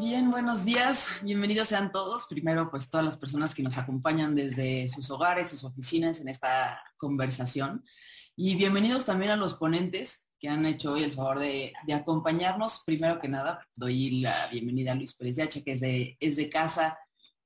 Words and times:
Bien, 0.00 0.30
buenos 0.30 0.64
días, 0.64 1.08
bienvenidos 1.22 1.68
sean 1.68 1.92
todos. 1.92 2.26
Primero, 2.26 2.70
pues 2.70 2.90
todas 2.90 3.04
las 3.04 3.16
personas 3.16 3.54
que 3.54 3.62
nos 3.62 3.76
acompañan 3.78 4.34
desde 4.34 4.88
sus 4.88 5.10
hogares, 5.10 5.50
sus 5.50 5.64
oficinas 5.64 6.20
en 6.20 6.28
esta 6.28 6.82
conversación. 6.96 7.84
Y 8.34 8.54
bienvenidos 8.56 9.04
también 9.04 9.32
a 9.32 9.36
los 9.36 9.54
ponentes 9.54 10.28
que 10.38 10.48
han 10.48 10.66
hecho 10.66 10.92
hoy 10.92 11.02
el 11.02 11.14
favor 11.14 11.38
de, 11.38 11.72
acompañarnos. 11.92 12.82
Primero 12.84 13.18
que 13.18 13.28
nada, 13.28 13.66
doy 13.74 14.20
la 14.20 14.48
bienvenida 14.48 14.92
a 14.92 14.94
Luis 14.94 15.14
Pérez 15.14 15.36
Yacha, 15.36 15.62
que 15.62 15.72
es 15.72 15.80
de, 15.80 16.16
es 16.20 16.36
de 16.36 16.50
casa 16.50 16.98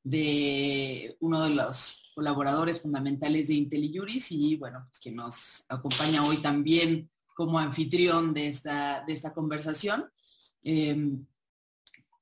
de 0.02 1.16
uno 1.20 1.42
de 1.44 1.50
los 1.50 2.09
colaboradores 2.20 2.82
fundamentales 2.82 3.48
de 3.48 3.54
IntelliJuris 3.54 4.30
y 4.32 4.56
bueno, 4.56 4.86
pues, 4.90 5.00
que 5.00 5.10
nos 5.10 5.64
acompaña 5.70 6.22
hoy 6.22 6.42
también 6.42 7.08
como 7.34 7.58
anfitrión 7.58 8.34
de 8.34 8.48
esta, 8.48 9.02
de 9.06 9.14
esta 9.14 9.32
conversación. 9.32 10.04
Em, 10.62 11.24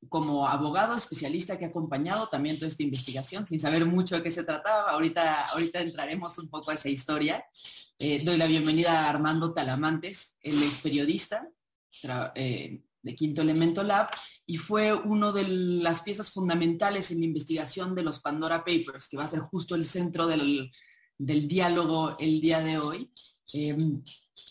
como 0.08 0.46
abogado 0.46 0.96
especialista 0.96 1.58
que 1.58 1.64
ha 1.64 1.68
acompañado 1.68 2.28
también 2.28 2.56
toda 2.56 2.68
esta 2.68 2.84
investigación, 2.84 3.44
sin 3.44 3.58
saber 3.58 3.84
mucho 3.86 4.14
de 4.14 4.22
qué 4.22 4.30
se 4.30 4.44
trataba. 4.44 4.92
Ahorita, 4.92 5.46
ahorita 5.46 5.80
entraremos 5.80 6.38
un 6.38 6.48
poco 6.48 6.70
a 6.70 6.74
esa 6.74 6.88
historia. 6.88 7.44
Eh, 7.98 8.22
doy 8.24 8.36
la 8.36 8.46
bienvenida 8.46 9.00
a 9.00 9.10
Armando 9.10 9.52
Talamantes, 9.52 10.36
él 10.40 10.62
es 10.62 10.80
periodista 10.80 11.48
eh, 12.36 12.80
de 13.02 13.14
Quinto 13.14 13.42
Elemento 13.42 13.82
Lab 13.82 14.08
y 14.46 14.56
fue 14.56 14.92
uno 14.92 15.32
de 15.32 15.46
las 15.46 16.02
piezas 16.02 16.30
fundamentales 16.30 17.10
en 17.10 17.20
la 17.20 17.26
investigación 17.26 17.94
de 17.94 18.02
los 18.02 18.20
Pandora 18.20 18.64
Papers, 18.64 19.08
que 19.08 19.16
va 19.16 19.24
a 19.24 19.28
ser 19.28 19.40
justo 19.40 19.74
el 19.74 19.86
centro 19.86 20.26
del, 20.26 20.70
diálogo 21.18 22.16
el 22.18 22.40
día 22.40 22.60
de 22.60 22.78
hoy. 22.78 23.10
Em, 23.52 24.02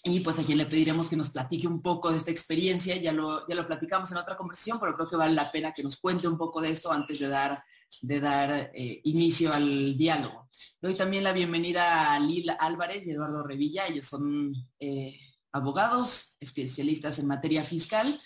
y 0.04 0.20
pues 0.22 0.40
a 0.40 0.44
quien 0.44 0.58
le 0.58 0.66
pediremos 0.66 1.10
que 1.10 1.16
nos 1.16 1.30
platique 1.30 1.68
un 1.68 1.82
poco 1.82 2.12
de 2.12 2.18
esta 2.18 2.32
experiencia, 2.32 2.96
ya 2.96 3.12
lo, 3.12 3.48
ya 3.48 3.56
lo 3.56 3.68
platicamos 3.68 4.12
en 4.12 4.18
otra 4.18 4.38
conversación, 4.38 4.80
pero 4.80 4.96
creo 4.96 5.10
que 5.10 5.16
vale 5.16 5.34
la 5.34 5.52
pena 5.52 5.74
que 5.74 5.84
nos 5.84 5.98
cuente 5.98 6.28
un 6.28 6.38
poco 6.38 6.62
de 6.62 6.72
esto 6.72 6.92
antes 6.92 7.20
de 7.20 7.28
dar, 7.28 7.64
de 8.02 8.20
dar 8.20 8.72
eh, 8.74 9.02
inicio 9.04 9.54
al 9.54 9.98
diálogo. 9.98 10.50
Doy 10.82 10.96
también 10.96 11.24
la 11.24 11.34
bienvenida 11.34 12.14
a 12.14 12.20
Lila 12.20 12.54
Álvarez 12.54 13.06
y 13.06 13.12
Eduardo 13.12 13.44
Revilla, 13.44 13.88
ellos 13.88 14.06
son 14.06 14.54
eh, 14.80 15.20
abogados, 15.52 16.36
especialistas 16.40 17.20
en 17.20 17.28
materia 17.28 17.64
fiscal. 17.64 18.20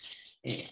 Eh, 0.44 0.68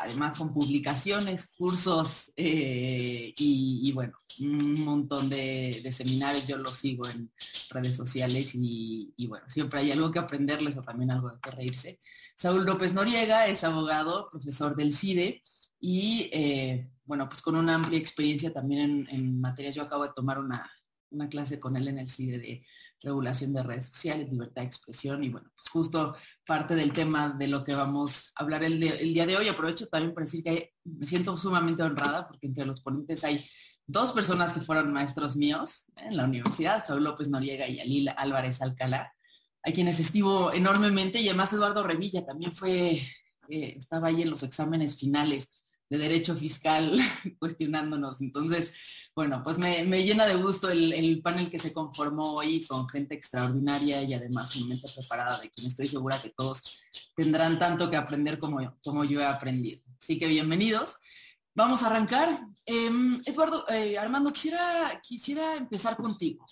además 0.00 0.38
con 0.38 0.52
publicaciones, 0.52 1.54
cursos 1.56 2.32
eh, 2.36 3.34
y, 3.36 3.92
bueno, 3.92 4.14
un 4.40 4.84
montón 4.84 5.28
de, 5.28 5.88
seminarios, 5.92 6.48
yo 6.48 6.56
los 6.56 6.74
sigo 6.74 7.06
en 7.08 7.30
redes 7.70 7.96
sociales 7.96 8.52
y, 8.54 9.12
bueno, 9.26 9.48
siempre 9.48 9.80
hay 9.80 9.92
algo 9.92 10.10
que 10.10 10.18
aprenderles 10.18 10.76
o 10.78 10.82
también 10.82 11.10
algo 11.10 11.30
de 11.30 11.38
que 11.40 11.50
reírse. 11.50 12.00
Saúl 12.34 12.64
López 12.64 12.94
Noriega 12.94 13.46
es 13.46 13.64
abogado, 13.64 14.30
profesor 14.30 14.74
del 14.74 14.94
CIDE 14.94 15.42
y 15.78 16.30
eh, 16.32 16.88
bueno, 17.04 17.28
pues 17.28 17.42
con 17.42 17.56
una 17.56 17.74
amplia 17.74 17.98
experiencia 17.98 18.52
también 18.52 19.06
en, 19.10 19.40
materia, 19.40 19.70
yo 19.70 19.82
acabo 19.82 20.04
de 20.04 20.12
tomar 20.14 20.38
una, 20.38 20.70
una 21.10 21.28
clase 21.28 21.60
con 21.60 21.76
él 21.76 21.88
en 21.88 21.98
el 21.98 22.10
CIDE 22.10 22.38
de 22.38 22.66
regulación 23.02 23.52
de 23.52 23.62
redes 23.62 23.86
sociales, 23.86 24.30
libertad 24.30 24.62
de 24.62 24.66
expresión 24.66 25.24
y 25.24 25.30
bueno, 25.30 25.50
pues 25.54 25.68
justo 25.68 26.16
parte 26.46 26.74
del 26.74 26.92
tema 26.92 27.30
de 27.30 27.48
lo 27.48 27.64
que 27.64 27.74
vamos 27.74 28.32
a 28.34 28.42
hablar 28.42 28.62
el, 28.64 28.78
día 28.78 29.26
de 29.26 29.36
hoy. 29.36 29.48
Aprovecho 29.48 29.86
también 29.88 30.14
para 30.14 30.26
decir 30.26 30.44
que 30.44 30.74
me 30.84 31.06
siento 31.06 31.36
sumamente 31.36 31.82
honrada 31.82 32.28
porque 32.28 32.46
entre 32.46 32.66
los 32.66 32.80
ponentes 32.80 33.24
hay 33.24 33.44
dos 33.86 34.12
personas 34.12 34.52
que 34.52 34.60
fueron 34.60 34.92
maestros 34.92 35.36
míos 35.36 35.84
en 35.96 36.16
la 36.16 36.24
universidad, 36.24 36.84
Saúl 36.84 37.04
López 37.04 37.28
Noriega 37.28 37.66
y 37.66 37.80
Alil 37.80 38.10
Álvarez 38.16 38.60
Alcalá, 38.62 39.12
a 39.62 39.72
quienes 39.72 39.98
estimo 39.98 40.52
enormemente 40.52 41.20
y 41.20 41.28
además 41.28 41.52
Eduardo 41.52 41.82
Revilla 41.82 42.24
también 42.24 42.52
fue, 42.52 43.02
eh, 43.48 43.74
estaba 43.76 44.08
ahí 44.08 44.22
en 44.22 44.30
los 44.30 44.42
exámenes 44.42 44.98
finales 44.98 45.60
de 45.88 45.98
derecho 45.98 46.36
fiscal 46.36 46.96
cuestionándonos. 47.38 48.20
Entonces, 48.20 48.72
bueno, 49.14 49.42
pues 49.42 49.58
me, 49.58 49.84
llena 50.04 50.24
de 50.26 50.36
gusto 50.36 50.70
el, 50.70 51.20
panel 51.22 51.50
que 51.50 51.58
se 51.58 51.72
conformó 51.72 52.34
hoy 52.34 52.64
con 52.66 52.88
gente 52.88 53.14
extraordinaria 53.14 54.02
y 54.02 54.14
además 54.14 54.56
mente 54.56 54.88
preparada, 54.94 55.38
de 55.40 55.50
quien 55.50 55.66
estoy 55.66 55.88
segura 55.88 56.22
que 56.22 56.30
todos 56.30 56.82
tendrán 57.14 57.58
tanto 57.58 57.90
que 57.90 57.96
aprender 57.96 58.38
como 58.38 58.58
como 58.82 59.04
yo 59.04 59.20
he 59.20 59.26
aprendido. 59.26 59.82
Así 60.00 60.18
que 60.18 60.26
bienvenidos. 60.26 60.96
Vamos 61.54 61.82
a 61.82 61.88
arrancar. 61.88 62.46
Em, 62.64 63.20
Eduardo, 63.26 63.68
eh, 63.68 63.98
Armando, 63.98 64.32
quisiera, 64.32 65.00
quisiera 65.02 65.56
empezar 65.56 65.96
contigo. 65.96 66.46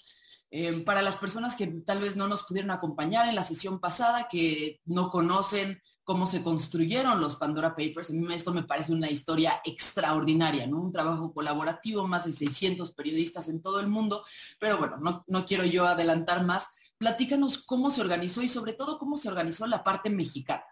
Em, 0.51 0.85
para 0.85 1.03
las 1.03 1.17
personas 1.17 1.55
que 1.55 1.67
tal 1.87 2.01
vez 2.01 2.17
no 2.17 2.27
nos 2.27 2.45
pudieron 2.45 2.71
acompañar 2.71 3.29
en 3.29 3.35
la 3.35 3.45
sesión 3.45 3.81
pasada, 3.81 4.29
que 4.29 4.81
no 4.87 5.11
conocen 5.11 5.81
cómo 6.09 6.27
se 6.27 6.43
construyeron 6.43 7.21
los 7.21 7.37
Pandora 7.37 7.77
Papers. 7.77 8.09
A 8.09 8.15
mí 8.15 8.33
esto 8.33 8.55
me 8.55 8.63
parece 8.63 8.95
una 8.95 9.11
historia 9.11 9.61
extraordinaria, 9.63 10.67
¿no? 10.67 10.81
Un 10.81 10.91
trabajo 10.91 11.35
colaborativo, 11.35 12.07
más 12.07 12.25
de 12.25 12.33
600 12.33 12.93
periodistas 12.93 13.47
en 13.51 13.61
todo 13.61 13.79
el 13.79 13.89
mundo, 13.89 14.25
pero 14.59 14.79
bueno, 14.79 15.23
no, 15.27 15.45
quiero 15.45 15.67
yo 15.67 15.87
adelantar 15.87 16.47
más. 16.47 16.71
Platícanos 16.97 17.59
cómo 17.59 17.91
se 17.91 18.01
organizó 18.01 18.41
y 18.41 18.49
sobre 18.49 18.73
todo 18.73 18.99
cómo 18.99 19.19
se 19.19 19.29
organizó 19.29 19.67
la 19.67 19.85
parte 19.85 20.09
mexicana. 20.09 20.65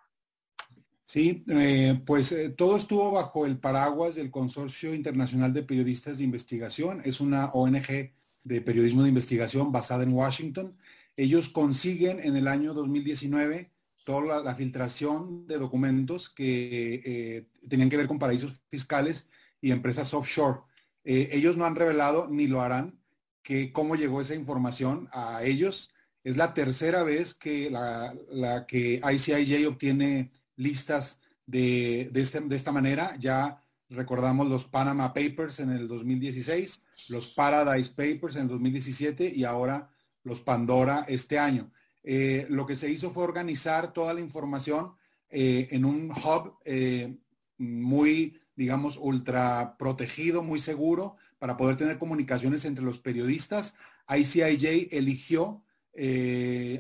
Sí, 1.05 1.45
eh, 1.49 2.01
pues 2.07 2.33
eh, 2.33 2.49
todo 2.49 2.77
estuvo 2.77 3.11
bajo 3.11 3.45
el 3.45 3.59
paraguas 3.59 4.15
del 4.15 4.31
Consorcio 4.31 4.95
Internacional 4.95 5.53
de 5.53 5.65
Periodistas 5.65 6.17
de 6.17 6.25
Investigación. 6.25 7.03
Es 7.05 7.21
una 7.21 7.51
ONG 7.53 8.11
de 8.43 8.61
periodismo 8.63 9.03
de 9.03 9.11
investigación 9.11 9.71
basada 9.71 10.03
en 10.03 10.15
Washington. 10.15 10.79
Ellos 11.15 11.51
consiguen 11.51 12.21
en 12.21 12.37
el 12.37 12.49
año 12.49 12.73
2019 12.73 13.76
toda 14.07 14.41
la, 14.41 14.55
filtración 14.55 15.49
de 15.49 15.59
documentos 15.59 16.31
que 16.31 17.03
eh, 17.05 17.49
tenían 17.69 17.91
que 17.91 17.97
ver 17.97 18.07
con 18.07 18.21
paraísos 18.21 18.53
fiscales 18.71 19.29
y 19.61 19.73
empresas 19.73 20.15
offshore. 20.15 20.61
Eh, 21.03 21.31
ellos 21.33 21.57
no 21.57 21.65
han 21.67 21.75
revelado 21.75 22.29
ni 22.31 22.47
lo 22.47 22.61
harán 22.61 23.01
que 23.43 23.73
cómo 23.73 23.97
llegó 23.97 24.21
esa 24.21 24.37
información 24.37 25.09
a 25.13 25.43
ellos. 25.43 25.91
Es 26.23 26.37
la 26.37 26.55
tercera 26.55 27.03
vez 27.03 27.35
que 27.35 27.69
la, 27.69 28.65
que 28.69 29.01
ICIJ 29.13 29.67
obtiene 29.67 30.31
listas 30.55 31.21
de, 31.45 32.09
este, 32.15 32.41
de 32.41 32.55
esta 32.55 32.71
manera. 32.71 33.17
Ya 33.19 33.61
recordamos 33.89 34.49
los 34.49 34.67
Panama 34.67 35.13
Papers 35.13 35.59
en 35.59 35.71
el 35.71 35.89
2016, 35.89 36.81
los 37.09 37.27
Paradise 37.35 37.91
Papers 37.91 38.37
en 38.37 38.43
el 38.43 38.49
2017 38.49 39.33
y 39.35 39.43
ahora 39.43 39.91
los 40.23 40.41
Pandora 40.43 41.05
este 41.09 41.41
año. 41.41 41.73
Eh, 42.09 42.47
lo 42.49 42.67
que 42.67 42.77
se 42.77 42.89
hizo 42.89 43.11
fue 43.11 43.25
organizar 43.25 43.93
toda 43.93 44.15
la 44.15 44.21
información 44.21 44.93
eh, 45.29 45.67
en 45.73 45.85
un 45.85 46.13
hub 46.13 46.55
eh, 46.65 47.17
muy, 47.59 48.41
digamos, 48.55 48.97
ultra 48.97 49.77
protegido, 49.77 50.41
muy 50.45 50.61
seguro, 50.61 51.17
para 51.41 51.57
poder 51.57 51.77
tener 51.77 51.99
comunicaciones 51.99 52.65
entre 52.65 52.85
los 52.85 53.01
periodistas. 53.01 53.75
ICIJ 54.09 54.89
eligió 54.93 55.63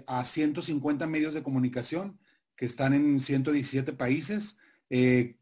a 0.07 0.25
150 0.25 1.07
medios 1.07 1.33
de 1.33 1.43
comunicación 1.43 2.19
que 2.55 2.67
están 2.67 2.93
en 2.93 3.19
117 3.19 3.95
países. 3.95 4.59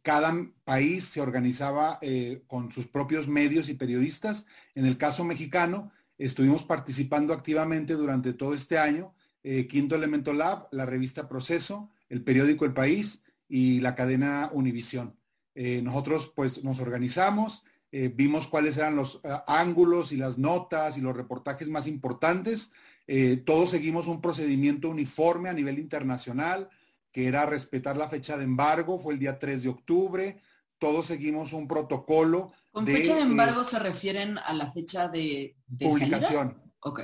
cada 0.02 0.32
país 0.64 1.04
se 1.04 1.20
organizaba 1.20 1.98
con 2.46 2.70
sus 2.70 2.86
propios 2.86 3.28
medios 3.28 3.68
y 3.68 3.74
periodistas. 3.74 4.46
En 4.74 4.86
el 4.86 4.96
caso 4.96 5.24
mexicano, 5.24 5.90
estuvimos 6.18 6.64
participando 6.64 7.34
activamente 7.34 7.94
durante 7.94 8.32
todo 8.32 8.54
este 8.54 8.78
año 8.78 9.13
eh, 9.44 9.66
Quinto 9.66 9.94
Elemento 9.94 10.32
Lab, 10.32 10.68
la 10.70 10.86
revista 10.86 11.28
Proceso, 11.28 11.90
el 12.08 12.24
periódico 12.24 12.64
El 12.64 12.72
País 12.72 13.22
y 13.46 13.80
la 13.80 13.94
cadena 13.94 14.48
Univisión. 14.52 15.18
Eh, 15.54 15.82
nosotros 15.82 16.32
pues 16.34 16.64
nos 16.64 16.80
organizamos, 16.80 17.62
eh, 17.92 18.10
vimos 18.12 18.48
cuáles 18.48 18.78
eran 18.78 18.96
los 18.96 19.20
ángulos 19.46 20.12
y 20.12 20.16
las 20.16 20.38
notas 20.38 20.96
y 20.96 21.02
los 21.02 21.14
reportajes 21.14 21.68
más 21.68 21.86
importantes. 21.86 22.72
todos 23.44 23.70
seguimos 23.70 24.06
un 24.06 24.22
procedimiento 24.22 24.88
uniforme 24.88 25.50
a 25.50 25.52
nivel 25.52 25.78
internacional, 25.78 26.70
que 27.12 27.28
era 27.28 27.44
respetar 27.44 27.98
la 27.98 28.08
fecha 28.08 28.38
de 28.38 28.44
embargo, 28.44 28.98
fue 28.98 29.12
el 29.12 29.20
día 29.20 29.38
3 29.38 29.62
de 29.62 29.68
octubre. 29.68 30.40
Todos 30.78 31.06
seguimos 31.06 31.52
un 31.52 31.68
protocolo. 31.68 32.52
¿Con 32.72 32.86
fecha 32.86 33.14
de 33.14 33.20
embargo 33.20 33.62
se 33.62 33.78
refieren 33.78 34.38
a 34.38 34.54
la 34.54 34.72
fecha 34.72 35.08
de, 35.08 35.54
publicación? 35.78 36.60
Ok. 36.80 37.02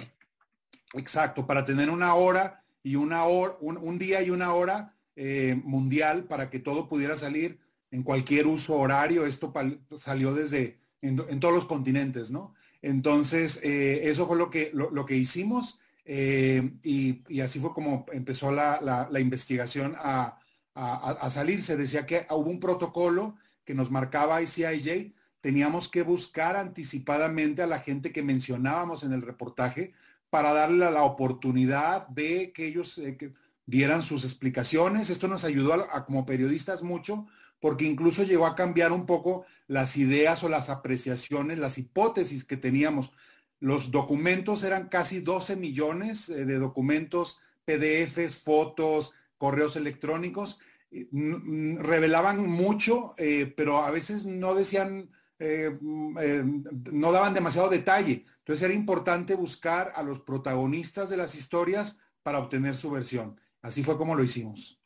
Exacto, 0.94 1.46
para 1.46 1.64
tener 1.64 1.90
una 1.90 2.14
hora 2.14 2.62
y 2.82 2.96
una 2.96 3.24
hora, 3.24 3.56
un, 3.60 3.98
día 3.98 4.22
y 4.22 4.30
una 4.30 4.54
hora 4.54 4.94
eh, 5.16 5.60
mundial 5.64 6.24
para 6.24 6.50
que 6.50 6.58
todo 6.58 6.88
pudiera 6.88 7.16
salir 7.16 7.58
en 7.90 8.02
cualquier 8.02 8.46
uso 8.46 8.76
horario. 8.76 9.26
Esto 9.26 9.52
salió 9.96 10.34
desde 10.34 10.78
en, 11.02 11.40
todos 11.40 11.54
los 11.54 11.66
continentes, 11.66 12.30
¿no? 12.30 12.54
Entonces, 12.82 13.60
eh, 13.62 14.08
eso 14.08 14.26
fue 14.26 14.36
lo 14.36 14.50
que, 14.50 14.70
lo, 14.72 15.04
que 15.04 15.16
hicimos 15.16 15.78
eh, 16.04 16.72
y, 16.82 17.40
así 17.40 17.60
fue 17.60 17.74
como 17.74 18.06
empezó 18.12 18.50
la, 18.50 19.08
investigación 19.20 19.94
a, 19.98 20.38
a, 20.74 21.30
salir. 21.30 21.62
Se 21.62 21.76
decía 21.76 22.06
que 22.06 22.26
hubo 22.30 22.50
un 22.50 22.58
protocolo 22.58 23.36
que 23.64 23.74
nos 23.74 23.90
marcaba 23.90 24.42
ICIJ. 24.42 25.12
Teníamos 25.40 25.88
que 25.88 26.02
buscar 26.02 26.56
anticipadamente 26.56 27.62
a 27.62 27.66
la 27.66 27.80
gente 27.80 28.12
que 28.12 28.22
mencionábamos 28.22 29.04
en 29.04 29.12
el 29.12 29.22
reportaje 29.22 29.92
para 30.30 30.52
darle 30.52 30.90
la, 30.90 31.02
oportunidad 31.02 32.06
de 32.08 32.52
que 32.52 32.66
ellos 32.66 32.96
eh, 32.98 33.18
dieran 33.66 34.02
sus 34.02 34.24
explicaciones. 34.24 35.10
Esto 35.10 35.28
nos 35.28 35.44
ayudó 35.44 35.74
a, 35.74 36.06
como 36.06 36.24
periodistas 36.24 36.82
mucho 36.82 37.26
porque 37.60 37.84
incluso 37.84 38.22
llegó 38.22 38.46
a 38.46 38.54
cambiar 38.54 38.92
un 38.92 39.04
poco 39.04 39.44
las 39.66 39.96
ideas 39.96 40.42
o 40.42 40.48
las 40.48 40.70
apreciaciones, 40.70 41.58
las 41.58 41.76
hipótesis 41.76 42.44
que 42.44 42.56
teníamos. 42.56 43.12
Los 43.58 43.90
documentos 43.90 44.64
eran 44.64 44.88
casi 44.88 45.20
12 45.20 45.56
millones 45.56 46.28
eh, 46.30 46.44
de 46.46 46.58
documentos, 46.58 47.40
PDFs, 47.66 48.36
fotos, 48.36 49.12
correos 49.36 49.76
electrónicos. 49.76 50.58
Revelaban 50.90 52.48
mucho, 52.48 53.14
eh, 53.16 53.52
pero 53.56 53.82
a 53.82 53.90
veces 53.90 54.26
no 54.26 54.54
decían, 54.54 55.10
eh, 55.40 55.76
no 55.80 57.12
daban 57.12 57.34
demasiado 57.34 57.68
detalle. 57.68 58.26
Entonces 58.38 58.62
era 58.62 58.74
importante 58.74 59.34
buscar 59.34 59.92
a 59.96 60.02
los 60.02 60.20
protagonistas 60.20 61.08
de 61.08 61.16
las 61.16 61.34
historias 61.34 61.98
para 62.22 62.38
obtener 62.38 62.76
su 62.76 62.90
versión. 62.90 63.40
Así 63.62 63.82
fue 63.82 63.96
como 63.96 64.14
lo 64.14 64.22
hicimos. 64.22 64.78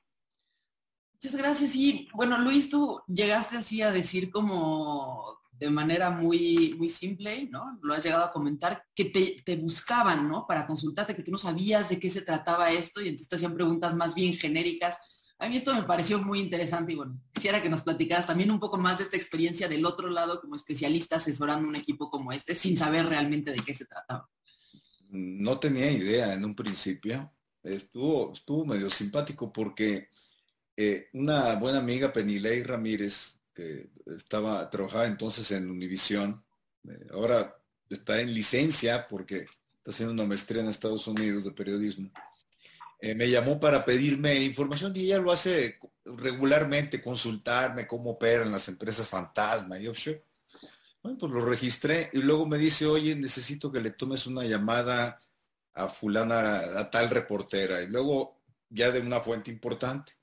Muchas 1.15 1.37
gracias. 1.37 1.75
Y 1.75 2.09
bueno, 2.15 2.39
Luis, 2.39 2.71
tú 2.71 3.01
llegaste 3.07 3.57
así 3.57 3.83
a 3.83 3.91
decir 3.91 4.31
como 4.31 5.41
de 5.59 5.71
manera 5.71 6.11
muy, 6.11 6.75
muy 6.77 6.89
simple, 6.89 7.49
¿no? 7.51 7.79
Lo 7.83 7.95
has 7.95 8.05
llegado 8.05 8.25
a 8.25 8.33
comentar, 8.33 8.85
que 8.95 9.07
te, 9.45 9.57
buscaban, 9.57 10.29
¿no? 10.29 10.47
Para 10.47 10.67
consultarte, 10.67 11.15
que 11.15 11.23
tú 11.23 11.31
no 11.31 11.39
sabías 11.39 11.89
de 11.89 11.99
qué 11.99 12.11
se 12.11 12.23
trataba 12.23 12.71
esto 12.71 13.01
y 13.01 13.09
entonces 13.09 13.29
te 13.29 13.37
hacían 13.37 13.55
preguntas 13.55 13.95
más 13.95 14.15
bien 14.15 14.35
genéricas. 14.35 14.99
A 15.39 15.49
mí 15.49 15.57
esto 15.57 15.75
me 15.75 15.83
pareció 15.83 16.21
muy 16.21 16.41
interesante 16.41 16.93
y 16.93 16.97
bueno, 16.97 17.21
quisiera 17.33 17.61
que 17.61 17.69
nos 17.69 17.83
platicaras 17.83 18.27
también 18.27 18.51
un 18.51 18.61
poco 18.61 18.79
más 18.79 18.99
de 18.99 19.05
esta 19.05 19.17
experiencia 19.17 19.69
del 19.69 19.85
otro 19.85 20.09
lado 20.09 20.41
como 20.41 20.55
especialista 20.55 21.17
asesorando 21.17 21.69
un 21.69 21.77
equipo 21.77 22.11
como 22.11 22.33
este 22.33 22.55
sin 22.55 22.77
saber 22.77 23.07
realmente 23.07 23.51
de 23.51 23.59
qué 23.59 23.75
se 23.75 23.85
trataba. 23.85 24.29
No 25.11 25.59
tenía 25.59 25.91
idea 25.91 26.35
en 26.35 26.45
un 26.45 26.55
principio. 26.55 27.33
Estuvo, 27.63 28.33
estuvo 28.33 28.65
medio 28.65 28.89
simpático 28.91 29.53
porque 29.53 30.09
eh, 30.77 31.09
una 31.13 31.55
buena 31.57 31.79
amiga, 31.79 32.13
Penilei 32.13 32.63
Ramírez, 32.63 33.41
que 33.55 33.91
estaba, 34.07 34.69
trabajaba 34.71 35.07
entonces 35.07 35.51
en 35.53 35.71
Univisión, 35.71 36.45
eh, 36.89 37.07
ahora 37.13 37.57
está 37.89 38.21
en 38.21 38.35
licencia 38.35 39.07
porque 39.09 39.47
está 39.77 39.91
haciendo 39.91 40.13
una 40.13 40.27
maestría 40.27 40.63
en 40.63 40.69
Estados 40.69 41.07
Unidos 41.07 41.45
de 41.45 41.53
periodismo. 41.53 42.11
Eh, 43.05 43.15
me 43.15 43.29
llamó 43.29 43.61
para 43.61 43.85
pedirme 43.85 44.35
información 44.37 44.91
y 44.97 45.01
ella 45.01 45.19
lo 45.19 45.31
hace 45.31 45.79
regularmente, 46.07 47.03
consultarme 47.03 47.87
cómo 47.87 48.13
operan 48.13 48.51
las 48.51 48.67
empresas 48.69 49.07
fantasma 49.11 49.79
y 49.79 49.87
offshore. 49.89 50.25
Bueno, 51.03 51.19
pues 51.19 51.31
lo 51.31 51.45
registré 51.45 52.09
y 52.15 52.21
luego 52.21 52.47
me 52.47 52.57
dice, 52.57 52.87
oye, 52.87 53.15
necesito 53.15 53.71
que 53.71 53.83
le 53.83 53.91
tomes 53.91 54.27
una 54.27 54.43
llamada 54.45 55.21
a 55.75 55.89
fulana, 55.89 56.61
a 56.81 56.91
tal 56.91 57.11
reportera. 57.11 57.83
Y 57.83 57.89
luego 57.89 58.41
ya 58.71 58.91
de 58.91 59.01
una 59.01 59.21
fuente 59.21 59.51
importante 59.51 60.15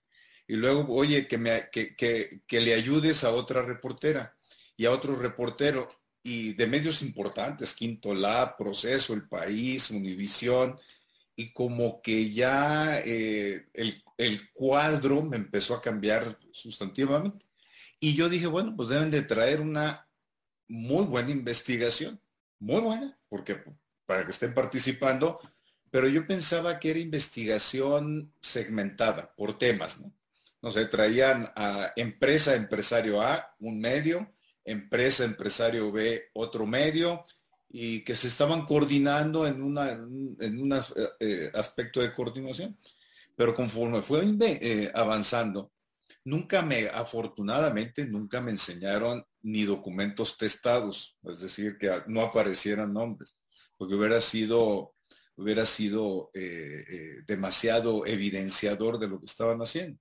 y 0.48 0.56
luego, 0.56 0.92
oye, 0.96 1.28
que, 1.28 1.38
me, 1.38 1.70
que, 1.70 2.42
le 2.50 2.74
ayudes 2.74 3.24
a 3.24 3.30
otra 3.30 3.62
reportera 3.62 4.36
y 4.76 4.88
a 4.88 4.92
otro 4.92 5.16
reportero 5.16 5.88
y 6.24 6.54
de 6.54 6.66
medios 6.66 7.04
importantes, 7.04 7.76
Quinto 7.76 8.16
Lab, 8.16 8.58
Proceso, 8.58 9.14
El 9.14 9.28
País, 9.28 9.92
Univisión, 9.92 10.80
y 11.36 11.54
como 11.54 12.02
que 12.02 12.32
ya 12.32 13.00
eh, 13.00 13.68
el, 13.74 14.04
el, 14.18 14.52
cuadro 14.52 15.24
me 15.24 15.38
empezó 15.38 15.76
a 15.76 15.82
cambiar 15.82 16.38
sustantivamente. 16.52 17.46
Y 18.00 18.16
yo 18.16 18.30
dije, 18.30 18.48
bueno, 18.48 18.76
pues 18.76 18.90
deben 18.90 19.10
de 19.10 19.22
traer 19.22 19.62
una 19.62 20.08
muy 20.68 21.06
buena 21.06 21.32
investigación, 21.32 22.22
muy 22.60 22.82
buena, 22.82 23.20
porque 23.30 23.64
para 24.06 24.26
que 24.26 24.32
estén 24.32 24.54
participando, 24.54 25.40
pero 25.90 26.08
yo 26.08 26.26
pensaba 26.26 26.80
que 26.80 26.92
era 26.92 27.00
investigación 27.00 28.34
segmentada 28.42 29.34
por 29.36 29.58
temas, 29.58 30.00
¿no? 30.00 30.14
no 30.62 30.70
sé, 30.70 30.86
traían 30.86 31.52
a 31.56 31.92
empresa, 31.96 32.56
empresario 32.56 33.22
A, 33.22 33.56
un 33.60 33.80
medio, 33.80 34.32
empresa, 34.64 35.24
empresario 35.24 35.92
B, 35.92 36.30
otro 36.34 36.68
medio, 36.68 37.26
y 37.74 38.04
que 38.04 38.16
se 38.16 38.28
estaban 38.28 38.66
coordinando 38.66 39.48
en 39.48 39.62
un 39.62 39.78
en 39.78 40.74
eh, 40.74 40.82
eh, 41.20 41.52
aspecto 41.54 42.02
de 42.02 42.14
coordinación. 42.14 42.78
Pero 43.36 43.56
conforme 43.56 44.02
fue 44.02 44.24
eh, 44.42 44.92
avanzando, 44.94 45.72
nunca 46.26 46.62
me, 46.62 46.88
afortunadamente, 46.88 48.06
nunca 48.06 48.42
me 48.42 48.52
enseñaron 48.52 49.26
ni 49.44 49.64
documentos 49.64 50.38
testados, 50.38 51.18
es 51.24 51.40
decir, 51.40 51.78
que 51.78 52.04
no 52.08 52.22
aparecieran 52.22 52.94
nombres, 52.94 53.34
porque 53.78 53.96
hubiera 53.96 54.22
sido, 54.22 54.94
hubiera 55.36 55.66
sido 55.66 56.30
demasiado 57.26 58.06
evidenciador 58.06 59.00
de 59.00 59.08
lo 59.08 59.20
que 59.20 59.26
estaban 59.26 59.60
haciendo 59.62 60.00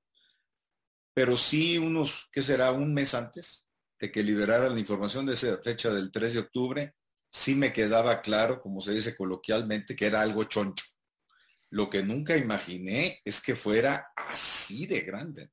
pero 1.15 1.37
sí 1.37 1.79
unos, 1.79 2.29
¿qué 2.33 2.41
será? 2.41 2.73
Un 2.73 2.95
mes 2.95 3.15
antes 3.15 3.67
de 3.99 4.11
que 4.11 4.23
liberaran 4.23 4.73
la 4.73 4.81
información 4.81 5.27
de 5.27 5.35
esa 5.35 5.59
fecha 5.59 5.91
del 5.91 6.11
3 6.11 6.35
de 6.35 6.41
octubre, 6.41 6.95
sí 7.31 7.55
me 7.55 7.73
quedaba 7.73 8.21
claro, 8.21 8.61
como 8.61 8.81
se 8.81 8.93
dice 8.93 9.17
coloquialmente, 9.17 9.95
que 9.95 10.07
era 10.07 10.21
algo 10.21 10.45
choncho. 10.45 10.85
Lo 11.71 11.89
que 11.89 12.03
nunca 12.03 12.37
imaginé 12.37 13.21
es 13.25 13.41
que 13.41 13.55
fuera 13.55 14.13
así 14.17 14.87
de 14.87 15.01
grande 15.03 15.51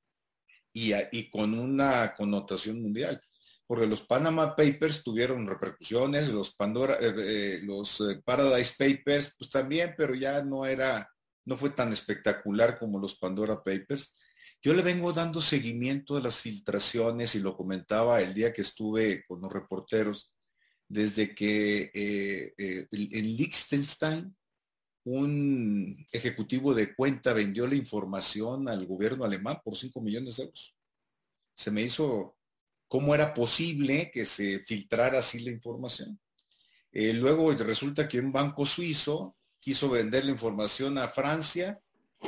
y, 0.73 1.29
con 1.29 1.53
una 1.57 2.13
connotación 2.15 2.81
mundial. 2.81 3.21
Porque 3.65 3.85
los 3.85 4.01
Panama 4.01 4.55
Papers 4.55 5.03
tuvieron 5.03 5.45
repercusiones, 5.45 6.29
los 6.29 6.55
Pandora, 6.55 6.97
eh, 7.01 7.13
eh, 7.17 7.59
los 7.63 7.99
eh, 8.01 8.21
Paradise 8.23 8.75
Papers, 8.77 9.35
pues 9.37 9.49
también, 9.49 9.93
pero 9.97 10.15
ya 10.15 10.41
no 10.41 10.65
era, 10.65 11.09
no 11.45 11.57
fue 11.57 11.71
tan 11.71 11.91
espectacular 11.91 12.79
como 12.79 12.99
los 12.99 13.17
Pandora 13.17 13.61
Papers. 13.61 14.15
Yo 14.61 14.73
le 14.73 14.81
vengo 14.81 15.11
dando 15.11 15.41
seguimiento 15.41 16.15
a 16.15 16.21
las 16.21 16.39
filtraciones 16.39 17.35
y 17.35 17.41
lo 17.41 17.55
comentaba 17.55 18.21
el 18.21 18.33
día 18.33 18.53
que 18.53 18.61
estuve 18.61 19.25
con 19.27 19.41
los 19.41 19.51
reporteros, 19.51 20.31
desde 20.87 21.35
que 21.35 21.91
eh, 21.93 22.53
eh, 22.57 22.87
en 22.91 23.37
Liechtenstein 23.37 24.35
un 25.03 26.05
ejecutivo 26.11 26.73
de 26.73 26.93
cuenta 26.93 27.31
vendió 27.33 27.65
la 27.65 27.75
información 27.75 28.67
al 28.67 28.85
gobierno 28.85 29.23
alemán 29.23 29.59
por 29.63 29.75
5 29.77 30.01
millones 30.01 30.37
de 30.37 30.43
euros. 30.43 30.75
Se 31.55 31.71
me 31.71 31.81
hizo 31.81 32.35
cómo 32.87 33.15
era 33.15 33.33
posible 33.33 34.11
que 34.11 34.25
se 34.25 34.59
filtrara 34.59 35.19
así 35.19 35.39
la 35.39 35.51
información. 35.51 36.19
Eh, 36.91 37.13
luego 37.13 37.51
resulta 37.53 38.07
que 38.07 38.19
un 38.19 38.31
banco 38.31 38.65
suizo 38.65 39.37
quiso 39.59 39.89
vender 39.89 40.25
la 40.25 40.31
información 40.31 40.97
a 40.97 41.07
Francia 41.07 41.79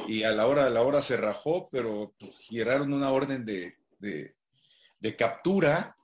y 0.08 0.24
a 0.24 0.32
la 0.32 0.48
hora 0.48 0.66
de 0.66 0.72
la 0.72 0.82
hora 0.82 1.02
se 1.02 1.18
rajó, 1.18 1.70
pero 1.72 2.14
giraron 2.40 2.94
una 2.94 3.12
orden 3.12 3.46
de, 3.46 4.36
captura 5.18 5.96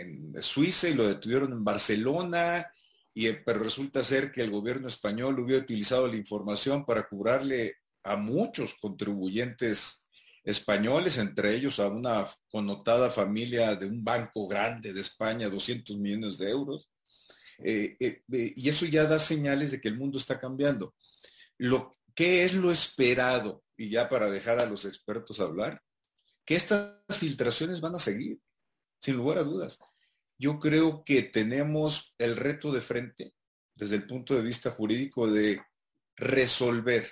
en 0.00 0.42
Suiza 0.42 0.88
y 0.88 0.94
lo 0.94 1.06
detuvieron 1.06 1.52
en 1.52 1.64
Barcelona, 1.64 2.72
y, 3.14 3.30
pero 3.32 3.60
resulta 3.60 4.02
ser 4.02 4.32
que 4.32 4.42
el 4.42 4.50
gobierno 4.50 4.88
español 4.88 5.38
hubiera 5.38 5.62
utilizado 5.62 6.08
la 6.08 6.16
información 6.16 6.84
para 6.84 7.06
cobrarle 7.06 7.76
a 8.04 8.16
muchos 8.16 8.74
contribuyentes 8.80 10.02
españoles, 10.44 11.18
entre 11.18 11.54
ellos 11.54 11.78
a 11.78 11.88
una 11.88 12.26
connotada 12.50 13.10
familia 13.10 13.76
de 13.76 13.86
un 13.86 14.02
banco 14.02 14.48
grande 14.48 14.92
de 14.92 15.00
España, 15.00 15.48
200 15.48 15.96
millones 15.98 16.38
de 16.38 16.50
euros. 16.50 16.88
Eh, 17.58 17.96
eh, 18.00 18.22
eh, 18.32 18.52
y 18.56 18.68
eso 18.68 18.86
ya 18.86 19.04
da 19.04 19.18
señales 19.18 19.70
de 19.70 19.80
que 19.80 19.88
el 19.88 19.98
mundo 19.98 20.18
está 20.18 20.40
cambiando. 20.40 20.94
Lo, 21.58 21.94
¿Qué 22.14 22.44
es 22.44 22.54
lo 22.54 22.72
esperado? 22.72 23.62
Y 23.76 23.88
ya 23.88 24.08
para 24.08 24.30
dejar 24.30 24.58
a 24.58 24.66
los 24.66 24.84
expertos 24.84 25.38
hablar, 25.38 25.80
que 26.44 26.56
estas 26.56 26.96
filtraciones 27.10 27.80
van 27.80 27.94
a 27.94 28.00
seguir, 28.00 28.38
sin 29.02 29.16
lugar 29.16 29.38
a 29.38 29.44
dudas. 29.44 29.78
Yo 30.38 30.58
creo 30.58 31.04
que 31.04 31.22
tenemos 31.22 32.14
el 32.18 32.36
reto 32.36 32.72
de 32.72 32.80
frente, 32.80 33.34
desde 33.74 33.96
el 33.96 34.06
punto 34.06 34.34
de 34.34 34.42
vista 34.42 34.70
jurídico, 34.70 35.28
de 35.28 35.60
resolver 36.16 37.10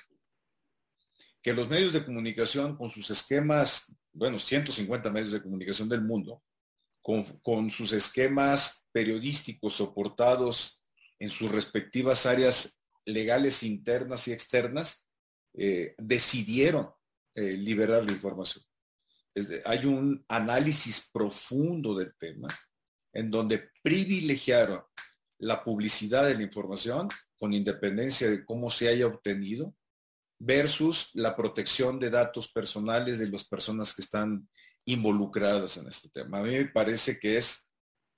que 1.42 1.52
los 1.52 1.68
medios 1.68 1.92
de 1.92 2.04
comunicación 2.04 2.76
con 2.76 2.90
sus 2.90 3.10
esquemas, 3.10 3.96
bueno, 4.12 4.38
150 4.38 5.10
medios 5.10 5.32
de 5.32 5.42
comunicación 5.42 5.88
del 5.88 6.02
mundo, 6.02 6.42
con, 7.02 7.70
sus 7.70 7.92
esquemas 7.92 8.86
periodísticos 8.92 9.74
soportados 9.74 10.82
en 11.18 11.30
sus 11.30 11.50
respectivas 11.50 12.26
áreas 12.26 12.78
legales 13.06 13.62
internas 13.62 14.28
y 14.28 14.32
externas 14.32 15.06
eh, 15.54 15.94
decidieron 15.98 16.90
eh, 17.34 17.52
liberar 17.52 18.04
la 18.04 18.12
información. 18.12 18.62
Hay 19.64 19.86
un 19.86 20.24
análisis 20.28 21.10
profundo 21.12 21.94
del 21.96 22.14
tema 22.16 22.48
en 23.12 23.30
donde 23.30 23.70
privilegiaron 23.82 24.82
la 25.38 25.64
publicidad 25.64 26.26
de 26.26 26.34
la 26.34 26.42
información 26.42 27.08
con 27.38 27.52
independencia 27.52 28.30
de 28.30 28.44
cómo 28.44 28.70
se 28.70 28.88
haya 28.88 29.06
obtenido 29.06 29.74
versus 30.38 31.10
la 31.14 31.36
protección 31.36 31.98
de 31.98 32.10
datos 32.10 32.50
personales 32.50 33.18
de 33.18 33.28
las 33.28 33.44
personas 33.44 33.94
que 33.94 34.02
están 34.02 34.48
involucradas 34.84 35.76
en 35.76 35.88
este 35.88 36.08
tema. 36.08 36.38
A 36.38 36.42
mí 36.42 36.50
me 36.50 36.66
parece 36.66 37.18
que 37.18 37.36
es 37.38 37.72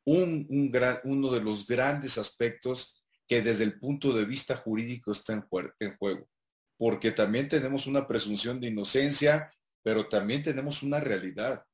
uno 0.04 1.30
de 1.30 1.40
los 1.40 1.66
grandes 1.66 2.18
aspectos 2.18 3.04
que 3.26 3.42
desde 3.42 3.64
el 3.64 3.78
punto 3.78 4.12
de 4.12 4.24
vista 4.24 4.56
jurídico 4.56 5.12
está 5.12 5.32
en, 5.32 5.96
juego, 5.96 6.28
porque 6.76 7.12
también 7.12 7.48
tenemos 7.48 7.86
una 7.86 8.06
presunción 8.06 8.60
de 8.60 8.68
inocencia, 8.68 9.50
pero 9.82 10.08
también 10.08 10.42
tenemos 10.42 10.82
una 10.82 11.00
realidad. 11.00 11.64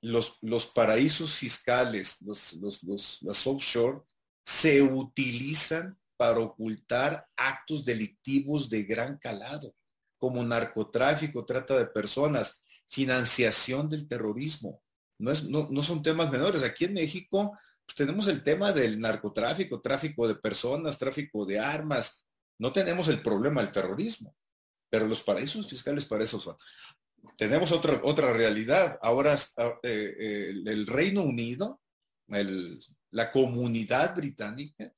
Los, 0.00 0.38
los 0.42 0.66
paraísos 0.66 1.34
fiscales, 1.34 2.22
los, 2.22 2.54
los, 2.54 2.82
los, 2.84 3.22
las 3.22 3.46
offshore, 3.46 4.00
se 4.44 4.80
utilizan 4.80 5.98
para 6.16 6.40
ocultar 6.40 7.26
actos 7.36 7.84
delictivos 7.84 8.68
de 8.68 8.84
gran 8.84 9.18
calado, 9.18 9.74
como 10.18 10.44
narcotráfico, 10.44 11.44
trata 11.44 11.78
de 11.78 11.86
personas, 11.86 12.64
financiación 12.88 13.88
del 13.88 14.08
terrorismo. 14.08 14.82
No, 15.18 15.30
es, 15.30 15.44
no, 15.44 15.68
no 15.70 15.82
son 15.82 16.02
temas 16.02 16.30
menores. 16.30 16.62
Aquí 16.62 16.86
en 16.86 16.94
México 16.94 17.56
pues, 17.86 17.96
tenemos 17.96 18.26
el 18.28 18.42
tema 18.42 18.72
del 18.72 19.00
narcotráfico, 19.00 19.80
tráfico 19.80 20.26
de 20.26 20.34
personas, 20.34 20.98
tráfico 20.98 21.46
de 21.46 21.58
armas. 21.58 22.24
No 22.58 22.72
tenemos 22.72 23.08
el 23.08 23.22
problema 23.22 23.62
del 23.62 23.72
terrorismo, 23.72 24.34
pero 24.90 25.06
los 25.06 25.22
paraísos 25.22 25.68
fiscales 25.68 26.04
para 26.06 26.24
eso 26.24 26.40
son. 26.40 26.56
Tenemos 27.36 27.70
otra, 27.72 28.00
otra 28.02 28.32
realidad. 28.32 28.98
Ahora 29.00 29.34
eh, 29.34 29.78
eh, 29.82 30.54
el 30.66 30.86
Reino 30.86 31.22
Unido, 31.22 31.80
la 33.10 33.30
comunidad 33.30 34.16
británica, 34.16 34.92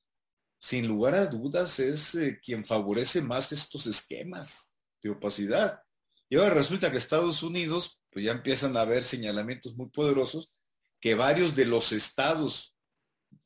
sin 0.59 0.87
lugar 0.87 1.15
a 1.15 1.25
dudas 1.25 1.79
es 1.79 2.13
eh, 2.15 2.39
quien 2.43 2.65
favorece 2.65 3.21
más 3.21 3.51
estos 3.51 3.87
esquemas 3.87 4.73
de 5.01 5.09
opacidad. 5.09 5.81
Y 6.29 6.37
ahora 6.37 6.53
resulta 6.53 6.91
que 6.91 6.97
Estados 6.97 7.41
Unidos, 7.41 8.03
pues 8.11 8.25
ya 8.25 8.31
empiezan 8.31 8.77
a 8.77 8.81
haber 8.81 9.03
señalamientos 9.03 9.75
muy 9.75 9.89
poderosos, 9.89 10.51
que 10.99 11.15
varios 11.15 11.55
de 11.55 11.65
los 11.65 11.91
estados 11.91 12.75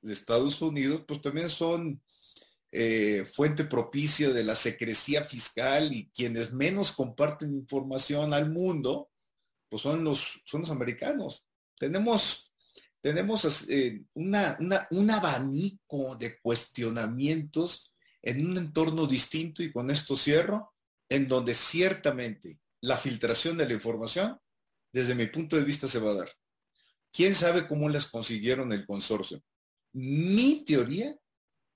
de 0.01 0.13
Estados 0.13 0.61
Unidos, 0.61 1.03
pues 1.07 1.21
también 1.21 1.47
son 1.47 2.01
eh, 2.77 3.25
fuente 3.25 3.63
propicia 3.63 4.31
de 4.31 4.43
la 4.43 4.55
secrecía 4.55 5.23
fiscal 5.23 5.93
y 5.93 6.09
quienes 6.09 6.51
menos 6.51 6.91
comparten 6.91 7.53
información 7.53 8.33
al 8.33 8.51
mundo, 8.51 9.09
pues 9.69 9.81
son 9.81 10.03
los, 10.03 10.41
son 10.45 10.61
los 10.61 10.71
americanos. 10.71 11.45
Tenemos 11.77 12.51
tenemos 13.05 13.69
eh, 13.69 14.03
una, 14.15 14.57
un 14.89 15.11
abanico 15.11 16.15
de 16.15 16.39
cuestionamientos 16.39 17.93
en 18.23 18.43
un 18.43 18.57
entorno 18.57 19.05
distinto 19.05 19.61
y 19.61 19.71
con 19.71 19.91
esto 19.91 20.17
cierro, 20.17 20.73
en 21.07 21.27
donde 21.27 21.53
ciertamente 21.53 22.59
la 22.81 22.97
filtración 22.97 23.59
de 23.59 23.67
la 23.67 23.73
información, 23.73 24.39
desde 24.91 25.13
mi 25.13 25.27
punto 25.27 25.55
de 25.55 25.63
vista, 25.63 25.87
se 25.87 25.99
va 25.99 26.13
a 26.13 26.15
dar. 26.15 26.31
¿Quién 27.11 27.35
sabe 27.35 27.67
cómo 27.67 27.89
les 27.89 28.07
consiguieron 28.07 28.73
el 28.73 28.87
consorcio? 28.87 29.39
Mi 29.93 30.65
teoría, 30.65 31.15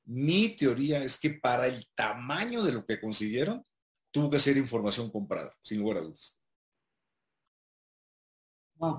mi 0.09 0.49
teoría 0.49 1.03
es 1.03 1.19
que 1.19 1.29
para 1.29 1.67
el 1.67 1.85
tamaño 1.93 2.63
de 2.63 2.71
lo 2.71 2.83
que 2.83 2.99
consiguieron, 2.99 3.63
tuvo 4.11 4.29
que 4.29 4.39
ser 4.39 4.57
información 4.57 5.11
comprada, 5.11 5.55
sin 5.61 5.79
lugar 5.79 5.97
a 5.97 6.01
dudas. 6.01 6.35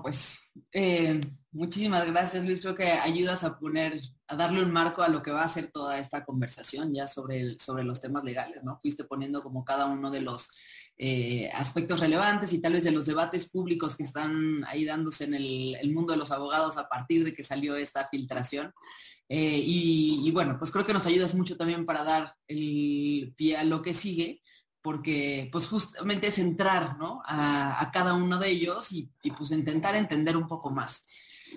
Pues 0.01 0.39
eh, 0.71 1.19
muchísimas 1.51 2.05
gracias 2.05 2.45
Luis. 2.45 2.61
Creo 2.61 2.75
que 2.75 2.91
ayudas 2.91 3.43
a 3.43 3.59
poner, 3.59 3.99
a 4.27 4.35
darle 4.37 4.63
un 4.63 4.71
marco 4.71 5.01
a 5.01 5.09
lo 5.09 5.21
que 5.21 5.31
va 5.31 5.43
a 5.43 5.49
ser 5.49 5.69
toda 5.71 5.99
esta 5.99 6.23
conversación 6.23 6.93
ya 6.93 7.07
sobre, 7.07 7.41
el, 7.41 7.59
sobre 7.59 7.83
los 7.83 7.99
temas 7.99 8.23
legales, 8.23 8.63
¿no? 8.63 8.79
Fuiste 8.79 9.03
poniendo 9.03 9.43
como 9.43 9.65
cada 9.65 9.87
uno 9.87 10.11
de 10.11 10.21
los 10.21 10.49
eh, 11.03 11.49
aspectos 11.55 11.99
relevantes 11.99 12.53
y 12.53 12.61
tal 12.61 12.73
vez 12.73 12.83
de 12.83 12.91
los 12.91 13.07
debates 13.07 13.49
públicos 13.49 13.95
que 13.95 14.03
están 14.03 14.63
ahí 14.67 14.85
dándose 14.85 15.23
en 15.23 15.33
el, 15.33 15.91
mundo 15.91 16.13
de 16.13 16.19
los 16.19 16.29
abogados 16.29 16.77
a 16.77 16.87
partir 16.87 17.25
de 17.25 17.33
que 17.33 17.41
salió 17.41 17.75
esta 17.75 18.07
filtración. 18.07 18.71
Eh, 19.27 19.63
y, 19.65 20.29
bueno, 20.29 20.57
pues 20.59 20.69
creo 20.69 20.85
que 20.85 20.93
nos 20.93 21.07
ayudas 21.07 21.33
mucho 21.33 21.57
también 21.57 21.87
para 21.87 22.03
dar 22.03 22.35
el 22.47 23.33
pie 23.35 23.57
a 23.57 23.63
lo 23.63 23.81
que 23.81 23.95
sigue 23.95 24.43
porque 24.83 25.49
pues 25.51 25.67
justamente 25.67 26.27
es 26.27 26.37
entrar 26.37 26.95
a, 27.25 27.89
cada 27.91 28.13
uno 28.13 28.37
de 28.37 28.49
ellos 28.49 28.91
y, 28.91 29.09
pues 29.35 29.49
intentar 29.53 29.95
entender 29.95 30.37
un 30.37 30.47
poco 30.47 30.69
más. 30.69 31.03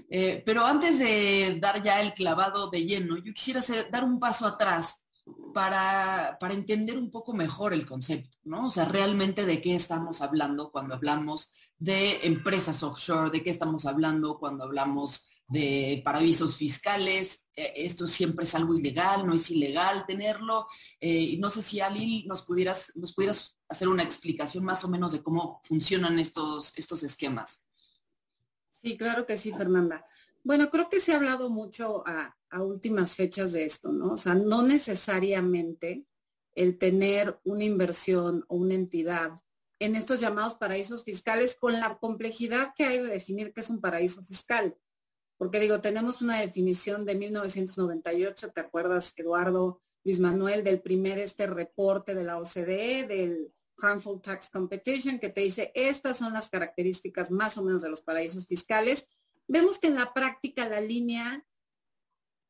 Eh, 0.08 0.42
pero 0.46 0.64
antes 0.64 0.98
de 0.98 1.58
dar 1.60 1.82
ya 1.82 2.00
el 2.00 2.14
clavado 2.14 2.70
de 2.70 2.86
lleno, 2.86 3.18
yo 3.18 3.34
quisiera 3.34 3.60
dar 3.90 4.04
un 4.04 4.18
paso 4.18 4.46
atrás 4.46 5.03
para, 5.52 6.36
para, 6.38 6.54
entender 6.54 6.98
un 6.98 7.10
poco 7.10 7.32
mejor 7.32 7.72
el 7.72 7.86
concepto, 7.86 8.36
¿no? 8.44 8.66
O 8.66 8.70
sea, 8.70 8.84
realmente 8.84 9.46
de 9.46 9.62
qué 9.62 9.74
estamos 9.74 10.20
hablando 10.20 10.70
cuando 10.70 10.94
hablamos 10.94 11.52
de 11.78 12.26
empresas 12.26 12.82
offshore, 12.82 13.30
de 13.30 13.42
qué 13.42 13.50
estamos 13.50 13.86
hablando 13.86 14.38
cuando 14.38 14.64
hablamos 14.64 15.28
de 15.48 16.02
paraísos 16.04 16.56
fiscales. 16.56 17.46
Eh, 17.54 17.72
esto 17.76 18.06
siempre 18.06 18.44
es 18.44 18.54
algo 18.54 18.74
ilegal, 18.74 19.26
no 19.26 19.34
es 19.34 19.50
ilegal 19.50 20.04
tenerlo. 20.06 20.66
Eh, 21.00 21.36
no 21.38 21.50
sé 21.50 21.62
si 21.62 21.80
Ali 21.80 22.24
nos 22.26 22.42
pudieras, 22.42 22.92
nos 22.96 23.14
pudieras 23.14 23.58
hacer 23.68 23.88
una 23.88 24.02
explicación 24.02 24.64
más 24.64 24.84
o 24.84 24.88
menos 24.88 25.12
de 25.12 25.22
cómo 25.22 25.60
funcionan 25.64 26.18
estos, 26.18 26.72
estos 26.76 27.02
esquemas. 27.02 27.66
Sí, 28.82 28.96
claro 28.96 29.26
que 29.26 29.36
sí, 29.36 29.52
Fernanda. 29.52 30.04
Bueno, 30.42 30.68
creo 30.68 30.90
que 30.90 31.00
se 31.00 31.12
ha 31.12 31.16
hablado 31.16 31.48
mucho 31.48 32.04
a, 32.06 32.36
a 32.54 32.62
últimas 32.62 33.14
fechas 33.16 33.52
de 33.52 33.64
esto, 33.64 33.92
¿no? 33.92 34.12
O 34.12 34.16
sea, 34.16 34.34
no 34.34 34.62
necesariamente 34.62 36.06
el 36.54 36.78
tener 36.78 37.38
una 37.44 37.64
inversión 37.64 38.44
o 38.48 38.56
una 38.56 38.74
entidad 38.74 39.32
en 39.80 39.96
estos 39.96 40.20
llamados 40.20 40.54
paraísos 40.54 41.04
fiscales 41.04 41.56
con 41.58 41.74
la 41.74 41.98
complejidad 41.98 42.72
que 42.76 42.84
hay 42.84 42.98
de 42.98 43.08
definir 43.08 43.52
qué 43.52 43.60
es 43.60 43.70
un 43.70 43.80
paraíso 43.80 44.22
fiscal 44.24 44.76
porque 45.36 45.60
digo, 45.60 45.80
tenemos 45.80 46.22
una 46.22 46.40
definición 46.40 47.04
de 47.04 47.16
1998, 47.16 48.52
¿te 48.52 48.60
acuerdas, 48.60 49.12
Eduardo 49.16 49.82
Luis 50.04 50.20
Manuel, 50.20 50.62
del 50.62 50.80
primer 50.80 51.18
este 51.18 51.46
reporte 51.46 52.14
de 52.14 52.24
la 52.24 52.38
OCDE, 52.38 53.04
del 53.06 53.52
Harmful 53.78 54.20
Tax 54.20 54.50
Competition, 54.50 55.18
que 55.18 55.30
te 55.30 55.40
dice, 55.40 55.72
estas 55.74 56.18
son 56.18 56.32
las 56.32 56.48
características 56.48 57.30
más 57.30 57.58
o 57.58 57.64
menos 57.64 57.82
de 57.82 57.90
los 57.90 58.02
paraísos 58.02 58.46
fiscales. 58.46 59.08
Vemos 59.48 59.78
que 59.78 59.88
en 59.88 59.96
la 59.96 60.14
práctica 60.14 60.68
la 60.68 60.80
línea 60.80 61.44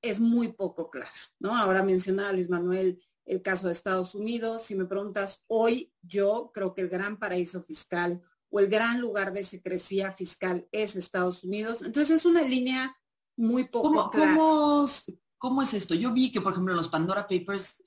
es 0.04 0.20
muy 0.20 0.52
poco 0.52 0.90
clara, 0.90 1.10
¿no? 1.38 1.56
Ahora 1.56 1.82
mencionaba 1.82 2.32
Luis 2.32 2.50
Manuel 2.50 3.02
el 3.26 3.42
caso 3.42 3.66
de 3.66 3.72
Estados 3.72 4.14
Unidos. 4.14 4.62
Si 4.62 4.74
me 4.74 4.84
preguntas 4.84 5.44
hoy, 5.46 5.92
yo 6.02 6.50
creo 6.52 6.74
que 6.74 6.82
el 6.82 6.88
gran 6.88 7.18
paraíso 7.18 7.62
fiscal 7.62 8.22
o 8.50 8.60
el 8.60 8.68
gran 8.68 9.00
lugar 9.00 9.32
de 9.32 9.42
secrecía 9.42 10.12
fiscal 10.12 10.68
es 10.70 10.94
Estados 10.94 11.42
Unidos. 11.42 11.82
Entonces 11.82 12.20
es 12.20 12.26
una 12.26 12.42
línea 12.42 12.96
muy 13.36 13.64
poco 13.64 13.88
¿Cómo, 13.88 14.10
clara. 14.10 14.36
¿cómo, 15.38 15.62
es 15.62 15.74
esto? 15.74 15.94
Yo 15.94 16.12
vi 16.12 16.30
que, 16.30 16.40
por 16.40 16.52
ejemplo, 16.52 16.74
los 16.74 16.88
Pandora 16.88 17.26
Papers, 17.26 17.82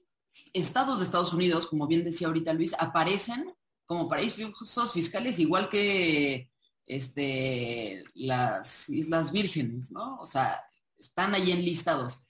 estados 0.53 0.99
de 0.99 1.05
Estados 1.05 1.33
Unidos, 1.33 1.67
como 1.67 1.87
bien 1.87 2.03
decía 2.03 2.27
ahorita 2.27 2.53
Luis, 2.53 2.75
aparecen 2.77 3.53
como 3.85 4.09
paraísos 4.09 4.91
fiscales 4.91 5.39
igual 5.39 5.69
que 5.69 6.51
este, 6.85 8.03
las 8.15 8.89
Islas 8.89 9.31
Vírgenes, 9.31 9.91
¿no? 9.91 10.17
O 10.19 10.25
sea, 10.25 10.66
están 10.97 11.33
ahí 11.33 11.51
enlistados. 11.51 12.23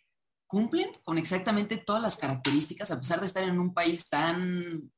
¿Cumplen 0.46 0.90
con 1.04 1.18
exactamente 1.18 1.78
todas 1.78 2.02
las 2.02 2.16
características 2.16 2.92
a 2.92 3.00
pesar 3.00 3.20
de 3.20 3.26
estar 3.26 3.44
en 3.44 3.60
un 3.60 3.74
país 3.74 4.08
tan 4.08 4.92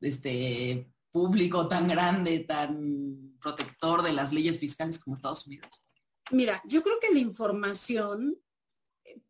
este, 0.00 0.92
público 1.12 1.68
tan 1.68 1.88
grande, 1.88 2.40
tan 2.40 3.36
protector 3.40 4.02
de 4.02 4.12
las 4.12 4.32
leyes 4.32 4.58
fiscales 4.58 4.98
como 4.98 5.14
Estados 5.14 5.46
Unidos? 5.46 5.90
Mira, 6.30 6.62
yo 6.66 6.82
creo 6.82 6.98
que 7.00 7.12
la 7.12 7.20
información 7.20 8.40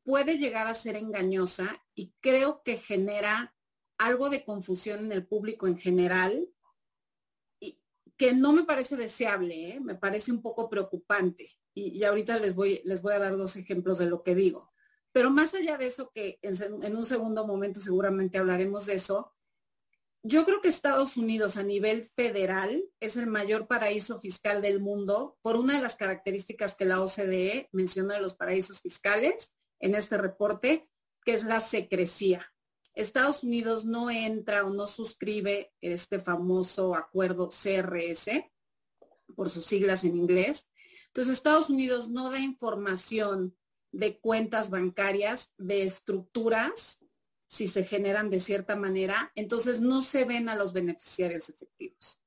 puede 0.03 0.39
llegar 0.39 0.67
a 0.67 0.75
ser 0.75 0.97
engañosa 0.97 1.83
y 1.95 2.13
creo 2.21 2.63
que 2.63 2.79
genera 2.79 3.55
algo 3.99 4.31
de 4.31 4.45
confusión 4.45 5.01
en 5.01 5.13
el 5.13 5.27
público 5.27 5.67
en 5.67 5.77
general, 5.77 6.49
que 8.17 8.35
no 8.35 8.53
me 8.53 8.65
parece 8.65 8.97
deseable, 8.97 9.71
¿eh? 9.71 9.81
me 9.81 9.95
parece 9.95 10.31
un 10.31 10.43
poco 10.43 10.69
preocupante. 10.69 11.51
Y, 11.81 12.05
ahorita 12.05 12.39
les 12.39 12.55
voy, 12.55 12.83
les 12.85 13.01
voy 13.01 13.15
a 13.15 13.19
dar 13.19 13.37
dos 13.37 13.57
ejemplos 13.57 13.99
de 13.99 14.07
lo 14.07 14.23
que 14.23 14.35
digo. 14.35 14.71
Pero 15.13 15.31
más 15.31 15.55
allá 15.55 15.79
de 15.79 15.87
eso, 15.87 16.11
que 16.15 16.39
en 16.43 16.97
un 16.97 17.07
segundo 17.07 17.47
momento 17.47 17.81
seguramente 17.81 18.39
hablaremos 18.39 18.87
de 18.87 18.95
eso, 18.95 19.35
yo 20.23 20.45
creo 20.45 20.61
que 20.61 20.69
Estados 20.69 21.17
Unidos 21.17 21.57
a 21.57 21.63
nivel 21.63 22.05
federal 22.05 22.85
es 23.01 23.17
el 23.17 23.27
mayor 23.27 23.67
paraíso 23.67 24.21
fiscal 24.21 24.61
del 24.61 24.79
mundo 24.79 25.39
por 25.41 25.57
una 25.57 25.77
de 25.77 25.83
las 25.83 25.97
características 25.97 26.75
que 26.75 26.85
la 26.85 27.01
OCDE 27.01 27.71
mencionó 27.73 28.13
de 28.13 28.21
los 28.21 28.35
paraísos 28.35 28.83
fiscales 28.83 29.53
en 29.81 29.95
este 29.95 30.19
reporte, 30.19 30.91
que 31.25 31.33
es 31.33 31.45
la 31.45 31.59
secrecía. 31.61 32.53
Estados 32.93 33.43
Unidos 33.43 33.87
no 33.87 34.11
entra 34.11 34.67
o 34.67 34.71
no 34.71 34.87
suscribe 34.87 35.73
este 35.81 36.21
famoso 36.21 36.95
acuerdo 36.95 37.49
CRS, 37.49 38.29
por 39.35 39.49
sus 39.49 39.65
siglas 39.65 40.05
en 40.05 40.17
inglés. 40.17 40.69
Entonces, 41.11 41.35
Estados 41.35 41.71
Unidos 41.71 42.09
no 42.09 42.31
da 42.31 42.39
información 42.39 43.57
de 43.93 44.19
cuentas 44.19 44.71
bancarias, 44.71 45.53
de 45.59 45.83
estructuras 45.83 46.99
si 47.51 47.67
se 47.67 47.83
generan 47.83 48.31
de 48.31 48.39
cierta 48.39 48.77
manera, 48.77 49.33
entonces 49.35 49.81
no 49.81 50.03
se 50.03 50.25
ven 50.25 50.49
a 50.49 50.55
los 50.55 50.73
beneficiarios 50.73 51.49
efectivos. 51.49 52.21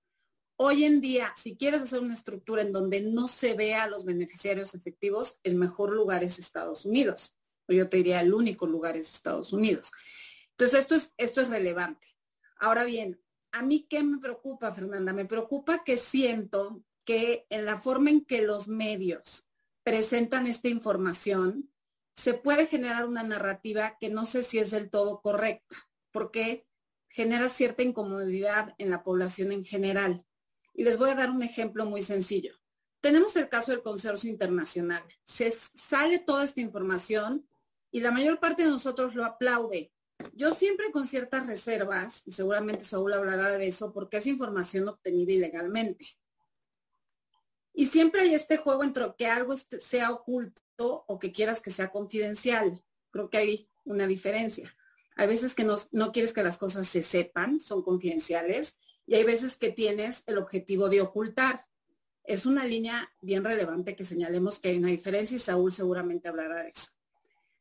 Hoy 0.57 0.83
en 0.83 0.99
día, 0.99 1.31
si 1.37 1.55
quieres 1.55 1.81
hacer 1.81 2.01
una 2.01 2.13
estructura 2.13 2.61
en 2.61 2.73
donde 2.73 2.99
no 2.99 3.29
se 3.29 3.53
vea 3.53 3.83
a 3.83 3.87
los 3.87 4.03
beneficiarios 4.03 4.75
efectivos, 4.75 5.39
el 5.43 5.55
mejor 5.55 5.93
lugar 5.93 6.25
es 6.25 6.39
Estados 6.39 6.85
Unidos. 6.85 7.37
yo 7.69 7.87
te 7.87 7.97
diría 7.97 8.19
el 8.19 8.33
único 8.33 8.67
lugar 8.67 8.97
es 8.97 9.15
Estados 9.15 9.53
Unidos. 9.53 9.93
Entonces, 10.51 10.81
esto 10.81 10.95
es, 10.95 11.13
esto 11.15 11.39
es 11.39 11.49
relevante. 11.49 12.05
Ahora 12.57 12.83
bien, 12.83 13.17
¿a 13.53 13.63
mí 13.63 13.87
qué 13.89 14.03
me 14.03 14.17
preocupa, 14.17 14.73
Fernanda? 14.73 15.13
Me 15.13 15.23
preocupa 15.23 15.81
que 15.85 15.95
siento 15.95 16.83
que 17.05 17.45
en 17.49 17.65
la 17.65 17.77
forma 17.77 18.09
en 18.09 18.25
que 18.25 18.41
los 18.41 18.67
medios 18.67 19.47
presentan 19.83 20.47
esta 20.47 20.69
información, 20.69 21.69
se 22.15 22.33
puede 22.33 22.67
generar 22.67 23.07
una 23.07 23.23
narrativa 23.23 23.97
que 23.99 24.09
no 24.09 24.25
sé 24.25 24.43
si 24.43 24.59
es 24.59 24.71
del 24.71 24.89
todo 24.89 25.21
correcta, 25.21 25.75
porque 26.11 26.65
genera 27.09 27.49
cierta 27.49 27.83
incomodidad 27.83 28.75
en 28.77 28.89
la 28.89 29.03
población 29.03 29.51
en 29.51 29.63
general. 29.63 30.25
Y 30.73 30.83
les 30.83 30.97
voy 30.97 31.09
a 31.09 31.15
dar 31.15 31.29
un 31.29 31.43
ejemplo 31.43 31.85
muy 31.85 32.01
sencillo. 32.01 32.55
Tenemos 33.01 33.35
el 33.35 33.49
caso 33.49 33.71
del 33.71 33.83
Consorcio 33.83 34.29
Internacional. 34.29 35.03
Se 35.25 35.51
sale 35.51 36.19
toda 36.19 36.43
esta 36.43 36.61
información 36.61 37.47
y 37.91 37.99
la 37.99 38.11
mayor 38.11 38.39
parte 38.39 38.63
de 38.63 38.69
nosotros 38.69 39.13
lo 39.13 39.25
aplaude. 39.25 39.91
Yo 40.33 40.53
siempre 40.53 40.91
con 40.91 41.05
ciertas 41.05 41.45
reservas, 41.45 42.23
y 42.25 42.31
seguramente 42.31 42.83
Saúl 42.83 43.13
hablará 43.13 43.51
de 43.51 43.67
eso, 43.67 43.91
porque 43.91 44.17
es 44.17 44.27
información 44.27 44.87
obtenida 44.87 45.33
ilegalmente. 45.33 46.07
Y 47.73 47.87
siempre 47.87 48.21
hay 48.21 48.33
este 48.35 48.57
juego 48.57 48.83
entre 48.83 49.13
que 49.17 49.27
algo 49.27 49.55
sea 49.55 50.11
oculto 50.11 51.03
o 51.07 51.19
que 51.19 51.31
quieras 51.31 51.61
que 51.61 51.71
sea 51.71 51.91
confidencial. 51.91 52.83
Creo 53.11 53.29
que 53.29 53.37
hay 53.37 53.69
una 53.83 54.07
diferencia. 54.07 54.75
Hay 55.15 55.27
veces 55.27 55.55
que 55.55 55.63
no, 55.63 55.75
no 55.91 56.11
quieres 56.11 56.33
que 56.33 56.43
las 56.43 56.57
cosas 56.57 56.87
se 56.87 57.03
sepan, 57.03 57.59
son 57.59 57.83
confidenciales, 57.83 58.77
y 59.05 59.15
hay 59.15 59.23
veces 59.23 59.57
que 59.57 59.71
tienes 59.71 60.23
el 60.27 60.37
objetivo 60.37 60.89
de 60.89 61.01
ocultar. 61.01 61.61
Es 62.23 62.45
una 62.45 62.65
línea 62.65 63.11
bien 63.21 63.43
relevante 63.43 63.95
que 63.95 64.05
señalemos 64.05 64.59
que 64.59 64.69
hay 64.69 64.77
una 64.77 64.87
diferencia 64.87 65.35
y 65.35 65.39
Saúl 65.39 65.71
seguramente 65.71 66.29
hablará 66.29 66.63
de 66.63 66.69
eso. 66.69 66.91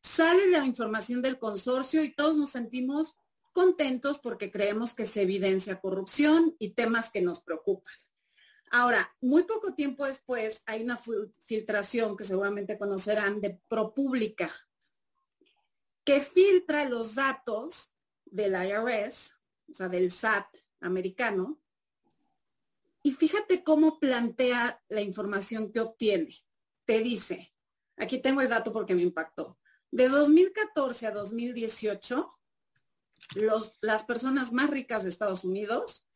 Sale 0.00 0.50
la 0.50 0.64
información 0.64 1.22
del 1.22 1.38
consorcio 1.38 2.02
y 2.02 2.14
todos 2.14 2.36
nos 2.36 2.50
sentimos 2.50 3.14
contentos 3.52 4.18
porque 4.18 4.50
creemos 4.50 4.94
que 4.94 5.06
se 5.06 5.22
evidencia 5.22 5.80
corrupción 5.80 6.56
y 6.58 6.70
temas 6.70 7.10
que 7.10 7.22
nos 7.22 7.40
preocupan. 7.40 7.92
Ahora, 8.74 9.14
muy 9.20 9.42
poco 9.42 9.74
tiempo 9.74 10.06
después 10.06 10.62
hay 10.64 10.82
una 10.82 10.96
filtración 10.96 12.16
que 12.16 12.24
seguramente 12.24 12.78
conocerán 12.78 13.38
de 13.38 13.60
ProPublica, 13.68 14.50
que 16.02 16.22
filtra 16.22 16.86
los 16.86 17.14
datos 17.14 17.92
del 18.24 18.54
IRS, 18.54 19.36
o 19.70 19.74
sea, 19.74 19.90
del 19.90 20.10
SAT 20.10 20.46
americano, 20.80 21.60
y 23.02 23.12
fíjate 23.12 23.62
cómo 23.62 24.00
plantea 24.00 24.82
la 24.88 25.02
información 25.02 25.70
que 25.70 25.80
obtiene. 25.80 26.34
Te 26.86 27.00
dice, 27.00 27.52
aquí 27.98 28.22
tengo 28.22 28.40
el 28.40 28.48
dato 28.48 28.72
porque 28.72 28.94
me 28.94 29.02
impactó, 29.02 29.58
de 29.90 30.08
2014 30.08 31.08
a 31.08 31.10
2018, 31.10 32.30
los, 33.34 33.76
las 33.82 34.04
personas 34.04 34.50
más 34.50 34.70
ricas 34.70 35.02
de 35.02 35.10
Estados 35.10 35.44
Unidos 35.44 36.06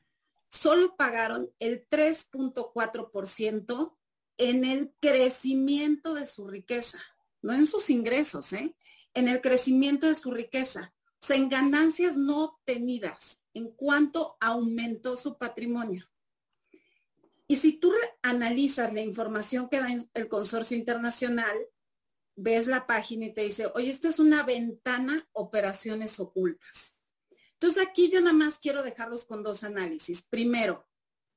solo 0.57 0.97
pagaron 0.97 1.51
el 1.59 1.89
3.4% 1.89 3.97
en 4.39 4.65
el 4.65 4.93
crecimiento 5.01 6.15
de 6.15 6.27
su 6.27 6.47
riqueza, 6.47 6.99
no 7.43 7.55
en 7.55 7.67
sus 7.67 7.91
ingresos, 7.91 8.53
¿eh? 8.53 8.77
en 9.15 9.29
el 9.29 9.41
crecimiento 9.41 10.07
de 10.07 10.15
su 10.15 10.31
riqueza, 10.31 10.95
o 11.05 11.27
sea, 11.27 11.37
en 11.37 11.49
ganancias 11.49 12.17
no 12.17 12.45
obtenidas 12.45 13.41
en 13.55 13.71
cuanto 13.71 14.37
aumentó 14.41 15.17
su 15.17 15.39
patrimonio. 15.39 16.05
Y 17.49 17.57
si 17.57 17.75
tú 17.75 17.93
analizas 18.23 18.93
la 18.93 19.01
información 19.01 19.69
que 19.69 19.79
da 19.79 19.89
el 20.15 20.29
consorcio 20.29 20.77
internacional, 20.77 21.57
ves 22.35 22.67
la 22.67 22.87
página 22.87 23.27
y 23.27 23.33
te 23.33 23.43
dice, 23.43 23.71
oye, 23.75 23.91
esta 23.91 24.09
es 24.09 24.19
una 24.19 24.43
ventana 24.43 25.27
operaciones 25.33 26.21
ocultas. 26.21 26.96
Entonces 27.59 27.87
aquí 27.87 28.11
yo 28.11 28.21
nada 28.21 28.35
más 28.35 28.59
quiero 28.59 28.83
dejarlos 28.83 29.25
con 29.25 29.43
dos 29.43 29.65
análisis. 29.65 30.23
Primero, 30.23 30.87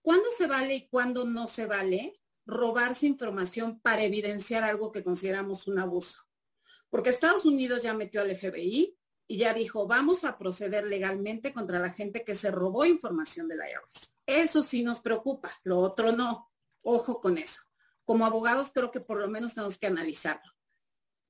¿cuándo 0.01 0.25
se 0.37 0.47
vale 0.47 0.75
y 0.75 0.87
cuándo 0.89 1.23
no 1.25 1.47
se 1.47 1.65
vale 1.65 2.19
robarse 2.45 3.07
información 3.07 3.79
para 3.79 4.03
evidenciar 4.03 4.63
algo 4.63 4.91
que 4.91 5.03
consideramos 5.03 5.67
un 5.67 5.79
abuso? 5.79 6.19
Porque 6.89 7.09
Estados 7.09 7.45
Unidos 7.45 7.83
ya 7.83 7.93
metió 7.93 8.21
al 8.21 8.35
FBI 8.35 8.97
y 9.27 9.37
ya 9.37 9.53
dijo, 9.53 9.87
vamos 9.87 10.25
a 10.25 10.37
proceder 10.37 10.87
legalmente 10.87 11.53
contra 11.53 11.79
la 11.79 11.91
gente 11.91 12.25
que 12.25 12.35
se 12.35 12.51
robó 12.51 12.83
información 12.83 13.47
de 13.47 13.55
la 13.55 13.69
IRS. 13.69 14.13
Eso 14.25 14.63
sí 14.63 14.83
nos 14.83 14.99
preocupa, 14.99 15.53
lo 15.63 15.77
otro 15.77 16.11
no. 16.11 16.51
Ojo 16.81 17.21
con 17.21 17.37
eso. 17.37 17.61
Como 18.03 18.25
abogados 18.25 18.71
creo 18.73 18.91
que 18.91 18.99
por 18.99 19.19
lo 19.19 19.29
menos 19.29 19.53
tenemos 19.53 19.77
que 19.77 19.87
analizarlo. 19.87 20.51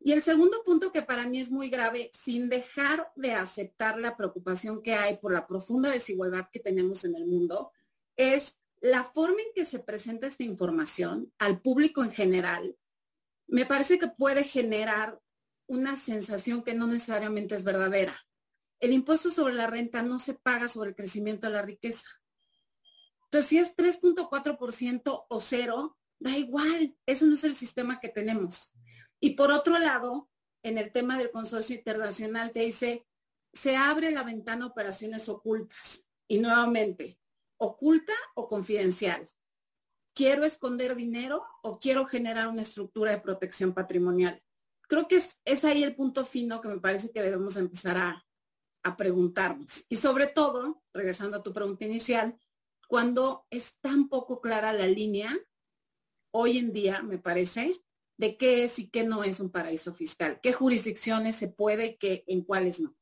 Y 0.02 0.14
el 0.14 0.22
segundo 0.22 0.64
punto 0.64 0.92
que 0.92 1.02
para 1.02 1.28
mí 1.28 1.40
es 1.40 1.52
muy 1.52 1.70
grave, 1.70 2.10
sin 2.14 2.48
dejar 2.48 3.12
de 3.16 3.34
aceptar 3.34 4.00
la 4.00 4.16
preocupación 4.16 4.82
que 4.82 4.96
hay 4.96 5.18
por 5.18 5.34
la 5.34 5.46
profunda 5.46 5.90
desigualdad 5.90 6.48
que 6.52 6.60
tenemos 6.60 7.04
en 7.04 7.16
el 7.16 7.26
mundo, 7.26 7.72
es 8.16 8.60
la 8.82 9.04
forma 9.04 9.42
en 9.42 9.54
que 9.54 9.66
se 9.66 9.80
presenta 9.80 10.28
esta 10.28 10.44
información 10.44 11.34
al 11.38 11.62
público 11.62 12.04
en 12.04 12.12
general. 12.12 12.78
Me 13.48 13.66
parece 13.66 14.00
que 14.00 14.08
puede 14.08 14.44
generar 14.44 15.20
una 15.68 15.98
sensación 15.98 16.64
que 16.64 16.74
no 16.74 16.88
necesariamente 16.88 17.56
es 17.56 17.64
verdadera. 17.64 18.18
El 18.80 18.94
impuesto 18.94 19.30
sobre 19.32 19.54
la 19.54 19.68
renta 19.68 20.02
no 20.02 20.20
se 20.20 20.34
paga 20.34 20.70
sobre 20.70 20.92
el 20.92 20.96
crecimiento 20.96 21.48
de 21.48 21.54
la 21.54 21.62
riqueza. 21.62 22.08
Entonces, 23.26 23.50
si 23.50 23.58
es 23.58 23.76
3.4% 23.76 25.26
o 25.30 25.40
cero, 25.42 25.98
da 26.20 26.38
igual, 26.38 26.96
eso 27.06 27.26
no 27.26 27.34
es 27.34 27.44
el 27.44 27.56
sistema 27.56 28.00
que 28.00 28.10
tenemos. 28.10 28.74
Y 29.20 29.32
por 29.32 29.52
otro 29.52 29.78
lado, 29.78 30.30
en 30.64 30.78
el 30.78 30.92
tema 30.92 31.18
del 31.18 31.32
consorcio 31.32 31.76
internacional 31.76 32.52
te 32.52 32.62
dice, 32.62 33.06
se 33.54 33.76
abre 33.76 34.12
la 34.12 34.24
ventana 34.24 34.66
operaciones 34.66 35.28
ocultas. 35.30 36.06
Y 36.28 36.40
nuevamente, 36.40 37.20
oculta 37.58 38.14
o 38.36 38.48
confidencial. 38.48 39.28
¿Quiero 40.14 40.44
esconder 40.44 40.96
dinero 40.96 41.46
o 41.64 41.80
quiero 41.80 42.06
generar 42.06 42.48
una 42.48 42.62
estructura 42.62 43.12
de 43.12 43.22
protección 43.22 43.74
patrimonial? 43.74 44.42
Creo 44.82 45.08
que 45.08 45.16
es, 45.16 45.40
es 45.46 45.66
ahí 45.66 45.84
el 45.84 45.96
punto 45.96 46.26
fino 46.26 46.62
que 46.62 46.68
me 46.68 46.80
parece 46.80 47.12
que 47.12 47.22
debemos 47.22 47.56
empezar 47.58 47.98
a, 47.98 48.26
a 48.84 48.98
preguntarnos. 48.98 49.86
Y 49.90 49.96
sobre 49.96 50.28
todo, 50.28 50.82
regresando 50.94 51.38
a 51.38 51.44
tu 51.44 51.54
pregunta 51.54 51.86
inicial, 51.86 52.38
cuando 52.88 53.46
es 53.50 53.78
tan 53.80 54.10
poco 54.10 54.42
clara 54.42 54.74
la 54.74 54.88
línea, 54.88 55.38
hoy 56.32 56.58
en 56.58 56.74
día, 56.74 57.04
me 57.04 57.18
parece, 57.18 57.80
de 58.20 58.36
qué 58.36 58.66
es 58.66 58.78
y 58.80 58.90
qué 58.90 59.06
no 59.06 59.24
es 59.24 59.40
un 59.40 59.50
paraíso 59.50 59.94
fiscal, 59.94 60.40
qué 60.44 60.52
jurisdicciones 60.52 61.38
se 61.38 61.48
puede 61.48 61.86
y 61.86 61.98
qué, 61.98 62.26
en 62.28 62.44
cuáles 62.44 62.82
no. 62.82 62.94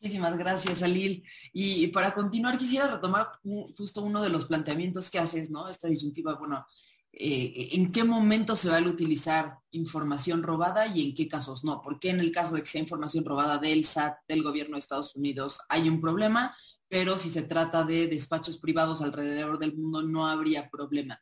Muchísimas 0.00 0.38
gracias, 0.38 0.82
Alil. 0.82 1.22
Y 1.52 1.88
para 1.88 2.14
continuar, 2.14 2.56
quisiera 2.56 2.88
retomar 2.88 3.28
justo 3.76 4.00
uno 4.02 4.22
de 4.22 4.30
los 4.30 4.46
planteamientos 4.46 5.10
que 5.10 5.18
haces, 5.18 5.50
¿no? 5.50 5.68
Esta 5.68 5.88
disyuntiva, 5.88 6.36
bueno, 6.36 6.64
eh, 7.12 7.68
¿en 7.72 7.92
qué 7.92 8.02
momento 8.02 8.56
se 8.56 8.70
va 8.70 8.78
a 8.78 8.82
utilizar 8.82 9.58
información 9.72 10.42
robada 10.42 10.86
y 10.86 11.04
en 11.04 11.14
qué 11.14 11.28
casos 11.28 11.64
no? 11.64 11.82
Porque 11.82 12.08
en 12.08 12.20
el 12.20 12.32
caso 12.32 12.54
de 12.54 12.62
que 12.62 12.68
sea 12.68 12.80
información 12.80 13.26
robada 13.26 13.58
del 13.58 13.84
SAT, 13.84 14.20
del 14.26 14.42
gobierno 14.42 14.76
de 14.76 14.80
Estados 14.80 15.14
Unidos, 15.16 15.60
hay 15.68 15.86
un 15.90 16.00
problema, 16.00 16.56
pero 16.88 17.18
si 17.18 17.28
se 17.28 17.42
trata 17.42 17.84
de 17.84 18.06
despachos 18.06 18.56
privados 18.56 19.02
alrededor 19.02 19.58
del 19.58 19.76
mundo, 19.76 20.02
no 20.02 20.26
habría 20.26 20.70
problema. 20.70 21.20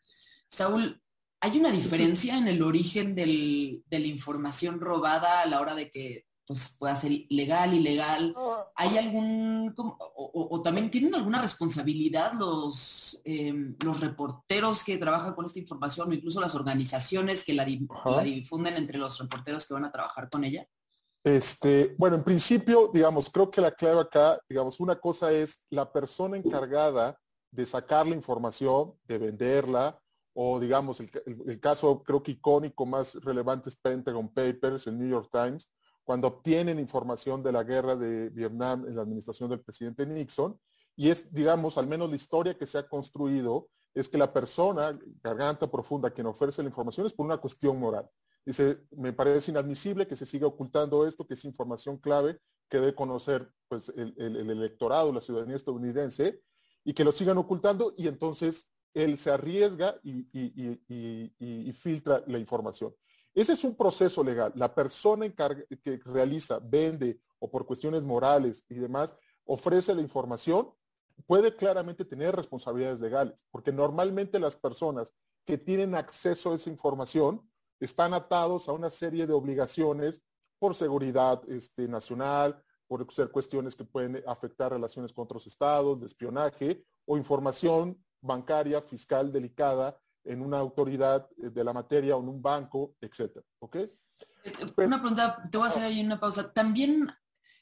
Saúl, 0.48 1.02
¿Hay 1.40 1.58
una 1.58 1.70
diferencia 1.70 2.36
en 2.38 2.48
el 2.48 2.62
origen 2.62 3.14
de 3.14 3.82
la 3.90 4.06
información 4.06 4.80
robada 4.80 5.42
a 5.42 5.46
la 5.46 5.60
hora 5.60 5.74
de 5.74 5.90
que 5.90 6.26
pues, 6.46 6.76
pueda 6.78 6.94
ser 6.94 7.12
legal, 7.28 7.74
ilegal? 7.74 8.34
¿Hay 8.74 8.96
algún, 8.96 9.74
o, 9.76 10.62
también 10.62 10.90
tienen 10.90 11.14
alguna 11.14 11.42
responsabilidad 11.42 12.32
los, 12.34 13.20
em, 13.24 13.76
los 13.84 14.00
reporteros 14.00 14.82
que 14.82 14.96
trabajan 14.96 15.34
con 15.34 15.44
esta 15.44 15.58
información 15.58 16.08
o 16.08 16.14
incluso 16.14 16.40
las 16.40 16.54
organizaciones 16.54 17.44
que 17.44 17.54
la, 17.54 17.64
difunden 17.64 18.76
entre 18.76 18.98
los 18.98 19.18
reporteros 19.18 19.66
que 19.66 19.74
van 19.74 19.84
a 19.84 19.92
trabajar 19.92 20.30
con 20.30 20.44
ella? 20.44 20.66
Este, 21.24 21.94
bueno, 21.98 22.16
en 22.16 22.22
principio, 22.22 22.90
digamos, 22.94 23.28
creo 23.30 23.50
que 23.50 23.60
la 23.60 23.72
clave 23.72 24.00
acá, 24.00 24.40
digamos, 24.48 24.78
una 24.78 24.94
cosa 24.94 25.32
es 25.32 25.60
la 25.70 25.92
persona 25.92 26.36
encargada 26.36 27.18
de 27.50 27.66
sacar 27.66 28.06
la 28.06 28.14
información, 28.14 28.94
de 29.04 29.18
venderla, 29.18 29.98
o 30.38 30.60
digamos, 30.60 31.00
el, 31.00 31.60
caso 31.60 32.02
creo 32.02 32.22
que 32.22 32.32
icónico 32.32 32.84
más 32.84 33.14
relevante 33.14 33.70
es 33.70 33.76
Pentagon 33.76 34.28
Papers, 34.28 34.86
el 34.86 34.98
New 34.98 35.08
York 35.08 35.30
Times, 35.32 35.66
cuando 36.04 36.28
obtienen 36.28 36.78
información 36.78 37.42
de 37.42 37.52
la 37.52 37.64
guerra 37.64 37.96
de 37.96 38.28
Vietnam 38.28 38.84
en 38.86 38.96
la 38.96 39.02
administración 39.02 39.48
del 39.48 39.62
presidente 39.62 40.04
Nixon. 40.04 40.60
Y 40.94 41.08
es, 41.08 41.32
digamos, 41.32 41.78
al 41.78 41.86
menos 41.86 42.10
la 42.10 42.16
historia 42.16 42.56
que 42.56 42.66
se 42.66 42.76
ha 42.76 42.86
construido, 42.86 43.70
es 43.94 44.10
que 44.10 44.18
la 44.18 44.30
persona, 44.30 44.98
garganta 45.22 45.70
profunda, 45.70 46.10
quien 46.10 46.26
ofrece 46.26 46.62
la 46.62 46.68
información 46.68 47.06
es 47.06 47.14
por 47.14 47.24
una 47.24 47.38
cuestión 47.38 47.80
moral. 47.80 48.06
Dice, 48.44 48.80
me 48.90 49.14
parece 49.14 49.50
inadmisible 49.50 50.06
que 50.06 50.16
se 50.16 50.26
siga 50.26 50.46
ocultando 50.46 51.06
esto, 51.06 51.26
que 51.26 51.32
es 51.32 51.46
información 51.46 51.96
clave 51.96 52.38
que 52.68 52.78
debe 52.78 52.94
conocer 52.94 53.50
pues, 53.68 53.88
el, 53.96 54.14
el 54.18 54.50
electorado, 54.50 55.14
la 55.14 55.22
ciudadanía 55.22 55.56
estadounidense, 55.56 56.42
y 56.84 56.92
que 56.92 57.04
lo 57.04 57.12
sigan 57.12 57.38
ocultando 57.38 57.94
y 57.96 58.06
entonces 58.06 58.68
él 58.96 59.18
se 59.18 59.30
arriesga 59.30 60.00
y, 60.02 60.22
filtra 61.74 62.24
la 62.26 62.38
información. 62.38 62.94
Ese 63.34 63.52
es 63.52 63.62
un 63.62 63.76
proceso 63.76 64.24
legal. 64.24 64.52
La 64.56 64.74
persona 64.74 65.28
que 65.28 66.00
realiza, 66.06 66.58
vende 66.60 67.20
o 67.38 67.50
por 67.50 67.66
cuestiones 67.66 68.02
morales 68.02 68.64
y 68.70 68.76
demás, 68.76 69.14
ofrece 69.44 69.94
la 69.94 70.00
información, 70.00 70.72
puede 71.26 71.54
claramente 71.54 72.06
tener 72.06 72.34
responsabilidades 72.34 72.98
legales, 72.98 73.34
porque 73.50 73.70
normalmente 73.70 74.40
las 74.40 74.56
personas 74.56 75.12
que 75.44 75.58
tienen 75.58 75.94
acceso 75.94 76.52
a 76.52 76.56
esa 76.56 76.70
información 76.70 77.46
están 77.78 78.14
atados 78.14 78.66
a 78.66 78.72
una 78.72 78.88
serie 78.88 79.26
de 79.26 79.34
obligaciones 79.34 80.22
por 80.58 80.74
seguridad 80.74 81.42
este, 81.50 81.86
nacional, 81.86 82.62
por 82.88 83.12
ser 83.12 83.30
cuestiones 83.30 83.76
que 83.76 83.84
pueden 83.84 84.22
afectar 84.26 84.72
relaciones 84.72 85.12
con 85.12 85.24
otros 85.24 85.46
estados, 85.46 86.00
de 86.00 86.06
espionaje 86.06 86.82
o 87.04 87.18
información 87.18 88.02
bancaria, 88.26 88.82
fiscal 88.82 89.32
delicada 89.32 89.98
en 90.24 90.42
una 90.42 90.58
autoridad 90.58 91.28
de 91.36 91.64
la 91.64 91.72
materia 91.72 92.16
o 92.16 92.20
en 92.20 92.28
un 92.28 92.42
banco, 92.42 92.96
etcétera. 93.00 93.44
¿Ok? 93.60 93.76
Una 94.76 95.00
pregunta, 95.00 95.42
te 95.50 95.58
voy 95.58 95.66
a 95.66 95.70
hacer 95.70 95.84
ahí 95.84 96.04
una 96.04 96.20
pausa. 96.20 96.52
¿También 96.52 97.08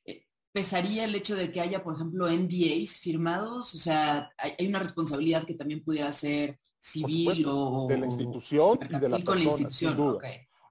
eh, 0.04 0.26
pesaría 0.52 1.04
el 1.04 1.14
hecho 1.14 1.34
de 1.34 1.52
que 1.52 1.60
haya, 1.60 1.82
por 1.82 1.94
ejemplo, 1.94 2.28
NDAs 2.30 2.98
firmados? 2.98 3.74
O 3.74 3.78
sea, 3.78 4.30
hay 4.38 4.66
una 4.66 4.78
responsabilidad 4.78 5.44
que 5.44 5.54
también 5.54 5.84
pudiera 5.84 6.10
ser 6.12 6.58
civil 6.78 7.44
o... 7.48 7.86
De 7.88 7.98
la 7.98 8.06
institución 8.06 8.78
y 8.88 8.98
de 8.98 9.08
la 9.08 9.18
persona, 9.18 9.70
sin 9.70 9.96
duda. 9.96 10.20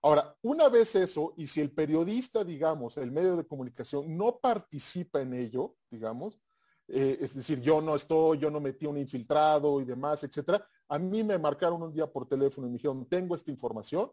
Ahora, 0.04 0.36
una 0.42 0.68
vez 0.68 0.96
eso, 0.96 1.34
y 1.38 1.48
si 1.48 1.62
el 1.62 1.72
periodista, 1.72 2.44
digamos, 2.44 2.98
el 2.98 3.12
medio 3.12 3.38
de 3.38 3.48
comunicación 3.48 4.18
no 4.18 4.38
participa 4.38 5.22
en 5.22 5.34
ello, 5.34 5.78
digamos, 5.90 6.42
eh, 6.88 7.18
es 7.22 7.34
decir, 7.34 7.62
yo 7.62 7.82
no 7.82 7.96
estoy, 7.96 8.40
yo 8.40 8.52
no 8.52 8.60
metí 8.60 8.86
un 8.86 8.98
infiltrado 8.98 9.82
y 9.82 9.86
demás, 9.86 10.24
etcétera, 10.24 10.66
a 10.88 11.00
mí 11.00 11.24
me 11.24 11.38
marcaron 11.38 11.82
un 11.82 11.94
día 11.94 12.12
por 12.12 12.28
teléfono 12.28 12.68
y 12.68 12.72
me 12.72 12.78
dijeron, 12.78 13.06
tengo 13.06 13.36
esta 13.36 13.52
información. 13.52 14.12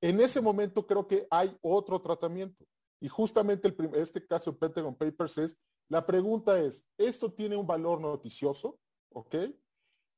En 0.00 0.20
ese 0.20 0.40
momento 0.40 0.86
creo 0.86 1.06
que 1.06 1.26
hay 1.30 1.56
otro 1.62 2.00
tratamiento. 2.00 2.66
Y 3.00 3.08
justamente 3.08 3.68
el 3.68 3.94
este 3.94 4.26
caso 4.26 4.52
de 4.52 4.58
Pentagon 4.58 4.94
Papers 4.94 5.38
es, 5.38 5.56
la 5.88 6.04
pregunta 6.04 6.60
es, 6.60 6.84
¿esto 6.96 7.32
tiene 7.32 7.56
un 7.56 7.66
valor 7.66 8.00
noticioso? 8.00 8.78
¿Ok? 9.10 9.36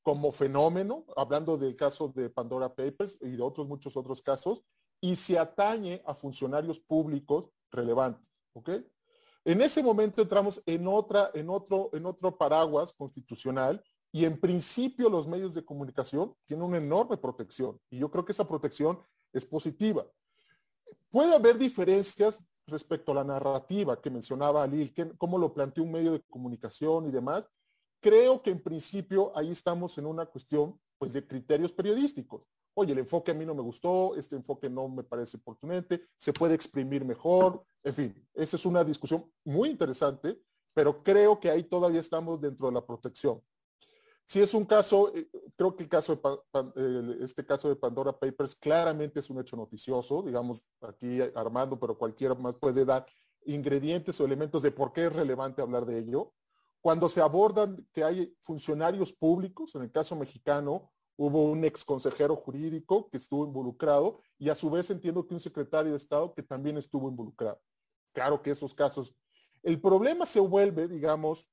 Como 0.03 0.33
fenómeno, 0.33 1.05
hablando 1.16 1.57
del 1.57 1.77
caso 1.77 2.09
de 2.09 2.31
Pandora 2.31 2.75
Papers 2.75 3.18
y 3.20 3.31
de 3.31 3.42
otros 3.42 3.66
muchos 3.66 3.97
otros 3.97 4.23
casos, 4.23 4.62
y 5.01 5.16
se 5.16 5.38
atañe 5.38 6.03
a 6.07 6.14
funcionarios 6.14 6.81
públicos 6.81 7.51
relevantes. 7.70 8.27
¿Ok? 8.55 8.70
En 9.44 9.61
ese 9.61 9.83
momento 9.83 10.22
entramos 10.22 10.62
en, 10.64 10.87
otro, 10.88 12.38
paraguas 12.38 12.94
constitucional 12.94 13.83
y 14.11 14.24
en 14.24 14.40
principio 14.40 15.11
los 15.11 15.28
medios 15.28 15.54
de 15.54 15.64
comunicación 15.64 16.35
tienen 16.46 16.64
una 16.64 16.78
enorme 16.78 17.18
protección 17.18 17.78
y 17.90 17.98
yo 17.98 18.11
creo 18.11 18.24
que 18.24 18.33
esa 18.33 18.48
protección 18.48 18.98
es 19.33 19.44
positiva. 19.44 20.07
Puede 21.11 21.35
haber 21.35 21.59
diferencias 21.59 22.42
respecto 22.66 23.12
a 23.12 23.16
la 23.16 23.24
narrativa 23.24 24.00
que 24.00 24.09
mencionaba 24.09 24.66
Lil, 24.66 24.94
cómo 25.18 25.37
lo 25.37 25.52
planteó 25.52 25.85
un 25.85 25.92
medio 25.92 26.12
de 26.12 26.22
comunicación 26.22 27.07
y 27.07 27.11
demás. 27.11 27.44
Creo 28.00 28.40
que 28.40 28.50
en 28.50 28.62
principio 28.62 29.30
ahí 29.37 29.50
estamos 29.50 29.98
en 29.98 30.07
una 30.07 30.24
cuestión 30.24 30.80
pues, 30.98 31.12
de 31.12 31.26
criterios 31.26 31.72
periodísticos. 31.72 32.42
Oye, 32.75 32.93
el 32.93 32.99
enfoque 32.99 33.31
a 33.31 33.35
mí 33.35 33.47
no 33.47 33.55
me 33.55 33.63
gustó, 33.63 34.17
este 34.17 34.37
enfoque 34.37 34.69
no 34.69 34.89
me 34.89 35.05
parece 35.05 35.37
oportunamente, 35.37 36.09
se 36.17 36.33
puede 36.33 36.55
exprimir 36.55 37.05
mejor, 37.05 37.65
en 37.85 37.95
fin, 37.95 38.29
esa 38.35 38.57
es 38.57 38.67
una 38.67 38.83
discusión 38.83 39.31
muy 39.45 39.71
interesante, 39.71 40.41
pero 40.73 41.03
creo 41.03 41.39
que 41.39 41.51
ahí 41.51 41.63
todavía 41.63 42.01
estamos 42.01 42.41
dentro 42.41 42.67
de 42.67 42.75
la 42.75 42.85
protección. 42.85 43.41
Si 44.27 44.41
es 44.41 44.55
un 44.55 44.65
caso, 44.65 45.15
eh, 45.15 45.29
creo 45.55 45.77
que 45.77 45.85
el 45.85 45.89
caso 45.89 46.21
este 47.21 47.45
caso 47.45 47.69
de 47.69 47.77
Pandora 47.77 48.19
Papers 48.19 48.57
claramente 48.57 49.21
es 49.21 49.29
un 49.29 49.39
hecho 49.39 49.57
noticioso, 49.57 50.23
digamos 50.23 50.67
aquí 50.81 51.21
Armando, 51.35 51.79
pero 51.79 51.97
cualquiera 51.97 52.35
más 52.35 52.55
puede 52.55 52.85
dar 52.85 53.07
ingredientes 53.45 54.19
o 54.21 54.25
elementos 54.25 54.63
de 54.63 54.71
por 54.71 54.93
qué 54.93 55.07
es 55.07 55.13
relevante 55.13 55.61
hablar 55.61 55.85
de 55.85 55.99
ello. 55.99 56.33
Cuando 56.81 57.09
se 57.09 57.21
abordan 57.21 57.87
que 57.93 58.03
hay 58.03 58.35
funcionarios 58.41 59.13
públicos, 59.13 59.75
en 59.75 59.83
el 59.83 59.93
caso 59.93 60.17
mexicano, 60.17 60.91
hubo 61.16 61.44
un 61.44 61.64
ex 61.64 61.85
consejero 61.85 62.37
jurídico 62.37 63.09
que 63.11 63.18
estuvo 63.18 63.44
involucrado 63.44 64.20
y 64.38 64.48
a 64.48 64.55
su 64.55 64.70
vez 64.70 64.90
entiendo 64.90 65.27
que 65.27 65.35
un 65.35 65.40
secretario 65.40 65.92
de 65.92 65.98
Estado 65.98 66.35
que 66.35 66.42
también 66.42 66.77
estuvo 66.77 67.09
involucrado. 67.09 67.61
Claro 68.12 68.42
que 68.42 68.50
esos 68.50 68.74
casos. 68.74 69.14
El 69.62 69.81
problema 69.81 70.27
se 70.27 70.40
vuelve, 70.40 70.88
digamos, 70.88 71.48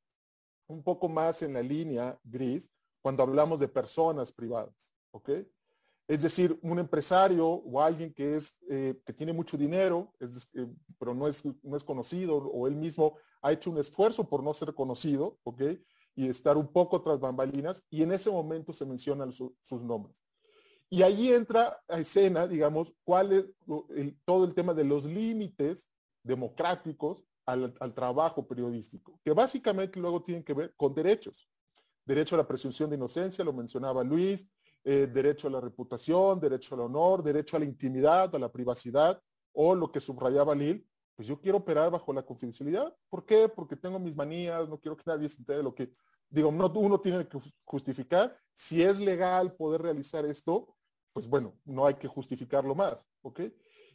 un 0.67 0.83
poco 0.83 1.09
más 1.09 1.41
en 1.41 1.53
la 1.53 1.61
línea 1.61 2.19
gris 2.23 2.71
cuando 3.01 3.23
hablamos 3.23 3.59
de 3.59 3.67
personas 3.67 4.31
privadas, 4.31 4.91
¿ok? 5.11 5.29
Es 6.07 6.21
decir, 6.21 6.59
un 6.61 6.77
empresario 6.77 7.47
o 7.47 7.81
alguien 7.81 8.13
que, 8.13 8.35
es, 8.35 8.53
eh, 8.69 8.99
que 9.05 9.13
tiene 9.13 9.33
mucho 9.33 9.57
dinero, 9.57 10.13
eh, 10.19 10.67
pero 10.99 11.13
no 11.13 11.27
es, 11.27 11.43
no 11.63 11.77
es 11.77 11.83
conocido, 11.83 12.35
o 12.37 12.67
él 12.67 12.75
mismo 12.75 13.17
ha 13.41 13.51
hecho 13.51 13.71
un 13.71 13.77
esfuerzo 13.77 14.27
por 14.27 14.43
no 14.43 14.53
ser 14.53 14.73
conocido, 14.73 15.39
¿ok? 15.43 15.61
Y 16.15 16.27
estar 16.27 16.57
un 16.57 16.67
poco 16.67 17.01
tras 17.01 17.19
bambalinas, 17.19 17.83
y 17.89 18.03
en 18.03 18.11
ese 18.11 18.29
momento 18.29 18.73
se 18.73 18.85
mencionan 18.85 19.31
sus 19.31 19.83
nombres. 19.83 20.15
Y 20.89 21.03
allí 21.03 21.31
entra 21.31 21.81
a 21.87 21.99
escena, 21.99 22.47
digamos, 22.47 22.93
cuál 23.05 23.31
es 23.31 23.45
todo 24.25 24.43
el 24.43 24.53
tema 24.53 24.73
de 24.73 24.83
los 24.83 25.05
límites 25.05 25.87
democráticos 26.21 27.25
al, 27.45 27.73
trabajo 27.93 28.45
periodístico, 28.45 29.19
que 29.23 29.31
básicamente 29.31 29.99
luego 29.99 30.21
tienen 30.21 30.43
que 30.43 30.53
ver 30.53 30.73
con 30.75 30.93
derechos. 30.93 31.49
Derecho 32.05 32.35
a 32.35 32.39
la 32.39 32.47
presunción 32.47 32.89
de 32.89 32.97
inocencia, 32.97 33.43
lo 33.45 33.53
mencionaba 33.53 34.03
Luis, 34.03 34.45
eh, 34.83 35.07
derecho 35.07 35.47
a 35.47 35.51
la 35.51 35.61
reputación, 35.61 36.39
derecho 36.39 36.75
al 36.75 36.81
honor, 36.81 37.23
derecho 37.23 37.55
a 37.55 37.59
la 37.59 37.65
intimidad, 37.65 38.35
a 38.35 38.39
la 38.39 38.51
privacidad, 38.51 39.21
o 39.53 39.75
lo 39.75 39.91
que 39.91 40.01
subrayaba 40.01 40.55
Lil, 40.55 40.85
pues 41.15 41.27
yo 41.27 41.39
quiero 41.39 41.59
operar 41.59 41.91
bajo 41.91 42.13
la 42.13 42.23
confidencialidad. 42.23 42.95
¿Por 43.09 43.25
qué? 43.25 43.49
Porque 43.49 43.75
tengo 43.75 43.99
mis 43.99 44.15
manías, 44.15 44.67
no 44.67 44.79
quiero 44.79 44.97
que 44.97 45.03
nadie 45.05 45.29
se 45.29 45.37
entere 45.37 45.57
de 45.57 45.63
lo 45.63 45.75
que, 45.75 45.93
digo, 46.29 46.51
no, 46.51 46.67
uno 46.75 46.99
tiene 46.99 47.27
que 47.27 47.39
justificar. 47.63 48.35
Si 48.53 48.81
es 48.81 48.99
legal 48.99 49.53
poder 49.55 49.81
realizar 49.81 50.25
esto, 50.25 50.75
pues 51.13 51.27
bueno, 51.27 51.57
no 51.65 51.85
hay 51.85 51.95
que 51.95 52.07
justificarlo 52.07 52.73
más, 52.73 53.07
¿ok? 53.21 53.41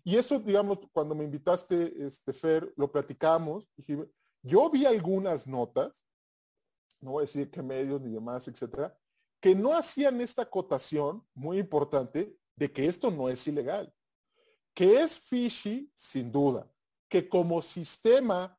Y 0.05 0.17
eso, 0.17 0.39
digamos, 0.39 0.79
cuando 0.93 1.15
me 1.15 1.25
invitaste, 1.25 2.07
este, 2.07 2.33
Fer, 2.33 2.73
lo 2.77 2.91
platicamos. 2.91 3.69
yo 4.43 4.71
vi 4.71 4.87
algunas 4.87 5.47
notas, 5.47 6.05
no 7.01 7.13
voy 7.13 7.23
a 7.23 7.27
decir 7.27 7.51
qué 7.51 7.63
medios 7.63 8.01
ni 8.01 8.13
demás, 8.13 8.47
etcétera, 8.47 8.97
que 9.41 9.55
no 9.55 9.75
hacían 9.77 10.21
esta 10.21 10.43
acotación 10.43 11.27
muy 11.35 11.59
importante 11.59 12.37
de 12.55 12.73
que 12.73 12.87
esto 12.87 13.11
no 13.11 13.29
es 13.29 13.47
ilegal. 13.47 13.93
Que 14.75 15.01
es 15.03 15.19
fishy, 15.19 15.91
sin 15.95 16.31
duda. 16.31 16.71
Que 17.09 17.29
como 17.29 17.63
sistema 17.63 18.59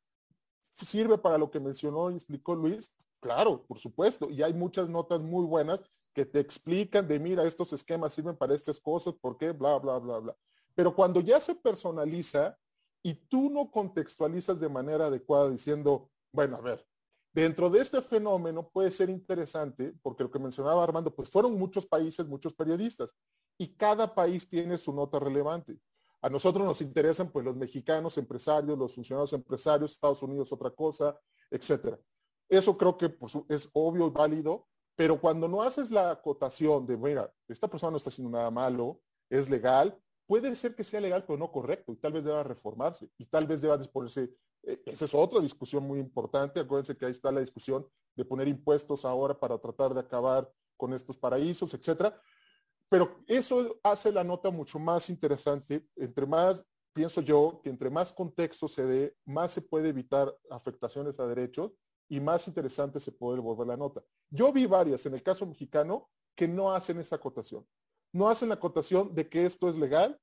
sirve 0.71 1.17
para 1.17 1.37
lo 1.37 1.49
que 1.49 1.59
mencionó 1.59 2.11
y 2.11 2.15
explicó 2.15 2.55
Luis, 2.55 2.91
claro, 3.19 3.65
por 3.65 3.79
supuesto. 3.79 4.29
Y 4.29 4.43
hay 4.43 4.53
muchas 4.53 4.89
notas 4.89 5.21
muy 5.21 5.45
buenas 5.45 5.81
que 6.13 6.25
te 6.25 6.39
explican 6.39 7.07
de, 7.07 7.19
mira, 7.19 7.43
estos 7.43 7.73
esquemas 7.73 8.13
sirven 8.13 8.35
para 8.35 8.55
estas 8.55 8.79
cosas, 8.79 9.13
¿por 9.15 9.37
qué? 9.37 9.51
Bla, 9.51 9.77
bla, 9.77 9.99
bla, 9.99 10.19
bla. 10.19 10.37
Pero 10.73 10.95
cuando 10.95 11.21
ya 11.21 11.39
se 11.39 11.55
personaliza 11.55 12.57
y 13.03 13.13
tú 13.13 13.49
no 13.49 13.69
contextualizas 13.69 14.59
de 14.59 14.69
manera 14.69 15.07
adecuada 15.07 15.49
diciendo, 15.49 16.09
bueno, 16.31 16.57
a 16.57 16.61
ver, 16.61 16.85
dentro 17.33 17.69
de 17.69 17.81
este 17.81 18.01
fenómeno 18.01 18.67
puede 18.69 18.91
ser 18.91 19.09
interesante, 19.09 19.93
porque 20.01 20.23
lo 20.23 20.31
que 20.31 20.39
mencionaba 20.39 20.83
Armando, 20.83 21.13
pues 21.13 21.29
fueron 21.29 21.57
muchos 21.57 21.85
países, 21.85 22.25
muchos 22.27 22.53
periodistas, 22.53 23.15
y 23.57 23.75
cada 23.75 24.13
país 24.13 24.47
tiene 24.47 24.77
su 24.77 24.91
nota 24.93 25.19
relevante. 25.19 25.77
A 26.21 26.29
nosotros 26.29 26.65
nos 26.65 26.81
interesan 26.81 27.31
pues 27.31 27.45
los 27.45 27.55
mexicanos 27.55 28.17
empresarios, 28.17 28.77
los 28.77 28.93
funcionarios 28.95 29.33
empresarios, 29.33 29.93
Estados 29.93 30.21
Unidos 30.23 30.51
otra 30.51 30.71
cosa, 30.71 31.17
etcétera. 31.51 31.99
Eso 32.49 32.77
creo 32.77 32.97
que 32.97 33.09
pues, 33.09 33.33
es 33.49 33.69
obvio 33.73 34.07
y 34.07 34.09
válido, 34.09 34.67
pero 34.95 35.19
cuando 35.19 35.47
no 35.47 35.61
haces 35.61 35.91
la 35.91 36.11
acotación 36.11 36.87
de, 36.87 36.97
mira, 36.97 37.31
esta 37.47 37.67
persona 37.67 37.91
no 37.91 37.97
está 37.97 38.09
haciendo 38.09 38.35
nada 38.35 38.49
malo, 38.49 38.99
es 39.29 39.49
legal, 39.49 39.97
puede 40.25 40.55
ser 40.55 40.75
que 40.75 40.83
sea 40.83 40.99
legal, 41.01 41.23
pero 41.25 41.37
no 41.37 41.51
correcto, 41.51 41.93
y 41.93 41.97
tal 41.97 42.13
vez 42.13 42.23
deba 42.23 42.43
reformarse, 42.43 43.09
y 43.17 43.25
tal 43.25 43.45
vez 43.45 43.61
deba 43.61 43.77
disponerse. 43.77 44.33
Eh, 44.63 44.81
esa 44.85 45.05
es 45.05 45.13
otra 45.13 45.39
discusión 45.39 45.83
muy 45.83 45.99
importante. 45.99 46.59
Acuérdense 46.59 46.97
que 46.97 47.05
ahí 47.05 47.11
está 47.11 47.31
la 47.31 47.41
discusión 47.41 47.87
de 48.15 48.25
poner 48.25 48.47
impuestos 48.47 49.05
ahora 49.05 49.39
para 49.39 49.57
tratar 49.57 49.93
de 49.93 49.99
acabar 49.99 50.51
con 50.75 50.93
estos 50.93 51.17
paraísos, 51.17 51.73
etcétera. 51.73 52.19
Pero 52.89 53.17
eso 53.27 53.79
hace 53.83 54.11
la 54.11 54.23
nota 54.23 54.49
mucho 54.49 54.79
más 54.79 55.09
interesante. 55.09 55.85
Entre 55.95 56.25
más, 56.25 56.65
pienso 56.93 57.21
yo, 57.21 57.59
que 57.63 57.69
entre 57.69 57.89
más 57.89 58.13
contexto 58.13 58.67
se 58.67 58.85
dé, 58.85 59.15
más 59.25 59.51
se 59.51 59.61
puede 59.61 59.89
evitar 59.89 60.33
afectaciones 60.49 61.19
a 61.19 61.27
derechos 61.27 61.73
y 62.09 62.19
más 62.19 62.47
interesante 62.47 62.99
se 62.99 63.11
puede 63.11 63.39
volver 63.39 63.67
la 63.67 63.77
nota. 63.77 64.03
Yo 64.29 64.53
vi 64.53 64.65
varias 64.65 65.05
en 65.05 65.13
el 65.13 65.23
caso 65.23 65.45
mexicano 65.45 66.09
que 66.35 66.47
no 66.47 66.71
hacen 66.71 66.99
esa 66.99 67.17
acotación 67.17 67.65
no 68.13 68.29
hacen 68.29 68.49
la 68.49 68.55
acotación 68.55 69.13
de 69.13 69.29
que 69.29 69.45
esto 69.45 69.69
es 69.69 69.75
legal, 69.75 70.19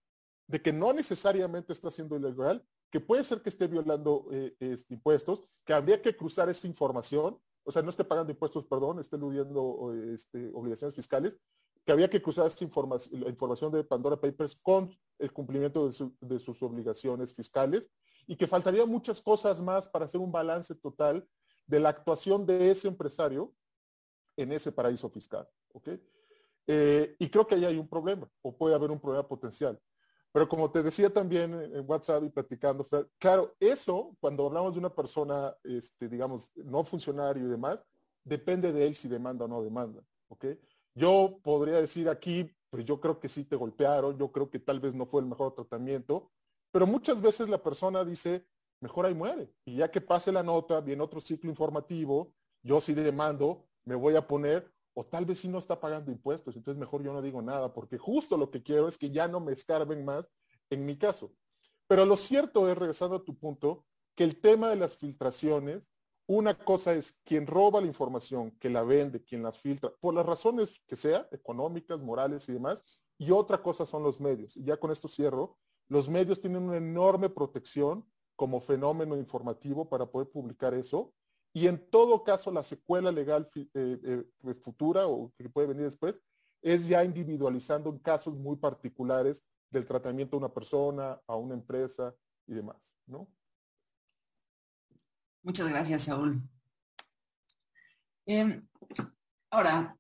de 0.49 0.61
que 0.61 0.73
no 0.73 0.93
necesariamente 0.93 1.73
está 1.73 1.91
siendo 1.91 2.17
ilegal, 2.17 2.65
que 2.91 3.01
puede 3.01 3.25
ser 3.25 3.43
que 3.43 3.49
esté 3.49 3.67
violando 3.67 4.27
eh, 4.31 4.55
este, 4.61 4.95
impuestos, 4.95 5.43
que 5.65 5.73
habría 5.73 6.01
que 6.01 6.17
cruzar 6.17 6.49
esa 6.49 6.67
información, 6.67 7.39
o 7.65 7.73
sea, 7.73 7.83
no 7.83 7.91
esté 7.91 8.05
pagando 8.05 8.33
impuestos, 8.33 8.67
perdón, 8.67 8.99
esté 8.99 9.17
eludiendo 9.17 9.95
este, 10.13 10.51
obligaciones 10.53 10.95
fiscales, 10.95 11.39
que 11.85 11.93
había 11.93 12.09
que 12.09 12.23
cruzar 12.23 12.47
esta 12.47 12.65
información, 12.65 13.21
la 13.21 13.29
información 13.29 13.71
de 13.73 13.85
Pandora 13.85 14.21
Papers 14.21 14.57
con 14.57 14.91
el 15.19 15.33
cumplimiento 15.33 15.91
de, 16.21 16.39
sus 16.39 16.63
obligaciones 16.63 17.35
fiscales 17.35 17.91
y 18.27 18.37
que 18.37 18.47
faltaría 18.47 18.87
muchas 18.87 19.21
cosas 19.21 19.61
más 19.61 19.87
para 19.87 20.07
hacer 20.07 20.21
un 20.21 20.33
balance 20.33 20.75
total 20.75 21.27
de 21.67 21.81
la 21.81 21.91
actuación 21.91 22.47
de 22.47 22.71
ese 22.71 22.89
empresario 22.89 23.55
en 24.37 24.53
ese 24.53 24.73
paraíso 24.73 25.09
fiscal. 25.11 25.49
Eh, 26.67 27.15
y 27.19 27.29
creo 27.29 27.47
que 27.47 27.55
ahí 27.55 27.65
hay 27.65 27.79
un 27.79 27.89
problema, 27.89 28.29
o 28.43 28.57
puede 28.57 28.75
haber 28.75 28.91
un 28.91 28.99
problema 28.99 29.27
potencial. 29.29 29.79
Pero 30.33 30.49
como 30.49 30.71
te 30.71 30.83
decía 30.83 31.13
también 31.13 31.55
en 31.55 31.89
WhatsApp 31.89 32.25
y 32.25 32.29
platicando, 32.29 32.89
claro, 33.19 33.55
eso, 33.61 34.17
cuando 34.19 34.47
hablamos 34.47 34.73
de 34.73 34.81
una 34.81 34.93
persona, 34.93 35.55
este, 35.63 36.09
digamos, 36.09 36.49
no 36.57 36.83
funcionario 36.83 37.47
y 37.47 37.51
demás, 37.51 37.85
depende 38.25 38.73
de 38.73 38.87
él 38.87 38.97
si 38.97 39.07
demanda 39.07 39.45
o 39.45 39.49
no 39.49 39.63
demanda. 39.63 40.03
Yo 40.95 41.41
podría 41.43 41.81
decir 41.81 42.09
aquí, 42.09 42.51
pues 42.71 42.85
yo 42.85 43.01
creo 43.01 43.19
que 43.21 43.29
sí 43.29 43.45
te 43.45 43.57
golpearon, 43.57 44.19
yo 44.19 44.31
creo 44.31 44.51
que 44.51 44.59
tal 44.59 44.81
vez 44.81 44.95
no 44.95 45.07
fue 45.07 45.21
el 45.21 45.27
mejor 45.27 45.55
tratamiento, 45.55 46.31
pero 46.71 46.87
muchas 46.87 47.21
veces 47.21 47.49
la 47.49 47.63
persona 47.63 48.05
dice, 48.05 48.47
mejor 48.81 49.07
ahí 49.07 49.15
muere. 49.15 49.53
Y 49.65 49.77
ya 49.77 49.91
que 49.91 50.01
pase 50.01 50.33
la 50.33 50.43
nota, 50.43 50.81
viene 50.81 51.03
otro 51.03 51.21
ciclo 51.21 51.51
informativo, 51.51 52.33
yo 52.63 52.81
sí 52.81 52.95
demando, 52.95 53.67
me 53.85 53.95
voy 53.95 54.17
a 54.17 54.27
poner, 54.27 54.73
o 54.95 55.05
tal 55.05 55.25
vez 55.25 55.41
sí 55.41 55.49
no 55.49 55.59
está 55.59 55.81
pagando 55.81 56.11
impuestos, 56.11 56.57
entonces 56.57 56.79
mejor 56.79 57.03
yo 57.03 57.13
no 57.13 57.23
digo 57.23 57.43
nada, 57.43 57.73
porque 57.73 57.99
justo 57.99 58.37
lo 58.37 58.51
que 58.51 58.63
quiero 58.63 58.89
es 58.89 58.97
que 58.97 59.11
ya 59.11 59.29
no 59.29 59.41
me 59.41 59.53
escarben 59.53 60.05
más 60.05 60.27
en 60.71 60.87
mi 60.87 60.97
caso. 60.97 61.33
Pero 61.87 62.07
lo 62.07 62.17
cierto 62.17 62.69
es, 62.69 62.79
regresando 62.79 63.17
a 63.17 63.25
tu 63.25 63.37
punto, 63.37 63.85
que 64.15 64.25
el 64.25 64.41
tema 64.41 64.69
de 64.71 64.77
las 64.77 64.97
filtraciones 64.97 65.83
una 66.27 66.57
cosa 66.57 66.95
es 66.95 67.13
quien 67.25 67.47
roba 67.47 67.81
la 67.81 67.87
información, 67.87 68.53
que 68.59 68.71
la 68.71 68.83
vende, 68.83 69.23
quien 69.23 69.43
la 69.43 69.53
filtra, 69.53 69.93
por 70.01 70.15
las 70.15 70.25
razones 70.25 70.81
que 70.87 70.97
sea, 70.97 71.29
económicas, 71.33 72.01
morales 72.01 72.49
y 72.49 72.53
demás, 72.53 72.83
y 73.19 73.31
otra 73.31 73.63
cosa 73.63 73.85
son 73.85 74.03
los 74.03 74.21
medios. 74.21 74.57
Y 74.57 74.65
ya 74.65 74.77
con 74.77 74.91
esto 74.91 75.09
cierro, 75.09 75.59
los 75.89 76.09
medios 76.09 76.41
tienen 76.41 76.63
una 76.63 76.77
enorme 76.77 77.29
protección 77.29 78.07
como 78.37 78.61
fenómeno 78.61 79.17
informativo 79.17 79.89
para 79.89 80.07
poder 80.07 80.31
publicar 80.31 80.75
eso. 80.75 81.13
Y 81.53 81.67
en 81.67 81.89
todo 81.91 82.25
caso, 82.25 82.51
la 82.51 82.65
secuela 82.65 83.13
legal 83.13 83.49
eh, 83.55 83.71
eh, 83.75 84.55
futura 84.61 85.07
o 85.07 85.33
que 85.37 85.49
puede 85.49 85.69
venir 85.69 85.85
después 85.85 86.17
es 86.63 86.89
ya 86.89 87.05
individualizando 87.05 87.91
en 87.91 87.99
casos 87.99 88.35
muy 88.35 88.57
particulares 88.57 89.45
del 89.71 89.87
tratamiento 89.87 90.37
a 90.37 90.39
una 90.39 90.53
persona, 90.53 91.21
a 91.27 91.37
una 91.37 91.55
empresa 91.55 92.15
y 92.47 92.55
demás, 92.55 92.77
¿no? 93.07 93.29
Muchas 95.45 95.69
gracias, 95.69 96.05
Saúl. 96.05 96.41
Em, 98.25 98.63
ahora, 99.51 99.95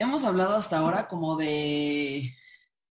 hemos 0.00 0.24
hablado 0.24 0.56
hasta 0.56 0.78
ahora 0.78 1.06
como 1.06 1.36
de, 1.36 2.34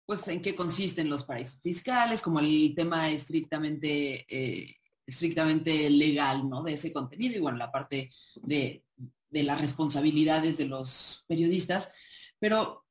pues, 0.05 0.27
en 0.27 0.43
qué 0.43 0.57
consisten 0.57 1.09
los 1.09 1.23
paraísos 1.23 1.61
fiscales, 1.63 2.21
como 2.21 2.41
el 2.41 2.75
tema 2.75 3.09
estrictamente, 3.11 4.27
eh, 4.29 4.75
estrictamente 5.07 5.89
legal, 5.89 6.49
¿no? 6.49 6.65
De 6.65 6.73
ese 6.73 6.93
contenido 6.93 7.37
y, 7.37 7.41
bueno, 7.41 7.59
la 7.59 7.71
parte 7.71 8.11
de, 8.43 8.83
de 9.31 9.43
las 9.45 9.61
responsabilidades 9.61 10.59
de 10.59 10.67
los 10.67 11.25
periodistas. 11.29 11.93
Pero, 12.41 12.87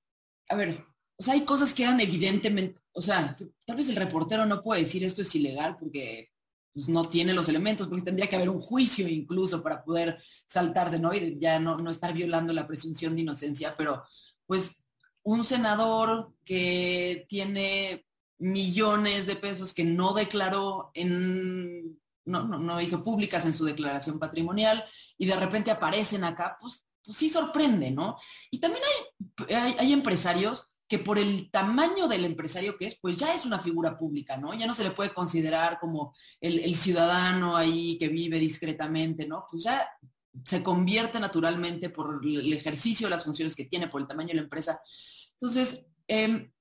a 0.47 0.55
ver, 0.55 0.85
o 1.17 1.23
sea, 1.23 1.33
hay 1.33 1.43
cosas 1.43 1.73
que 1.73 1.83
eran 1.83 1.99
evidentemente, 1.99 2.81
o 2.93 3.01
sea, 3.01 3.35
tal 3.65 3.75
vez 3.75 3.89
el 3.89 3.97
reportero 3.97 4.45
no 4.45 4.63
puede 4.63 4.83
decir 4.83 5.03
esto 5.03 5.23
es 5.23 5.35
ilegal 5.35 5.75
porque 5.77 6.31
pues, 6.77 6.89
no 6.89 7.09
tiene 7.09 7.33
los 7.33 7.49
elementos, 7.49 7.87
porque 7.87 8.05
tendría 8.05 8.29
que 8.29 8.35
haber 8.35 8.51
un 8.51 8.61
juicio 8.61 9.07
incluso 9.07 9.63
para 9.63 9.83
poder 9.83 10.21
saltarse, 10.45 10.99
¿no? 10.99 11.11
Y 11.11 11.39
ya 11.39 11.59
no, 11.59 11.79
no 11.79 11.89
estar 11.89 12.13
violando 12.13 12.53
la 12.53 12.67
presunción 12.67 13.15
de 13.15 13.23
inocencia, 13.23 13.75
pero 13.75 14.03
pues 14.45 14.79
un 15.23 15.43
senador 15.43 16.33
que 16.45 17.25
tiene 17.27 18.05
millones 18.37 19.25
de 19.25 19.37
pesos 19.37 19.73
que 19.73 19.83
no 19.83 20.13
declaró 20.13 20.91
en, 20.93 21.99
no, 22.25 22.43
no, 22.43 22.79
hizo 22.79 23.03
públicas 23.03 23.43
en 23.43 23.53
su 23.55 23.65
declaración 23.65 24.19
patrimonial 24.19 24.85
y 25.17 25.25
de 25.25 25.35
repente 25.35 25.71
aparecen 25.71 26.25
acá, 26.25 26.59
pues, 26.61 26.85
pues 27.03 27.17
sí 27.17 27.27
sorprende, 27.27 27.89
¿no? 27.89 28.19
Y 28.51 28.59
también 28.59 28.83
hay, 29.49 29.75
hay 29.79 29.93
empresarios 29.93 30.69
que 30.87 30.99
por 30.99 31.19
el 31.19 31.51
tamaño 31.51 32.07
del 32.07 32.23
empresario 32.23 32.77
que 32.77 32.87
es, 32.87 32.97
pues 33.01 33.17
ya 33.17 33.33
es 33.33 33.45
una 33.45 33.59
figura 33.59 33.97
pública, 33.97 34.37
¿no? 34.37 34.53
Ya 34.53 34.67
no 34.67 34.73
se 34.73 34.83
le 34.83 34.91
puede 34.91 35.13
considerar 35.13 35.79
como 35.79 36.15
el, 36.39 36.75
ciudadano 36.75 37.57
ahí 37.57 37.97
que 37.97 38.07
vive 38.07 38.39
discretamente, 38.39 39.27
¿no? 39.27 39.45
Pues 39.51 39.63
ya 39.63 39.87
se 40.45 40.63
convierte 40.63 41.19
naturalmente 41.19 41.89
por 41.89 42.21
el 42.23 42.53
ejercicio 42.53 43.07
de 43.07 43.11
las 43.11 43.23
funciones 43.23 43.55
que 43.55 43.65
tiene, 43.65 43.89
por 43.89 43.99
el 43.99 44.07
tamaño 44.07 44.29
de 44.29 44.35
la 44.35 44.41
empresa. 44.43 44.79
Entonces, 45.33 45.85
em, 46.07 46.51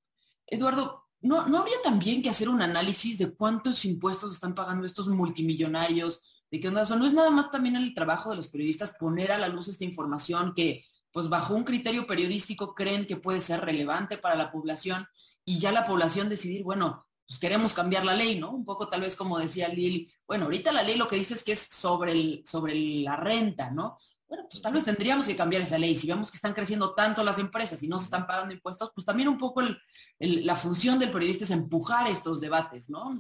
Eduardo, 0.47 1.05
¿no, 1.21 1.47
¿no 1.47 1.59
habría 1.59 1.81
también 1.85 2.21
que 2.21 2.31
hacer 2.31 2.49
un 2.49 2.63
análisis 2.63 3.19
de 3.19 3.33
cuántos 3.33 3.85
impuestos 3.85 4.35
están 4.35 4.57
pagando 4.57 4.87
estos 4.87 5.09
multimillonarios? 5.09 6.23
¿De 6.51 6.59
qué 6.59 6.67
onda? 6.69 6.85
No 6.85 7.07
es 7.07 7.13
nada 7.13 7.31
más 7.31 7.51
también 7.53 7.77
el 7.77 7.95
trabajo 7.95 8.31
de 8.31 8.37
los 8.37 8.49
periodistas 8.49 8.97
poner 8.99 9.31
a 9.31 9.39
la 9.39 9.49
luz 9.49 9.69
esta 9.69 9.85
información 9.85 10.53
que 10.55 10.85
pues 11.17 11.31
bajo 11.31 11.55
un 11.55 11.65
criterio 11.65 12.07
periodístico 12.07 12.75
creen 12.75 13.07
que 13.07 13.17
puede 13.17 13.41
ser 13.41 13.63
relevante 13.63 14.19
para 14.19 14.35
la 14.35 14.53
población 14.53 15.09
y 15.47 15.59
ya 15.59 15.73
la 15.73 15.87
población 15.87 16.29
decidir, 16.29 16.63
bueno, 16.63 17.07
pues 17.27 17.41
queremos 17.41 17.73
cambiar 17.73 18.05
la 18.05 18.13
ley, 18.13 18.39
¿no? 18.39 18.51
Un 18.51 18.67
poco 18.67 18.91
tal 18.91 19.01
vez 19.01 19.17
como 19.17 19.39
decía 19.39 19.67
Lili, 19.69 20.13
bueno, 20.27 20.45
ahorita 20.45 20.73
la 20.73 20.83
ley 20.83 20.99
lo 20.99 21.09
que 21.09 21.17
dice 21.17 21.33
es 21.33 21.43
que 21.43 21.53
es 21.53 21.61
sobre, 21.61 22.13
el, 22.13 22.43
sobre 22.45 22.75
la 23.01 23.17
renta, 23.17 23.71
¿no? 23.71 23.97
Bueno, 24.29 24.45
pues 24.51 24.61
tal 24.61 24.75
vez 24.75 24.85
tendríamos 24.85 25.27
que 25.27 25.35
cambiar 25.35 25.63
esa 25.63 25.79
ley. 25.79 25.97
Si 25.97 26.07
vemos 26.07 26.31
que 26.31 26.37
están 26.37 26.53
creciendo 26.53 26.93
tanto 26.93 27.25
las 27.25 27.39
empresas 27.39 27.83
y 27.83 27.89
no 27.89 27.99
se 27.99 28.05
están 28.05 28.27
pagando 28.27 28.53
impuestos, 28.53 28.91
pues 28.95 29.07
también 29.07 29.31
un 29.31 29.39
poco 29.39 29.63
la 30.19 30.57
función 30.57 30.99
del 30.99 31.13
periodista 31.13 31.45
es 31.45 31.51
empujar 31.51 32.09
estos 32.09 32.43
debates, 32.43 32.91
¿no? 32.91 33.15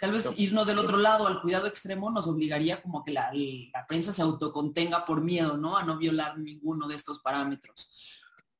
Tal 0.00 0.12
vez 0.12 0.30
irnos 0.36 0.66
del 0.66 0.78
otro 0.78 0.98
lado 0.98 1.26
al 1.26 1.40
cuidado 1.40 1.66
extremo 1.66 2.10
nos 2.10 2.26
obligaría 2.26 2.82
como 2.82 3.02
que 3.02 3.12
la, 3.12 3.30
prensa 3.88 4.12
se 4.12 4.22
autocontenga 4.22 5.04
por 5.04 5.22
miedo, 5.22 5.56
¿no? 5.56 5.76
A 5.76 5.84
no 5.84 5.96
violar 5.96 6.38
ninguno 6.38 6.86
de 6.86 6.96
estos 6.96 7.20
parámetros. 7.20 7.92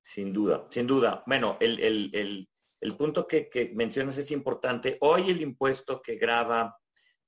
Sin 0.03 0.33
duda, 0.33 0.67
sin 0.71 0.87
duda. 0.87 1.23
Bueno, 1.27 1.59
el, 1.61 2.49
punto 2.97 3.27
que, 3.27 3.49
que, 3.49 3.73
mencionas 3.75 4.17
es 4.19 4.31
importante. 4.31 4.97
Hoy 5.01 5.31
el 5.31 5.43
impuesto 5.43 6.01
que 6.01 6.17
graba 6.17 6.79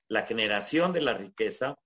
la 0.07 0.23
generación 0.23 0.91
de 0.91 1.01
la 1.01 1.13
riqueza 1.13 1.77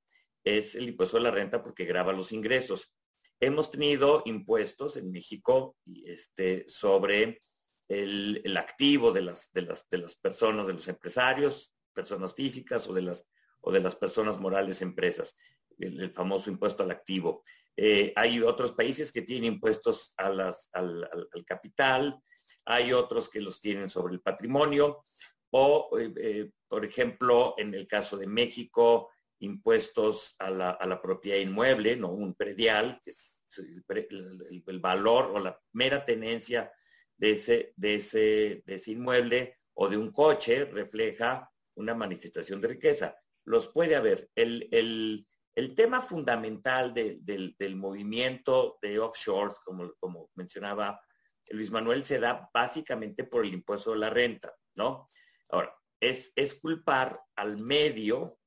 es 0.44 0.76
el 0.76 0.90
impuesto 0.90 1.18
de 1.18 1.24
la 1.24 1.32
renta 1.32 1.62
porque 1.62 1.86
graba 1.86 2.14
los 2.14 2.32
ingresos. 2.32 2.92
Hemos 3.40 3.70
tenido 3.70 4.24
impuestos 4.26 4.96
en 4.96 5.12
México 5.12 5.76
este, 6.06 6.66
sobre 6.70 7.42
el, 7.90 8.42
el, 8.44 8.58
activo 8.58 9.12
de 9.12 9.22
las, 9.22 9.52
de, 9.52 9.64
las, 9.64 9.90
de 9.90 9.98
las 9.98 10.16
personas, 10.16 10.68
de 10.68 10.74
los 10.74 10.88
empresarios, 10.88 11.73
personas 11.94 12.34
físicas 12.34 12.88
o 12.88 12.94
de 12.94 13.04
las, 13.04 13.28
o 13.62 13.72
de 13.72 13.80
las 13.80 13.96
personas 13.96 14.40
morales 14.40 14.82
empresas, 14.82 15.38
el, 15.80 16.12
famoso 16.12 16.50
impuesto 16.50 16.84
al 16.84 16.92
activo. 16.92 17.44
Eh, 17.76 18.14
hay 18.16 18.42
otros 18.42 18.74
países 18.74 19.12
que 19.12 19.22
tienen 19.22 19.54
impuestos 19.54 20.14
a 20.18 20.30
las, 20.30 20.70
al, 20.74 21.08
capital, 21.46 22.20
hay 22.66 22.94
otros 22.94 23.30
que 23.30 23.42
los 23.42 23.60
tienen 23.60 23.90
sobre 23.90 24.14
el 24.14 24.22
patrimonio, 24.22 25.06
o, 25.52 25.98
eh, 26.00 26.14
eh, 26.18 26.52
por 26.68 26.84
ejemplo, 26.84 27.56
en 27.58 27.74
el 27.74 27.88
caso 27.88 28.18
de 28.18 28.28
México, 28.28 29.10
impuestos 29.40 30.36
a 30.40 30.50
la, 30.50 30.72
a 30.72 30.88
la 30.88 31.02
propiedad 31.02 31.40
inmueble, 31.40 31.96
¿no? 31.96 32.12
Un 32.12 32.34
predial, 32.34 33.00
que 33.04 33.12
es 33.12 33.42
el, 33.58 34.64
el, 34.66 34.80
valor 34.80 35.32
o 35.34 35.40
la 35.40 35.60
mera 35.74 36.04
tenencia 36.04 36.72
de 37.18 37.32
ese, 37.32 37.74
de, 37.76 37.96
ese, 37.96 38.64
de 38.66 38.76
ese 38.76 38.92
inmueble 38.92 39.60
o 39.76 39.90
de 39.90 39.98
un 39.98 40.12
coche 40.12 40.66
refleja 40.66 41.50
una 41.76 41.94
manifestación 41.94 42.62
de 42.62 42.70
riqueza. 42.70 43.16
Los 43.46 43.70
puede 43.70 43.96
haber. 43.96 44.30
El, 44.36 44.68
el, 44.72 45.76
tema 45.76 46.02
fundamental 46.02 46.94
del, 46.94 47.76
movimiento 47.76 48.78
de 48.82 49.00
offshores, 49.00 49.60
como, 49.60 49.94
como 50.00 50.30
mencionaba 50.36 51.02
Luis 51.50 51.72
Manuel, 51.72 52.04
se 52.04 52.20
da 52.20 52.50
básicamente 52.54 53.24
por 53.24 53.46
el 53.46 53.54
impuesto 53.54 53.92
de 53.92 53.98
la 53.98 54.10
renta, 54.10 54.54
¿no? 54.76 55.10
Ahora, 55.50 55.76
es, 56.00 56.32
es 56.36 56.56
culpar 56.56 57.22
al 57.36 57.60
medio 57.62 58.40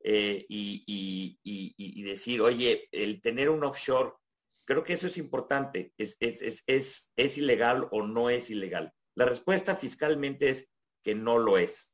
eh, 0.00 0.44
y, 0.48 0.84
y, 1.42 2.02
decir, 2.02 2.40
oye, 2.40 2.88
el 2.92 3.20
tener 3.20 3.48
un 3.48 3.64
offshore, 3.64 4.12
creo 4.64 4.84
que 4.84 4.94
eso 4.94 5.06
es 5.06 5.16
importante, 5.16 5.92
es, 5.96 6.16
es, 6.20 6.62
es, 6.66 7.12
es 7.16 7.38
ilegal 7.38 7.88
o 7.90 8.02
no 8.02 8.30
es 8.30 8.50
ilegal. 8.50 8.92
La 9.14 9.26
respuesta 9.26 9.76
fiscalmente 9.76 10.48
es 10.50 10.68
que 11.02 11.14
no 11.14 11.38
lo 11.38 11.58
es 11.58 11.93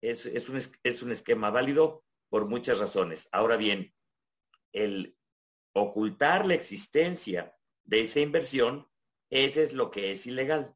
es, 0.00 0.48
un, 0.48 0.60
es 0.82 1.02
un 1.02 1.12
esquema 1.12 1.50
válido 1.50 2.04
por 2.28 2.46
muchas 2.46 2.78
razones. 2.78 3.28
Ahora 3.32 3.56
bien, 3.56 3.94
el 4.72 5.16
ocultar 5.72 6.46
la 6.46 6.54
existencia 6.54 7.56
de 7.84 8.00
esa 8.00 8.20
inversión, 8.20 8.88
ese 9.30 9.62
es 9.62 9.72
lo 9.72 9.90
que 9.90 10.12
es 10.12 10.26
ilegal. 10.26 10.74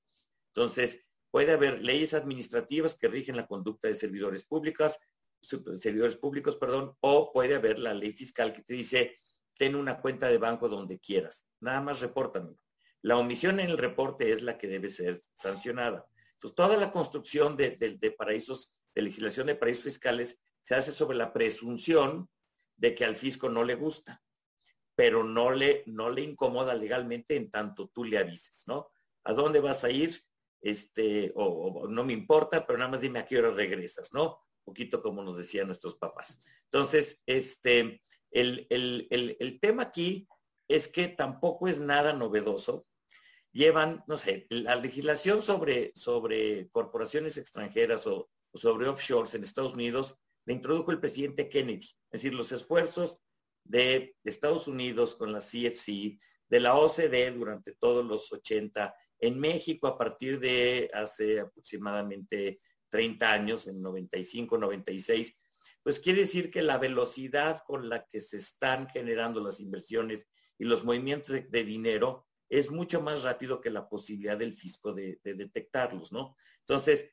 Entonces, 0.54 1.00
puede 1.30 1.52
haber 1.52 1.82
leyes 1.82 2.14
administrativas 2.14 2.94
que 2.94 3.08
rigen 3.08 3.36
la 3.36 3.46
conducta 3.46 3.88
de 3.88 3.94
servidores 3.94 4.44
públicos, 4.44 4.98
servidores 5.40 6.16
públicos, 6.16 6.56
perdón, 6.56 6.96
o 7.00 7.32
puede 7.32 7.54
haber 7.54 7.78
la 7.78 7.94
ley 7.94 8.12
fiscal 8.12 8.52
que 8.52 8.62
te 8.62 8.74
dice, 8.74 9.16
ten 9.56 9.74
una 9.74 10.00
cuenta 10.00 10.28
de 10.28 10.38
banco 10.38 10.68
donde 10.68 11.00
quieras, 11.00 11.46
nada 11.60 11.80
más 11.80 12.00
repórtame. 12.00 12.56
La 13.02 13.16
omisión 13.16 13.58
en 13.58 13.70
el 13.70 13.78
reporte 13.78 14.30
es 14.30 14.42
la 14.42 14.56
que 14.58 14.68
debe 14.68 14.88
ser 14.88 15.20
sancionada. 15.34 16.06
Entonces, 16.34 16.54
toda 16.54 16.76
la 16.76 16.90
construcción 16.90 17.56
de, 17.56 18.14
paraísos, 18.16 18.72
de 18.94 19.02
legislación 19.02 19.46
de 19.46 19.54
paraísos 19.54 19.84
fiscales, 19.84 20.38
se 20.60 20.74
hace 20.74 20.92
sobre 20.92 21.16
la 21.16 21.32
presunción 21.32 22.28
de 22.76 22.94
que 22.94 23.04
al 23.04 23.16
fisco 23.16 23.48
no 23.48 23.64
le 23.64 23.74
gusta, 23.74 24.22
pero 24.94 25.24
no 25.24 25.50
le, 25.50 25.82
no 25.86 26.10
le 26.10 26.22
incomoda 26.22 26.74
legalmente 26.74 27.36
en 27.36 27.50
tanto 27.50 27.88
tú 27.88 28.04
le 28.04 28.18
avises, 28.18 28.64
¿no? 28.66 28.90
¿A 29.24 29.32
dónde 29.32 29.60
vas 29.60 29.84
a 29.84 29.90
ir? 29.90 30.22
Este, 30.60 31.32
o, 31.34 31.88
no 31.88 32.04
me 32.04 32.12
importa, 32.12 32.66
pero 32.66 32.78
nada 32.78 32.90
más 32.92 33.00
dime 33.00 33.18
a 33.18 33.24
qué 33.24 33.38
hora 33.38 33.50
regresas, 33.50 34.12
¿no? 34.12 34.40
Un 34.64 34.64
poquito 34.64 35.02
como 35.02 35.22
nos 35.22 35.36
decían 35.36 35.66
nuestros 35.66 35.96
papás. 35.96 36.40
Entonces, 36.64 37.20
este, 37.26 38.00
el, 38.30 38.66
el 38.70 39.60
tema 39.60 39.84
aquí 39.84 40.28
es 40.68 40.86
que 40.86 41.08
tampoco 41.08 41.68
es 41.68 41.80
nada 41.80 42.12
novedoso 42.12 42.86
llevan, 43.52 44.02
no 44.06 44.16
sé, 44.16 44.46
la 44.48 44.76
legislación 44.76 45.42
sobre, 45.42 45.92
sobre 45.94 46.68
corporaciones 46.70 47.36
extranjeras 47.36 48.06
o, 48.06 48.28
sobre 48.54 48.88
offshores 48.88 49.34
en 49.34 49.44
Estados 49.44 49.74
Unidos 49.74 50.16
la 50.44 50.54
introdujo 50.54 50.90
el 50.90 51.00
presidente 51.00 51.48
Kennedy. 51.48 51.86
Es 52.10 52.22
decir, 52.22 52.34
los 52.34 52.50
esfuerzos 52.52 53.22
de 53.64 54.16
Estados 54.24 54.66
Unidos 54.66 55.14
con 55.14 55.32
la 55.32 55.38
CFC, 55.38 56.18
de 56.48 56.60
la 56.60 56.74
OCDE 56.74 57.30
durante 57.30 57.74
todos 57.74 58.04
los 58.04 58.30
80, 58.32 58.94
en 59.20 59.38
México 59.38 59.86
a 59.86 59.96
partir 59.96 60.40
de 60.40 60.90
hace 60.92 61.40
aproximadamente 61.40 62.60
30 62.90 63.32
años, 63.32 63.66
en 63.68 63.80
95, 63.80 64.58
96, 64.58 65.34
pues 65.82 66.00
quiere 66.00 66.20
decir 66.20 66.50
que 66.50 66.60
la 66.60 66.76
velocidad 66.76 67.62
con 67.66 67.88
la 67.88 68.04
que 68.06 68.20
se 68.20 68.36
están 68.38 68.88
generando 68.88 69.40
las 69.40 69.60
inversiones 69.60 70.28
y 70.58 70.64
los 70.64 70.84
movimientos 70.84 71.36
de 71.48 71.64
dinero 71.64 72.26
es 72.48 72.70
mucho 72.70 73.00
más 73.00 73.22
rápido 73.22 73.60
que 73.60 73.70
la 73.70 73.88
posibilidad 73.88 74.36
del 74.36 74.54
fisco 74.54 74.92
de, 74.92 75.18
detectarlos, 75.24 76.12
¿no? 76.12 76.36
Entonces, 76.60 77.08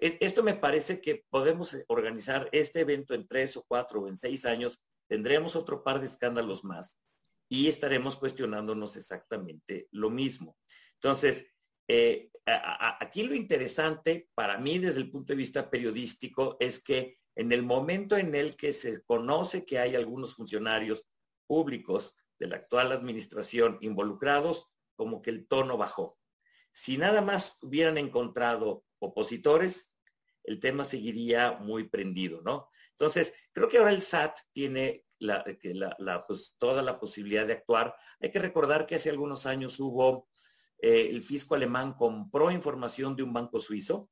esto 0.00 0.42
me 0.42 0.54
parece 0.54 1.00
que 1.00 1.24
podemos 1.28 1.76
organizar 1.88 2.48
este 2.52 2.80
evento 2.80 3.14
en 3.14 3.26
tres 3.26 3.56
o 3.56 3.64
cuatro 3.66 4.02
o 4.02 4.08
en 4.08 4.16
seis 4.16 4.44
años, 4.44 4.80
tendremos 5.08 5.56
otro 5.56 5.82
par 5.82 6.00
de 6.00 6.06
escándalos 6.06 6.64
más 6.64 6.98
y 7.48 7.68
estaremos 7.68 8.16
cuestionándonos 8.16 8.96
exactamente 8.96 9.88
lo 9.90 10.10
mismo. 10.10 10.56
Entonces, 10.94 11.46
eh, 11.88 12.30
aquí 12.44 13.22
lo 13.22 13.34
interesante 13.34 14.28
para 14.34 14.58
mí 14.58 14.78
desde 14.78 15.00
el 15.00 15.10
punto 15.10 15.32
de 15.32 15.38
vista 15.38 15.70
periodístico 15.70 16.56
es 16.60 16.82
que 16.82 17.18
en 17.34 17.52
el 17.52 17.62
momento 17.62 18.16
en 18.16 18.34
el 18.34 18.56
que 18.56 18.72
se 18.72 19.02
conoce 19.04 19.64
que 19.64 19.78
hay 19.78 19.94
algunos 19.94 20.34
funcionarios 20.34 21.06
públicos 21.46 22.14
de 22.38 22.48
la 22.48 22.56
actual 22.56 22.92
administración 22.92 23.78
involucrados, 23.80 24.66
como 24.96 25.22
que 25.22 25.30
el 25.30 25.46
tono 25.46 25.76
bajó. 25.76 26.18
Si 26.72 26.98
nada 26.98 27.22
más 27.22 27.58
hubieran 27.62 27.96
encontrado 27.96 28.84
opositores, 29.00 29.92
el 30.44 30.60
tema 30.60 30.84
seguiría 30.84 31.52
muy 31.52 31.88
prendido, 31.88 32.40
¿no? 32.42 32.68
Entonces, 32.92 33.32
creo 33.52 33.68
que 33.68 33.78
ahora 33.78 33.92
el 33.92 34.02
SAT 34.02 34.38
tiene 34.52 35.04
la, 35.18 35.44
pues, 36.26 36.56
toda 36.58 36.82
la 36.82 36.98
posibilidad 36.98 37.46
de 37.46 37.52
actuar. 37.54 37.94
Hay 38.20 38.30
que 38.30 38.38
recordar 38.38 38.86
que 38.86 38.94
hace 38.94 39.10
algunos 39.10 39.46
años 39.46 39.78
hubo, 39.80 40.28
eh, 40.80 41.08
el 41.10 41.22
fisco 41.22 41.54
alemán 41.54 41.94
compró 41.94 42.50
información 42.50 43.14
de 43.16 43.22
un 43.22 43.32
banco 43.32 43.60
suizo 43.60 44.10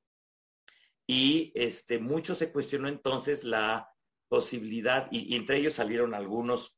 y 1.07 1.53
este, 1.55 1.99
mucho 1.99 2.35
se 2.35 2.53
cuestionó 2.53 2.89
entonces 2.89 3.45
la 3.45 3.89
posibilidad, 4.29 5.09
y 5.13 5.37
entre 5.37 5.59
ellos 5.59 5.75
salieron 5.75 6.15
algunos 6.15 6.76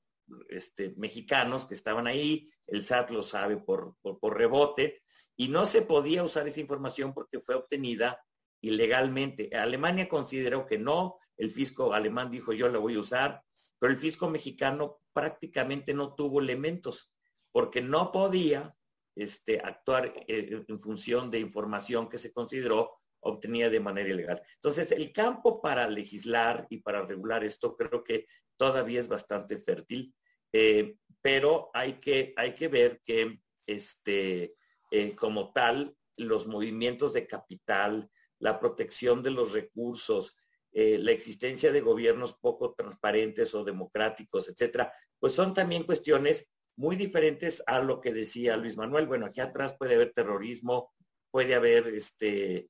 este, 0.48 0.94
mexicanos 0.96 1.64
que 1.64 1.74
estaban 1.74 2.06
ahí, 2.06 2.50
el 2.66 2.82
SAT 2.82 3.10
lo 3.10 3.22
sabe 3.22 3.56
por, 3.56 3.96
por, 4.00 4.36
rebote, 4.36 5.02
y 5.36 5.48
no 5.48 5.66
se 5.66 5.82
podía 5.82 6.22
usar 6.22 6.46
esa 6.48 6.60
información 6.60 7.14
porque 7.14 7.40
fue 7.40 7.54
obtenida 7.54 8.22
ilegalmente. 8.60 9.50
Alemania 9.56 10.08
consideró 10.08 10.66
que 10.66 10.78
no, 10.78 11.18
el 11.36 11.50
fisco 11.50 11.92
alemán 11.92 12.30
dijo 12.30 12.52
yo 12.52 12.68
la 12.68 12.78
voy 12.78 12.96
a 12.96 13.00
usar, 13.00 13.42
pero 13.78 13.92
el 13.92 13.98
fisco 13.98 14.28
mexicano 14.28 15.00
prácticamente 15.12 15.94
no 15.94 16.14
tuvo 16.14 16.40
elementos 16.40 17.12
porque 17.52 17.80
no 17.80 18.12
podía 18.12 18.74
este, 19.16 19.60
actuar 19.60 20.12
eh, 20.28 20.64
en 20.66 20.80
función 20.80 21.30
de 21.30 21.40
información 21.40 22.08
que 22.08 22.18
se 22.18 22.32
consideró 22.32 22.98
obtenida 23.20 23.68
de 23.68 23.80
manera 23.80 24.08
ilegal. 24.08 24.42
Entonces, 24.54 24.92
el 24.92 25.12
campo 25.12 25.60
para 25.60 25.88
legislar 25.88 26.66
y 26.70 26.78
para 26.78 27.04
regular 27.04 27.44
esto 27.44 27.76
creo 27.76 28.04
que 28.04 28.26
todavía 28.58 29.00
es 29.00 29.08
bastante 29.08 29.56
fértil, 29.56 30.14
eh, 30.52 30.96
pero 31.22 31.70
hay 31.72 31.94
que, 31.94 32.34
hay 32.36 32.54
que 32.54 32.68
ver 32.68 33.00
que 33.02 33.40
este, 33.66 34.54
eh, 34.90 35.14
como 35.14 35.52
tal, 35.52 35.96
los 36.16 36.46
movimientos 36.46 37.12
de 37.12 37.26
capital, 37.26 38.10
la 38.38 38.58
protección 38.58 39.22
de 39.22 39.30
los 39.30 39.52
recursos, 39.52 40.36
eh, 40.72 40.98
la 40.98 41.12
existencia 41.12 41.72
de 41.72 41.80
gobiernos 41.80 42.34
poco 42.34 42.74
transparentes 42.74 43.54
o 43.54 43.64
democráticos, 43.64 44.48
etcétera, 44.48 44.92
pues 45.18 45.32
son 45.32 45.54
también 45.54 45.84
cuestiones 45.84 46.46
muy 46.76 46.96
diferentes 46.96 47.62
a 47.66 47.80
lo 47.80 48.00
que 48.00 48.12
decía 48.12 48.56
Luis 48.56 48.76
Manuel. 48.76 49.06
Bueno, 49.06 49.26
aquí 49.26 49.40
atrás 49.40 49.76
puede 49.78 49.94
haber 49.94 50.12
terrorismo, 50.12 50.92
puede 51.30 51.54
haber 51.54 51.88
este, 51.88 52.68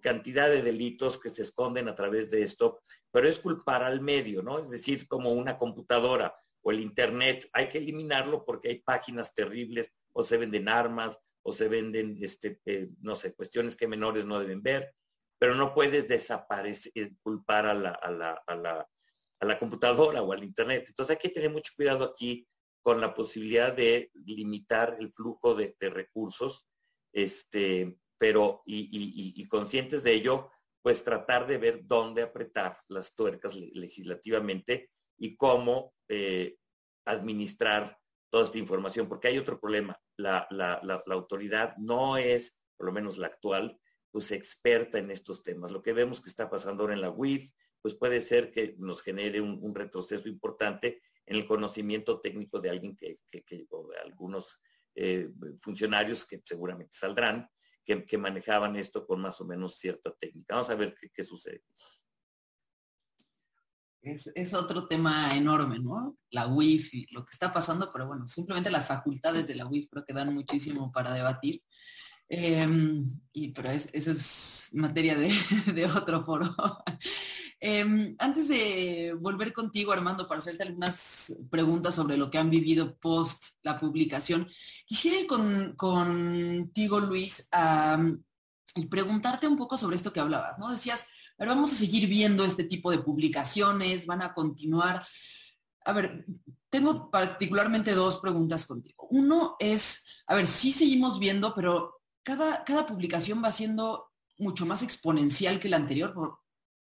cantidad 0.00 0.48
de 0.48 0.62
delitos 0.62 1.16
que 1.18 1.30
se 1.30 1.42
esconden 1.42 1.88
a 1.88 1.94
través 1.94 2.30
de 2.30 2.42
esto, 2.42 2.80
pero 3.12 3.28
es 3.28 3.38
culpar 3.38 3.82
al 3.82 4.00
medio, 4.00 4.42
¿no? 4.42 4.58
Es 4.58 4.70
decir, 4.70 5.06
como 5.06 5.32
una 5.32 5.58
computadora 5.58 6.34
o 6.62 6.70
el 6.70 6.80
Internet, 6.80 7.48
hay 7.52 7.68
que 7.68 7.78
eliminarlo 7.78 8.44
porque 8.44 8.68
hay 8.68 8.80
páginas 8.80 9.34
terribles 9.34 9.92
o 10.12 10.22
se 10.22 10.36
venden 10.36 10.68
armas 10.68 11.18
o 11.42 11.52
se 11.52 11.68
venden, 11.68 12.18
este, 12.20 12.60
eh, 12.66 12.88
no 13.00 13.16
sé, 13.16 13.34
cuestiones 13.34 13.76
que 13.76 13.88
menores 13.88 14.24
no 14.24 14.38
deben 14.38 14.62
ver, 14.62 14.94
pero 15.38 15.54
no 15.54 15.72
puedes 15.72 16.06
desaparecer, 16.06 16.92
eh, 16.94 17.12
culpar 17.22 17.66
a 17.66 17.74
la, 17.74 17.90
a 17.90 18.10
la, 18.10 18.42
a 18.46 18.54
la, 18.54 18.88
a 19.40 19.46
la 19.46 19.58
computadora 19.58 20.22
o 20.22 20.32
al 20.32 20.44
Internet. 20.44 20.84
Entonces 20.88 21.16
hay 21.16 21.20
que 21.20 21.34
tener 21.34 21.50
mucho 21.50 21.72
cuidado 21.74 22.04
aquí 22.04 22.46
con 22.82 23.00
la 23.00 23.14
posibilidad 23.14 23.72
de 23.72 24.10
limitar 24.26 24.96
el 25.00 25.10
flujo 25.12 25.54
de, 25.54 25.74
recursos, 25.80 26.66
este, 27.12 27.96
pero 28.20 28.62
y, 28.66 29.48
conscientes 29.48 30.02
de 30.02 30.12
ello, 30.12 30.50
pues 30.82 31.02
tratar 31.02 31.46
de 31.46 31.56
ver 31.56 31.86
dónde 31.86 32.20
apretar 32.20 32.76
las 32.88 33.14
tuercas 33.14 33.56
legislativamente 33.56 34.90
y 35.16 35.36
cómo 35.36 35.94
eh, 36.06 36.58
administrar 37.06 37.98
toda 38.28 38.44
esta 38.44 38.58
información, 38.58 39.08
porque 39.08 39.28
hay 39.28 39.38
otro 39.38 39.58
problema. 39.58 39.98
La, 40.18 40.46
autoridad 41.06 41.74
no 41.78 42.18
es, 42.18 42.54
por 42.76 42.86
lo 42.86 42.92
menos 42.92 43.16
la 43.16 43.28
actual, 43.28 43.80
pues 44.10 44.32
experta 44.32 44.98
en 44.98 45.10
estos 45.10 45.42
temas. 45.42 45.70
Lo 45.70 45.80
que 45.80 45.94
vemos 45.94 46.20
que 46.20 46.28
está 46.28 46.50
pasando 46.50 46.82
ahora 46.82 46.94
en 46.94 47.00
la 47.00 47.10
UIF, 47.10 47.50
pues 47.80 47.94
puede 47.94 48.20
ser 48.20 48.50
que 48.50 48.74
nos 48.76 49.00
genere 49.00 49.40
un, 49.40 49.74
retroceso 49.74 50.28
importante 50.28 51.00
en 51.24 51.36
el 51.36 51.46
conocimiento 51.46 52.20
técnico 52.20 52.60
de 52.60 52.68
alguien 52.68 52.94
que, 52.94 53.18
o 53.70 53.88
de 53.88 53.98
algunos 53.98 54.60
eh, 54.94 55.30
funcionarios 55.56 56.26
que 56.26 56.42
seguramente 56.44 56.94
saldrán, 56.94 57.48
que, 58.06 58.18
manejaban 58.18 58.76
esto 58.76 59.06
con 59.06 59.20
más 59.20 59.40
o 59.40 59.44
menos 59.44 59.76
cierta 59.78 60.12
técnica. 60.14 60.54
Vamos 60.54 60.70
a 60.70 60.74
ver 60.74 60.94
qué 61.12 61.22
sucede 61.22 61.62
es, 64.02 64.54
otro 64.54 64.86
tema 64.86 65.36
enorme, 65.36 65.78
¿no? 65.78 66.16
La 66.30 66.46
UIF 66.48 66.90
lo 67.10 67.24
que 67.24 67.32
está 67.32 67.52
pasando, 67.52 67.90
pero 67.92 68.06
bueno, 68.06 68.26
simplemente 68.26 68.70
las 68.70 68.86
facultades 68.86 69.46
de 69.46 69.56
la 69.56 69.66
UIF 69.66 69.88
creo 69.90 70.04
que 70.04 70.14
dan 70.14 70.34
muchísimo 70.34 70.90
para 70.90 71.12
debatir. 71.12 71.62
Em, 72.28 73.04
y, 73.32 73.48
pero 73.52 73.70
eso 73.70 74.10
es 74.10 74.70
materia 74.72 75.16
de, 75.16 75.30
otro 75.96 76.24
foro. 76.24 76.54
Em, 77.62 78.16
antes 78.18 78.48
de 78.48 79.14
volver 79.20 79.52
contigo, 79.52 79.92
Armando, 79.92 80.26
para 80.26 80.38
hacerte 80.38 80.62
algunas 80.62 81.36
preguntas 81.50 81.94
sobre 81.94 82.16
lo 82.16 82.30
que 82.30 82.38
han 82.38 82.48
vivido 82.48 82.96
post 82.96 83.44
la 83.62 83.78
publicación, 83.78 84.48
quisiera 84.86 85.20
ir 85.20 85.26
con, 85.26 85.76
contigo, 85.76 87.00
Luis, 87.00 87.46
y 88.74 88.86
preguntarte 88.86 89.46
un 89.46 89.58
poco 89.58 89.76
sobre 89.76 89.96
esto 89.96 90.12
que 90.12 90.20
hablabas, 90.20 90.58
¿no? 90.58 90.70
Decías, 90.70 91.06
pero 91.36 91.50
vamos 91.50 91.72
a 91.72 91.76
seguir 91.76 92.08
viendo 92.08 92.44
este 92.44 92.64
tipo 92.64 92.90
de 92.90 93.00
publicaciones, 93.00 94.06
van 94.06 94.22
a 94.22 94.32
continuar. 94.32 95.06
A 95.84 95.92
ver, 95.92 96.24
tengo 96.70 97.10
particularmente 97.10 97.94
dos 97.94 98.20
preguntas 98.20 98.64
contigo. 98.64 99.06
Uno 99.10 99.56
es, 99.58 100.04
a 100.26 100.34
ver, 100.34 100.46
sí 100.46 100.72
seguimos 100.72 101.18
viendo, 101.18 101.54
pero 101.54 102.00
cada, 102.22 102.64
cada 102.64 102.86
publicación 102.86 103.42
va 103.44 103.52
siendo 103.52 104.10
mucho 104.38 104.64
más 104.64 104.82
exponencial 104.82 105.60
que 105.60 105.68
la 105.68 105.76
anterior 105.76 106.14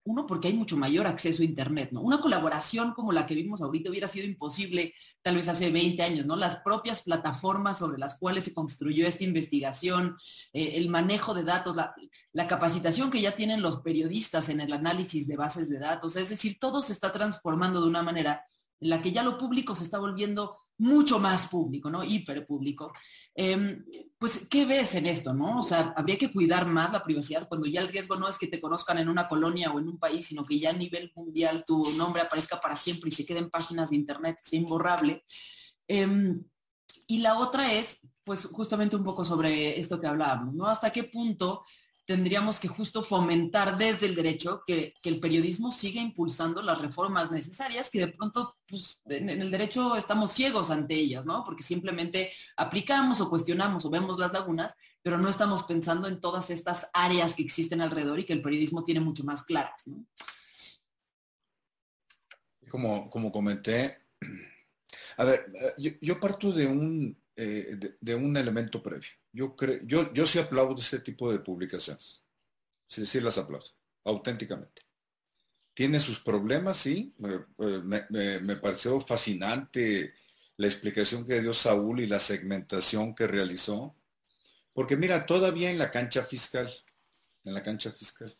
uno, 0.04 0.26
porque 0.26 0.48
hay 0.48 0.54
mucho 0.54 0.76
mayor 0.76 1.06
acceso 1.06 1.42
a 1.42 1.44
Internet, 1.44 1.90
¿no? 1.92 2.00
Una 2.00 2.20
colaboración 2.20 2.92
como 2.92 3.12
la 3.12 3.26
que 3.26 3.34
vimos 3.34 3.60
ahorita 3.60 3.90
hubiera 3.90 4.08
sido 4.08 4.26
imposible 4.26 4.94
tal 5.22 5.36
vez 5.36 5.48
hace 5.48 5.70
20 5.70 6.02
años, 6.02 6.26
¿no? 6.26 6.36
Las 6.36 6.60
propias 6.60 7.02
plataformas 7.02 7.78
sobre 7.78 7.98
las 7.98 8.18
cuales 8.18 8.44
se 8.44 8.54
construyó 8.54 9.06
esta 9.06 9.24
investigación, 9.24 10.16
eh, 10.52 10.72
el 10.74 10.88
manejo 10.88 11.34
de 11.34 11.44
datos, 11.44 11.76
la, 11.76 11.94
la, 12.32 12.46
capacitación 12.46 13.10
que 13.10 13.20
ya 13.20 13.36
tienen 13.36 13.60
los 13.60 13.80
periodistas 13.80 14.48
en 14.48 14.60
el 14.60 14.72
análisis 14.72 15.28
de 15.28 15.36
bases 15.36 15.68
de 15.68 15.78
datos, 15.78 16.16
es 16.16 16.30
decir, 16.30 16.58
todo 16.58 16.82
se 16.82 16.94
está 16.94 17.12
transformando 17.12 17.80
de 17.80 17.88
una 17.88 18.02
manera 18.02 18.44
en 18.80 18.90
la 18.90 19.02
que 19.02 19.12
ya 19.12 19.22
lo 19.22 19.38
público 19.38 19.74
se 19.74 19.84
está 19.84 19.98
volviendo 19.98 20.56
mucho 20.78 21.18
más 21.18 21.48
público, 21.48 21.90
¿no? 21.90 22.04
Hiperpúblico. 22.04 22.92
Eh, 23.34 23.84
pues, 24.18 24.46
¿qué 24.48 24.64
ves 24.64 24.94
en 24.94 25.06
esto, 25.06 25.32
no? 25.32 25.60
O 25.60 25.64
sea, 25.64 25.92
habría 25.96 26.18
que 26.18 26.32
cuidar 26.32 26.66
más 26.66 26.92
la 26.92 27.04
privacidad 27.04 27.48
cuando 27.48 27.66
ya 27.66 27.80
el 27.80 27.88
riesgo 27.88 28.16
no 28.16 28.28
es 28.28 28.38
que 28.38 28.46
te 28.46 28.60
conozcan 28.60 28.98
en 28.98 29.08
una 29.08 29.28
colonia 29.28 29.70
o 29.70 29.78
en 29.78 29.88
un 29.88 29.98
país, 29.98 30.26
sino 30.26 30.44
que 30.44 30.58
ya 30.58 30.70
a 30.70 30.74
nivel 30.74 31.12
mundial 31.14 31.64
tu 31.66 31.90
nombre 31.92 32.22
aparezca 32.22 32.60
para 32.60 32.76
siempre 32.76 33.10
y 33.10 33.12
se 33.12 33.24
quede 33.24 33.38
en 33.38 33.50
páginas 33.50 33.90
de 33.90 33.96
internet, 33.96 34.38
sea 34.42 34.58
imborrable. 34.58 35.24
Em, 35.86 36.44
y 37.06 37.18
la 37.18 37.38
otra 37.38 37.72
es, 37.72 38.00
pues, 38.24 38.46
justamente 38.46 38.96
un 38.96 39.04
poco 39.04 39.24
sobre 39.24 39.78
esto 39.78 40.00
que 40.00 40.06
hablábamos, 40.06 40.54
¿no? 40.54 40.66
¿Hasta 40.66 40.90
qué 40.90 41.04
punto 41.04 41.64
tendríamos 42.08 42.58
que 42.58 42.68
justo 42.68 43.02
fomentar 43.02 43.76
desde 43.76 44.06
el 44.06 44.14
derecho 44.14 44.62
que, 44.66 44.94
el 45.04 45.20
periodismo 45.20 45.70
siga 45.70 46.00
impulsando 46.00 46.62
las 46.62 46.80
reformas 46.80 47.30
necesarias, 47.30 47.90
que 47.90 47.98
de 47.98 48.08
pronto 48.08 48.50
pues, 48.66 48.98
en, 49.04 49.28
el 49.28 49.50
derecho 49.50 49.94
estamos 49.94 50.32
ciegos 50.32 50.70
ante 50.70 50.94
ellas, 50.94 51.26
¿no? 51.26 51.44
Porque 51.44 51.62
simplemente 51.62 52.32
aplicamos 52.56 53.20
o 53.20 53.28
cuestionamos 53.28 53.84
o 53.84 53.90
vemos 53.90 54.18
las 54.18 54.32
lagunas, 54.32 54.74
pero 55.02 55.18
no 55.18 55.28
estamos 55.28 55.64
pensando 55.64 56.08
en 56.08 56.18
todas 56.18 56.48
estas 56.48 56.88
áreas 56.94 57.34
que 57.34 57.42
existen 57.42 57.82
alrededor 57.82 58.18
y 58.18 58.24
que 58.24 58.32
el 58.32 58.40
periodismo 58.40 58.82
tiene 58.82 59.00
mucho 59.00 59.22
más 59.24 59.42
claras. 59.42 59.84
Como, 62.70 63.10
como 63.10 63.30
comenté, 63.30 63.98
a 65.18 65.24
ver, 65.24 65.52
eh, 65.76 65.98
yo 66.00 66.18
parto 66.18 66.52
de 66.52 66.66
un, 66.66 67.22
eh, 67.36 67.78
de, 68.00 68.14
un 68.14 68.34
elemento 68.36 68.82
previo. 68.82 69.10
Yo, 69.38 69.54
creo, 69.54 69.78
yo, 69.84 70.12
yo 70.12 70.26
sí 70.26 70.40
aplaudo 70.40 70.74
este 70.80 70.98
tipo 70.98 71.30
de 71.30 71.38
publicaciones. 71.38 72.24
Sí, 72.88 73.06
sí 73.06 73.20
las 73.20 73.38
aplaudo, 73.38 73.68
auténticamente. 74.02 74.82
Tiene 75.74 76.00
sus 76.00 76.18
problemas, 76.18 76.76
sí. 76.78 77.14
Me, 77.16 78.56
pareció 78.56 79.00
fascinante 79.00 80.12
la 80.56 80.66
explicación 80.66 81.24
que 81.24 81.40
dio 81.40 81.54
Saúl 81.54 82.00
y 82.00 82.08
la 82.08 82.18
segmentación 82.18 83.14
que 83.14 83.28
realizó. 83.28 83.94
Porque 84.72 84.96
mira, 84.96 85.24
todavía 85.24 85.70
en 85.70 85.78
la 85.78 85.92
cancha 85.92 86.24
fiscal, 86.24 86.68
en 87.44 87.54
la 87.54 87.62
cancha 87.62 87.92
fiscal, 87.92 88.36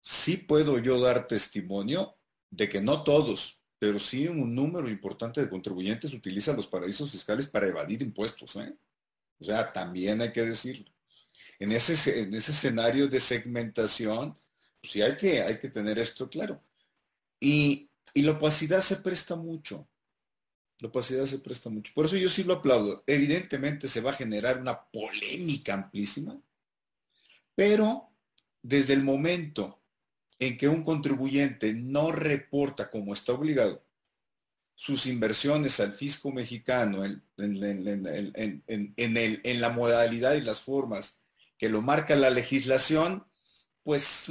sí 0.00 0.36
puedo 0.36 0.78
yo 0.78 1.00
dar 1.00 1.26
testimonio 1.26 2.16
de 2.48 2.68
que 2.68 2.80
no 2.80 3.02
todos, 3.02 3.60
pero 3.80 3.98
sí 3.98 4.28
un 4.28 4.54
número 4.54 4.88
importante 4.88 5.40
de 5.40 5.50
contribuyentes 5.50 6.14
utilizan 6.14 6.54
los 6.54 6.68
paraísos 6.68 7.10
fiscales 7.10 7.48
para 7.48 7.66
evadir 7.66 8.02
impuestos. 8.02 8.54
¿eh? 8.54 8.72
O 9.40 9.44
sea, 9.44 9.72
también 9.72 10.20
hay 10.20 10.32
que 10.32 10.42
decirlo. 10.42 10.90
En 11.58 11.72
ese, 11.72 12.22
en 12.22 12.34
ese 12.34 12.52
escenario 12.52 13.08
de 13.08 13.20
segmentación, 13.20 14.36
pues 14.80 14.92
sí 14.92 15.02
hay 15.02 15.16
que, 15.16 15.42
hay 15.42 15.58
que 15.58 15.68
tener 15.68 15.98
esto 15.98 16.28
claro. 16.28 16.62
Y, 17.40 17.90
y 18.14 18.22
la 18.22 18.32
opacidad 18.32 18.80
se 18.80 18.96
presta 18.96 19.36
mucho. 19.36 19.88
La 20.80 20.88
opacidad 20.88 21.26
se 21.26 21.38
presta 21.38 21.70
mucho. 21.70 21.92
Por 21.94 22.06
eso 22.06 22.16
yo 22.16 22.28
sí 22.28 22.44
lo 22.44 22.54
aplaudo. 22.54 23.02
Evidentemente 23.06 23.88
se 23.88 24.00
va 24.00 24.10
a 24.10 24.16
generar 24.16 24.60
una 24.60 24.80
polémica 24.80 25.74
amplísima, 25.74 26.40
pero 27.54 28.12
desde 28.62 28.94
el 28.94 29.02
momento 29.02 29.82
en 30.38 30.56
que 30.56 30.68
un 30.68 30.84
contribuyente 30.84 31.72
no 31.72 32.12
reporta 32.12 32.90
como 32.90 33.12
está 33.12 33.32
obligado 33.32 33.87
sus 34.80 35.06
inversiones 35.06 35.80
al 35.80 35.92
fisco 35.92 36.30
mexicano 36.30 37.04
en, 37.04 37.20
la 39.60 39.68
modalidad 39.70 40.34
y 40.34 40.40
las 40.40 40.60
formas 40.60 41.20
que 41.58 41.68
lo 41.68 41.82
marca 41.82 42.14
la 42.14 42.30
legislación, 42.30 43.26
pues, 43.82 44.26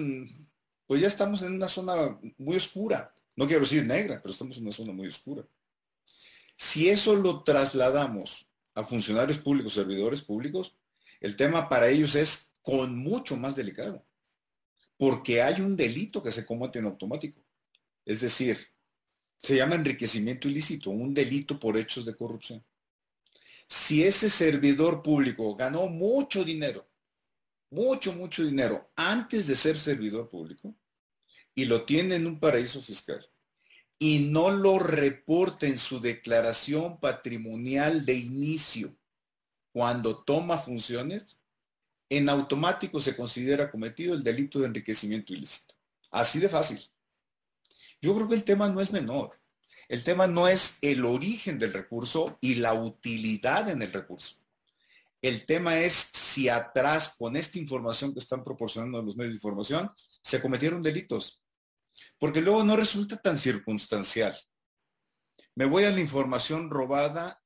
pues 0.86 1.02
ya 1.02 1.10
estamos 1.10 1.42
en 1.42 1.56
una 1.56 1.68
zona 1.68 2.18
muy 2.38 2.56
oscura. 2.56 3.14
No 3.36 3.46
quiero 3.46 3.64
decir 3.64 3.86
negra, 3.86 4.22
pero 4.22 4.32
estamos 4.32 4.56
en 4.56 4.64
una 4.64 4.72
zona 4.72 4.94
muy 4.94 5.08
oscura. 5.08 5.46
Si 6.56 6.88
eso 6.88 7.18
lo 7.18 7.44
trasladamos 7.44 8.50
a 8.74 8.86
funcionarios 8.86 9.40
públicos, 9.40 9.74
servidores 9.74 10.22
públicos, 10.22 10.78
el 11.20 11.36
tema 11.36 11.68
para 11.68 11.90
ellos 11.90 12.16
es 12.16 12.54
con 12.62 12.98
mucho 12.98 13.36
más 13.36 13.58
delicado 13.58 14.08
porque 14.96 15.42
hay 15.42 15.60
un 15.60 15.76
delito 15.76 16.24
que 16.24 16.32
se 16.32 16.46
combate 16.46 16.80
en 16.80 16.86
automático. 16.86 17.44
Es 18.06 18.22
decir, 18.22 18.58
se 19.38 19.56
llama 19.56 19.76
enriquecimiento 19.76 20.48
ilícito, 20.48 20.90
un 20.90 21.14
delito 21.14 21.60
por 21.60 21.78
hechos 21.78 22.06
de 22.06 22.16
corrupción. 22.16 22.64
Si 23.68 24.04
ese 24.04 24.30
servidor 24.30 25.04
público 25.04 25.56
ganó 25.56 25.88
mucho 25.88 26.44
dinero, 26.44 26.90
mucho, 27.70 28.14
mucho 28.14 28.44
dinero 28.46 28.90
antes 28.96 29.48
de 29.48 29.56
ser 29.56 29.78
servidor 29.78 30.30
público 30.30 30.74
y 31.54 31.66
lo 31.66 31.84
tiene 31.84 32.16
en 32.16 32.28
un 32.28 32.40
paraíso 32.40 32.82
fiscal 32.82 33.26
y 34.00 34.20
no 34.20 34.52
lo 34.52 34.80
reporta 34.80 35.66
en 35.66 35.78
su 35.78 36.00
declaración 36.00 37.00
patrimonial 37.00 38.06
de 38.06 38.14
inicio 38.14 38.96
cuando 39.74 40.24
toma 40.24 40.58
funciones, 40.58 41.38
en 42.10 42.30
automático 42.30 43.00
se 43.00 43.16
considera 43.16 43.70
cometido 43.70 44.14
el 44.14 44.24
delito 44.24 44.60
de 44.60 44.68
enriquecimiento 44.68 45.34
ilícito. 45.34 45.76
Así 46.10 46.40
de 46.40 46.50
fácil. 46.50 46.80
Yo 48.02 48.16
creo 48.16 48.30
que 48.30 48.36
el 48.36 48.44
tema 48.44 48.70
no 48.70 48.82
es 48.82 48.92
menor. 48.92 49.40
El 49.90 50.04
tema 50.04 50.28
no 50.28 50.48
es 50.48 50.80
el 50.82 51.06
origen 51.06 51.60
del 51.60 51.74
recurso 51.74 52.38
y 52.42 52.56
la 52.56 52.74
utilidad 52.74 53.70
en 53.70 53.82
el 53.82 53.92
recurso. 53.92 54.36
El 55.22 55.46
tema 55.46 55.80
es 55.80 55.94
si 55.94 56.50
atrás, 56.50 57.16
con 57.18 57.36
esta 57.36 57.58
información 57.58 58.14
que 58.14 58.20
están 58.20 58.44
proporcionando 58.44 59.02
los 59.02 59.18
medios 59.18 59.34
de 59.34 59.38
información, 59.38 59.92
se 60.22 60.42
cometieron 60.42 60.84
delitos. 60.84 61.44
Porque 62.20 62.42
luego 62.42 62.64
no 62.64 62.76
resulta 62.76 63.18
tan 63.18 63.38
circunstancial. 63.38 64.38
Me 65.56 65.66
voy 65.66 65.86
a 65.86 65.92
la 65.92 66.00
información 66.00 66.70
robada, 66.70 67.42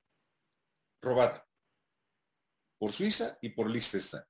robada, 0.99 1.47
por 2.77 2.91
Suiza 2.91 3.37
y 3.41 3.49
por 3.49 3.69
Liechtenstein 3.69 4.23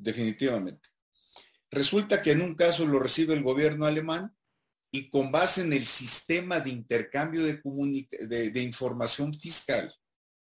definitivamente. 0.00 0.88
Resulta 1.70 2.22
que 2.22 2.32
en 2.32 2.40
un 2.40 2.54
caso 2.54 2.86
lo 2.86 2.98
recibe 2.98 3.34
el 3.34 3.42
gobierno 3.42 3.86
alemán 3.86 4.34
y 4.92 5.08
con 5.08 5.30
base 5.30 5.62
en 5.62 5.72
el 5.72 5.86
sistema 5.86 6.60
de 6.60 6.70
intercambio 6.70 7.44
de, 7.44 8.50
de, 8.50 8.62
información 8.62 9.32
fiscal, 9.32 9.92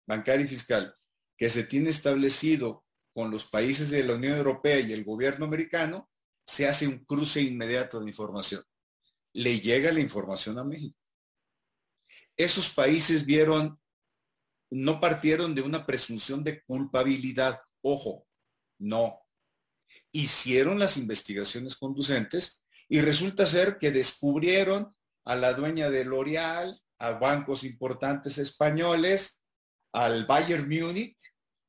bancaria 0.06 0.46
y 0.46 0.48
fiscal, 0.48 0.94
que 1.36 1.50
se 1.50 1.64
tiene 1.64 1.90
establecido 1.90 2.84
con 3.14 3.30
los 3.30 3.46
países 3.46 3.90
de 3.90 4.04
la 4.04 4.14
Unión 4.14 4.38
Europea 4.38 4.80
y 4.80 4.92
el 4.92 5.04
gobierno 5.04 5.44
americano, 5.44 6.08
se 6.46 6.66
hace 6.66 6.88
un 6.88 7.04
cruce 7.04 7.42
inmediato 7.42 8.00
de 8.00 8.08
información. 8.08 8.62
Le 9.34 9.60
llega 9.60 9.92
la 9.92 10.00
información 10.00 10.58
a 10.58 10.64
México. 10.64 10.98
Esos 12.36 12.70
países 12.70 13.26
vieron, 13.26 13.78
no 14.70 15.00
partieron 15.00 15.54
de 15.54 15.60
una 15.60 15.84
presunción 15.84 16.42
de 16.42 16.62
culpabilidad. 16.62 17.60
Ojo, 17.82 18.26
no, 18.78 19.20
hicieron 20.12 20.78
las 20.78 20.96
investigaciones 20.96 21.76
conducentes 21.76 22.64
y 22.88 23.00
resulta 23.00 23.46
ser 23.46 23.78
que 23.78 23.90
descubrieron 23.90 24.94
a 25.24 25.36
la 25.36 25.52
dueña 25.52 25.90
de 25.90 26.04
L'Oreal, 26.04 26.80
a 26.98 27.12
bancos 27.12 27.64
importantes 27.64 28.38
españoles, 28.38 29.42
al 29.92 30.26
Bayern 30.26 30.68
Múnich, 30.68 31.18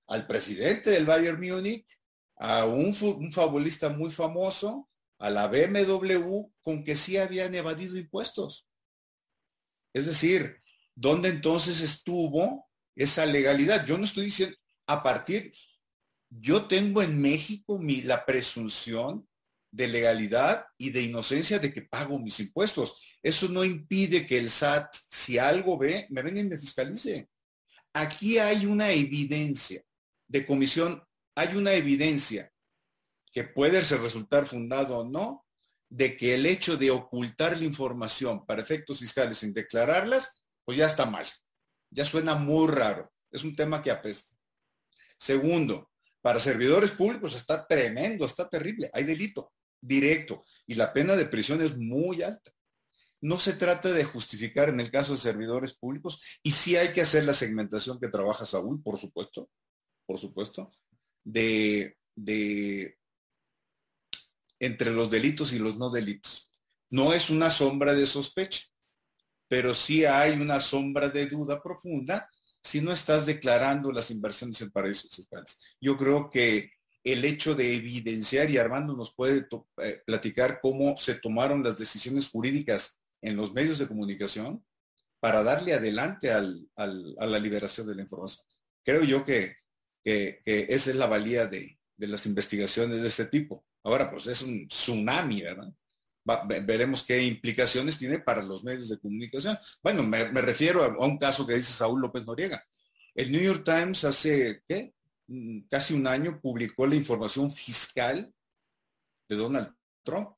al 0.08 0.26
presidente 0.26 0.90
del 0.92 1.06
Bayern 1.06 1.40
Múnich, 1.40 1.86
a 2.38 2.66
un, 2.66 2.96
un 3.02 3.34
fabulista 3.34 3.90
muy 3.90 4.10
famoso, 4.10 4.90
a 5.20 5.30
la 5.30 5.48
BMW, 5.48 6.50
con 6.62 6.84
que 6.84 6.96
sí 6.96 7.18
habían 7.18 7.54
evadido 7.54 7.98
impuestos. 7.98 8.66
Es 9.94 10.06
decir, 10.06 10.62
¿dónde 10.96 11.30
entonces 11.30 11.82
estuvo 11.82 12.70
esa 12.96 13.26
legalidad? 13.26 13.86
Yo 13.86 13.98
no 13.98 14.06
estoy 14.06 14.26
diciendo, 14.26 14.56
a 14.88 15.04
partir, 15.04 15.54
yo 16.30 16.66
tengo 16.66 17.02
en 17.02 17.22
México 17.22 17.80
la 17.82 18.26
presunción 18.26 19.29
de 19.72 19.88
legalidad 19.88 20.66
y 20.78 20.90
de 20.90 21.02
inocencia 21.02 21.60
de 21.60 21.74
que 21.74 21.84
pago 21.84 22.20
mis 22.20 22.40
impuestos. 22.40 23.02
Eso 23.22 23.48
no 23.50 23.64
impide 23.64 24.26
que 24.26 24.38
el 24.38 24.50
SAT, 24.50 24.94
si 25.10 25.38
algo 25.38 25.78
ve, 25.78 26.08
me 26.10 26.22
venga 26.22 26.40
y 26.40 26.46
me 26.46 26.58
fiscalice. 26.58 27.30
Aquí 27.94 28.38
hay 28.38 28.66
una 28.66 28.92
evidencia 28.92 29.84
de 30.28 30.46
comisión, 30.46 31.04
hay 31.36 31.56
una 31.56 31.74
evidencia 31.74 32.52
que 33.32 33.44
puede 33.44 33.82
resultar 33.82 34.46
fundado 34.46 35.00
o 35.00 35.10
no, 35.10 35.46
de 35.90 36.16
que 36.16 36.36
el 36.36 36.46
hecho 36.46 36.78
de 36.78 36.92
ocultar 36.92 37.58
la 37.58 37.66
información 37.66 38.46
para 38.46 38.62
efectos 38.62 39.00
fiscales 39.00 39.40
sin 39.40 39.54
declararlas, 39.54 40.44
pues 40.64 40.78
ya 40.78 40.86
está 40.86 41.06
mal. 41.06 41.26
Ya 41.90 42.06
suena 42.06 42.36
muy 42.36 42.68
raro. 42.68 43.12
Es 43.32 43.44
un 43.44 43.56
tema 43.56 43.82
que 43.82 43.90
apesta. 43.90 44.36
Segundo, 45.18 45.90
para 46.22 46.40
servidores 46.40 46.92
públicos 46.92 47.36
está 47.36 47.66
tremendo, 47.66 48.26
está 48.26 48.48
terrible. 48.48 48.90
Hay 48.94 49.04
delito 49.04 49.52
directo 49.82 50.44
y 50.68 50.76
la 50.76 50.92
pena 50.94 51.16
de 51.16 51.26
prisión 51.26 51.62
es 51.62 51.78
muy 51.78 52.22
alta. 52.22 52.52
No 53.22 53.38
se 53.38 53.54
trata 53.54 53.92
de 53.92 54.04
justificar 54.06 54.70
en 54.70 54.80
el 54.80 54.92
caso 54.92 55.14
de 55.14 55.20
servidores 55.20 55.74
públicos 55.74 56.22
y 56.42 56.52
sí 56.52 56.76
hay 56.78 56.94
que 56.94 57.02
hacer 57.02 57.26
la 57.26 57.34
segmentación 57.34 58.00
que 58.00 58.08
trabaja 58.08 58.46
Saúl, 58.46 58.82
por 58.82 58.98
supuesto, 58.98 59.50
por 60.06 60.20
supuesto, 60.20 60.72
de, 61.24 61.98
de 62.16 62.98
entre 64.60 64.92
los 64.92 65.10
delitos 65.10 65.54
y 65.54 65.60
los 65.60 65.78
no 65.78 65.90
delitos. 65.90 66.50
No 66.90 67.14
es 67.14 67.30
una 67.30 67.50
sombra 67.50 67.94
de 67.94 68.06
sospecha. 68.08 68.62
pero 69.50 69.74
sí 69.74 70.06
hay 70.06 70.40
una 70.40 70.60
sombra 70.62 71.10
de 71.10 71.26
duda 71.28 71.62
profunda 71.62 72.30
si 72.62 72.82
no 72.82 72.92
estás 72.92 73.26
declarando 73.26 73.92
las 73.92 74.12
inversiones 74.12 74.62
en 74.62 74.72
paraísos 74.72 75.10
fiscales. 75.12 75.58
Yo 75.82 75.98
creo 75.98 76.30
que 76.30 76.72
el 77.04 77.24
hecho 77.26 77.56
de 77.56 77.76
evidenciar, 77.76 78.50
y 78.50 78.58
Armando 78.58 78.96
nos 78.96 79.14
puede 79.14 79.48
eh, 79.82 80.02
platicar 80.06 80.60
cómo 80.62 80.98
se 80.98 81.16
tomaron 81.16 81.64
las 81.64 81.78
decisiones 81.78 82.30
jurídicas 82.30 83.00
en 83.22 83.36
los 83.36 83.54
medios 83.54 83.80
de 83.80 83.88
comunicación 83.88 84.64
para 85.20 85.44
darle 85.44 85.74
adelante 85.74 86.32
a 86.32 86.42
la 86.42 87.40
liberación 87.40 87.88
de 87.88 87.96
la 87.96 88.02
información. 88.04 88.46
Creo 88.84 89.04
yo 89.04 89.24
que, 89.24 89.58
esa 90.04 90.90
es 90.92 90.96
la 90.96 91.08
valía 91.08 91.48
de, 91.48 91.78
las 91.98 92.26
investigaciones 92.26 93.02
de 93.02 93.08
este 93.10 93.26
tipo. 93.26 93.66
Ahora, 93.84 94.10
pues 94.10 94.28
es 94.28 94.42
un 94.42 94.68
tsunami, 94.68 95.42
¿verdad? 95.42 95.72
veremos 96.66 97.04
qué 97.04 97.24
implicaciones 97.24 97.98
tiene 97.98 98.20
para 98.20 98.44
los 98.44 98.64
medios 98.64 98.90
de 98.90 99.00
comunicación. 99.00 99.58
Bueno, 99.82 100.04
me, 100.04 100.26
refiero 100.42 100.84
a, 100.84 101.06
un 101.06 101.18
caso 101.18 101.46
que 101.46 101.56
dice 101.56 101.74
Saúl 101.74 102.02
López 102.02 102.26
Noriega. 102.26 102.64
El 103.16 103.32
New 103.32 103.42
York 103.42 103.64
Times 103.64 104.04
hace, 104.06 104.62
¿qué? 104.68 104.94
Casi 105.70 105.94
un 105.94 106.08
año 106.08 106.40
publicó 106.42 106.88
la 106.88 106.96
información 106.96 107.52
fiscal 107.52 108.34
de 109.28 109.36
Donald 109.36 109.76
Trump. 110.04 110.32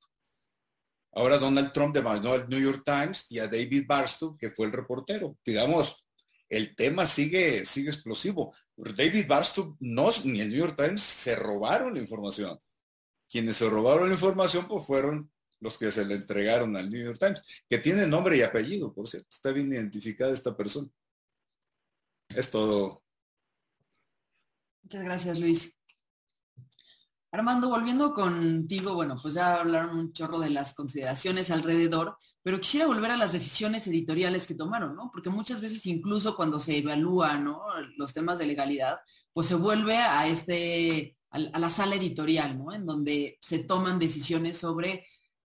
Ahora 1.13 1.37
Donald 1.37 1.71
Trump 1.73 1.93
demandó 1.93 2.33
al 2.33 2.47
New 2.47 2.59
York 2.59 2.83
Times 2.85 3.25
y 3.29 3.39
a 3.39 3.47
David 3.47 3.85
Barstow, 3.87 4.37
que 4.37 4.51
fue 4.51 4.65
el 4.67 4.73
reportero. 4.73 5.37
Digamos, 5.45 6.05
el 6.49 6.75
tema 6.75 7.05
sigue, 7.05 7.65
sigue 7.65 7.89
explosivo. 7.89 8.53
David 8.75 9.27
Barstow 9.27 9.77
no, 9.79 10.09
ni 10.25 10.41
el 10.41 10.49
New 10.49 10.59
York 10.59 10.75
Times 10.75 11.01
se 11.01 11.35
robaron 11.35 11.93
la 11.93 11.99
información. 11.99 12.59
Quienes 13.29 13.57
se 13.57 13.69
robaron 13.69 14.09
la 14.09 14.15
información 14.15 14.67
pues 14.67 14.85
fueron 14.85 15.31
los 15.61 15.77
que 15.77 15.91
se 15.91 16.03
le 16.03 16.15
entregaron 16.15 16.75
al 16.75 16.89
New 16.89 17.03
York 17.03 17.19
Times, 17.19 17.43
que 17.69 17.77
tiene 17.77 18.07
nombre 18.07 18.35
y 18.35 18.41
apellido, 18.41 18.93
por 18.93 19.07
cierto. 19.07 19.29
Está 19.29 19.51
bien 19.51 19.71
identificada 19.71 20.33
esta 20.33 20.57
persona. 20.57 20.89
Es 22.35 22.49
todo. 22.49 23.00
Muchas 24.91 25.05
gracias, 25.05 25.39
Luis. 25.39 25.79
Armando, 27.31 27.69
volviendo 27.69 28.13
contigo, 28.13 28.93
bueno, 28.93 29.15
pues 29.21 29.35
ya 29.35 29.61
hablaron 29.61 29.97
un 29.97 30.11
chorro 30.11 30.37
de 30.37 30.49
las 30.49 30.73
consideraciones 30.73 31.49
alrededor, 31.49 32.17
pero 32.43 32.59
quisiera 32.59 32.87
volver 32.87 33.11
a 33.11 33.15
las 33.15 33.31
decisiones 33.31 33.87
editoriales 33.87 34.45
que 34.45 34.53
tomaron, 34.53 34.97
¿no? 34.97 35.09
Porque 35.09 35.29
muchas 35.29 35.61
veces 35.61 35.85
incluso 35.85 36.35
cuando 36.35 36.59
se 36.59 36.79
evalúan 36.79 37.45
¿no? 37.45 37.61
los 37.95 38.13
temas 38.13 38.37
de 38.37 38.47
legalidad, 38.47 38.99
pues 39.31 39.47
se 39.47 39.55
vuelve 39.55 39.95
a 39.95 40.27
este, 40.27 41.15
a 41.29 41.39
la 41.39 41.69
sala 41.69 41.95
editorial, 41.95 42.57
¿no? 42.57 42.73
En 42.73 42.85
donde 42.85 43.37
se 43.39 43.59
toman 43.59 43.97
decisiones 43.97 44.57
sobre 44.57 45.07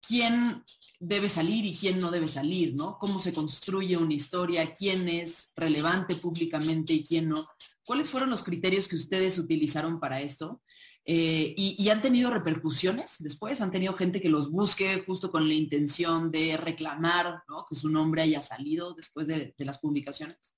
quién 0.06 0.64
debe 0.98 1.28
salir 1.28 1.64
y 1.64 1.76
quién 1.76 1.98
no 1.98 2.10
debe 2.10 2.28
salir, 2.28 2.74
¿no? 2.74 2.98
Cómo 2.98 3.20
se 3.20 3.32
construye 3.32 3.96
una 3.96 4.14
historia, 4.14 4.74
quién 4.74 5.08
es 5.08 5.52
relevante 5.56 6.14
públicamente 6.16 6.92
y 6.92 7.04
quién 7.04 7.28
no. 7.28 7.48
¿Cuáles 7.84 8.10
fueron 8.10 8.30
los 8.30 8.44
criterios 8.44 8.88
que 8.88 8.96
ustedes 8.96 9.38
utilizaron 9.38 9.98
para 9.98 10.20
esto? 10.20 10.62
Eh, 11.04 11.54
y, 11.56 11.88
han 11.88 12.02
tenido 12.02 12.30
repercusiones 12.30 13.16
después, 13.18 13.60
han 13.62 13.70
tenido 13.70 13.94
gente 13.94 14.20
que 14.20 14.28
los 14.28 14.50
busque 14.50 15.02
justo 15.04 15.30
con 15.30 15.48
la 15.48 15.54
intención 15.54 16.30
de 16.30 16.56
reclamar 16.56 17.42
que 17.68 17.74
su 17.74 17.88
nombre 17.88 18.22
haya 18.22 18.42
salido 18.42 18.94
después 18.94 19.26
de, 19.26 19.54
las 19.58 19.78
publicaciones. 19.78 20.54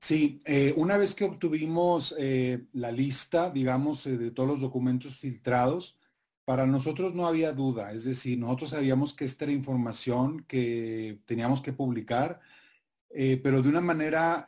Sí, 0.00 0.40
eh, 0.46 0.72
una 0.76 0.96
vez 0.96 1.14
que 1.14 1.24
obtuvimos 1.24 2.14
eh, 2.18 2.64
la 2.72 2.90
lista, 2.90 3.50
digamos, 3.50 4.04
de 4.04 4.30
todos 4.30 4.48
los 4.48 4.60
documentos 4.60 5.16
filtrados, 5.16 5.98
para 6.44 6.66
nosotros 6.66 7.14
no 7.14 7.26
había 7.26 7.52
duda, 7.52 7.92
es 7.92 8.04
decir, 8.04 8.38
nosotros 8.38 8.70
sabíamos 8.70 9.14
que 9.14 9.24
esta 9.24 9.44
era 9.44 9.52
información 9.52 10.44
que 10.48 11.20
teníamos 11.24 11.62
que 11.62 11.72
publicar, 11.72 12.40
pero 13.08 13.62
de 13.62 13.68
una 13.68 13.80
manera 13.80 14.46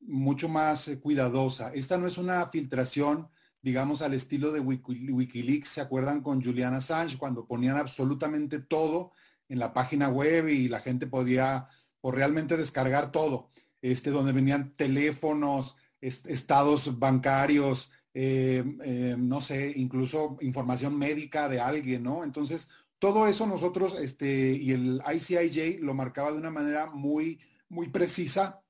mucho 0.00 0.48
más 0.48 0.90
cuidadosa. 1.00 1.72
Esta 1.74 1.98
no 1.98 2.06
es 2.06 2.16
una 2.16 2.46
filtración 2.46 3.28
digamos, 3.62 4.02
al 4.02 4.12
estilo 4.12 4.50
de 4.50 4.60
Wikileaks, 4.60 5.68
¿se 5.68 5.80
acuerdan 5.80 6.20
con 6.20 6.42
Julian 6.42 6.74
Assange 6.74 7.16
cuando 7.16 7.46
ponían 7.46 7.76
absolutamente 7.76 8.58
todo 8.58 9.12
en 9.48 9.60
la 9.60 9.72
página 9.72 10.08
web 10.08 10.48
y 10.48 10.68
la 10.68 10.80
gente 10.80 11.06
podía 11.06 11.68
o 12.00 12.10
realmente 12.10 12.56
descargar 12.56 13.12
todo? 13.12 13.50
Este, 13.80 14.10
donde 14.10 14.32
venían 14.32 14.72
teléfonos, 14.72 15.76
estados 16.00 16.98
bancarios, 16.98 17.90
eh, 18.14 18.62
eh, 18.84 19.16
no 19.18 19.40
sé, 19.40 19.72
incluso 19.76 20.36
información 20.40 20.98
médica 20.98 21.48
de 21.48 21.60
alguien, 21.60 22.02
¿no? 22.02 22.24
Entonces, 22.24 22.68
todo 22.98 23.26
eso 23.26 23.46
nosotros, 23.46 23.96
este, 23.98 24.52
y 24.52 24.72
el 24.72 25.02
ICIJ 25.12 25.80
lo 25.80 25.94
marcaba 25.94 26.30
de 26.30 26.38
una 26.38 26.50
manera 26.50 26.86
muy, 26.86 27.40
muy 27.68 27.88
precisa, 27.88 28.62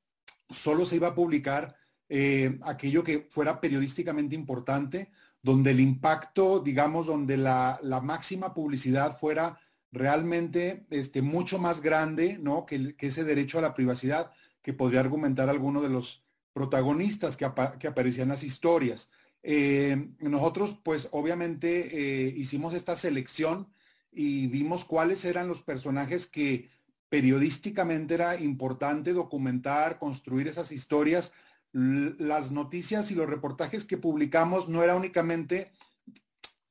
solo 0.49 0.87
se 0.87 0.97
iba 0.97 1.09
a 1.09 1.15
publicar 1.15 1.77
eh, 2.09 2.59
aquello 2.63 3.03
que 3.03 3.27
fuera 3.31 3.61
periodísticamente 3.61 4.35
importante, 4.35 5.11
donde 5.43 5.71
el 5.73 5.81
impacto, 5.81 6.61
digamos, 6.61 7.07
donde 7.07 7.37
la, 7.37 7.81
máxima 8.03 8.55
publicidad 8.55 9.19
fuera 9.19 9.59
realmente 9.91 10.87
este, 10.91 11.21
mucho 11.21 11.59
más 11.59 11.81
grande, 11.81 12.39
¿no? 12.39 12.65
Que, 12.65 12.95
ese 12.99 13.25
derecho 13.25 13.59
a 13.59 13.63
la 13.63 13.75
privacidad 13.75 14.31
que 14.63 14.73
podría 14.73 15.01
argumentar 15.01 15.49
alguno 15.49 15.81
de 15.83 15.89
los 15.89 16.25
protagonistas 16.53 17.37
que, 17.37 17.45
aparecían 17.45 18.25
en 18.25 18.29
las 18.31 18.45
historias. 18.45 19.11
Eh, 19.43 20.11
nosotros, 20.19 20.79
pues, 20.83 21.09
obviamente 21.13 22.27
eh, 22.27 22.35
hicimos 22.37 22.75
esta 22.75 22.97
selección 22.97 23.69
y 24.11 24.47
vimos 24.47 24.85
cuáles 24.85 25.25
eran 25.25 25.49
los 25.49 25.63
personajes 25.63 26.27
que 26.27 26.71
periodísticamente 27.09 28.15
era 28.15 28.41
importante 28.41 29.13
documentar, 29.13 29.99
construir 29.99 30.49
esas 30.49 30.73
historias 30.73 31.33
las 31.73 32.51
noticias 32.51 33.11
y 33.11 33.15
los 33.15 33.29
reportajes 33.29 33.85
que 33.85 33.97
publicamos 33.97 34.69
no 34.69 34.83
era 34.83 34.95
únicamente 34.95 35.73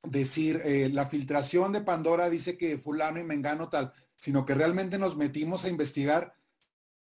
decir 0.04 0.62
eh, 0.64 0.90
la 0.92 1.06
filtración 1.06 1.72
de 1.72 1.80
Pandora 1.80 2.30
dice 2.30 2.56
que 2.56 2.78
fulano 2.78 3.18
y 3.18 3.24
mengano 3.24 3.68
tal, 3.68 3.92
sino 4.16 4.46
que 4.46 4.54
realmente 4.54 4.98
nos 4.98 5.16
metimos 5.16 5.64
a 5.64 5.68
investigar 5.68 6.34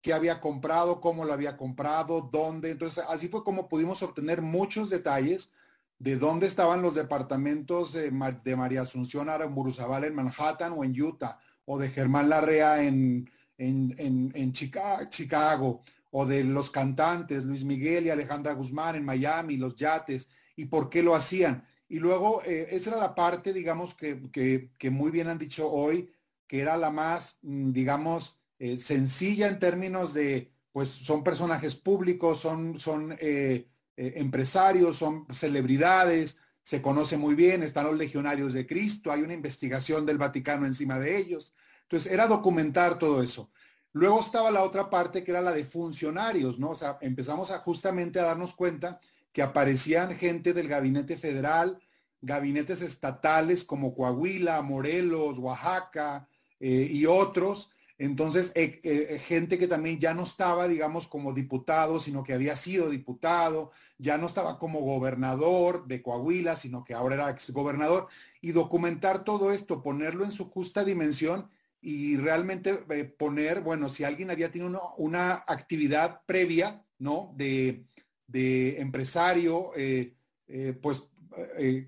qué 0.00 0.14
había 0.14 0.40
comprado, 0.40 1.00
cómo 1.00 1.26
lo 1.26 1.32
había 1.32 1.58
comprado, 1.58 2.28
dónde. 2.32 2.70
Entonces, 2.70 3.04
así 3.08 3.28
fue 3.28 3.44
como 3.44 3.68
pudimos 3.68 4.02
obtener 4.02 4.40
muchos 4.40 4.88
detalles 4.88 5.52
de 6.00 6.16
dónde 6.16 6.46
estaban 6.46 6.80
los 6.80 6.94
departamentos 6.94 7.92
de, 7.92 8.10
María 8.10 8.82
Asunción 8.82 9.28
Aramburuzabal 9.28 10.04
en 10.04 10.14
Manhattan 10.14 10.72
o 10.74 10.82
en 10.82 11.00
Utah, 11.00 11.38
o 11.66 11.78
de 11.78 11.90
Germán 11.90 12.30
Larrea 12.30 12.82
en, 12.82 13.30
en, 13.58 14.52
Chicago, 14.52 15.82
o 16.10 16.24
de 16.24 16.42
los 16.42 16.70
cantantes, 16.70 17.44
Luis 17.44 17.64
Miguel 17.64 18.06
y 18.06 18.10
Alejandra 18.10 18.54
Guzmán 18.54 18.96
en 18.96 19.04
Miami, 19.04 19.58
los 19.58 19.76
yates, 19.76 20.30
y 20.56 20.64
por 20.64 20.88
qué 20.88 21.02
lo 21.02 21.14
hacían. 21.14 21.66
Y 21.86 21.98
luego, 21.98 22.42
eh, 22.46 22.68
esa 22.70 22.90
era 22.90 22.98
la 22.98 23.14
parte, 23.14 23.52
digamos, 23.52 23.94
que, 23.94 24.70
muy 24.90 25.10
bien 25.10 25.28
han 25.28 25.38
dicho 25.38 25.70
hoy, 25.70 26.10
que 26.46 26.60
era 26.60 26.78
la 26.78 26.90
más, 26.90 27.38
mm, 27.42 27.72
digamos, 27.72 28.40
eh, 28.58 28.78
sencilla 28.78 29.48
en 29.48 29.58
términos 29.58 30.14
de, 30.14 30.50
pues 30.72 30.88
son 30.88 31.22
personajes 31.22 31.76
públicos, 31.76 32.40
son, 32.40 32.78
son 32.78 33.14
eh, 33.20 33.68
empresarios, 34.16 34.96
son 34.96 35.26
celebridades, 35.32 36.38
se 36.62 36.80
conoce 36.80 37.16
muy 37.16 37.34
bien, 37.34 37.62
están 37.62 37.86
los 37.86 37.96
legionarios 37.96 38.52
de 38.52 38.66
Cristo, 38.66 39.10
hay 39.10 39.22
una 39.22 39.34
investigación 39.34 40.06
del 40.06 40.18
Vaticano 40.18 40.66
encima 40.66 40.98
de 40.98 41.16
ellos. 41.16 41.54
Entonces, 41.82 42.12
era 42.12 42.26
documentar 42.26 42.98
todo 42.98 43.22
eso. 43.22 43.50
Luego 43.92 44.20
estaba 44.20 44.50
la 44.50 44.62
otra 44.62 44.88
parte 44.88 45.24
que 45.24 45.32
era 45.32 45.40
la 45.40 45.52
de 45.52 45.64
funcionarios, 45.64 46.58
¿no? 46.58 46.70
O 46.70 46.76
sea, 46.76 46.98
empezamos 47.00 47.50
justamente 47.64 48.20
a 48.20 48.24
darnos 48.24 48.54
cuenta 48.54 49.00
que 49.32 49.42
aparecían 49.42 50.16
gente 50.16 50.52
del 50.52 50.68
gabinete 50.68 51.16
federal, 51.16 51.80
gabinetes 52.20 52.82
estatales 52.82 53.64
como 53.64 53.94
Coahuila, 53.94 54.62
Morelos, 54.62 55.38
Oaxaca 55.38 56.28
eh, 56.60 56.88
y 56.90 57.06
otros. 57.06 57.70
Entonces, 58.00 58.50
eh, 58.54 58.80
eh, 58.82 59.18
gente 59.18 59.58
que 59.58 59.68
también 59.68 60.00
ya 60.00 60.14
no 60.14 60.24
estaba, 60.24 60.66
digamos, 60.66 61.06
como 61.06 61.34
diputado, 61.34 62.00
sino 62.00 62.24
que 62.24 62.32
había 62.32 62.56
sido 62.56 62.88
diputado, 62.88 63.72
ya 63.98 64.16
no 64.16 64.26
estaba 64.26 64.58
como 64.58 64.80
gobernador 64.80 65.86
de 65.86 66.00
Coahuila, 66.00 66.56
sino 66.56 66.82
que 66.82 66.94
ahora 66.94 67.16
era 67.16 67.30
exgobernador. 67.30 68.08
Y 68.40 68.52
documentar 68.52 69.22
todo 69.22 69.52
esto, 69.52 69.82
ponerlo 69.82 70.24
en 70.24 70.30
su 70.30 70.50
justa 70.50 70.82
dimensión 70.82 71.50
y 71.82 72.16
realmente 72.16 72.84
eh, 72.90 73.04
poner, 73.04 73.60
bueno, 73.60 73.88
si 73.88 74.04
alguien 74.04 74.30
había 74.30 74.50
tenido 74.50 74.94
una, 74.96 75.44
actividad 75.46 76.22
previa, 76.26 76.82
¿no? 76.98 77.34
De, 77.36 77.84
empresario, 78.78 79.72
eh, 79.76 80.14
eh, 80.46 80.72
pues 80.80 81.04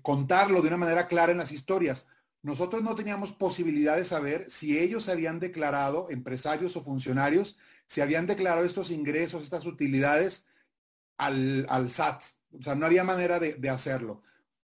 contarlo 0.01 0.61
de 0.61 0.67
una 0.69 0.77
manera 0.77 1.07
clara 1.07 1.31
en 1.31 1.37
las 1.37 1.51
historias. 1.51 2.07
Nosotros 2.43 2.83
no 2.83 2.93
teníamos 2.93 3.31
posibilidad 3.31 3.97
de 3.97 4.05
saber 4.05 4.45
si 4.49 4.77
ellos 4.77 5.09
habían 5.09 5.39
declarado, 5.39 6.09
empresarios 6.11 6.77
o 6.77 6.83
funcionarios, 6.83 7.57
si 7.87 8.01
habían 8.01 8.27
declarado 8.27 8.65
estos 8.65 8.91
ingresos, 8.91 9.43
estas 9.43 9.65
utilidades 9.65 10.45
al, 11.17 11.65
SAT. 11.89 12.21
O 12.59 12.61
sea, 12.61 12.75
no 12.75 12.85
había 12.85 13.03
manera 13.03 13.39
de, 13.39 13.55
de 13.55 13.69
hacerlo 13.69 14.21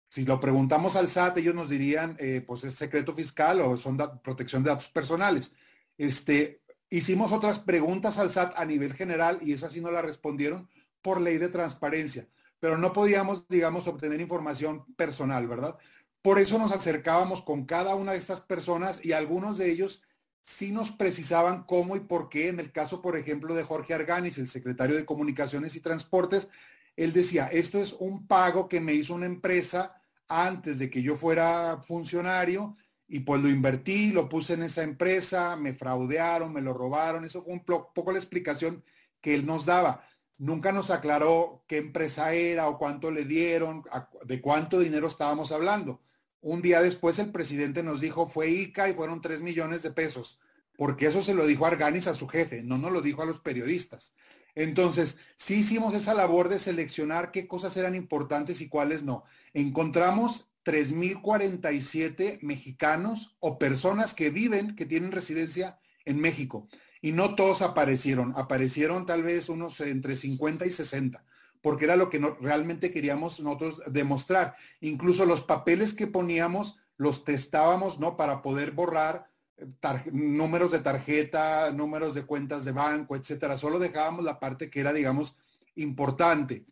si 0.09 0.25
lo 0.25 0.39
preguntamos 0.39 0.95
al 0.95 1.09
SAT, 1.09 1.39
ellos 1.39 1.53
nos 1.53 1.69
dirían, 1.69 2.15
eh, 2.17 2.41
pues 2.45 2.63
es 2.63 2.75
secreto 2.75 3.13
fiscal 3.13 3.59
o 3.59 3.77
son 3.77 3.97
protección 4.23 4.63
de 4.63 4.69
datos 4.69 4.87
personales. 4.87 5.53
Este, 5.97 6.61
Hicimos 6.89 7.33
otras 7.33 7.59
preguntas 7.59 8.17
al 8.17 8.31
SAT 8.31 8.53
a 8.55 8.63
nivel 8.63 8.93
general 8.93 9.39
y 9.41 9.51
esas 9.51 9.73
sí 9.73 9.81
no 9.81 9.91
la 9.91 10.01
respondieron 10.01 10.69
por 11.01 11.19
ley 11.19 11.37
de 11.37 11.49
transparencia, 11.49 12.29
pero 12.61 12.77
no 12.77 12.93
podíamos, 12.93 13.45
digamos, 13.49 13.87
obtener 13.87 14.21
información 14.21 14.85
personal, 14.95 15.47
¿verdad? 15.47 15.77
Por 16.21 16.39
eso 16.39 16.57
nos 16.57 16.71
acercábamos 16.71 17.43
con 17.43 17.65
cada 17.65 17.95
una 17.95 18.13
de 18.13 18.17
estas 18.17 18.41
personas 18.41 19.03
y 19.03 19.13
algunos 19.13 19.57
de 19.57 19.71
ellos 19.71 20.03
sí 20.43 20.71
nos 20.71 20.91
precisaban 20.91 21.63
cómo 21.63 21.95
y 21.95 21.99
por 21.99 22.29
qué. 22.29 22.47
En 22.49 22.59
el 22.59 22.71
caso, 22.71 23.01
por 23.01 23.17
ejemplo, 23.17 23.53
de 23.53 23.63
Jorge 23.63 23.93
Arganis, 23.93 24.37
el 24.37 24.47
secretario 24.47 24.95
de 24.95 25.05
Comunicaciones 25.05 25.75
y 25.75 25.81
Transportes, 25.81 26.47
él 26.95 27.13
decía, 27.13 27.47
esto 27.47 27.79
es 27.79 27.93
un 27.93 28.27
pago 28.27 28.67
que 28.67 28.79
me 28.79 28.93
hizo 28.93 29.13
una 29.13 29.25
empresa 29.25 30.01
antes 30.27 30.79
de 30.79 30.89
que 30.89 31.01
yo 31.01 31.15
fuera 31.15 31.81
funcionario 31.85 32.77
y 33.07 33.21
pues 33.21 33.41
lo 33.41 33.49
invertí, 33.49 34.11
lo 34.11 34.27
puse 34.27 34.53
en 34.53 34.63
esa 34.63 34.83
empresa, 34.83 35.55
me 35.55 35.73
fraudearon, 35.73 36.51
me 36.53 36.61
lo 36.61 36.73
robaron. 36.73 37.23
Eso 37.23 37.43
fue 37.43 37.53
un 37.53 37.63
poco 37.63 38.11
la 38.11 38.17
explicación 38.17 38.83
que 39.21 39.35
él 39.35 39.45
nos 39.45 39.65
daba. 39.65 40.06
Nunca 40.37 40.71
nos 40.71 40.91
aclaró 40.91 41.63
qué 41.67 41.77
empresa 41.77 42.33
era 42.33 42.67
o 42.67 42.77
cuánto 42.77 43.09
le 43.11 43.25
dieron, 43.25 43.83
de 44.23 44.41
cuánto 44.41 44.79
dinero 44.79 45.07
estábamos 45.07 45.51
hablando. 45.51 46.01
Un 46.41 46.61
día 46.61 46.81
después 46.81 47.17
el 47.19 47.31
presidente 47.31 47.81
nos 47.81 48.01
dijo 48.01 48.27
fue 48.27 48.49
ICA 48.49 48.89
y 48.89 48.93
fueron 48.93 49.21
3 49.21 49.41
millones 49.41 49.81
de 49.81 49.91
pesos, 49.91 50.39
porque 50.77 51.07
eso 51.07 51.21
se 51.21 51.33
lo 51.33 51.47
dijo 51.47 51.65
Arganis 51.65 52.07
a 52.07 52.13
su 52.13 52.27
jefe, 52.27 52.61
no 52.61 52.77
nos 52.77 52.91
lo 52.91 53.01
dijo 53.01 53.23
a 53.23 53.25
los 53.25 53.39
periodistas. 53.39 54.13
Entonces, 54.53 55.19
sí 55.35 55.57
hicimos 55.57 55.93
esa 55.93 56.13
labor 56.13 56.49
de 56.49 56.59
seleccionar 56.59 57.31
qué 57.31 57.47
cosas 57.47 57.77
eran 57.77 57.95
importantes 57.95 58.59
y 58.61 58.69
cuáles 58.69 59.03
no. 59.03 59.23
Encontramos 59.53 60.49
3.047 60.65 62.39
mexicanos 62.41 63.35
o 63.39 63.59
personas 63.59 64.13
que 64.13 64.29
viven, 64.29 64.75
que 64.75 64.85
tienen 64.85 65.11
residencia 65.11 65.79
en 66.05 66.19
México. 66.19 66.67
Y 67.07 67.13
no 67.13 67.35
todos 67.35 67.61
aparecieron, 67.61 68.33
aparecieron 68.35 69.05
tal 69.05 69.23
vez 69.23 69.47
unos 69.47 69.79
entre 69.79 70.17
50 70.17 70.65
y 70.65 70.71
60 70.71 71.23
porque 71.61 71.85
era 71.85 71.95
lo 71.95 72.09
que 72.09 72.19
realmente 72.41 72.91
queríamos 72.91 73.39
nosotros 73.39 73.81
demostrar. 73.87 74.55
Incluso 74.81 75.25
los 75.25 75.41
papeles 75.41 75.93
que 75.93 76.07
poníamos 76.07 76.79
los 76.97 77.23
testábamos, 77.23 77.97
¿no? 77.97 78.17
Para 78.17 78.41
poder 78.41 78.71
borrar 78.71 79.29
eh, 79.55 79.65
números 80.11 80.71
de 80.71 80.79
tarjeta, 80.79 81.71
números 81.71 82.13
de 82.13 82.25
cuentas 82.25 82.65
de 82.65 82.73
banco, 82.73 83.15
etcétera. 83.15 83.55
Solo 83.55 83.79
dejábamos 83.79 84.25
la 84.25 84.37
parte 84.37 84.69
que 84.69 84.81
era, 84.81 84.91
digamos, 84.91 85.37
importante. 85.75 86.65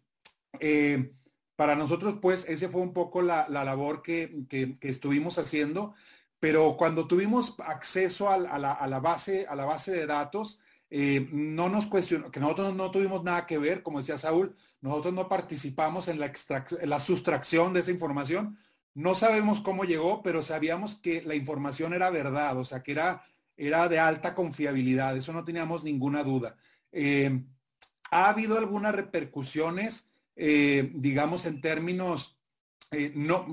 Eh, 0.59 1.13
para 1.55 1.77
nosotros, 1.77 2.17
pues, 2.21 2.45
ese 2.49 2.67
fue 2.67 2.81
un 2.81 2.91
poco 2.91 3.21
la, 3.21 3.47
labor 3.47 4.01
que, 4.01 4.45
estuvimos 4.81 5.37
haciendo, 5.37 5.93
pero 6.39 6.75
cuando 6.77 7.07
tuvimos 7.07 7.55
acceso 7.59 8.29
a, 8.29 8.37
la, 8.37 8.99
base, 8.99 9.45
a 9.47 9.55
la 9.55 9.65
base 9.65 9.91
de 9.91 10.05
datos, 10.05 10.59
eh, 10.89 11.27
no 11.31 11.69
nos 11.69 11.87
cuestionó, 11.87 12.29
que 12.29 12.39
nosotros 12.39 12.75
no 12.75 12.91
tuvimos 12.91 13.23
nada 13.23 13.45
que 13.45 13.57
ver, 13.57 13.81
como 13.81 13.99
decía 13.99 14.17
Saúl, 14.17 14.55
nosotros 14.81 15.13
no 15.13 15.27
participamos 15.27 16.07
en 16.07 16.19
la, 16.19 16.31
la 16.83 16.99
sustracción 16.99 17.73
de 17.73 17.79
esa 17.79 17.91
información. 17.91 18.57
No 18.93 19.15
sabemos 19.15 19.59
cómo 19.61 19.83
llegó, 19.83 20.21
pero 20.23 20.41
sabíamos 20.41 20.95
que 20.95 21.21
la 21.21 21.35
información 21.35 21.93
era 21.93 22.09
verdad, 22.09 22.57
o 22.57 22.63
sea, 22.63 22.83
que 22.83 22.91
era, 22.91 23.25
era 23.57 23.87
de 23.89 23.99
alta 23.99 24.35
confiabilidad, 24.35 25.17
eso 25.17 25.33
no 25.33 25.43
teníamos 25.43 25.83
ninguna 25.83 26.23
duda. 26.23 26.55
Eh, 26.91 27.43
¿Ha 28.11 28.29
habido 28.29 28.57
algunas 28.57 28.93
repercusiones, 28.93 30.09
eh, 30.35 30.91
digamos, 30.93 31.45
en 31.45 31.59
términos 31.59 32.37
no, 33.13 33.45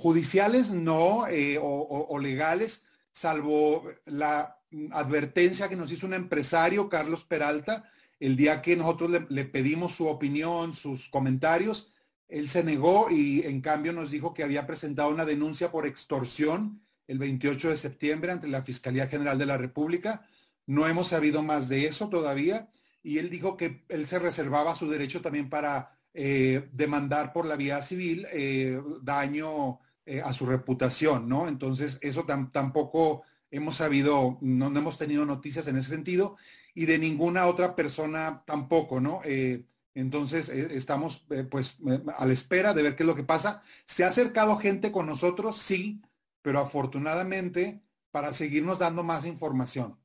judiciales, 0.00 0.72
no, 0.72 1.26
o 1.60 2.18
legales, 2.18 2.84
salvo 3.12 3.84
la 4.06 4.56
advertencia 4.92 5.68
que 5.68 5.76
nos 5.76 5.90
hizo 5.90 6.06
un 6.06 6.14
empresario, 6.14 6.88
Carlos 6.88 7.24
Peralta, 7.24 7.90
el 8.18 8.36
día 8.36 8.62
que 8.62 8.76
nosotros 8.76 9.10
le, 9.28 9.44
pedimos 9.46 9.94
su 9.94 10.06
opinión, 10.06 10.74
sus 10.74 11.08
comentarios, 11.08 11.92
él 12.28 12.48
se 12.48 12.62
negó 12.62 13.10
y 13.10 13.42
en 13.42 13.60
cambio 13.60 13.92
nos 13.92 14.10
dijo 14.10 14.34
que 14.34 14.44
había 14.44 14.66
presentado 14.66 15.08
una 15.08 15.24
denuncia 15.24 15.72
por 15.72 15.86
extorsión 15.86 16.82
el 17.08 17.18
28 17.18 17.70
de 17.70 17.76
septiembre 17.76 18.30
ante 18.30 18.46
la 18.46 18.62
Fiscalía 18.62 19.08
General 19.08 19.36
de 19.36 19.46
la 19.46 19.56
República. 19.56 20.28
No 20.66 20.86
hemos 20.86 21.08
sabido 21.08 21.42
más 21.42 21.68
de 21.68 21.86
eso 21.86 22.08
todavía 22.08 22.70
y 23.02 23.18
él 23.18 23.30
dijo 23.30 23.56
que 23.56 23.84
él 23.88 24.06
se 24.06 24.20
reservaba 24.20 24.76
su 24.76 24.88
derecho 24.88 25.20
también 25.20 25.48
para 25.50 25.98
eh, 26.14 26.68
demandar 26.72 27.32
por 27.32 27.46
la 27.46 27.56
vía 27.56 27.82
civil 27.82 28.26
eh, 28.30 28.80
daño 29.02 29.80
eh, 30.10 30.22
a 30.24 30.32
su 30.32 30.44
reputación, 30.44 31.28
¿no? 31.28 31.46
Entonces, 31.46 31.96
eso 32.00 32.26
tampoco 32.52 33.22
hemos 33.52 33.76
sabido, 33.76 34.38
no, 34.40 34.66
hemos 34.66 34.98
tenido 34.98 35.24
noticias 35.24 35.68
en 35.68 35.76
ese 35.76 35.90
sentido 35.90 36.36
y 36.74 36.86
de 36.86 36.98
ninguna 36.98 37.46
otra 37.46 37.76
persona 37.76 38.42
tampoco, 38.44 39.00
¿no? 39.00 39.20
Eh, 39.24 39.66
entonces 39.94 40.48
eh, 40.48 40.70
estamos 40.72 41.28
pues 41.48 41.78
a 42.16 42.26
la 42.26 42.32
espera 42.32 42.74
de 42.74 42.82
ver 42.82 42.96
qué 42.96 43.04
es 43.04 43.06
lo 43.06 43.14
que 43.14 43.22
pasa. 43.22 43.62
Se 43.86 44.02
ha 44.02 44.08
acercado 44.08 44.56
gente 44.56 44.90
con 44.90 45.06
nosotros, 45.06 45.58
sí, 45.58 46.02
pero 46.42 46.58
afortunadamente 46.58 47.80
para 48.10 48.32
seguirnos 48.32 48.80
dando 48.80 49.04
más 49.04 49.24
información. 49.24 49.96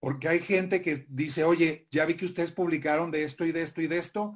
Porque 0.00 0.26
hay 0.26 0.40
gente 0.40 0.82
que 0.82 1.06
dice, 1.08 1.44
oye, 1.44 1.86
ya 1.92 2.04
vi 2.04 2.14
que 2.14 2.26
ustedes 2.26 2.50
publicaron 2.50 3.12
de 3.12 3.22
esto 3.22 3.44
y 3.44 3.52
de 3.52 3.62
esto 3.62 3.80
y 3.80 3.86
de 3.86 3.98
esto, 3.98 4.34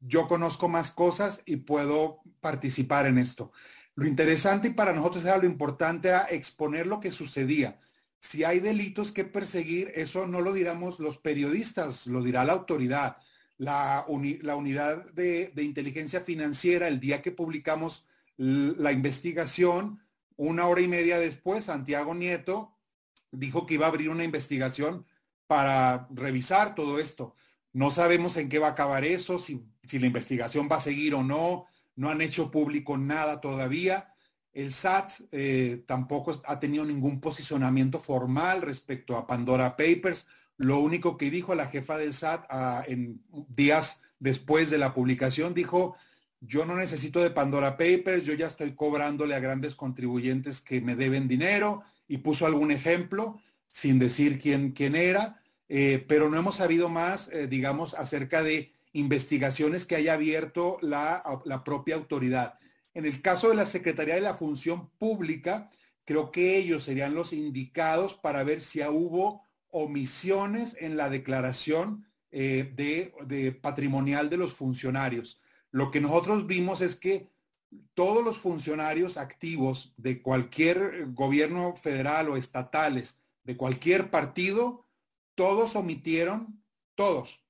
yo 0.00 0.28
conozco 0.28 0.68
más 0.68 0.90
cosas 0.90 1.42
y 1.46 1.56
puedo 1.56 2.20
participar 2.40 3.06
en 3.06 3.16
esto. 3.16 3.52
Lo 3.94 4.06
interesante 4.06 4.68
y 4.68 4.72
para 4.72 4.92
nosotros 4.92 5.24
era 5.24 5.36
lo 5.36 5.46
importante 5.46 6.08
era 6.08 6.26
exponer 6.30 6.86
lo 6.86 7.00
que 7.00 7.12
sucedía 7.12 7.78
si 8.20 8.44
hay 8.44 8.60
delitos 8.60 9.12
que 9.12 9.24
perseguir, 9.24 9.92
eso 9.94 10.26
no 10.26 10.42
lo 10.42 10.52
diramos 10.52 11.00
los 11.00 11.16
periodistas, 11.16 12.06
lo 12.06 12.22
dirá 12.22 12.44
la 12.44 12.52
autoridad. 12.52 13.16
La, 13.56 14.04
unidad 14.08 15.04
de, 15.12 15.52
inteligencia 15.56 16.20
financiera, 16.20 16.88
el 16.88 17.00
día 17.00 17.20
que 17.20 17.32
publicamos 17.32 18.06
la 18.36 18.92
investigación, 18.92 20.00
una 20.36 20.66
hora 20.66 20.80
y 20.80 20.88
media 20.88 21.18
después, 21.18 21.66
Santiago 21.66 22.14
Nieto 22.14 22.74
dijo 23.32 23.66
que 23.66 23.74
iba 23.74 23.86
a 23.86 23.90
abrir 23.90 24.08
una 24.08 24.24
investigación 24.24 25.06
para 25.46 26.08
revisar 26.10 26.74
todo 26.74 26.98
esto. 26.98 27.34
No 27.72 27.90
sabemos 27.90 28.36
en 28.36 28.48
qué 28.48 28.58
va 28.58 28.68
a 28.68 28.72
acabar 28.72 29.04
eso, 29.04 29.38
si, 29.38 29.66
si 29.84 29.98
la 29.98 30.06
investigación 30.06 30.68
va 30.70 30.76
a 30.76 30.80
seguir 30.80 31.14
o 31.14 31.22
no. 31.22 31.66
No 31.96 32.10
han 32.10 32.20
hecho 32.20 32.50
público 32.50 32.96
nada 32.96 33.40
todavía. 33.40 34.14
El 34.52 34.72
SAT 34.72 35.12
eh, 35.32 35.84
tampoco 35.86 36.40
ha 36.44 36.58
tenido 36.58 36.84
ningún 36.84 37.20
posicionamiento 37.20 37.98
formal 37.98 38.62
respecto 38.62 39.16
a 39.16 39.26
Pandora 39.26 39.76
Papers. 39.76 40.26
Lo 40.56 40.80
único 40.80 41.16
que 41.16 41.30
dijo 41.30 41.54
la 41.54 41.66
jefa 41.66 41.98
del 41.98 42.14
SAT 42.14 42.46
ah, 42.50 42.84
en 42.86 43.22
días 43.48 44.02
después 44.18 44.70
de 44.70 44.78
la 44.78 44.92
publicación, 44.92 45.54
dijo, 45.54 45.96
yo 46.40 46.64
no 46.64 46.76
necesito 46.76 47.20
de 47.20 47.30
Pandora 47.30 47.76
Papers, 47.76 48.24
yo 48.24 48.34
ya 48.34 48.46
estoy 48.46 48.72
cobrándole 48.72 49.34
a 49.34 49.40
grandes 49.40 49.74
contribuyentes 49.74 50.60
que 50.60 50.80
me 50.80 50.96
deben 50.96 51.28
dinero 51.28 51.82
y 52.08 52.18
puso 52.18 52.46
algún 52.46 52.70
ejemplo 52.70 53.40
sin 53.68 53.98
decir 53.98 54.38
quién, 54.38 54.72
quién 54.72 54.96
era, 54.96 55.40
eh, 55.68 56.04
pero 56.08 56.28
no 56.28 56.36
hemos 56.36 56.56
sabido 56.56 56.88
más, 56.88 57.28
eh, 57.28 57.46
digamos, 57.46 57.94
acerca 57.94 58.42
de 58.42 58.72
investigaciones 58.92 59.86
que 59.86 59.96
haya 59.96 60.14
abierto 60.14 60.78
la, 60.82 61.22
propia 61.64 61.94
autoridad. 61.94 62.58
En 62.94 63.04
el 63.04 63.22
caso 63.22 63.48
de 63.48 63.54
la 63.54 63.66
Secretaría 63.66 64.14
de 64.14 64.20
la 64.20 64.34
Función 64.34 64.90
Pública, 64.98 65.70
creo 66.04 66.32
que 66.32 66.56
ellos 66.56 66.84
serían 66.84 67.14
los 67.14 67.32
indicados 67.32 68.14
para 68.14 68.42
ver 68.42 68.60
si 68.60 68.82
hubo 68.82 69.44
omisiones 69.68 70.76
en 70.80 70.96
la 70.96 71.08
declaración 71.08 72.06
eh, 72.32 72.72
de, 72.74 73.52
patrimonial 73.52 74.28
de 74.28 74.36
los 74.36 74.54
funcionarios. 74.54 75.40
Lo 75.70 75.90
que 75.92 76.00
nosotros 76.00 76.46
vimos 76.46 76.80
es 76.80 76.96
que 76.96 77.28
todos 77.94 78.24
los 78.24 78.38
funcionarios 78.38 79.16
activos 79.16 79.94
de 79.96 80.20
cualquier 80.20 81.12
gobierno 81.12 81.76
federal 81.76 82.28
o 82.28 82.36
estatales, 82.36 83.20
de 83.44 83.56
cualquier 83.56 84.10
partido, 84.10 84.84
todos 85.36 85.76
omitieron, 85.76 86.60
todos 86.96 87.44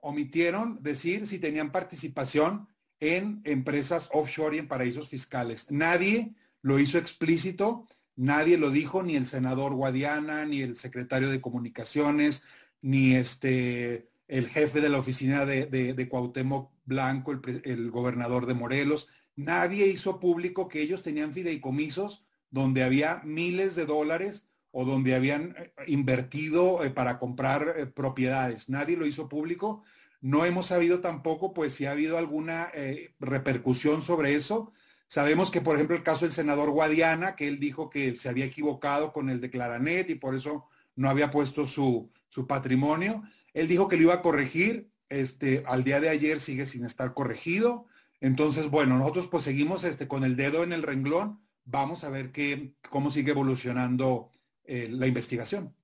omitieron 0.00 0.82
decir 0.82 1.26
si 1.26 1.38
tenían 1.38 1.72
participación 1.72 2.68
en 3.00 3.40
empresas 3.44 4.08
offshore 4.12 4.56
y 4.56 4.58
en 4.60 4.68
paraísos 4.68 5.08
fiscales. 5.08 5.70
Nadie 5.70 6.34
lo 6.62 6.78
hizo 6.78 6.98
explícito, 6.98 7.86
nadie 8.16 8.58
lo 8.58 8.70
dijo, 8.70 9.02
ni 9.02 9.16
el 9.16 9.26
senador 9.26 9.74
Guadiana, 9.74 10.46
ni 10.46 10.62
el 10.62 10.76
secretario 10.76 11.30
de 11.30 11.40
Comunicaciones, 11.40 12.44
ni 12.80 13.14
este, 13.14 14.08
el 14.28 14.48
jefe 14.48 14.80
de 14.80 14.88
la 14.88 14.98
oficina 14.98 15.44
de, 15.44 15.66
de, 15.66 16.08
Cuauhtémoc 16.08 16.70
Blanco, 16.84 17.32
el, 17.32 17.62
el, 17.64 17.90
gobernador 17.90 18.46
de 18.46 18.54
Morelos. 18.54 19.08
Nadie 19.34 19.86
hizo 19.86 20.18
público 20.18 20.68
que 20.68 20.80
ellos 20.80 21.02
tenían 21.02 21.34
fideicomisos 21.34 22.24
donde 22.50 22.82
había 22.82 23.20
miles 23.24 23.76
de 23.76 23.84
dólares 23.84 24.45
o 24.78 24.84
donde 24.84 25.14
habían 25.14 25.56
eh, 25.56 25.72
invertido 25.86 26.84
eh, 26.84 26.90
para 26.90 27.18
comprar 27.18 27.76
eh, 27.78 27.86
propiedades. 27.86 28.68
Nadie 28.68 28.98
lo 28.98 29.06
hizo 29.06 29.26
público 29.26 29.82
no 30.20 30.44
hemos 30.44 30.66
sabido 30.66 31.00
tampoco, 31.00 31.54
pues, 31.54 31.72
si 31.72 31.86
ha 31.86 31.92
habido 31.92 32.18
alguna 32.18 32.72
repercusión 33.20 34.02
sobre 34.02 34.34
eso. 34.34 34.72
Sabemos 35.06 35.52
que, 35.52 35.60
por 35.60 35.76
ejemplo, 35.76 35.94
el 35.94 36.02
caso 36.02 36.24
del 36.24 36.32
senador 36.32 36.70
Guadiana, 36.70 37.36
que 37.36 37.46
él 37.46 37.60
dijo 37.60 37.90
que 37.90 38.16
se 38.18 38.28
había 38.28 38.46
equivocado 38.46 39.12
con 39.12 39.28
el 39.28 39.40
Declaranet 39.40 40.10
y 40.10 40.16
por 40.16 40.34
eso 40.34 40.66
no 40.96 41.10
había 41.10 41.30
puesto 41.30 41.68
su, 41.68 42.10
su 42.28 42.46
patrimonio. 42.46 43.22
Él 43.52 43.68
dijo 43.68 43.86
que 43.86 43.96
lo 43.96 44.04
iba 44.04 44.14
a 44.14 44.22
corregir, 44.22 44.90
este, 45.10 45.62
al 45.66 45.84
día 45.84 46.00
de 46.00 46.08
ayer 46.08 46.40
sigue 46.40 46.66
sin 46.66 46.84
estar 46.84 47.14
corregido. 47.14 47.86
Entonces, 48.20 48.68
bueno, 48.68 48.98
nosotros 48.98 49.28
pues 49.28 49.44
seguimos 49.44 49.84
este, 49.84 50.08
con 50.08 50.24
el 50.24 50.34
dedo 50.34 50.64
en 50.64 50.72
el 50.72 50.82
renglón. 50.82 51.40
Vamos 51.66 52.02
a 52.02 52.10
ver 52.10 52.32
qué, 52.32 52.72
cómo 52.90 53.12
sigue 53.12 53.30
evolucionando 53.30 54.30
eh, 54.66 54.88
la 54.90 55.06
investigación. 55.06 55.74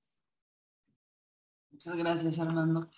Muchas 1.70 1.96
gracias, 1.96 2.38
Armando. 2.38 2.88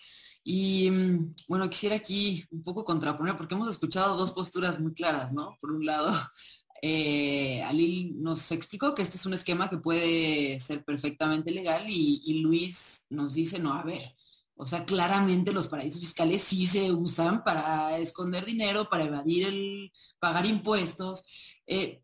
Y 0.43 0.91
mm, 0.91 1.35
bueno, 1.47 1.69
quisiera 1.69 1.95
aquí 1.95 2.45
un 2.51 2.63
poco 2.63 2.85
contraponer, 2.85 3.35
porque 3.35 3.55
hemos 3.55 3.69
escuchado 3.69 4.15
dos 4.15 4.31
posturas 4.31 4.79
muy 4.79 4.93
claras, 4.93 5.33
¿no? 5.33 5.57
Por 5.59 5.71
un 5.71 5.85
lado, 5.85 6.13
eh, 6.81 7.63
Alil 7.63 8.21
nos 8.21 8.51
explicó 8.51 8.93
que 8.93 9.01
este 9.01 9.17
es 9.17 9.25
un 9.25 9.33
esquema 9.33 9.69
que 9.69 9.77
puede 9.77 10.59
ser 10.59 10.83
perfectamente 10.85 11.51
legal 11.51 11.85
y, 11.89 12.41
Luis 12.41 13.05
nos 13.09 13.33
dice, 13.33 13.59
no, 13.59 13.73
a 13.73 13.83
ver, 13.83 14.15
o 14.55 14.65
sea, 14.67 14.85
claramente 14.85 15.51
los 15.51 15.67
paraísos 15.67 16.01
fiscales 16.01 16.43
sí 16.43 16.67
se 16.67 16.91
usan 16.91 17.43
para 17.43 17.97
esconder 17.97 18.45
dinero, 18.45 18.89
para 18.89 19.05
evadir 19.05 19.47
el 19.47 19.91
pagar 20.19 20.45
impuestos. 20.45 21.23
Eh, 21.65 22.03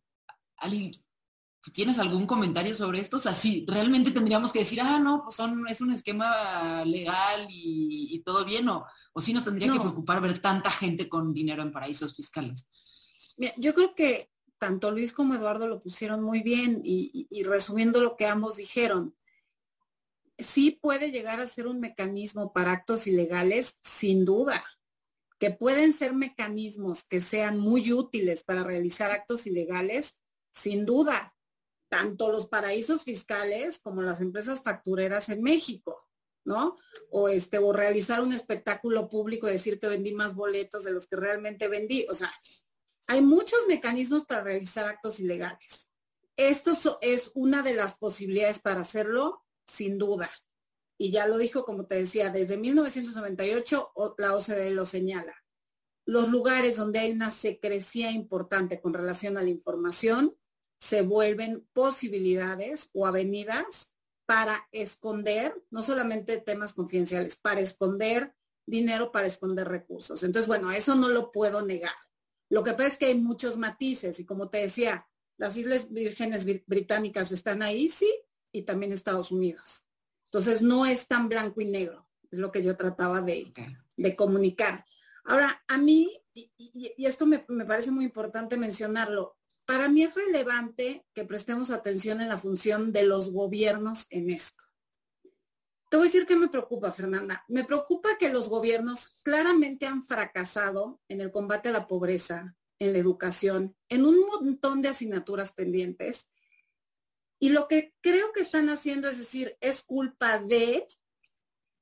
Alil, 0.57 1.03
¿Tienes 1.73 1.99
algún 1.99 2.25
comentario 2.25 2.73
sobre 2.73 2.99
esto? 2.99 3.17
O 3.17 3.19
sea, 3.19 3.35
sí, 3.35 3.65
realmente 3.67 4.09
tendríamos 4.09 4.51
que 4.51 4.59
decir, 4.59 4.81
ah, 4.81 4.97
no, 4.97 5.23
pues 5.23 5.35
son, 5.35 5.67
es 5.67 5.79
un 5.79 5.93
esquema 5.93 6.83
legal 6.85 7.47
y, 7.49 8.19
todo 8.25 8.43
bien, 8.43 8.67
o, 8.67 8.85
o 9.13 9.21
sí 9.21 9.31
nos 9.31 9.45
tendría 9.45 9.71
que 9.71 9.79
preocupar 9.79 10.21
ver 10.21 10.39
tanta 10.39 10.71
gente 10.71 11.07
con 11.07 11.33
dinero 11.33 11.61
en 11.61 11.71
paraísos 11.71 12.15
fiscales. 12.15 12.65
yo 13.57 13.73
creo 13.75 13.93
que 13.93 14.31
tanto 14.57 14.91
Luis 14.91 15.13
como 15.13 15.35
Eduardo 15.35 15.67
lo 15.67 15.79
pusieron 15.79 16.23
muy 16.23 16.41
bien 16.41 16.81
y, 16.83 17.27
y 17.29 17.43
resumiendo 17.43 18.01
lo 18.01 18.15
que 18.15 18.25
ambos 18.25 18.57
dijeron, 18.57 19.15
sí 20.39 20.71
puede 20.71 21.11
llegar 21.11 21.39
a 21.39 21.47
ser 21.47 21.67
un 21.67 21.79
mecanismo 21.79 22.53
para 22.53 22.71
actos 22.71 23.05
ilegales, 23.05 23.79
sin 23.83 24.25
duda, 24.25 24.63
que 25.39 25.51
pueden 25.51 25.93
ser 25.93 26.13
mecanismos 26.13 27.03
que 27.03 27.21
sean 27.21 27.57
muy 27.57 27.91
útiles 27.93 28.43
para 28.43 28.63
realizar 28.63 29.11
actos 29.11 29.47
ilegales, 29.47 30.19
sin 30.51 30.85
duda, 30.85 31.35
tanto 31.91 32.31
los 32.31 32.47
paraísos 32.47 33.03
fiscales 33.03 33.77
como 33.77 34.01
las 34.01 34.21
empresas 34.21 34.63
factureras 34.63 35.27
en 35.27 35.43
México, 35.43 36.07
¿no? 36.45 36.77
O 37.09 37.27
este, 37.27 37.57
o 37.57 37.73
realizar 37.73 38.21
un 38.21 38.31
espectáculo 38.31 39.09
público 39.09 39.49
y 39.49 39.51
decir 39.51 39.77
que 39.77 39.89
vendí 39.89 40.13
más 40.13 40.33
boletos 40.33 40.85
de 40.85 40.91
los 40.91 41.05
que 41.05 41.17
realmente 41.17 41.67
vendí. 41.67 42.05
O 42.09 42.15
sea, 42.15 42.33
hay 43.07 43.19
muchos 43.19 43.59
mecanismos 43.67 44.23
para 44.23 44.41
realizar 44.41 44.85
actos 44.85 45.19
ilegales. 45.19 45.89
Esto 46.37 46.71
es 47.01 47.31
una 47.33 47.61
de 47.61 47.73
las 47.73 47.97
posibilidades 47.97 48.59
para 48.59 48.81
hacerlo, 48.81 49.43
sin 49.67 49.97
duda. 49.97 50.31
Y 50.97 51.11
ya 51.11 51.27
lo 51.27 51.37
dijo, 51.37 51.65
como 51.65 51.87
te 51.87 51.95
decía, 51.95 52.29
desde 52.29 52.55
1998 52.55 53.91
la 54.17 54.33
OCDE 54.33 54.71
lo 54.71 54.85
señala. 54.85 55.35
Los 56.05 56.29
lugares 56.29 56.77
donde 56.77 56.99
hay 56.99 57.11
una 57.11 57.31
secrecía 57.31 58.11
importante 58.11 58.79
con 58.79 58.93
relación 58.93 59.37
a 59.37 59.43
la 59.43 59.49
información 59.49 60.37
se 60.81 61.03
vuelven 61.03 61.67
posibilidades 61.73 62.89
o 62.93 63.05
avenidas 63.05 63.91
para 64.25 64.67
esconder, 64.71 65.55
no 65.69 65.83
solamente 65.83 66.37
temas 66.37 66.73
confidenciales, 66.73 67.35
para 67.35 67.61
esconder 67.61 68.33
dinero, 68.65 69.11
para 69.11 69.27
esconder 69.27 69.67
recursos. 69.67 70.23
Entonces, 70.23 70.47
bueno, 70.47 70.71
eso 70.71 70.95
no 70.95 71.09
lo 71.09 71.31
puedo 71.31 71.63
negar. 71.63 71.93
Lo 72.49 72.63
que 72.63 72.71
pasa 72.71 72.87
es 72.87 72.97
que 72.97 73.05
hay 73.05 73.15
muchos 73.15 73.57
matices 73.57 74.19
y 74.19 74.25
como 74.25 74.49
te 74.49 74.57
decía, 74.57 75.07
las 75.37 75.55
Islas 75.55 75.91
Vírgenes 75.91 76.45
Británicas 76.65 77.31
están 77.31 77.61
ahí, 77.61 77.87
sí, 77.87 78.11
y 78.51 78.63
también 78.63 78.91
Estados 78.91 79.31
Unidos. 79.31 79.85
Entonces, 80.31 80.63
no 80.63 80.87
es 80.87 81.07
tan 81.07 81.29
blanco 81.29 81.61
y 81.61 81.65
negro, 81.65 82.07
es 82.31 82.39
lo 82.39 82.51
que 82.51 82.63
yo 82.63 82.75
trataba 82.75 83.21
de, 83.21 83.53
de 83.97 84.15
comunicar. 84.15 84.85
Ahora, 85.25 85.63
a 85.67 85.77
mí, 85.77 86.23
y, 86.33 87.05
esto 87.05 87.27
me 87.27 87.65
parece 87.65 87.91
muy 87.91 88.05
importante 88.05 88.57
mencionarlo, 88.57 89.37
para 89.71 89.87
mí 89.87 90.03
es 90.03 90.15
relevante 90.15 91.05
que 91.13 91.23
prestemos 91.23 91.71
atención 91.71 92.19
en 92.19 92.27
la 92.27 92.37
función 92.37 92.91
de 92.91 93.03
los 93.03 93.31
gobiernos 93.31 94.05
en 94.09 94.29
esto. 94.29 94.65
Te 95.89 95.95
voy 95.95 96.07
a 96.07 96.09
decir 96.09 96.25
qué 96.27 96.35
me 96.35 96.49
preocupa, 96.49 96.91
Fernanda. 96.91 97.45
Me 97.47 97.63
preocupa 97.63 98.17
que 98.19 98.27
los 98.27 98.49
gobiernos 98.49 99.15
claramente 99.23 99.85
han 99.85 100.03
fracasado 100.03 100.99
en 101.07 101.21
el 101.21 101.31
combate 101.31 101.69
a 101.69 101.71
la 101.71 101.87
pobreza, 101.87 102.53
en 102.79 102.91
la 102.91 102.99
educación, 102.99 103.73
en 103.87 104.03
un 104.03 104.19
montón 104.27 104.81
de 104.81 104.89
asignaturas 104.89 105.53
pendientes. 105.53 106.29
Y 107.39 107.47
lo 107.47 107.69
que 107.69 107.93
creo 108.01 108.33
que 108.33 108.41
están 108.41 108.67
haciendo 108.67 109.07
es 109.07 109.19
decir, 109.19 109.55
es 109.61 109.83
culpa 109.83 110.37
de 110.37 110.85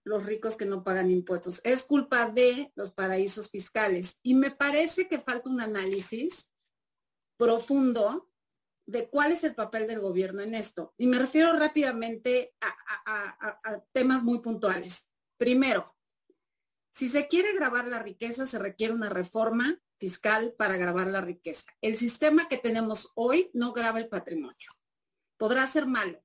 los 0.04 0.24
ricos 0.28 0.56
que 0.56 0.66
no 0.66 0.84
pagan 0.84 1.10
impuestos, 1.10 1.60
es 1.64 1.84
culpa 1.84 2.30
de 2.30 2.72
los 2.76 2.92
paraísos 2.92 3.50
fiscales. 3.50 4.20
Y 4.22 4.36
me 4.36 4.52
parece 4.52 5.08
que 5.08 5.20
falta 5.20 5.50
un 5.50 5.60
análisis 5.60 6.49
profundo 7.40 8.30
de 8.86 9.08
cuál 9.08 9.32
es 9.32 9.46
el 9.46 9.56
papel 9.56 9.88
del 9.88 10.02
gobierno 10.02 10.42
en 10.42 10.54
esto. 10.54 10.94
Y 10.98 11.08
me 11.08 11.18
refiero 11.18 11.54
rápidamente 11.54 12.54
a, 12.60 13.82
temas 13.94 14.24
muy 14.24 14.40
puntuales. 14.40 15.08
Primero, 15.38 15.96
si 16.92 17.08
se 17.08 17.28
quiere 17.28 17.54
grabar 17.54 17.88
la 17.88 18.00
riqueza, 18.00 18.46
se 18.46 18.60
requiere 18.60 18.94
una 18.94 19.10
reforma 19.10 19.80
fiscal 20.00 20.54
para 20.58 20.76
grabar 20.76 21.08
la 21.08 21.22
riqueza. 21.22 21.72
El 21.82 21.96
sistema 21.96 22.50
que 22.50 22.58
tenemos 22.58 23.10
hoy 23.16 23.50
no 23.54 23.72
graba 23.72 24.00
el 24.00 24.10
patrimonio. 24.10 24.70
Podrá 25.38 25.66
ser 25.66 25.86
malo, 25.86 26.22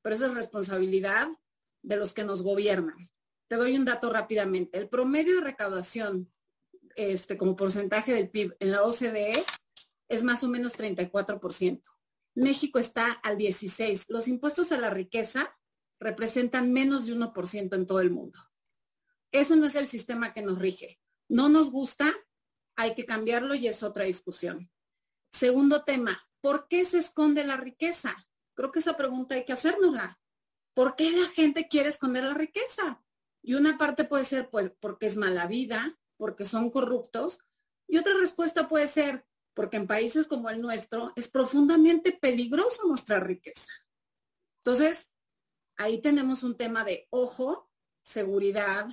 pero 0.00 0.14
eso 0.14 0.26
es 0.26 0.34
responsabilidad 0.34 1.28
de 1.82 1.96
los 1.96 2.14
que 2.14 2.24
nos 2.24 2.42
gobiernan. 2.42 2.96
Te 3.48 3.56
doy 3.56 3.76
un 3.76 3.84
dato 3.84 4.10
rápidamente. 4.10 4.78
El 4.78 4.88
promedio 4.88 5.34
de 5.34 5.42
recaudación 5.42 6.28
este, 6.94 7.36
como 7.36 7.56
porcentaje 7.56 8.14
del 8.14 8.30
PIB 8.30 8.56
en 8.58 8.70
la 8.70 8.84
OCDE 8.84 9.44
es 10.10 10.24
más 10.24 10.42
o 10.42 10.48
menos 10.48 10.76
34%. 10.76 11.82
México 12.34 12.78
está 12.78 13.12
al 13.12 13.38
16%. 13.38 14.06
Los 14.08 14.28
impuestos 14.28 14.72
a 14.72 14.78
la 14.78 14.90
riqueza 14.90 15.56
representan 16.00 16.72
menos 16.72 17.06
de 17.06 17.14
1% 17.14 17.74
en 17.74 17.86
todo 17.86 18.00
el 18.00 18.10
mundo. 18.10 18.38
Ese 19.32 19.56
no 19.56 19.66
es 19.66 19.76
el 19.76 19.86
sistema 19.86 20.34
que 20.34 20.42
nos 20.42 20.58
rige. 20.58 21.00
No 21.28 21.48
nos 21.48 21.70
gusta, 21.70 22.12
hay 22.76 22.94
que 22.94 23.06
cambiarlo 23.06 23.54
y 23.54 23.68
es 23.68 23.82
otra 23.82 24.04
discusión. 24.04 24.70
Segundo 25.32 25.84
tema, 25.84 26.20
¿por 26.40 26.66
qué 26.66 26.84
se 26.84 26.98
esconde 26.98 27.44
la 27.44 27.56
riqueza? 27.56 28.26
Creo 28.54 28.72
que 28.72 28.80
esa 28.80 28.96
pregunta 28.96 29.36
hay 29.36 29.44
que 29.44 29.52
hacérnosla. 29.52 30.20
¿Por 30.74 30.96
qué 30.96 31.12
la 31.12 31.26
gente 31.26 31.68
quiere 31.68 31.88
esconder 31.88 32.24
la 32.24 32.34
riqueza? 32.34 33.04
Y 33.42 33.54
una 33.54 33.78
parte 33.78 34.04
puede 34.04 34.24
ser 34.24 34.50
pues, 34.50 34.72
porque 34.80 35.06
es 35.06 35.16
mala 35.16 35.46
vida, 35.46 35.98
porque 36.16 36.44
son 36.44 36.70
corruptos. 36.70 37.40
Y 37.86 37.98
otra 37.98 38.14
respuesta 38.14 38.68
puede 38.68 38.88
ser 38.88 39.24
porque 39.54 39.76
en 39.76 39.86
países 39.86 40.26
como 40.26 40.50
el 40.50 40.60
nuestro 40.60 41.12
es 41.16 41.28
profundamente 41.28 42.12
peligroso 42.12 42.86
mostrar 42.86 43.26
riqueza. 43.26 43.68
Entonces, 44.58 45.10
ahí 45.76 46.00
tenemos 46.00 46.42
un 46.42 46.56
tema 46.56 46.84
de 46.84 47.06
ojo, 47.10 47.70
seguridad, 48.02 48.88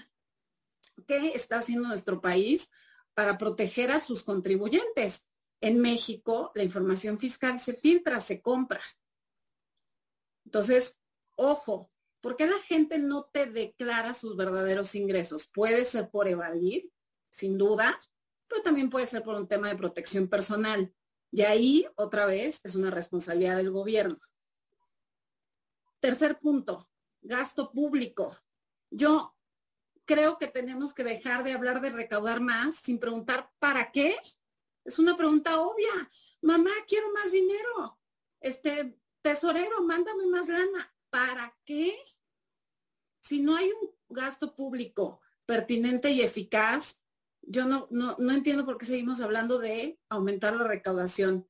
¿qué 1.06 1.34
está 1.36 1.58
haciendo 1.58 1.88
nuestro 1.88 2.22
país 2.22 2.70
para 3.14 3.38
proteger 3.38 3.92
a 3.92 4.00
sus 4.00 4.24
contribuyentes? 4.24 5.26
En 5.62 5.80
México, 5.80 6.52
la 6.56 6.64
información 6.64 7.18
fiscal 7.18 7.60
se 7.60 7.74
filtra, 7.74 8.22
se 8.22 8.42
compra. 8.42 8.82
Entonces, 10.46 10.98
ojo, 11.36 11.92
¿por 12.22 12.38
qué 12.38 12.48
la 12.48 12.60
gente 12.60 13.00
no 13.00 13.26
te 13.26 13.48
declara 13.48 14.14
sus 14.14 14.38
verdaderos 14.38 14.96
ingresos? 14.96 15.48
Puede 15.48 15.84
ser 15.84 16.10
por 16.10 16.28
evadir, 16.28 16.92
sin 17.30 17.58
duda, 17.58 18.00
pero 18.48 18.62
también 18.62 18.90
puede 18.90 19.06
ser 19.06 19.24
por 19.24 19.36
un 19.36 19.48
tema 19.48 19.68
de 19.70 19.76
protección 19.76 20.28
personal. 20.28 20.94
Y 21.32 21.42
ahí, 21.42 21.88
otra 21.96 22.26
vez, 22.26 22.62
es 22.64 22.76
una 22.76 22.92
responsabilidad 22.92 23.58
del 23.58 23.72
gobierno. 23.72 24.18
Tercer 26.00 26.40
punto, 26.40 26.90
gasto 27.22 27.72
público. 27.72 28.38
Yo 28.90 29.36
creo 30.06 30.38
que 30.38 30.48
tenemos 30.48 30.94
que 30.94 31.04
dejar 31.04 31.44
de 31.44 31.54
hablar 31.54 31.82
de 31.82 31.90
recaudar 31.90 32.40
más 32.40 32.76
sin 32.76 33.00
preguntar 33.00 33.52
para 33.60 33.92
qué. 33.92 34.16
Es 34.86 35.00
una 35.00 35.18
pregunta 35.18 35.60
obvia. 35.60 36.10
Mamá, 36.42 36.72
quiero 36.88 37.12
más 37.12 37.32
dinero. 37.32 38.00
Este 38.40 38.98
tesorero, 39.22 39.84
mándame 39.84 40.26
más 40.28 40.48
lana. 40.48 40.96
¿Para 41.10 41.58
qué? 41.66 41.98
Si 43.20 43.42
no 43.42 43.58
hay 43.58 43.70
un 43.72 43.92
gasto 44.08 44.56
público 44.56 45.20
pertinente 45.46 46.12
y 46.12 46.22
eficaz, 46.22 47.02
yo 47.48 47.66
no, 47.66 47.88
no, 47.90 48.18
entiendo 48.32 48.66
por 48.66 48.78
qué 48.78 48.86
seguimos 48.86 49.22
hablando 49.22 49.58
de 49.58 49.98
aumentar 50.10 50.56
la 50.56 50.68
recaudación. 50.68 51.48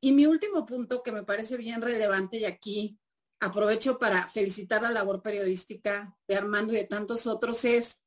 Y 0.00 0.12
mi 0.12 0.26
último 0.26 0.64
punto 0.64 1.02
que 1.02 1.10
me 1.10 1.24
parece 1.24 1.56
bien 1.56 1.82
relevante 1.82 2.38
y 2.38 2.44
aquí 2.44 2.98
aprovecho 3.40 3.98
para 3.98 4.28
felicitar 4.28 4.80
la 4.80 4.92
labor 4.92 5.20
periodística 5.20 6.16
de 6.28 6.36
Armando 6.36 6.72
y 6.72 6.76
de 6.76 6.84
tantos 6.84 7.26
otros 7.26 7.64
es, 7.64 8.04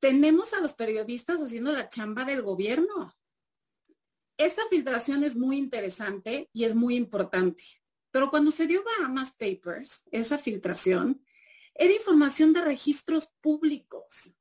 tenemos 0.00 0.54
a 0.54 0.60
los 0.60 0.74
periodistas 0.74 1.40
haciendo 1.42 1.72
la 1.72 1.88
chamba 1.88 2.24
del 2.24 2.42
gobierno. 2.42 3.12
Esa 4.36 4.62
filtración 4.70 5.24
es 5.24 5.34
muy 5.34 5.56
interesante 5.56 6.48
y 6.52 6.64
es 6.64 6.74
muy 6.76 6.94
importante. 6.94 7.64
Pero 8.12 8.30
cuando 8.30 8.52
se 8.52 8.68
dio 8.68 8.84
Bahamas 8.84 9.32
Papers, 9.32 10.04
esa 10.12 10.38
filtración, 10.38 11.24
era 11.74 11.92
información 11.92 12.52
de 12.52 12.60
registros 12.60 13.28
públicos. 13.40 14.34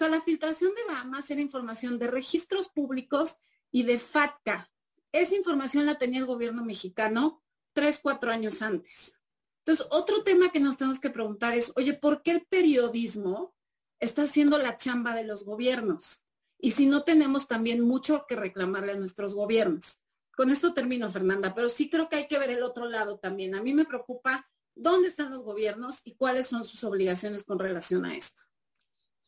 Sea, 0.00 0.08
la 0.08 0.22
filtración 0.22 0.74
de 0.74 0.84
Bahamas 0.90 1.30
era 1.30 1.42
información 1.42 1.98
de 1.98 2.06
registros 2.06 2.68
públicos 2.68 3.36
y 3.70 3.82
de 3.82 3.98
FATCA. 3.98 4.70
Esa 5.12 5.36
información 5.36 5.84
la 5.84 5.98
tenía 5.98 6.20
el 6.20 6.24
gobierno 6.24 6.64
mexicano 6.64 7.42
tres, 7.74 8.00
cuatro 8.02 8.30
años 8.30 8.62
antes. 8.62 9.20
Entonces, 9.58 9.86
otro 9.90 10.24
tema 10.24 10.48
que 10.48 10.58
nos 10.58 10.78
tenemos 10.78 11.00
que 11.00 11.10
preguntar 11.10 11.52
es, 11.54 11.70
oye, 11.76 11.92
¿por 11.92 12.22
qué 12.22 12.30
el 12.30 12.46
periodismo 12.46 13.54
está 13.98 14.22
haciendo 14.22 14.56
la 14.56 14.78
chamba 14.78 15.14
de 15.14 15.24
los 15.24 15.44
gobiernos? 15.44 16.22
Y 16.56 16.70
si 16.70 16.86
no 16.86 17.04
tenemos 17.04 17.46
también 17.46 17.82
mucho 17.82 18.24
que 18.26 18.36
reclamarle 18.36 18.92
a 18.92 18.98
nuestros 18.98 19.34
gobiernos. 19.34 19.98
Con 20.34 20.48
esto 20.48 20.72
termino, 20.72 21.10
Fernanda, 21.10 21.54
pero 21.54 21.68
sí 21.68 21.90
creo 21.90 22.08
que 22.08 22.16
hay 22.16 22.26
que 22.26 22.38
ver 22.38 22.48
el 22.48 22.62
otro 22.62 22.86
lado 22.86 23.18
también. 23.18 23.54
A 23.54 23.60
mí 23.60 23.74
me 23.74 23.84
preocupa 23.84 24.48
dónde 24.74 25.08
están 25.08 25.28
los 25.28 25.42
gobiernos 25.42 26.00
y 26.04 26.14
cuáles 26.14 26.46
son 26.46 26.64
sus 26.64 26.84
obligaciones 26.84 27.44
con 27.44 27.58
relación 27.58 28.06
a 28.06 28.16
esto. 28.16 28.49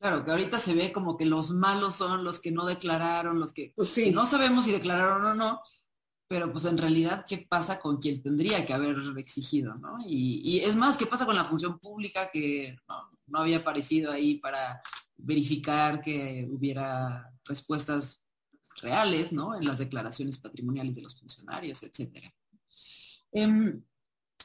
Claro, 0.03 0.25
que 0.25 0.33
ahorita 0.33 0.59
se 0.59 0.75
ve 0.75 0.93
como 0.93 1.17
que 1.17 1.25
los 1.25 1.53
malos 1.53 1.95
son 1.95 2.25
los 2.25 2.41
que 2.41 2.51
no 2.51 2.67
declararon, 2.67 3.39
los 3.39 3.53
que, 3.53 3.73
pues 3.77 3.91
sí. 3.91 4.11
no 4.11 4.27
sabemos 4.27 4.65
si 4.65 4.73
declararon 4.73 5.25
o 5.25 5.35
no, 5.37 5.61
pero 6.27 6.51
pues 6.51 6.65
en 6.65 6.77
realidad, 6.77 7.25
¿qué 7.25 7.47
pasa 7.49 7.79
con 7.79 7.99
quien 7.99 8.21
tendría 8.21 8.67
que 8.67 8.73
haber 8.73 8.97
exigido? 9.17 9.77
¿no? 9.77 9.99
Y, 10.05 10.59
es 10.59 10.75
más, 10.75 10.99
¿qué 10.99 11.07
pasa 11.07 11.25
con 11.25 11.37
la 11.37 11.45
función 11.45 11.79
pública 11.79 12.31
que 12.33 12.77
no, 13.29 13.39
había 13.39 13.59
aparecido 13.59 14.11
ahí 14.11 14.39
para 14.39 14.83
verificar 15.17 16.03
que 16.03 16.49
hubiera 16.51 17.33
respuestas 17.45 18.25
reales 18.81 19.33
¿no? 19.33 19.55
en 19.55 19.65
las 19.65 19.79
declaraciones 19.79 20.37
patrimoniales 20.37 20.97
de 20.97 21.03
los 21.03 21.17
funcionarios, 21.17 21.81
etcétera? 21.85 22.35
Em, 23.31 23.81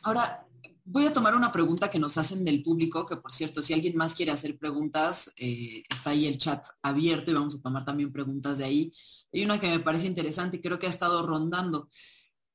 ahora, 0.04 0.47
voy 0.90 1.06
a 1.06 1.12
tomar 1.12 1.36
una 1.36 1.52
pregunta 1.52 1.90
que 1.90 2.00
nos 2.00 2.18
hacen 2.18 2.46
del 2.46 2.64
público, 2.64 3.06
que 3.06 3.18
por 3.18 3.34
cierto, 3.34 3.62
si 3.62 3.74
alguien 3.74 3.98
más 3.98 4.16
quiere 4.16 4.32
hacer 4.32 4.58
preguntas, 4.58 5.32
eh, 5.36 5.84
está 5.90 6.12
ahí 6.12 6.28
el 6.28 6.38
chat 6.38 6.66
abierto 6.82 7.30
y 7.30 7.34
vamos 7.34 7.56
a 7.56 7.62
tomar 7.62 7.84
también 7.84 8.12
preguntas 8.12 8.58
de 8.58 8.64
ahí. 8.66 8.94
Hay 9.34 9.44
una 9.44 9.60
que 9.60 9.68
me 9.68 9.82
parece 9.82 10.08
interesante 10.08 10.58
y 10.58 10.62
creo 10.62 10.80
que 10.80 10.88
ha 10.88 10.90
estado 10.90 11.28
rondando. 11.28 11.90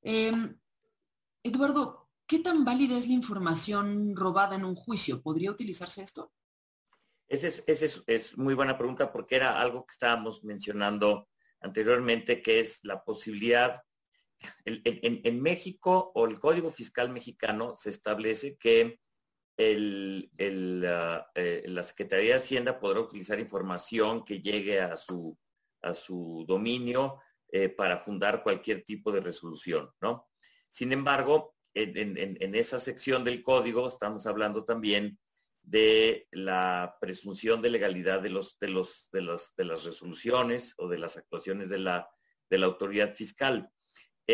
Em, 0.00 0.58
Eduardo, 1.42 2.08
¿qué 2.26 2.38
tan 2.38 2.64
válida 2.64 2.96
es 2.96 3.06
la 3.06 3.12
información 3.12 4.16
robada 4.16 4.56
en 4.56 4.64
un 4.64 4.76
juicio? 4.76 5.20
¿Podría 5.20 5.50
utilizarse 5.50 6.02
esto? 6.02 6.32
Esa 7.28 7.48
es, 7.66 8.02
es, 8.06 8.38
muy 8.38 8.54
buena 8.54 8.78
pregunta 8.78 9.12
porque 9.12 9.36
era 9.36 9.60
algo 9.60 9.84
que 9.84 9.92
estábamos 9.92 10.42
mencionando 10.42 11.28
anteriormente, 11.60 12.40
que 12.40 12.60
es 12.60 12.80
la 12.82 13.04
posibilidad, 13.04 13.82
en, 14.64 15.42
México 15.42 16.12
o 16.14 16.26
el 16.26 16.38
Código 16.38 16.70
Fiscal 16.70 17.10
mexicano 17.10 17.76
se 17.76 17.90
establece 17.90 18.56
que 18.56 19.00
el, 19.56 20.30
ah, 20.88 21.26
eh, 21.34 21.64
la 21.66 21.82
Secretaría 21.82 22.30
de 22.30 22.40
Hacienda 22.40 22.80
podrá 22.80 23.00
utilizar 23.00 23.38
información 23.38 24.24
que 24.24 24.40
llegue 24.40 24.80
a 24.80 24.96
su 24.96 25.36
dominio 26.46 27.20
eh, 27.54 27.68
para 27.68 27.98
fundar 27.98 28.42
cualquier 28.42 28.82
tipo 28.82 29.12
de 29.12 29.20
resolución, 29.20 29.90
¿no? 30.00 30.26
Sin 30.70 30.90
embargo, 30.90 31.54
en, 31.74 32.54
esa 32.54 32.78
sección 32.78 33.24
del 33.24 33.42
código 33.42 33.86
estamos 33.86 34.26
hablando 34.26 34.64
también 34.64 35.18
de 35.60 36.26
la 36.30 36.96
presunción 36.98 37.60
de 37.60 37.68
legalidad 37.68 38.22
de, 38.22 38.30
las 38.30 39.84
resoluciones 39.84 40.72
o 40.78 40.88
de 40.88 40.98
las 40.98 41.18
actuaciones 41.18 41.68
de 41.68 41.78
la 41.78 42.08
autoridad 42.50 43.14
fiscal. 43.14 43.70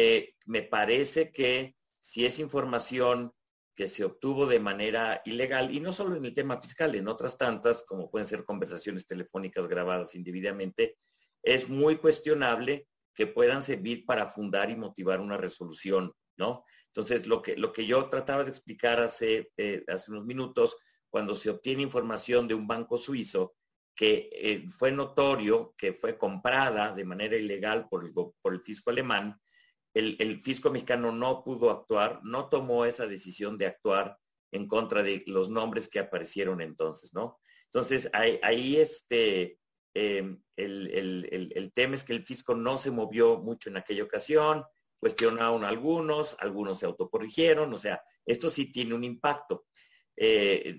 Eh, 0.01 0.37
me 0.47 0.63
parece 0.63 1.33
que 1.33 1.75
si 1.99 2.25
es 2.25 2.39
información 2.39 3.33
que 3.75 3.89
se 3.89 4.05
obtuvo 4.05 4.47
de 4.47 4.61
manera 4.61 5.23
ilegal, 5.25 5.75
y 5.75 5.81
no 5.81 5.91
solo 5.91 6.15
en 6.15 6.25
el 6.25 6.35
tema 6.35 6.61
fiscal, 6.61 6.95
en 6.95 7.09
otras 7.09 7.37
tantas, 7.37 7.83
como 7.83 8.09
pueden 8.09 8.29
ser 8.29 8.45
conversaciones 8.45 9.09
telefónicas 9.09 9.67
grabadas 9.67 10.15
individualmente, 10.15 10.99
es 11.43 11.69
muy 11.69 11.97
cuestionable 11.97 12.87
que 13.13 13.27
puedan 13.27 13.61
servir 13.61 14.07
para 14.07 14.29
fundar 14.29 14.71
y 14.71 14.77
motivar 14.77 15.21
una 15.21 15.37
resolución, 15.37 16.13
¿no? 16.37 16.65
Entonces, 16.87 17.27
lo 17.27 17.43
que, 17.43 17.57
lo 17.57 17.73
que 17.73 17.85
yo 17.85 18.09
trataba 18.09 18.45
de 18.45 18.51
explicar 18.51 19.01
hace, 19.01 19.51
eh, 19.57 19.83
hace 19.89 20.13
unos 20.13 20.27
minutos, 20.27 20.77
cuando 21.11 21.35
se 21.35 21.51
obtiene 21.51 21.83
información 21.83 22.47
de 22.47 22.55
un 22.55 22.69
banco 22.69 22.97
suizo 22.99 23.57
que 23.97 24.31
eh, 24.33 24.69
fue 24.71 24.93
notorio 24.93 25.75
que 25.77 25.93
fue 25.93 26.17
comprada 26.17 26.95
de 26.95 27.05
manera 27.05 27.35
ilegal 27.35 27.89
por 27.89 28.13
por 28.41 28.55
el 28.55 28.61
fisco 28.61 28.91
alemán, 28.91 29.37
el, 29.99 30.17
el, 30.19 30.43
fisco 30.43 30.71
mexicano 30.71 31.13
no 31.13 31.43
pudo 31.45 31.71
actuar, 31.71 32.21
no 32.23 32.49
tomó 32.49 32.85
esa 32.85 33.07
decisión 33.07 33.59
de 33.59 33.67
actuar 33.67 34.19
en 34.53 34.67
contra 34.67 35.03
de 35.03 35.23
los 35.27 35.51
nombres 35.51 35.89
que 35.89 35.99
aparecieron 35.99 36.61
entonces, 36.61 37.13
¿no? 37.13 37.39
Entonces, 37.67 38.09
ahí, 38.13 38.77
este, 38.77 39.59
Em, 40.01 40.41
el, 40.57 41.73
tema 41.75 41.97
es 41.97 42.05
que 42.05 42.13
el 42.13 42.25
fisco 42.25 42.55
no 42.55 42.77
se 42.77 42.93
movió 42.93 43.39
mucho 43.39 43.69
en 43.69 43.77
aquella 43.77 44.05
ocasión, 44.05 44.65
cuestionaron 45.01 45.65
algunos, 45.65 46.37
algunos 46.39 46.79
se 46.79 46.87
autocorrigieron, 46.87 47.73
o 47.73 47.77
sea, 47.77 48.01
esto 48.25 48.49
sí 48.49 48.71
tiene 48.71 48.95
un 48.95 49.03
impacto. 49.03 49.67
Eh, 50.17 50.77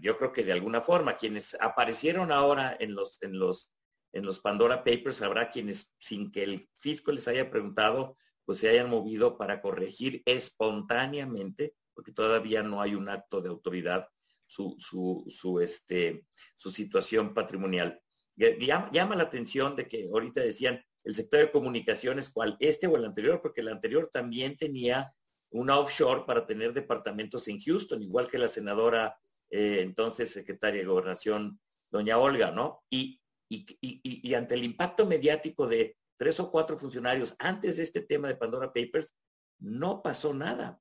yo 0.00 0.16
creo 0.18 0.32
que 0.32 0.42
de 0.42 0.52
alguna 0.52 0.80
forma, 0.80 1.16
quienes 1.16 1.56
aparecieron 1.60 2.32
ahora 2.32 2.76
en 2.80 2.94
los, 2.94 3.22
en 3.22 3.38
los, 3.38 3.72
en 4.12 4.24
los 4.24 4.40
Pandora 4.40 4.82
Papers, 4.82 5.22
habrá 5.22 5.50
quienes 5.50 5.94
sin 6.00 6.32
que 6.32 6.42
el 6.42 6.68
fisco 6.74 7.12
les 7.12 7.28
haya 7.28 7.50
preguntado, 7.50 8.16
pues 8.50 8.58
se 8.58 8.68
hayan 8.68 8.90
movido 8.90 9.38
para 9.38 9.62
corregir 9.62 10.24
espontáneamente, 10.26 11.76
porque 11.94 12.10
todavía 12.10 12.64
no 12.64 12.82
hay 12.82 12.96
un 12.96 13.08
acto 13.08 13.40
de 13.40 13.48
autoridad, 13.48 14.08
su, 14.44 14.74
su, 14.80 15.24
su, 15.28 15.60
este, 15.60 16.26
su 16.56 16.72
situación 16.72 17.32
patrimonial. 17.32 18.02
Llama, 18.34 19.14
la 19.14 19.22
atención 19.22 19.76
de 19.76 19.86
que 19.86 20.08
ahorita 20.12 20.40
decían 20.40 20.82
el 21.04 21.14
sector 21.14 21.38
de 21.38 21.52
comunicaciones, 21.52 22.28
cual 22.30 22.56
este 22.58 22.88
o 22.88 22.96
el 22.96 23.04
anterior, 23.04 23.40
porque 23.40 23.60
el 23.60 23.68
anterior 23.68 24.10
también 24.12 24.56
tenía 24.56 25.14
una 25.50 25.78
offshore 25.78 26.24
para 26.26 26.44
tener 26.44 26.72
departamentos 26.72 27.46
en 27.46 27.60
Houston, 27.60 28.02
igual 28.02 28.26
que 28.26 28.38
la 28.38 28.48
senadora, 28.48 29.16
eh, 29.48 29.78
entonces 29.82 30.32
secretaria 30.32 30.80
de 30.80 30.88
Gobernación, 30.88 31.60
doña 31.88 32.18
Olga, 32.18 32.50
¿no? 32.50 32.82
Y, 32.90 33.20
y, 33.48 34.34
ante 34.34 34.56
el 34.56 34.64
impacto 34.64 35.06
mediático 35.06 35.68
de 35.68 35.96
tres 36.20 36.38
o 36.38 36.50
cuatro 36.50 36.76
funcionarios 36.76 37.34
antes 37.38 37.78
de 37.78 37.82
este 37.82 38.02
tema 38.02 38.28
de 38.28 38.36
Pandora 38.36 38.74
Papers, 38.74 39.16
no 39.58 40.02
pasó 40.02 40.34
nada. 40.34 40.78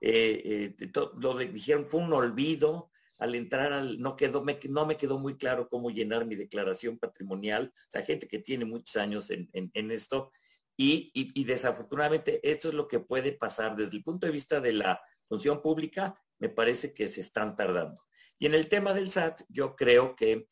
Eh, 0.00 0.74
eh, 0.80 0.90
lo 1.20 1.36
dijeron 1.36 1.84
fue 1.84 2.00
un 2.00 2.10
olvido, 2.14 2.90
al 3.18 3.34
entrar 3.34 3.70
al, 3.70 4.00
no 4.00 4.16
quedó, 4.16 4.42
me, 4.42 4.58
no 4.70 4.86
me 4.86 4.96
quedó 4.96 5.18
muy 5.18 5.36
claro 5.36 5.68
cómo 5.68 5.90
llenar 5.90 6.24
mi 6.24 6.36
declaración 6.36 6.98
patrimonial, 6.98 7.70
o 7.70 7.90
sea, 7.90 8.02
gente 8.02 8.26
que 8.26 8.38
tiene 8.38 8.64
muchos 8.64 8.96
años 8.96 9.28
en, 9.30 9.90
esto, 9.90 10.32
y, 10.74 11.12
desafortunadamente 11.44 12.40
esto 12.42 12.68
es 12.68 12.74
lo 12.74 12.88
que 12.88 12.98
puede 12.98 13.32
pasar 13.32 13.76
desde 13.76 13.98
el 13.98 14.02
punto 14.02 14.26
de 14.26 14.32
vista 14.32 14.58
de 14.62 14.72
la 14.72 15.02
función 15.26 15.60
pública, 15.60 16.18
me 16.38 16.48
parece 16.48 16.94
que 16.94 17.08
se 17.08 17.20
están 17.20 17.56
tardando. 17.56 18.02
Y 18.38 18.46
en 18.46 18.54
el 18.54 18.70
tema 18.70 18.94
del 18.94 19.10
SAT, 19.10 19.42
yo 19.50 19.76
creo 19.76 20.16
que, 20.16 20.46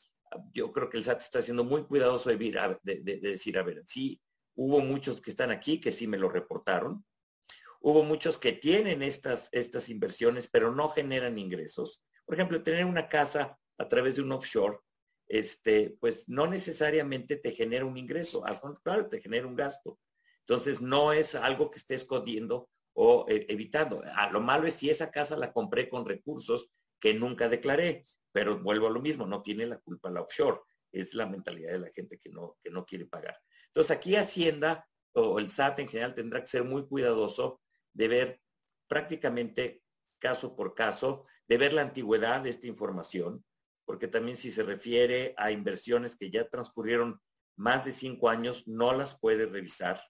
yo 0.53 0.72
creo 0.72 0.89
que 0.89 0.99
el 0.99 1.05
SAT 1.05 1.20
está 1.20 1.43
siendo 1.43 1.64
muy 1.64 1.85
cuidadoso 1.85 2.31
de, 2.31 2.37
de 2.83 3.20
decir, 3.20 3.59
a 3.59 3.62
ver, 3.62 3.83
sí, 3.87 4.20
hubo 4.55 4.81
muchos 4.81 5.20
que 5.20 5.31
están 5.31 5.51
aquí 5.51 5.81
que 5.81 5.93
sí 5.93 6.07
me 6.07 6.18
lo 6.18 6.28
reportaron, 6.28 7.05
hubo 7.81 8.03
muchos 8.03 8.39
que 8.39 8.53
tienen 8.53 9.03
estas, 9.03 9.49
estas 9.53 9.89
inversiones, 9.89 10.49
pero 10.51 10.74
no 10.74 10.91
generan 10.91 11.39
ingresos. 11.39 12.03
Por 12.24 12.35
ejemplo, 12.35 12.62
tener 12.62 12.85
una 12.85 13.09
casa 13.09 13.59
a 13.78 13.89
través 13.89 14.16
de 14.16 14.22
un 14.22 14.33
offshore, 14.33 14.78
este, 15.28 15.97
pues 16.01 16.28
no 16.28 16.47
necesariamente 16.47 17.37
te 17.37 17.53
genera 17.53 17.85
un 17.85 17.97
ingreso, 17.97 18.45
al 18.45 18.61
contrario, 18.61 19.09
te 19.09 19.20
genera 19.20 19.47
un 19.47 19.57
gasto. 19.57 19.99
Entonces, 20.41 20.81
no 20.81 21.12
es 21.12 21.35
algo 21.35 21.70
que 21.70 21.78
esté 21.78 21.95
escondiendo 21.95 22.68
o 22.93 23.24
eh, 23.28 23.47
evitando. 23.49 24.03
A 24.14 24.31
lo 24.31 24.41
malo 24.41 24.66
es 24.66 24.74
si 24.74 24.91
esa 24.91 25.11
casa 25.11 25.37
la 25.37 25.53
compré 25.53 25.89
con 25.89 26.05
recursos 26.05 26.68
que 27.01 27.14
nunca 27.14 27.49
declaré, 27.49 28.05
pero 28.33 28.59
vuelvo 28.59 28.87
a 28.87 28.91
lo 28.91 29.01
mismo, 29.01 29.26
no 29.26 29.43
tiene 29.43 29.66
la 29.66 29.78
culpa 29.78 30.11
la 30.11 30.22
offshore. 30.22 30.61
Es 30.93 31.14
la 31.14 31.26
mentalidad 31.26 31.72
de 31.72 31.78
la 31.78 31.91
gente 31.91 32.18
que 32.18 32.31
no, 32.31 32.57
que 32.62 32.70
no 32.70 32.85
quiere 32.85 33.07
pagar. 33.07 33.39
Entonces, 33.68 33.97
aquí 33.97 34.16
Hacienda 34.16 34.87
o 35.12 35.39
el 35.39 35.51
SAT 35.51 35.81
en 35.81 35.89
general 35.89 36.14
tendrá 36.14 36.41
que 36.41 36.47
ser 36.47 36.64
muy 36.64 36.87
cuidadoso 36.87 37.61
de 37.93 38.09
ver 38.09 38.41
prácticamente 38.89 39.83
caso 40.18 40.57
por 40.57 40.74
caso, 40.74 41.26
de 41.49 41.59
ver 41.59 41.72
la 41.72 41.83
antigüedad 41.83 42.41
de 42.41 42.51
esta 42.51 42.66
información, 42.66 43.45
porque 43.85 44.09
también 44.09 44.37
si 44.37 44.51
se 44.51 44.62
refiere 44.62 45.35
a 45.37 45.51
inversiones 45.51 46.16
que 46.16 46.31
ya 46.31 46.49
transcurrieron 46.49 47.20
más 47.57 47.85
de 47.85 47.93
cinco 47.93 48.28
años, 48.28 48.66
no 48.66 48.93
las 48.93 49.18
puede 49.18 49.47
revisar, 49.47 50.01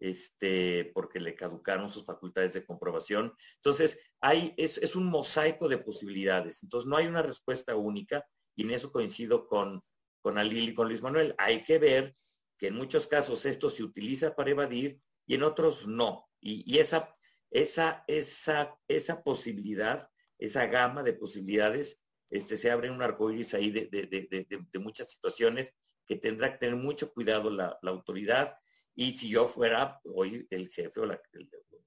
este, 0.00 0.90
porque 0.94 1.20
le 1.20 1.34
caducaron 1.34 1.88
sus 1.88 2.04
facultades 2.04 2.52
de 2.52 2.64
comprobación. 2.64 3.32
Entonces, 3.56 3.98
hay, 4.20 4.54
es, 4.56 4.78
es 4.78 4.96
un 4.96 5.06
mosaico 5.06 5.68
de 5.68 5.78
posibilidades. 5.78 6.62
Entonces, 6.62 6.88
no 6.88 6.96
hay 6.96 7.06
una 7.06 7.22
respuesta 7.22 7.76
única, 7.76 8.24
y 8.56 8.62
en 8.62 8.70
eso 8.70 8.92
coincido 8.92 9.46
con, 9.46 9.82
con 10.20 10.38
Alil 10.38 10.70
y 10.70 10.74
con 10.74 10.88
Luis 10.88 11.02
Manuel. 11.02 11.34
Hay 11.38 11.62
que 11.64 11.78
ver 11.78 12.16
que 12.58 12.68
en 12.68 12.74
muchos 12.74 13.06
casos 13.06 13.46
esto 13.46 13.70
se 13.70 13.84
utiliza 13.84 14.34
para 14.34 14.50
evadir 14.50 15.00
y 15.26 15.34
en 15.34 15.44
otros 15.44 15.86
no. 15.86 16.28
Y, 16.40 16.64
y 16.72 16.78
esa 16.78 17.14
esa, 17.50 18.04
esa, 18.06 18.76
esa 18.88 19.22
posibilidad 19.22 20.10
esa 20.38 20.66
gama 20.66 21.02
de 21.02 21.12
posibilidades, 21.12 22.00
este, 22.30 22.56
se 22.56 22.70
abre 22.70 22.90
un 22.90 23.02
arcoíris 23.02 23.54
ahí 23.54 23.70
de, 23.70 23.88
de, 23.90 24.78
muchas 24.78 25.10
situaciones 25.10 25.74
que 26.06 26.16
tendrá 26.16 26.52
que 26.52 26.58
tener 26.58 26.76
mucho 26.76 27.12
cuidado 27.12 27.50
la, 27.50 27.78
autoridad. 27.82 28.56
Y 29.00 29.12
si 29.12 29.28
yo 29.28 29.46
fuera 29.46 30.00
hoy 30.12 30.44
el 30.50 30.68
jefe 30.70 30.98
o 30.98 31.06
la, 31.06 31.22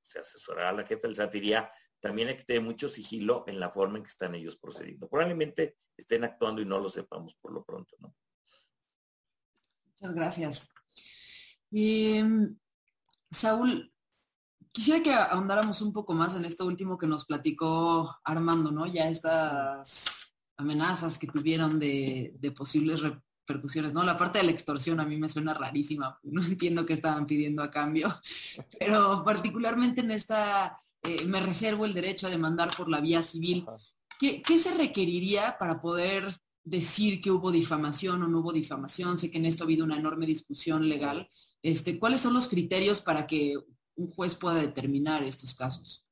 se 0.08 0.20
asesorará 0.20 0.70
a 0.70 0.74
la 0.74 0.88
jefe, 0.88 1.10
les 1.10 1.30
diría, 1.30 1.70
también 2.00 2.30
hay 2.30 2.38
que 2.38 2.46
tener 2.46 2.62
mucho 2.62 2.88
sigilo 2.88 3.44
en 3.48 3.60
la 3.60 3.70
forma 3.70 3.98
en 3.98 4.06
que 4.06 4.12
están 4.12 4.34
ellos 4.34 4.56
procediendo. 4.56 5.10
Probablemente 5.10 5.76
estén 5.98 6.24
actuando 6.24 6.62
y 6.62 6.66
no 6.66 6.80
lo 6.80 6.88
sepamos 6.88 7.36
por 7.36 7.52
lo 7.52 7.66
pronto, 7.66 7.98
¿no? 8.00 8.16
Muchas 10.00 10.16
gracias. 10.16 10.70
Y, 11.70 12.22
Saúl, 13.30 13.94
quisiera 14.72 15.04
que 15.04 15.14
ahondáramos 15.14 15.82
un 15.82 15.92
poco 15.92 16.14
más 16.14 16.38
en 16.38 16.46
esto 16.46 16.66
último 16.66 16.98
que 16.98 17.08
nos 17.08 17.26
platicó 17.26 18.10
Armando, 18.24 18.72
¿no? 18.72 18.88
Ya 18.88 19.10
estas 19.10 20.06
amenazas 20.56 21.20
que 21.20 21.28
tuvieron 21.28 21.78
de, 21.78 22.54
posibles 22.56 23.02
repercusiones, 23.52 23.94
¿no? 23.94 24.04
La 24.04 24.18
parte 24.18 24.40
de 24.40 24.46
la 24.46 24.52
extorsión 24.52 25.00
a 25.00 25.06
mí 25.06 25.18
me 25.18 25.30
suena 25.30 25.54
rarísima, 25.54 26.20
no 26.24 26.44
entiendo 26.44 26.86
qué 26.86 26.94
estaban 26.94 27.26
pidiendo 27.26 27.64
a 27.64 27.72
cambio, 27.72 28.22
pero 28.80 29.24
particularmente 29.24 30.02
en 30.02 30.12
esta, 30.12 30.82
eh, 31.04 31.26
me 31.26 31.40
reservo 31.40 31.86
el 31.86 31.94
derecho 31.94 32.28
a 32.28 32.32
demandar 32.32 32.76
por 32.76 32.90
la 32.90 33.02
vía 33.02 33.22
civil. 33.22 33.66
¿Qué, 34.20 34.42
¿Qué 34.42 34.60
se 34.60 34.74
requeriría 34.74 35.58
para 35.58 35.82
poder 35.82 36.36
decir 36.64 37.22
que 37.22 37.32
hubo 37.32 37.52
difamación 37.52 38.22
o 38.24 38.28
no 38.28 38.40
hubo 38.40 38.54
difamación. 38.54 39.18
Sé 39.18 39.32
que 39.32 39.38
en 39.38 39.46
esto 39.46 39.64
ha 39.64 39.66
habido 39.66 39.84
una 39.84 39.98
enorme 39.98 40.26
discusión 40.26 40.88
legal. 40.88 41.30
Este, 41.62 42.00
¿Cuáles 42.00 42.22
son 42.22 42.34
los 42.34 42.48
criterios 42.48 43.02
para 43.02 43.26
que 43.26 43.56
un 43.96 44.12
juez 44.12 44.36
pueda 44.36 44.56
determinar 44.56 45.24
estos 45.24 45.54
casos? 45.56 46.06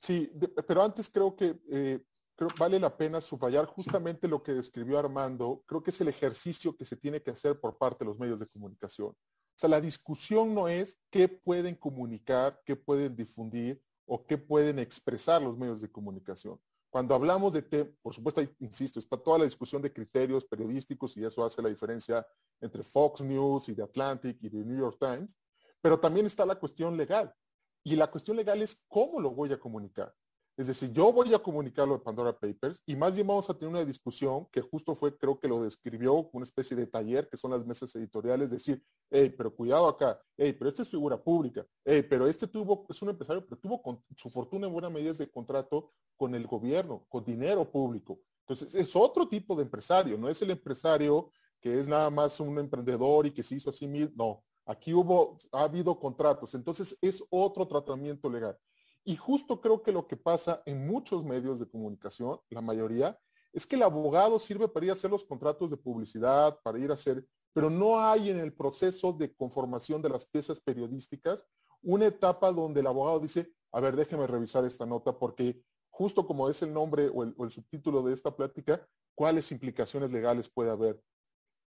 Sí, 0.00 0.30
pero 0.66 0.84
antes 0.84 1.10
creo 1.10 1.34
que 1.34 1.58
eh, 1.70 2.00
creo 2.36 2.50
vale 2.58 2.78
la 2.78 2.96
pena 2.96 3.20
subrayar 3.20 3.66
justamente 3.66 4.28
lo 4.28 4.42
que 4.42 4.52
describió 4.52 4.98
Armando. 4.98 5.62
Creo 5.66 5.82
que 5.82 5.90
es 5.90 6.00
el 6.00 6.08
ejercicio 6.08 6.76
que 6.76 6.84
se 6.84 6.96
tiene 6.96 7.22
que 7.22 7.30
hacer 7.30 7.60
por 7.60 7.76
parte 7.76 8.04
de 8.04 8.10
los 8.10 8.18
medios 8.18 8.40
de 8.40 8.46
comunicación. 8.46 9.08
O 9.08 9.56
sea, 9.56 9.68
la 9.68 9.80
discusión 9.80 10.54
no 10.54 10.68
es 10.68 10.98
qué 11.10 11.28
pueden 11.28 11.76
comunicar, 11.76 12.60
qué 12.64 12.74
pueden 12.74 13.14
difundir 13.14 13.80
o 14.06 14.26
qué 14.26 14.36
pueden 14.36 14.78
expresar 14.78 15.40
los 15.42 15.56
medios 15.56 15.80
de 15.80 15.90
comunicación. 15.90 16.58
Cuando 16.90 17.14
hablamos 17.14 17.52
de, 17.52 17.62
por 18.02 18.14
supuesto, 18.14 18.40
insisto, 18.60 19.00
está 19.00 19.16
toda 19.16 19.38
la 19.38 19.44
discusión 19.44 19.82
de 19.82 19.92
criterios 19.92 20.44
periodísticos 20.44 21.16
y 21.16 21.24
eso 21.24 21.44
hace 21.44 21.60
la 21.60 21.68
diferencia 21.68 22.24
entre 22.60 22.84
Fox 22.84 23.20
News 23.20 23.68
y 23.68 23.74
The 23.74 23.82
Atlantic 23.82 24.38
y 24.40 24.50
The 24.50 24.58
New 24.58 24.78
York 24.78 24.96
Times, 25.00 25.36
pero 25.80 25.98
también 25.98 26.26
está 26.26 26.46
la 26.46 26.54
cuestión 26.54 26.96
legal. 26.96 27.34
Y 27.82 27.96
la 27.96 28.10
cuestión 28.10 28.36
legal 28.36 28.62
es 28.62 28.80
cómo 28.88 29.20
lo 29.20 29.30
voy 29.30 29.52
a 29.52 29.58
comunicar. 29.58 30.14
Es 30.56 30.68
decir, 30.68 30.92
yo 30.92 31.12
voy 31.12 31.34
a 31.34 31.40
comunicar 31.40 31.88
lo 31.88 31.94
de 31.94 32.04
Pandora 32.04 32.32
Papers 32.32 32.80
y 32.86 32.94
más 32.94 33.12
bien 33.12 33.26
vamos 33.26 33.50
a 33.50 33.54
tener 33.54 33.74
una 33.74 33.84
discusión 33.84 34.46
que 34.52 34.60
justo 34.60 34.94
fue, 34.94 35.16
creo 35.16 35.40
que 35.40 35.48
lo 35.48 35.64
describió, 35.64 36.30
una 36.32 36.44
especie 36.44 36.76
de 36.76 36.86
taller, 36.86 37.28
que 37.28 37.36
son 37.36 37.50
las 37.50 37.66
mesas 37.66 37.92
editoriales, 37.96 38.50
decir, 38.50 38.80
hey, 39.10 39.34
pero 39.36 39.52
cuidado 39.52 39.88
acá, 39.88 40.20
hey, 40.36 40.52
pero 40.56 40.70
esta 40.70 40.82
es 40.82 40.88
figura 40.88 41.20
pública, 41.20 41.66
hey, 41.84 42.06
pero 42.08 42.28
este 42.28 42.46
tuvo, 42.46 42.86
es 42.88 43.02
un 43.02 43.08
empresario, 43.08 43.44
pero 43.44 43.60
tuvo 43.60 43.82
con, 43.82 44.00
su 44.16 44.30
fortuna 44.30 44.68
en 44.68 44.72
buena 44.72 44.88
medida 44.88 45.12
de 45.12 45.28
contrato 45.28 45.90
con 46.16 46.36
el 46.36 46.46
gobierno, 46.46 47.04
con 47.08 47.24
dinero 47.24 47.68
público. 47.68 48.20
Entonces, 48.46 48.76
es 48.76 48.94
otro 48.94 49.26
tipo 49.26 49.56
de 49.56 49.62
empresario, 49.62 50.16
no 50.16 50.28
es 50.28 50.40
el 50.40 50.52
empresario 50.52 51.30
que 51.60 51.80
es 51.80 51.88
nada 51.88 52.10
más 52.10 52.38
un 52.38 52.56
emprendedor 52.60 53.26
y 53.26 53.32
que 53.32 53.42
se 53.42 53.56
hizo 53.56 53.70
así 53.70 53.88
mismo, 53.88 54.12
no. 54.16 54.44
Aquí 54.66 54.94
hubo, 54.94 55.36
ha 55.50 55.64
habido 55.64 55.98
contratos, 55.98 56.54
entonces 56.54 56.96
es 57.02 57.24
otro 57.28 57.66
tratamiento 57.66 58.30
legal. 58.30 58.56
Y 59.04 59.16
justo 59.16 59.60
creo 59.60 59.82
que 59.82 59.92
lo 59.92 60.06
que 60.06 60.16
pasa 60.16 60.62
en 60.64 60.86
muchos 60.86 61.24
medios 61.24 61.60
de 61.60 61.68
comunicación, 61.68 62.40
la 62.48 62.60
mayoría, 62.60 63.18
es 63.52 63.66
que 63.66 63.76
el 63.76 63.82
abogado 63.82 64.38
sirve 64.38 64.66
para 64.66 64.86
ir 64.86 64.90
a 64.90 64.94
hacer 64.94 65.10
los 65.10 65.24
contratos 65.24 65.70
de 65.70 65.76
publicidad, 65.76 66.58
para 66.62 66.78
ir 66.78 66.90
a 66.90 66.94
hacer, 66.94 67.24
pero 67.52 67.70
no 67.70 68.00
hay 68.00 68.30
en 68.30 68.38
el 68.38 68.52
proceso 68.52 69.12
de 69.12 69.32
conformación 69.34 70.02
de 70.02 70.08
las 70.08 70.26
piezas 70.26 70.60
periodísticas 70.60 71.44
una 71.84 72.06
etapa 72.06 72.50
donde 72.50 72.80
el 72.80 72.86
abogado 72.86 73.20
dice, 73.20 73.52
a 73.72 73.80
ver, 73.80 73.94
déjeme 73.94 74.26
revisar 74.26 74.64
esta 74.64 74.86
nota 74.86 75.16
porque 75.16 75.62
justo 75.90 76.26
como 76.26 76.48
es 76.48 76.60
el 76.62 76.72
nombre 76.72 77.08
o 77.12 77.22
el, 77.22 77.50
subtítulo 77.50 78.02
de 78.02 78.14
esta 78.14 78.34
plática, 78.34 78.84
cuáles 79.14 79.52
implicaciones 79.52 80.10
legales 80.10 80.48
puede 80.48 80.70
haber 80.70 81.00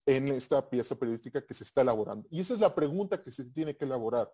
en 0.05 0.27
esta 0.27 0.69
pieza 0.69 0.95
periodística 0.95 1.43
que 1.43 1.53
se 1.53 1.63
está 1.63 1.81
elaborando. 1.81 2.27
Y 2.29 2.41
esa 2.41 2.53
es 2.53 2.59
la 2.59 2.75
pregunta 2.75 3.23
que 3.23 3.31
se 3.31 3.45
tiene 3.45 3.75
que 3.75 3.85
elaborar. 3.85 4.31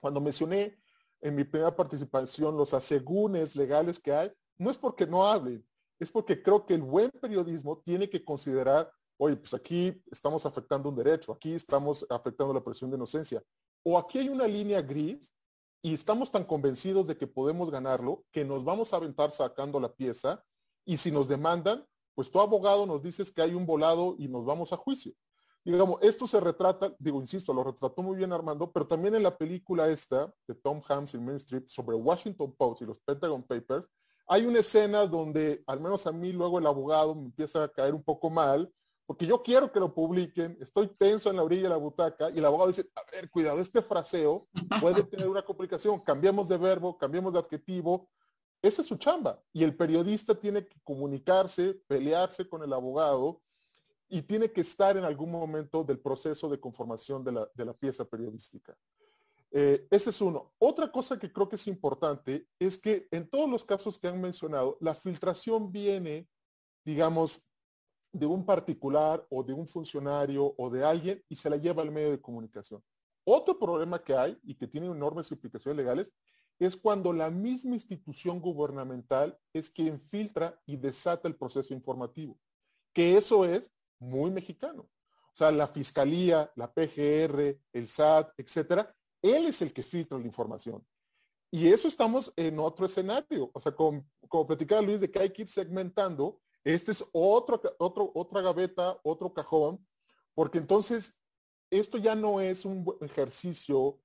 Cuando 0.00 0.20
mencioné 0.20 0.78
en 1.20 1.34
mi 1.34 1.44
primera 1.44 1.74
participación 1.74 2.56
los 2.56 2.74
asegúnes 2.74 3.56
legales 3.56 3.98
que 3.98 4.12
hay, 4.12 4.32
no 4.56 4.70
es 4.70 4.78
porque 4.78 5.06
no 5.06 5.26
hablen, 5.26 5.66
es 5.98 6.10
porque 6.10 6.42
creo 6.42 6.64
que 6.64 6.74
el 6.74 6.82
buen 6.82 7.10
periodismo 7.10 7.80
tiene 7.84 8.08
que 8.08 8.24
considerar, 8.24 8.90
oye, 9.16 9.36
pues 9.36 9.54
aquí 9.54 10.02
estamos 10.10 10.46
afectando 10.46 10.88
un 10.88 10.96
derecho, 10.96 11.32
aquí 11.32 11.54
estamos 11.54 12.06
afectando 12.08 12.52
la 12.52 12.62
presión 12.62 12.90
de 12.90 12.96
inocencia, 12.96 13.42
o 13.84 13.98
aquí 13.98 14.18
hay 14.18 14.28
una 14.28 14.46
línea 14.46 14.80
gris 14.82 15.34
y 15.82 15.94
estamos 15.94 16.30
tan 16.30 16.44
convencidos 16.44 17.06
de 17.06 17.16
que 17.16 17.26
podemos 17.26 17.70
ganarlo 17.70 18.24
que 18.32 18.44
nos 18.44 18.64
vamos 18.64 18.92
a 18.92 18.96
aventar 18.96 19.30
sacando 19.30 19.78
la 19.80 19.92
pieza 19.92 20.44
y 20.84 20.96
si 20.96 21.10
nos 21.10 21.28
demandan, 21.28 21.86
pues 22.14 22.30
tu 22.30 22.40
abogado 22.40 22.84
nos 22.86 23.02
dices 23.02 23.30
que 23.30 23.42
hay 23.42 23.54
un 23.54 23.64
volado 23.64 24.16
y 24.18 24.28
nos 24.28 24.44
vamos 24.44 24.72
a 24.72 24.76
juicio 24.76 25.12
digamos, 25.64 25.98
esto 26.02 26.26
se 26.26 26.40
retrata, 26.40 26.94
digo, 26.98 27.20
insisto, 27.20 27.52
lo 27.52 27.64
retrató 27.64 28.02
muy 28.02 28.16
bien 28.16 28.32
Armando, 28.32 28.70
pero 28.72 28.86
también 28.86 29.14
en 29.14 29.22
la 29.22 29.36
producción 29.36 29.90
esta 29.90 30.32
de 30.46 30.54
Tom 30.54 30.80
Hanks 30.86 31.14
y 31.14 31.18
Main 31.18 31.36
Street 31.36 31.64
sobre 31.66 31.96
Washington 31.96 32.54
Post 32.56 32.82
y 32.82 32.86
los 32.86 32.98
Pentagon 33.04 33.42
Papers, 33.42 33.86
hay 34.26 34.44
una 34.44 34.60
escena 34.60 35.06
donde, 35.06 35.62
al 35.66 35.80
menos 35.80 36.06
a 36.06 36.12
mí, 36.12 36.32
luego 36.32 36.58
el 36.58 36.66
abogado 36.66 37.14
me 37.14 37.26
empieza 37.26 37.64
a 37.64 37.68
caer 37.68 37.94
un 37.94 38.02
poco 38.02 38.28
mal, 38.28 38.70
porque 39.06 39.26
yo 39.26 39.42
quiero 39.42 39.72
que 39.72 39.80
lo 39.80 39.94
publiquen, 39.94 40.58
estoy 40.60 40.88
tenso 40.88 41.30
en 41.30 41.36
la 41.36 41.42
orilla 41.42 41.62
de 41.62 41.68
la 41.70 41.76
butaca 41.76 42.28
y 42.30 42.38
el 42.38 42.44
abogado 42.44 42.68
dice, 42.68 42.90
a 42.94 43.10
ver, 43.10 43.30
cuidado, 43.30 43.58
este 43.58 43.80
fraseo 43.80 44.46
puede 44.80 45.02
tener 45.04 45.28
una 45.28 45.42
complicación, 45.42 46.00
cambiamos 46.00 46.46
de 46.46 46.58
verbo, 46.58 46.98
cambiamos 46.98 47.32
de 47.32 47.38
adjetivo, 47.38 48.10
esa 48.60 48.82
es 48.82 48.88
su 48.88 48.96
chamba. 48.96 49.40
Y 49.52 49.64
el 49.64 49.76
periodista 49.76 50.34
tiene 50.34 50.66
que 50.66 50.78
comunicarse, 50.82 51.80
pelearse 51.86 52.48
con 52.48 52.62
el 52.62 52.72
abogado 52.72 53.40
y 54.08 54.22
tiene 54.22 54.50
que 54.50 54.62
estar 54.62 54.96
en 54.96 55.04
algún 55.04 55.30
momento 55.30 55.84
del 55.84 55.98
proceso 55.98 56.48
de 56.48 56.58
conformación 56.58 57.24
de 57.24 57.64
la, 57.64 57.74
pieza 57.74 58.04
periodística. 58.04 58.76
Eh, 59.50 59.86
ese 59.90 60.10
es 60.10 60.20
uno. 60.20 60.52
Otra 60.58 60.90
cosa 60.90 61.18
que 61.18 61.32
creo 61.32 61.48
que 61.48 61.56
es 61.56 61.66
importante 61.66 62.46
es 62.58 62.78
que 62.78 63.06
en 63.10 63.28
todos 63.28 63.48
los 63.48 63.64
casos 63.64 63.98
que 63.98 64.08
han 64.08 64.20
mencionado, 64.20 64.76
la 64.80 64.94
filtración 64.94 65.70
viene, 65.70 66.28
digamos, 66.84 67.42
de 68.12 68.26
un 68.26 68.44
particular 68.44 69.26
o 69.30 69.42
de 69.42 69.52
un 69.52 69.66
funcionario 69.66 70.54
o 70.56 70.70
de 70.70 70.84
alguien 70.84 71.22
y 71.28 71.36
se 71.36 71.50
la 71.50 71.56
lleva 71.56 71.82
al 71.82 71.90
medio 71.90 72.10
de 72.10 72.20
comunicación. 72.20 72.82
Otro 73.24 73.58
problema 73.58 74.02
que 74.02 74.14
hay 74.14 74.38
y 74.42 74.54
que 74.54 74.66
tiene 74.66 74.86
enormes 74.86 75.30
implicaciones 75.30 75.76
legales 75.76 76.12
es 76.58 76.76
cuando 76.76 77.12
la 77.12 77.30
misma 77.30 77.74
institución 77.74 78.40
gubernamental 78.40 79.38
es 79.52 79.70
quien 79.70 80.00
filtra 80.00 80.60
y 80.66 80.76
desata 80.76 81.28
el 81.28 81.36
proceso 81.36 81.72
informativo. 81.74 82.38
Que 82.92 83.16
eso 83.16 83.44
es 83.44 83.70
muy 83.98 84.30
mexicano. 84.30 84.82
O 84.82 85.36
sea, 85.38 85.50
la 85.50 85.68
fiscalía, 85.68 86.50
la 86.56 86.72
PGR, 86.72 87.58
el 87.72 87.88
SAT, 87.88 88.32
etcétera, 88.36 88.94
él 89.22 89.46
es 89.46 89.62
el 89.62 89.72
que 89.72 89.82
filtra 89.82 90.18
la 90.18 90.26
información. 90.26 90.84
Y 91.50 91.68
eso 91.68 91.88
estamos 91.88 92.32
en 92.36 92.58
otro 92.58 92.86
escenario. 92.86 93.50
O 93.52 93.60
sea, 93.60 93.72
como, 93.72 94.04
como 94.28 94.46
platicaba 94.46 94.82
Luis, 94.82 95.00
de 95.00 95.10
que 95.10 95.20
hay 95.20 95.30
que 95.30 95.42
ir 95.42 95.48
segmentando, 95.48 96.40
este 96.64 96.92
es 96.92 97.04
otro, 97.12 97.60
otro, 97.78 98.10
otra 98.14 98.42
gaveta, 98.42 98.98
otro 99.02 99.32
cajón, 99.32 99.86
porque 100.34 100.58
entonces 100.58 101.14
esto 101.70 101.98
ya 101.98 102.14
no 102.14 102.40
es 102.40 102.64
un 102.64 102.84
ejercicio 103.00 104.00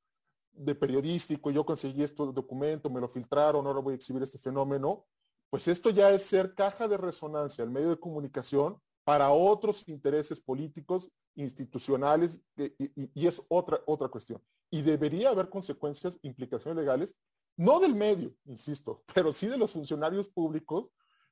de 0.52 0.76
periodístico, 0.76 1.50
yo 1.52 1.66
conseguí 1.66 2.04
este 2.04 2.24
documento, 2.24 2.90
me 2.90 3.02
lo 3.02 3.08
filtraron, 3.08 3.66
ahora 3.66 3.80
voy 3.80 3.94
a 3.94 3.96
exhibir 3.96 4.24
este 4.24 4.38
fenómeno, 4.38 5.06
pues 5.50 5.68
esto 5.68 5.90
ya 5.90 6.12
es 6.12 6.24
ser 6.24 6.54
caja 6.54 6.88
de 6.88 6.98
resonancia, 6.98 7.64
el 7.64 7.72
medio 7.72 7.90
de 7.90 8.00
comunicación, 8.00 8.80
para 9.04 9.32
otros 9.32 9.88
intereses 9.88 10.40
políticos, 10.40 11.10
institucionales, 11.36 12.42
y, 12.56 13.28
es 13.28 13.42
otra, 13.50 13.82
otra 13.86 14.08
cuestión. 14.08 14.42
Y 14.70 14.82
debería 14.82 15.30
haber 15.30 15.50
consecuencias, 15.50 16.18
implicaciones 16.22 16.78
legales, 16.78 17.16
no 17.58 17.80
del 17.80 17.96
medio, 17.96 18.34
insisto, 18.46 19.04
pero 19.14 19.34
sí 19.34 19.48
de 19.48 19.58
los 19.58 19.72
funcionarios 19.72 20.30
públicos, 20.30 20.90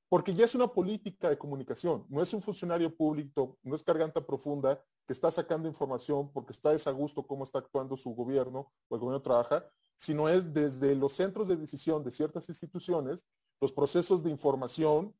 porque 0.09 0.33
ya 0.33 0.43
es 0.43 0.55
una 0.55 0.67
política 0.67 1.29
de 1.29 1.37
comunicación, 1.37 2.05
no 2.09 2.21
es 2.21 2.33
un 2.33 2.41
funcionario 2.41 2.93
público, 2.93 3.57
no 3.63 3.75
es 3.75 3.85
garganta 3.85 4.25
profunda 4.25 4.83
que 5.07 5.13
está 5.13 5.31
sacando 5.31 5.69
información 5.69 6.29
porque 6.33 6.51
está 6.51 6.71
desagusto 6.71 7.25
cómo 7.25 7.45
está 7.45 7.59
actuando 7.59 7.95
su 7.95 8.13
gobierno 8.13 8.71
o 8.89 8.95
el 8.95 8.99
gobierno 8.99 9.21
trabaja, 9.21 9.65
sino 9.95 10.27
es 10.27 10.53
desde 10.53 10.95
los 10.95 11.13
centros 11.13 11.47
de 11.47 11.55
decisión 11.55 12.03
de 12.03 12.11
ciertas 12.11 12.49
instituciones, 12.49 13.25
los 13.61 13.71
procesos 13.71 14.21
de 14.21 14.31
información 14.31 15.15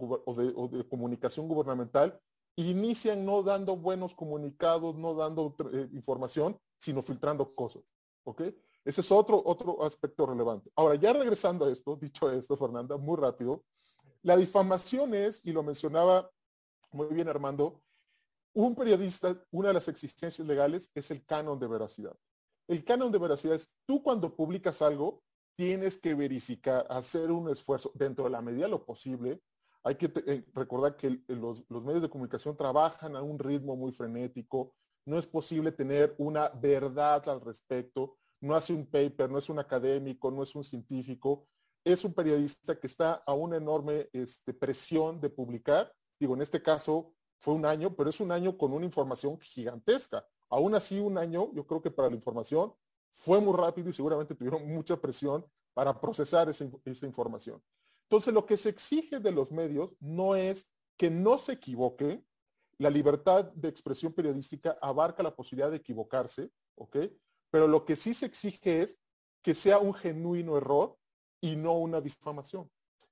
o 0.00 0.68
de, 0.68 0.88
comunicación 0.88 1.48
gubernamental 1.48 2.20
inician 2.56 3.24
no 3.24 3.42
dando 3.42 3.76
buenos 3.76 4.14
comunicados, 4.14 4.96
no 4.96 5.14
dando 5.14 5.54
eh, 5.72 5.88
información, 5.92 6.58
sino 6.78 7.02
filtrando 7.02 7.54
cosas. 7.54 7.82
¿Ok? 8.24 8.42
Ese 8.84 9.00
es 9.00 9.12
otro, 9.12 9.42
otro 9.44 9.82
aspecto 9.82 10.26
relevante. 10.26 10.70
Ahora, 10.74 10.94
ya 10.96 11.12
regresando 11.12 11.64
a 11.64 11.70
esto, 11.70 11.96
dicho 12.00 12.30
esto, 12.30 12.56
Fernanda, 12.56 12.96
muy 12.96 13.16
rápido, 13.16 13.64
la 14.22 14.36
difamación 14.36 15.14
es, 15.14 15.40
y 15.44 15.52
lo 15.52 15.62
mencionaba 15.62 16.30
muy 16.92 17.06
bien 17.08 17.28
Armando, 17.28 17.80
un 18.52 18.74
periodista, 18.74 19.36
una 19.52 19.68
de 19.68 19.74
las 19.74 19.88
exigencias 19.88 20.46
legales 20.46 20.90
es 20.94 21.10
el 21.10 21.24
canon 21.24 21.58
de 21.58 21.68
veracidad. 21.68 22.16
El 22.66 22.84
canon 22.84 23.12
de 23.12 23.18
veracidad 23.18 23.54
es 23.54 23.70
tú 23.86 24.02
cuando 24.02 24.34
publicas 24.34 24.82
algo, 24.82 25.22
tienes 25.56 25.98
que 25.98 26.14
verificar, 26.14 26.86
hacer 26.90 27.30
un 27.30 27.48
esfuerzo 27.50 27.92
dentro 27.94 28.24
de 28.24 28.30
la 28.30 28.42
medida 28.42 28.64
de 28.64 28.70
lo 28.70 28.84
posible. 28.84 29.40
Hay 29.82 29.94
que 29.94 30.12
eh, 30.26 30.44
recordar 30.54 30.96
que 30.96 31.22
los, 31.28 31.68
medios 31.70 32.02
de 32.02 32.10
comunicación 32.10 32.56
trabajan 32.56 33.16
a 33.16 33.22
un 33.22 33.38
ritmo 33.38 33.76
muy 33.76 33.92
frenético. 33.92 34.74
No 35.06 35.18
es 35.18 35.26
posible 35.26 35.72
tener 35.72 36.14
una 36.18 36.48
verdad 36.50 37.28
al 37.28 37.40
respecto. 37.40 38.18
No 38.40 38.54
hace 38.54 38.72
un 38.72 38.86
paper, 38.86 39.30
no 39.30 39.38
es 39.38 39.48
un 39.48 39.58
académico, 39.58 40.30
no 40.30 40.42
es 40.42 40.54
un 40.54 40.64
científico. 40.64 41.46
Es 41.84 42.04
un 42.04 42.12
periodista 42.12 42.78
que 42.78 42.86
está 42.86 43.14
a 43.26 43.32
una 43.32 43.56
enorme 43.56 44.08
este, 44.12 44.52
presión 44.52 45.20
de 45.20 45.30
publicar. 45.30 45.92
Digo, 46.18 46.34
en 46.34 46.42
este 46.42 46.62
caso, 46.62 47.14
fue 47.38 47.54
un 47.54 47.64
año, 47.64 47.96
pero 47.96 48.10
es 48.10 48.20
un 48.20 48.32
año 48.32 48.56
con 48.58 48.72
una 48.72 48.84
información 48.84 49.40
gigantesca. 49.40 50.26
Aún 50.50 50.74
así, 50.74 50.98
un 50.98 51.16
año, 51.16 51.50
yo 51.54 51.66
creo 51.66 51.80
que 51.80 51.90
para 51.90 52.10
la 52.10 52.16
información 52.16 52.74
fue 53.12 53.40
muy 53.40 53.56
rápido 53.56 53.88
y 53.88 53.94
seguramente 53.94 54.34
tuvieron 54.34 54.66
mucha 54.68 55.00
presión 55.00 55.44
para 55.72 55.98
procesar 55.98 56.48
esa, 56.48 56.64
información. 57.06 57.62
Entonces, 58.10 58.34
lo 58.34 58.44
que 58.44 58.56
se 58.56 58.70
exige 58.70 59.20
de 59.20 59.30
los 59.30 59.52
medios 59.52 59.94
no 60.00 60.34
es 60.34 60.66
que 60.96 61.10
no 61.10 61.38
se 61.38 61.52
equivoque. 61.52 62.24
La 62.78 62.90
libertad 62.90 63.44
de 63.52 63.68
expresión 63.68 64.12
periodística 64.12 64.76
abarca 64.82 65.22
la 65.22 65.36
posibilidad 65.36 65.70
de 65.70 65.76
equivocarse, 65.76 66.50
¿ok? 66.74 66.96
Pero 67.52 67.68
lo 67.68 67.84
que 67.84 67.94
sí 67.94 68.12
se 68.12 68.26
exige 68.26 68.82
es 68.82 68.98
que 69.42 69.54
sea 69.54 69.78
un 69.78 69.94
genuino 69.94 70.56
error 70.56 70.98
y 71.40 71.54
no 71.54 71.78
una 71.78 72.00
difamación. 72.00 72.68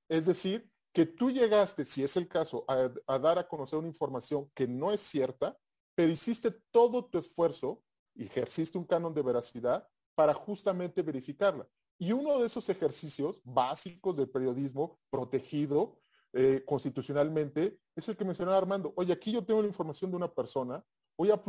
Es 0.08 0.26
decir, 0.26 0.68
que 0.92 1.06
tú 1.06 1.30
llegaste, 1.30 1.84
si 1.84 2.02
es 2.02 2.16
el 2.16 2.26
caso, 2.26 2.64
a, 2.66 3.18
dar 3.18 3.38
a 3.38 3.46
conocer 3.46 3.78
una 3.78 3.86
información 3.86 4.50
que 4.52 4.66
no 4.66 4.90
es 4.90 5.00
cierta, 5.00 5.56
pero 5.94 6.10
hiciste 6.10 6.50
todo 6.72 7.04
tu 7.04 7.18
esfuerzo 7.18 7.84
ejerciste 8.16 8.76
un 8.76 8.84
canon 8.84 9.14
de 9.14 9.22
veracidad 9.22 9.88
para 10.16 10.34
justamente 10.34 11.02
verificarla. 11.02 11.68
Y 11.98 12.12
uno 12.12 12.38
de 12.38 12.46
esos 12.46 12.68
ejercicios 12.68 13.40
básicos 13.44 14.16
del 14.16 14.30
periodismo 14.30 15.00
protegido 15.10 15.98
eh, 16.32 16.62
constitucionalmente 16.64 17.80
es 17.96 18.08
el 18.08 18.16
que 18.16 18.24
mencionaba 18.24 18.56
Armando. 18.56 18.92
Oye, 18.96 19.12
aquí 19.12 19.32
yo 19.32 19.44
tengo 19.44 19.60
la 19.60 19.68
información 19.68 20.10
de 20.10 20.16
una 20.16 20.32
persona, 20.32 20.84
voy 21.16 21.30
a, 21.30 21.42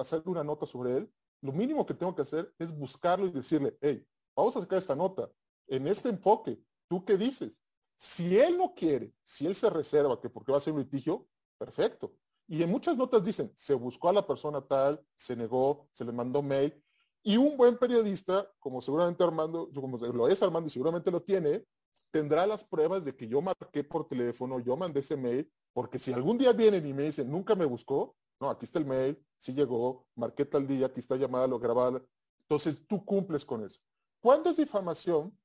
hacer 0.00 0.22
una 0.24 0.42
nota 0.42 0.66
sobre 0.66 0.96
él. 0.96 1.12
Lo 1.40 1.52
mínimo 1.52 1.86
que 1.86 1.94
tengo 1.94 2.14
que 2.14 2.22
hacer 2.22 2.52
es 2.58 2.76
buscarlo 2.76 3.26
y 3.26 3.30
decirle, 3.30 3.76
hey, 3.80 4.04
vamos 4.34 4.56
a 4.56 4.60
sacar 4.60 4.78
esta 4.78 4.96
nota 4.96 5.30
en 5.68 5.86
este 5.86 6.08
enfoque. 6.08 6.58
¿Tú 6.88 7.04
qué 7.04 7.16
dices? 7.16 7.52
Si 7.96 8.36
él 8.38 8.58
no 8.58 8.74
quiere, 8.74 9.14
si 9.22 9.46
él 9.46 9.54
se 9.54 9.70
reserva 9.70 10.20
que 10.20 10.28
porque 10.28 10.52
va 10.52 10.58
a 10.58 10.60
ser 10.60 10.72
un 10.72 10.80
litigio, 10.80 11.28
perfecto. 11.56 12.14
Y 12.46 12.62
en 12.62 12.70
muchas 12.70 12.96
notas 12.96 13.24
dicen, 13.24 13.52
se 13.56 13.74
buscó 13.74 14.08
a 14.08 14.12
la 14.12 14.26
persona 14.26 14.60
tal, 14.60 15.02
se 15.16 15.36
negó, 15.36 15.88
se 15.92 16.04
le 16.04 16.12
mandó 16.12 16.42
mail. 16.42 16.83
Y 17.26 17.38
un 17.38 17.56
buen 17.56 17.78
periodista, 17.78 18.46
como 18.60 18.82
seguramente 18.82 19.24
Armando, 19.24 19.70
como 19.74 19.96
lo 19.96 20.28
es 20.28 20.42
Armando 20.42 20.66
y 20.66 20.70
seguramente 20.70 21.10
lo 21.10 21.22
tiene, 21.22 21.64
tendrá 22.10 22.46
las 22.46 22.62
pruebas 22.62 23.02
de 23.02 23.16
que 23.16 23.26
yo 23.26 23.40
marqué 23.40 23.82
por 23.82 24.06
teléfono, 24.06 24.60
yo 24.60 24.76
mandé 24.76 25.00
ese 25.00 25.16
mail, 25.16 25.50
porque 25.72 25.98
si 25.98 26.12
algún 26.12 26.36
día 26.36 26.52
vienen 26.52 26.86
y 26.86 26.92
me 26.92 27.04
dicen, 27.04 27.30
nunca 27.30 27.54
me 27.54 27.64
buscó, 27.64 28.14
no, 28.38 28.50
aquí 28.50 28.66
está 28.66 28.78
el 28.78 28.84
mail, 28.84 29.18
sí 29.38 29.54
llegó, 29.54 30.06
marqué 30.14 30.44
tal 30.44 30.66
día, 30.66 30.86
aquí 30.86 31.00
está 31.00 31.16
llamada, 31.16 31.46
lo 31.46 31.58
grabada. 31.58 32.02
Entonces 32.42 32.86
tú 32.86 33.02
cumples 33.04 33.44
con 33.44 33.64
eso. 33.64 33.80
¿Cuándo 34.20 34.50
es 34.50 34.58
difamación? 34.58 35.36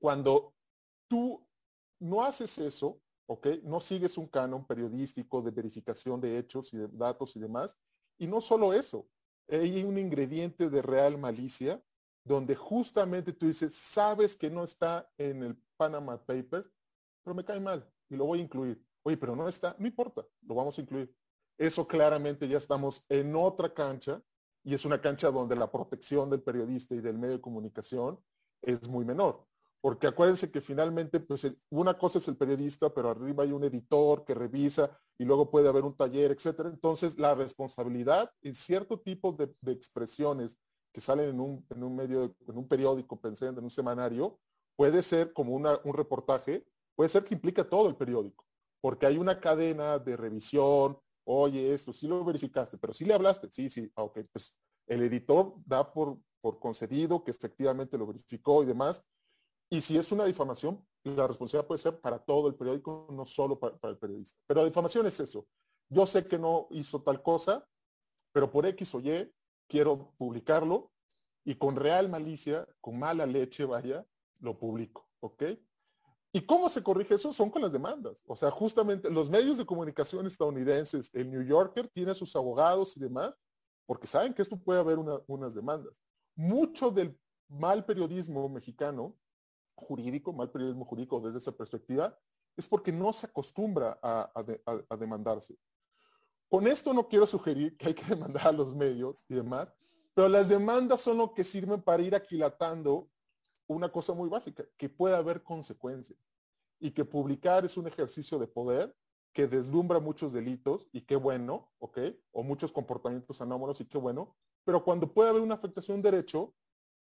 Cuando 0.00 0.54
tú 1.08 1.46
no 2.00 2.24
haces 2.24 2.56
eso, 2.58 2.98
¿ok? 3.26 3.46
No 3.64 3.80
sigues 3.80 4.16
un 4.16 4.28
canon 4.28 4.66
periodístico 4.66 5.42
de 5.42 5.50
verificación 5.50 6.20
de 6.20 6.38
hechos 6.38 6.72
y 6.72 6.78
de 6.78 6.88
datos 6.88 7.36
y 7.36 7.40
demás. 7.40 7.76
Y 8.18 8.26
no 8.26 8.40
solo 8.40 8.72
eso, 8.72 9.06
hay 9.48 9.84
un 9.84 9.98
ingrediente 9.98 10.70
de 10.70 10.82
real 10.82 11.18
malicia 11.18 11.82
donde 12.24 12.56
justamente 12.56 13.32
tú 13.32 13.46
dices, 13.46 13.74
sabes 13.74 14.34
que 14.34 14.50
no 14.50 14.64
está 14.64 15.08
en 15.16 15.44
el 15.44 15.56
Panama 15.76 16.16
Papers, 16.18 16.68
pero 17.22 17.34
me 17.34 17.44
cae 17.44 17.60
mal 17.60 17.88
y 18.08 18.16
lo 18.16 18.26
voy 18.26 18.40
a 18.40 18.42
incluir. 18.42 18.84
Oye, 19.04 19.16
pero 19.16 19.36
no 19.36 19.48
está, 19.48 19.76
no 19.78 19.86
importa, 19.86 20.26
lo 20.42 20.54
vamos 20.56 20.76
a 20.76 20.80
incluir. 20.80 21.14
Eso 21.56 21.86
claramente 21.86 22.48
ya 22.48 22.58
estamos 22.58 23.04
en 23.08 23.34
otra 23.36 23.72
cancha 23.72 24.20
y 24.64 24.74
es 24.74 24.84
una 24.84 25.00
cancha 25.00 25.30
donde 25.30 25.54
la 25.54 25.70
protección 25.70 26.28
del 26.28 26.42
periodista 26.42 26.94
y 26.94 27.00
del 27.00 27.18
medio 27.18 27.34
de 27.34 27.40
comunicación 27.40 28.18
es 28.60 28.88
muy 28.88 29.04
menor. 29.04 29.46
Porque 29.86 30.08
acuérdense 30.08 30.50
que 30.50 30.60
finalmente, 30.60 31.20
pues 31.20 31.46
una 31.70 31.96
cosa 31.96 32.18
es 32.18 32.26
el 32.26 32.36
periodista, 32.36 32.92
pero 32.92 33.08
arriba 33.08 33.44
hay 33.44 33.52
un 33.52 33.62
editor 33.62 34.24
que 34.24 34.34
revisa 34.34 34.90
y 35.16 35.24
luego 35.24 35.48
puede 35.48 35.68
haber 35.68 35.84
un 35.84 35.96
taller, 35.96 36.32
etcétera. 36.32 36.70
Entonces, 36.70 37.16
la 37.20 37.36
responsabilidad 37.36 38.32
en 38.42 38.56
cierto 38.56 38.98
tipo 38.98 39.30
de, 39.30 39.54
expresiones 39.70 40.58
que 40.92 41.00
salen 41.00 41.28
en 41.28 41.40
un, 41.40 41.94
medio, 41.94 42.34
en 42.48 42.58
un 42.58 42.66
periódico, 42.66 43.20
pensé 43.20 43.46
en 43.46 43.62
un 43.62 43.70
semanario, 43.70 44.40
puede 44.74 45.04
ser 45.04 45.32
como 45.32 45.54
un 45.54 45.94
reportaje, 45.94 46.66
puede 46.96 47.08
ser 47.08 47.24
que 47.24 47.34
implica 47.34 47.62
todo 47.62 47.88
el 47.88 47.94
periódico, 47.94 48.44
porque 48.80 49.06
hay 49.06 49.18
una 49.18 49.38
cadena 49.38 50.00
de 50.00 50.16
revisión, 50.16 50.98
oye, 51.22 51.72
esto 51.72 51.92
sí 51.92 52.08
lo 52.08 52.24
verificaste, 52.24 52.76
pero 52.76 52.92
sí 52.92 53.04
le 53.04 53.14
hablaste, 53.14 53.48
sí, 53.52 53.70
sí, 53.70 53.88
ah, 53.94 54.02
ok, 54.02 54.18
pues 54.32 54.52
el 54.88 55.02
editor 55.02 55.54
da 55.64 55.92
por, 55.92 56.18
por 56.40 56.58
concedido 56.58 57.22
que 57.22 57.30
efectivamente 57.30 57.96
lo 57.96 58.08
verificó 58.08 58.64
y 58.64 58.66
demás, 58.66 59.00
y 59.68 59.80
si 59.80 59.96
es 59.98 60.12
una 60.12 60.24
difamación, 60.24 60.84
la 61.02 61.26
responsabilidad 61.26 61.66
puede 61.66 61.80
ser 61.80 62.00
para 62.00 62.18
todo 62.18 62.48
el 62.48 62.54
periódico, 62.54 63.08
no 63.10 63.24
solo 63.24 63.58
para, 63.58 63.76
el 63.90 63.98
periodista. 63.98 64.38
Pero 64.46 64.60
la 64.60 64.66
difamación 64.66 65.06
es 65.06 65.18
eso. 65.20 65.46
Yo 65.88 66.06
sé 66.06 66.26
que 66.26 66.38
no 66.38 66.68
hizo 66.70 67.02
tal 67.02 67.22
cosa, 67.22 67.66
pero 68.32 68.50
por 68.50 68.66
X 68.66 68.94
o 68.94 69.00
Y 69.00 69.32
quiero 69.68 70.12
publicarlo 70.18 70.92
y 71.44 71.54
con 71.54 71.76
real 71.76 72.08
malicia, 72.08 72.66
con 72.80 72.98
mala 72.98 73.26
leche, 73.26 73.64
vaya, 73.64 74.04
lo 74.40 74.58
publico. 74.58 75.08
¿Ok? 75.20 75.44
¿Y 76.32 76.42
cómo 76.42 76.68
se 76.68 76.82
corrige 76.82 77.14
eso? 77.14 77.32
Son 77.32 77.50
con 77.50 77.62
las 77.62 77.72
demandas. 77.72 78.16
O 78.26 78.36
sea, 78.36 78.50
justamente 78.50 79.10
los 79.10 79.30
medios 79.30 79.56
de 79.56 79.64
comunicación 79.64 80.26
estadounidenses, 80.26 81.08
el 81.14 81.30
New 81.30 81.42
Yorker 81.42 81.88
tiene 81.88 82.14
sus 82.14 82.34
abogados 82.36 82.96
y 82.96 83.00
demás, 83.00 83.34
porque 83.86 84.06
saben 84.06 84.34
que 84.34 84.42
esto 84.42 84.56
puede 84.56 84.80
haber 84.80 84.98
unas 84.98 85.54
demandas. 85.54 85.94
Mucho 86.34 86.90
del 86.90 87.18
mal 87.48 87.84
periodismo 87.84 88.48
mexicano 88.48 89.16
jurídico, 89.76 90.32
mal 90.32 90.50
periodismo 90.50 90.84
jurídico 90.84 91.20
desde 91.20 91.38
esa 91.38 91.52
perspectiva, 91.52 92.18
es 92.56 92.66
porque 92.66 92.92
no 92.92 93.12
se 93.12 93.26
acostumbra 93.26 93.98
a, 94.02 94.96
demandarse. 94.98 95.56
Con 96.48 96.66
esto 96.66 96.94
no 96.94 97.06
quiero 97.06 97.26
sugerir 97.26 97.76
que 97.76 97.88
hay 97.88 97.94
que 97.94 98.04
demandar 98.14 98.48
a 98.48 98.52
los 98.52 98.74
medios 98.74 99.24
y 99.28 99.34
demás, 99.34 99.72
pero 100.14 100.28
las 100.28 100.48
demandas 100.48 101.02
son 101.02 101.18
lo 101.18 101.34
que 101.34 101.44
sirven 101.44 101.82
para 101.82 102.02
ir 102.02 102.14
aquilatando 102.14 103.10
una 103.68 103.90
cosa 103.90 104.14
muy 104.14 104.28
básica, 104.28 104.64
que 104.76 104.88
puede 104.88 105.14
haber 105.14 105.42
consecuencias 105.42 106.18
y 106.78 106.90
que 106.92 107.04
publicar 107.04 107.64
es 107.64 107.76
un 107.76 107.86
ejercicio 107.86 108.38
de 108.38 108.46
poder 108.46 108.96
que 109.32 109.46
deslumbra 109.46 110.00
muchos 110.00 110.32
delitos 110.32 110.88
y 110.92 111.02
qué 111.02 111.16
bueno, 111.16 111.70
¿ok? 111.78 111.98
O 112.32 112.42
muchos 112.42 112.72
comportamientos 112.72 113.40
anómalos 113.42 113.80
y 113.80 113.84
qué 113.84 113.98
bueno, 113.98 114.34
pero 114.64 114.82
cuando 114.82 115.12
puede 115.12 115.28
haber 115.28 115.42
una 115.42 115.54
afectación 115.54 116.00
de 116.00 116.10
derecho, 116.10 116.54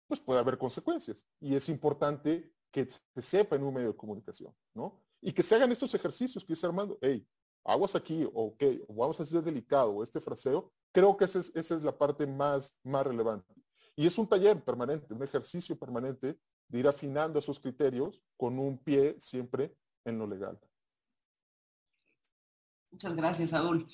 pues 0.07 0.19
puede 0.19 0.39
haber 0.39 0.57
consecuencias. 0.57 1.25
Y 1.39 1.55
es 1.55 1.69
importante 1.69 2.54
que 2.75 2.89
se 2.89 3.21
sepa 3.21 3.55
en 3.55 3.63
un 3.63 3.73
medio 3.73 3.93
de 3.93 3.95
comunicación, 3.95 4.53
¿no? 4.73 4.99
Y 5.21 5.31
que 5.31 5.41
se 5.41 5.55
hagan 5.55 5.71
estos 5.71 5.93
ejercicios 5.95 6.43
que 6.43 6.51
dice 6.51 6.65
Armando, 6.65 6.97
hey, 7.01 7.25
aguas 7.63 7.95
aquí, 7.95 8.27
ok, 8.33 8.61
vamos 8.89 9.17
a 9.17 9.25
ser 9.25 9.41
delicado, 9.41 9.91
o 9.91 10.03
este 10.03 10.19
fraseo, 10.19 10.73
creo 10.91 11.15
que 11.15 11.23
esa 11.23 11.39
es, 11.39 11.55
esa 11.55 11.75
es 11.77 11.83
la 11.83 11.97
parte 11.97 12.27
más, 12.27 12.75
más 12.83 13.07
relevante. 13.07 13.53
Y 13.95 14.05
es 14.05 14.17
un 14.17 14.27
taller 14.27 14.61
permanente, 14.61 15.13
un 15.13 15.23
ejercicio 15.23 15.79
permanente 15.79 16.37
de 16.67 16.79
ir 16.79 16.85
afinando 16.85 17.39
esos 17.39 17.61
criterios 17.61 18.21
con 18.35 18.59
un 18.59 18.77
pie 18.77 19.15
siempre 19.21 19.73
en 20.03 20.19
lo 20.19 20.27
legal. 20.27 20.59
Muchas 22.91 23.15
gracias, 23.15 23.51
Saúl. 23.51 23.87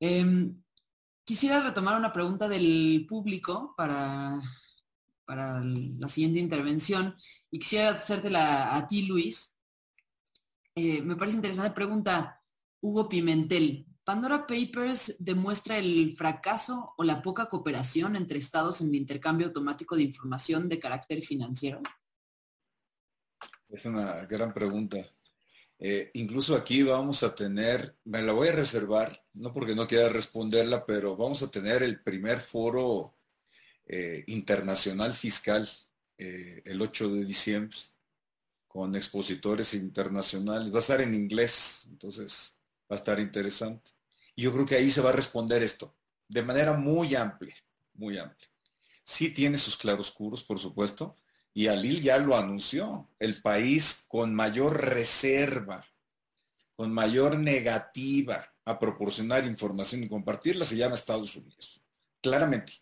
Em, 0.00 0.58
quisiera 1.22 1.60
retomar 1.60 1.98
una 1.98 2.14
pregunta 2.14 2.48
del 2.48 3.04
público 3.06 3.74
para 3.76 4.40
para 5.30 5.62
la 5.62 6.08
siguiente 6.08 6.40
intervención 6.40 7.14
y 7.52 7.60
quisiera 7.60 7.90
hacértela 7.90 8.74
a 8.74 8.88
ti, 8.88 9.02
Luis. 9.02 9.56
Eh, 10.74 11.02
me 11.02 11.14
parece 11.14 11.36
interesante 11.36 11.70
pregunta, 11.70 12.42
Hugo 12.80 13.08
Pimentel. 13.08 13.86
¿Pandora 14.02 14.44
Papers 14.44 15.14
demuestra 15.20 15.78
el 15.78 16.16
fracaso 16.16 16.94
o 16.96 17.04
la 17.04 17.22
poca 17.22 17.46
cooperación 17.46 18.16
entre 18.16 18.40
estados 18.40 18.80
en 18.80 18.88
el 18.88 18.96
intercambio 18.96 19.46
automático 19.46 19.94
de 19.94 20.02
información 20.02 20.68
de 20.68 20.80
carácter 20.80 21.22
financiero? 21.22 21.80
Es 23.68 23.84
una 23.84 24.24
gran 24.24 24.52
pregunta. 24.52 24.98
Eh, 25.78 26.10
incluso 26.14 26.56
aquí 26.56 26.82
vamos 26.82 27.22
a 27.22 27.32
tener, 27.36 27.96
me 28.02 28.20
la 28.20 28.32
voy 28.32 28.48
a 28.48 28.52
reservar, 28.52 29.24
no 29.34 29.52
porque 29.52 29.76
no 29.76 29.86
quiera 29.86 30.08
responderla, 30.08 30.84
pero 30.84 31.16
vamos 31.16 31.40
a 31.44 31.50
tener 31.52 31.84
el 31.84 32.02
primer 32.02 32.40
foro 32.40 33.14
eh, 33.92 34.22
internacional 34.28 35.14
fiscal 35.14 35.68
eh, 36.16 36.62
el 36.64 36.80
8 36.80 37.12
de 37.14 37.24
diciembre 37.24 37.76
con 38.68 38.94
expositores 38.94 39.74
internacionales. 39.74 40.72
Va 40.72 40.76
a 40.76 40.80
estar 40.80 41.00
en 41.00 41.12
inglés, 41.12 41.88
entonces 41.90 42.56
va 42.82 42.94
a 42.94 43.00
estar 43.00 43.18
interesante. 43.18 43.90
Y 44.36 44.42
yo 44.42 44.52
creo 44.52 44.64
que 44.64 44.76
ahí 44.76 44.88
se 44.90 45.00
va 45.00 45.10
a 45.10 45.14
responder 45.14 45.60
esto 45.64 45.92
de 46.28 46.42
manera 46.42 46.74
muy 46.74 47.16
amplia, 47.16 47.56
muy 47.94 48.16
amplia. 48.16 48.48
Sí 49.02 49.30
tiene 49.30 49.58
sus 49.58 49.76
claroscuros, 49.76 50.44
por 50.44 50.60
supuesto, 50.60 51.16
y 51.52 51.66
Alil 51.66 52.00
ya 52.00 52.18
lo 52.18 52.36
anunció, 52.36 53.10
el 53.18 53.42
país 53.42 54.04
con 54.06 54.32
mayor 54.32 54.80
reserva, 54.80 55.84
con 56.76 56.92
mayor 56.92 57.40
negativa 57.40 58.48
a 58.64 58.78
proporcionar 58.78 59.44
información 59.46 60.04
y 60.04 60.08
compartirla 60.08 60.64
se 60.64 60.76
llama 60.76 60.94
Estados 60.94 61.34
Unidos. 61.34 61.82
Claramente. 62.20 62.74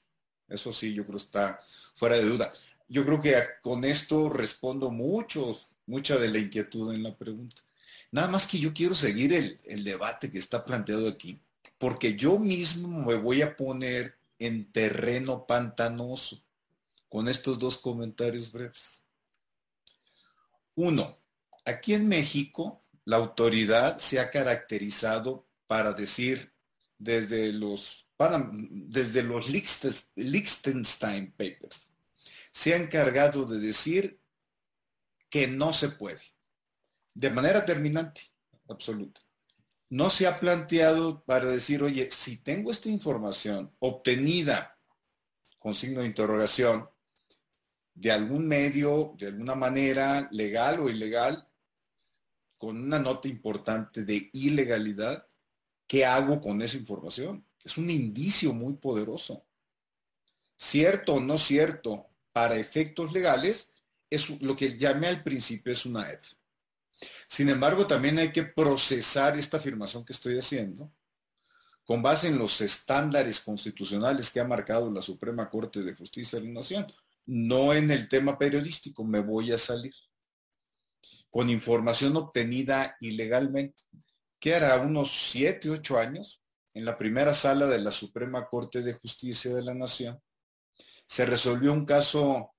Eso 0.48 0.72
sí, 0.72 0.94
yo 0.94 1.04
creo 1.04 1.18
que 1.18 1.24
está 1.24 1.60
fuera 1.94 2.16
de 2.16 2.24
duda. 2.24 2.52
Yo 2.88 3.04
creo 3.04 3.20
que 3.20 3.34
con 3.60 3.84
esto 3.84 4.30
respondo 4.30 4.90
mucho, 4.90 5.60
mucha 5.86 6.16
de 6.16 6.28
la 6.28 6.38
inquietud 6.38 6.92
en 6.94 7.02
la 7.02 7.14
pregunta. 7.16 7.62
Nada 8.10 8.28
más 8.28 8.46
que 8.46 8.58
yo 8.58 8.72
quiero 8.72 8.94
seguir 8.94 9.32
el, 9.34 9.60
el 9.64 9.84
debate 9.84 10.30
que 10.30 10.38
está 10.38 10.64
planteado 10.64 11.08
aquí, 11.08 11.38
porque 11.76 12.16
yo 12.16 12.38
mismo 12.38 12.88
me 13.04 13.14
voy 13.16 13.42
a 13.42 13.56
poner 13.56 14.16
en 14.38 14.70
terreno 14.72 15.46
pantanoso 15.46 16.42
con 17.08 17.28
estos 17.28 17.58
dos 17.58 17.76
comentarios 17.76 18.50
breves. 18.50 19.02
Uno, 20.74 21.18
aquí 21.64 21.94
en 21.94 22.08
México 22.08 22.82
la 23.04 23.16
autoridad 23.16 23.98
se 23.98 24.20
ha 24.20 24.30
caracterizado 24.30 25.46
para 25.66 25.92
decir 25.92 26.52
desde 26.98 27.52
los, 27.52 28.07
desde 28.19 29.23
los 29.23 29.49
Liechtenstein 30.16 31.32
Papers, 31.32 31.93
se 32.51 32.74
ha 32.74 32.77
encargado 32.77 33.45
de 33.45 33.61
decir 33.61 34.20
que 35.31 35.47
no 35.47 35.73
se 35.73 35.90
puede, 35.90 36.23
de 37.15 37.31
manera 37.31 37.65
terminante, 37.65 38.23
absoluta. 38.69 39.20
No 39.90 40.11
se 40.11 40.27
ha 40.27 40.39
planteado 40.39 41.24
para 41.24 41.47
decir, 41.47 41.82
oye, 41.82 42.11
si 42.11 42.39
tengo 42.39 42.70
esta 42.70 42.89
información 42.89 43.74
obtenida 43.78 44.78
con 45.59 45.74
signo 45.74 46.01
de 46.01 46.07
interrogación, 46.07 46.89
de 47.95 48.12
algún 48.12 48.47
medio, 48.47 49.15
de 49.19 49.28
alguna 49.28 49.55
manera, 49.55 50.28
legal 50.31 50.81
o 50.81 50.89
ilegal, 50.89 51.49
con 52.57 52.77
una 52.82 52.99
nota 52.99 53.28
importante 53.28 54.05
de 54.05 54.31
ilegalidad, 54.32 55.27
¿qué 55.86 56.05
hago 56.05 56.40
con 56.40 56.61
esa 56.62 56.77
información? 56.77 57.47
Es 57.69 57.77
un 57.77 57.90
indicio 57.90 58.53
muy 58.53 58.74
poderoso. 58.74 59.45
Cierto 60.57 61.15
o 61.15 61.20
no 61.20 61.39
cierto, 61.39 62.07
para 62.32 62.57
efectos 62.57 63.12
legales, 63.12 63.70
es 64.11 64.40
lo 64.40 64.57
que 64.57 64.78
llamé 64.78 65.09
al 65.09 65.23
principio 65.23 65.73
es 65.73 65.85
una 65.85 66.11
ER. 66.11 66.23
Sin 67.28 67.49
embargo, 67.49 67.86
también 67.86 68.19
hay 68.19 68.32
que 68.32 68.43
procesar 68.43 69.39
esta 69.39 69.59
afirmación 69.59 70.05
que 70.05 70.15
estoy 70.15 70.39
haciendo 70.39 70.90
con 71.85 72.03
base 72.03 72.28
en 72.28 72.39
los 72.39 72.61
estándares 72.61 73.40
constitucionales 73.40 74.31
que 74.31 74.40
ha 74.40 74.45
marcado 74.45 74.90
la 74.90 75.01
Suprema 75.01 75.49
Corte 75.49 75.82
de 75.82 75.95
Justicia 75.95 76.39
de 76.39 76.47
la 76.47 76.53
Nación 76.53 76.86
no 77.28 77.74
en 77.74 77.90
el 77.90 78.09
tema 78.09 78.39
periodístico, 78.39 79.05
me 79.05 79.20
voy 79.20 79.53
a 79.53 79.59
salir. 79.59 79.95
Con 81.31 81.51
información 81.51 82.16
obtenida 82.16 82.97
ilegalmente, 83.03 83.82
que 84.40 84.53
era 84.53 84.74
unos 84.78 85.28
siete, 85.31 85.69
ocho 85.69 85.99
años, 85.99 86.43
en 86.78 86.84
la 86.84 86.96
primera 86.96 87.34
sala 87.34 87.66
de 87.66 87.80
la 87.80 87.90
Suprema 87.90 88.46
Corte 88.46 88.82
de 88.82 88.92
Justicia 88.92 89.52
de 89.52 89.62
la 89.62 89.74
Nación, 89.74 90.16
se 91.05 91.26
resolvió 91.26 91.72
un 91.72 91.84
caso 91.84 92.55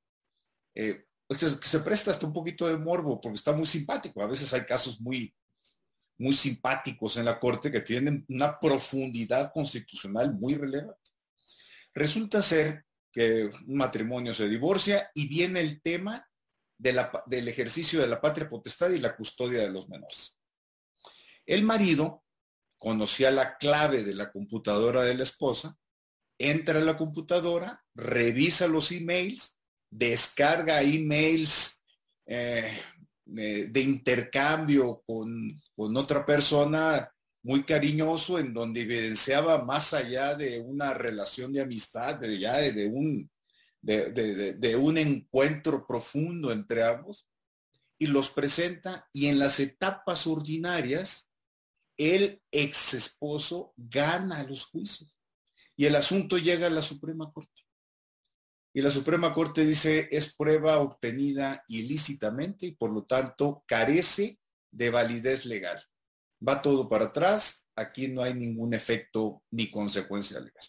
eh, 0.76 1.06
pues, 1.26 1.40
que 1.40 1.68
se 1.68 1.80
presta 1.80 2.12
hasta 2.12 2.28
un 2.28 2.34
poquito 2.34 2.68
de 2.68 2.78
morbo, 2.78 3.22
porque 3.22 3.38
está 3.38 3.54
muy 3.54 3.66
simpático. 3.66 4.22
A 4.22 4.28
veces 4.28 4.54
hay 4.54 4.66
casos 4.66 5.00
muy, 5.00 5.34
muy 6.18 6.34
simpáticos 6.34 7.16
en 7.16 7.24
la 7.24 7.40
Corte 7.40 7.72
que 7.72 7.80
tienen 7.80 8.26
una 8.28 8.60
profundidad 8.60 9.54
constitucional 9.54 10.34
muy 10.34 10.56
relevante. 10.56 11.12
Resulta 11.94 12.42
ser 12.42 12.84
que 13.10 13.50
un 13.68 13.78
matrimonio 13.78 14.34
se 14.34 14.50
divorcia 14.50 15.10
y 15.14 15.30
viene 15.30 15.62
el 15.62 15.82
tema 15.82 16.28
del 16.78 17.48
ejercicio 17.48 18.02
de 18.02 18.08
la 18.08 18.20
patria 18.20 18.50
potestad 18.50 18.90
y 18.90 19.00
la 19.00 19.16
custodia 19.16 19.62
de 19.62 19.70
los 19.70 19.88
menores. 19.88 20.38
El 21.46 21.64
marido 21.64 22.26
conocía 22.80 23.30
la 23.30 23.58
clave 23.58 24.04
de 24.04 24.16
la 24.16 24.32
computadora 24.32 25.04
de 25.04 25.14
la 25.14 25.24
esposa, 25.24 25.78
entra 26.40 26.80
a 26.80 26.84
la 26.84 26.98
computadora, 26.98 27.84
revisa 27.94 28.68
los 28.68 28.92
emails, 28.92 29.60
descarga 29.92 30.82
emails 30.82 31.84
eh, 32.26 32.72
de, 33.26 33.82
intercambio 33.82 35.04
con, 35.06 35.62
con 35.76 35.96
otra 35.98 36.26
persona 36.26 37.12
muy 37.44 37.64
cariñoso 37.64 38.40
en 38.40 38.54
donde 38.54 38.82
evidenciaba 38.82 39.64
más 39.64 39.94
allá 39.94 40.36
de 40.36 40.60
una 40.60 40.94
relación 40.94 41.54
de 41.54 41.62
amistad, 41.62 42.16
de 42.16 42.38
ya 42.38 42.58
de, 42.58 42.88
un, 42.88 43.30
de, 43.82 44.76
un 44.80 44.98
encuentro 44.98 45.86
profundo 45.88 46.52
entre 46.52 46.84
ambos, 46.84 47.28
y 47.98 48.08
los 48.08 48.30
presenta 48.30 49.10
y 49.12 49.28
en 49.28 49.40
las 49.40 49.60
etapas 49.60 50.26
ordinarias 50.26 51.29
el 52.00 52.42
ex 52.52 52.96
esposo 52.96 53.74
gana 53.78 54.44
los 54.46 54.66
juicios 54.66 55.16
y 55.76 55.86
el 55.86 55.96
asunto 55.96 56.40
llega 56.40 56.66
a 56.66 56.72
la 56.72 56.82
Suprema 56.82 57.32
Corte. 57.32 57.62
Y 58.74 58.82
la 58.82 58.90
Suprema 58.90 59.34
Corte 59.34 59.64
dice 59.64 60.10
es 60.12 60.36
prueba 60.36 60.80
obtenida 60.80 61.64
ilícitamente 61.68 62.66
y 62.66 62.72
por 62.72 62.92
lo 62.92 63.04
tanto 63.04 63.64
carece 63.68 64.40
de 64.72 64.90
validez 64.90 65.46
legal 65.46 65.84
va 66.46 66.62
todo 66.62 66.88
para 66.88 67.06
atrás, 67.06 67.68
aquí 67.76 68.08
no 68.08 68.22
hay 68.22 68.34
ningún 68.34 68.74
efecto 68.74 69.44
ni 69.52 69.70
consecuencia 69.70 70.40
legal. 70.40 70.64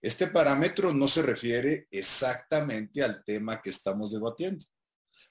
Este 0.00 0.28
parámetro 0.28 0.92
no 0.92 1.08
se 1.08 1.22
refiere 1.22 1.88
exactamente 1.90 3.02
al 3.02 3.24
tema 3.24 3.60
que 3.60 3.70
estamos 3.70 4.12
debatiendo, 4.12 4.64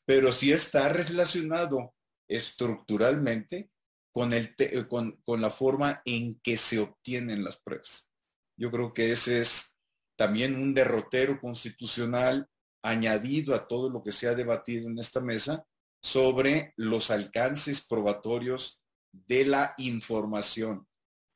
pero 0.04 0.32
sí 0.32 0.52
está 0.52 0.90
relacionado 0.90 1.94
estructuralmente 2.28 3.70
con, 4.16 4.32
el 4.32 4.56
con, 4.88 5.22
con 5.26 5.42
la 5.42 5.50
forma 5.50 6.02
en 6.06 6.40
que 6.40 6.56
se 6.56 6.80
obtienen 6.80 7.44
las 7.44 7.60
pruebas. 7.60 8.14
Yo 8.56 8.72
creo 8.72 8.94
que 8.94 9.12
ese 9.12 9.42
es 9.42 9.82
también 10.16 10.56
un 10.56 10.74
derrotero 10.74 11.38
constitucional 11.42 12.48
añadido 12.82 13.54
a 13.54 13.68
todo 13.68 13.90
lo 13.90 14.02
que 14.02 14.14
se 14.14 14.30
ha 14.30 14.34
debatido 14.34 14.90
en 14.90 15.00
esta 15.00 15.20
mesa 15.20 15.66
sobre 16.02 16.74
los 16.78 17.12
alcances 17.12 17.86
probatorios 17.86 18.86
de 19.12 19.44
la 19.44 19.74
información 19.80 20.88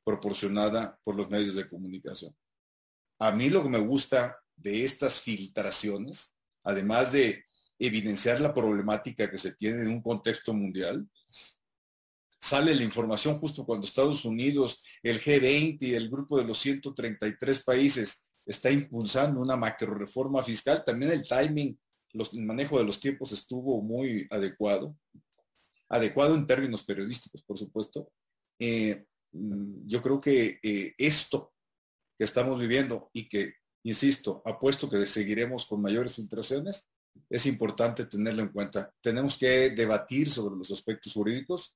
proporcionada 0.05 0.97
por 1.03 1.17
los 1.17 1.29
medios 1.29 1.55
de 1.55 1.67
comunicación. 1.67 2.33
A 3.19 3.33
mí 3.33 3.49
lo 3.49 3.61
que 3.61 3.69
me 3.69 3.79
gusta 3.79 4.39
de 4.55 4.85
estas 4.85 5.19
filtraciones, 5.19 6.33
además 6.63 7.11
de 7.11 7.43
evidenciar 7.77 8.39
la 8.39 8.53
problemática 8.53 9.29
que 9.29 9.37
se 9.37 9.53
tiene 9.55 9.81
en 9.81 9.89
un 9.89 10.01
contexto 10.01 10.53
mundial, 10.53 11.05
sale 12.41 12.73
la 12.73 12.83
información 12.83 13.39
justo 13.39 13.65
cuando 13.65 13.85
Estados 13.85 14.25
Unidos, 14.25 14.83
el 15.03 15.19
G20 15.19 15.77
y 15.81 15.93
el 15.93 16.09
grupo 16.09 16.37
de 16.37 16.45
los 16.45 16.57
133 16.59 17.63
países 17.63 18.27
está 18.45 18.71
impulsando 18.71 19.41
una 19.41 19.55
macro 19.55 19.93
reforma 19.93 20.41
fiscal. 20.43 20.83
También 20.85 21.11
el 21.11 21.27
timing, 21.27 21.77
el 22.13 22.45
manejo 22.45 22.77
de 22.77 22.85
los 22.85 22.99
tiempos 22.99 23.31
estuvo 23.31 23.81
muy 23.81 24.27
adecuado 24.31 24.95
adecuado 25.89 26.35
en 26.35 26.45
términos 26.45 26.83
periodísticos, 26.83 27.43
por 27.43 27.57
supuesto. 27.57 28.11
Eh, 28.59 29.05
yo 29.31 30.01
creo 30.01 30.21
que 30.21 30.59
eh, 30.61 30.93
esto 30.97 31.53
que 32.17 32.25
estamos 32.25 32.59
viviendo 32.59 33.09
y 33.13 33.27
que, 33.27 33.53
insisto, 33.83 34.41
apuesto 34.45 34.89
que 34.89 35.05
seguiremos 35.05 35.65
con 35.65 35.81
mayores 35.81 36.15
filtraciones, 36.15 36.89
es 37.29 37.45
importante 37.47 38.05
tenerlo 38.05 38.43
en 38.43 38.51
cuenta. 38.51 38.93
Tenemos 39.01 39.37
que 39.37 39.71
debatir 39.71 40.31
sobre 40.31 40.55
los 40.55 40.71
aspectos 40.71 41.13
jurídicos 41.13 41.75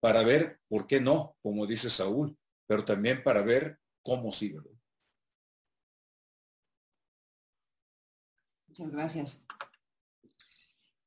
para 0.00 0.22
ver 0.22 0.60
por 0.68 0.86
qué 0.86 1.00
no, 1.00 1.36
como 1.42 1.66
dice 1.66 1.90
Saúl, 1.90 2.36
pero 2.66 2.84
también 2.84 3.22
para 3.22 3.42
ver 3.42 3.78
cómo 4.02 4.32
sigue. 4.32 4.58
Muchas 8.68 8.90
gracias. 8.90 9.42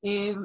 Eh, 0.02 0.36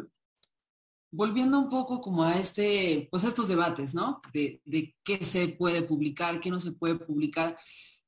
volviendo 1.10 1.58
un 1.58 1.70
poco 1.70 2.00
como 2.00 2.22
a 2.22 2.38
este, 2.38 3.08
pues 3.10 3.24
estos 3.24 3.48
debates, 3.48 3.94
¿no? 3.94 4.20
De, 4.32 4.60
qué 5.02 5.24
se 5.24 5.48
puede 5.48 5.82
publicar, 5.82 6.40
qué 6.40 6.50
no 6.50 6.60
se 6.60 6.72
puede 6.72 6.96
publicar. 6.96 7.58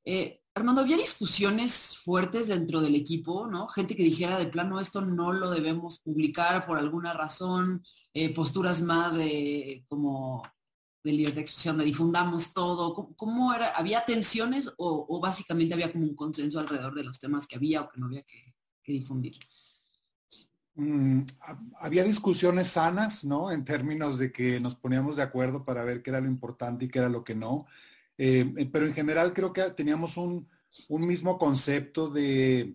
Eh, 0.04 0.42
Armando, 0.58 0.82
había 0.82 0.96
discusiones 0.96 1.96
fuertes 1.96 2.48
dentro 2.48 2.80
del 2.80 2.94
equipo, 2.94 3.46
¿no? 3.46 3.68
Gente 3.68 3.96
que 3.96 4.02
dijera 4.02 4.38
de 4.38 4.46
plano 4.46 4.80
esto 4.80 5.00
no 5.00 5.32
lo 5.32 5.50
debemos 5.50 6.00
publicar 6.00 6.66
por 6.66 6.78
alguna 6.78 7.14
razón, 7.14 7.82
eh, 8.12 8.34
posturas 8.34 8.82
más 8.82 9.14
de 9.14 9.84
como 9.88 10.42
de 11.04 11.12
libertad 11.12 11.36
de 11.36 11.42
expresión, 11.42 11.78
de 11.78 11.84
difundamos 11.84 12.52
todo? 12.52 13.14
¿Cómo, 13.16 13.54
era? 13.54 13.68
¿Había 13.70 14.04
tensiones 14.04 14.70
o, 14.76 15.20
básicamente 15.20 15.74
había 15.74 15.92
como 15.92 16.04
un 16.04 16.14
consenso 16.14 16.58
alrededor 16.58 16.94
de 16.94 17.04
los 17.04 17.18
temas 17.18 17.46
que 17.46 17.56
había 17.56 17.82
o 17.82 17.88
que 17.88 18.00
no 18.00 18.06
había 18.06 18.22
que, 18.22 18.54
difundir? 18.86 19.36
Mm, 20.74 21.22
había 21.80 22.04
discusiones 22.04 22.68
sanas, 22.68 23.24
¿no? 23.24 23.50
En 23.50 23.64
términos 23.64 24.18
de 24.18 24.32
que 24.32 24.60
nos 24.60 24.74
poníamos 24.74 25.16
de 25.16 25.22
acuerdo 25.22 25.64
para 25.64 25.84
ver 25.84 26.02
qué 26.02 26.10
era 26.10 26.20
lo 26.20 26.28
importante 26.28 26.86
y 26.86 26.88
qué 26.88 27.00
era 27.00 27.08
lo 27.08 27.22
que 27.22 27.34
no. 27.34 27.66
Eh, 28.18 28.52
eh, 28.56 28.68
pero 28.70 28.84
en 28.84 28.94
general 28.94 29.32
creo 29.32 29.52
que 29.52 29.62
teníamos 29.70 30.16
un, 30.16 30.48
un 30.88 31.06
mismo 31.06 31.38
concepto 31.38 32.10
de 32.10 32.74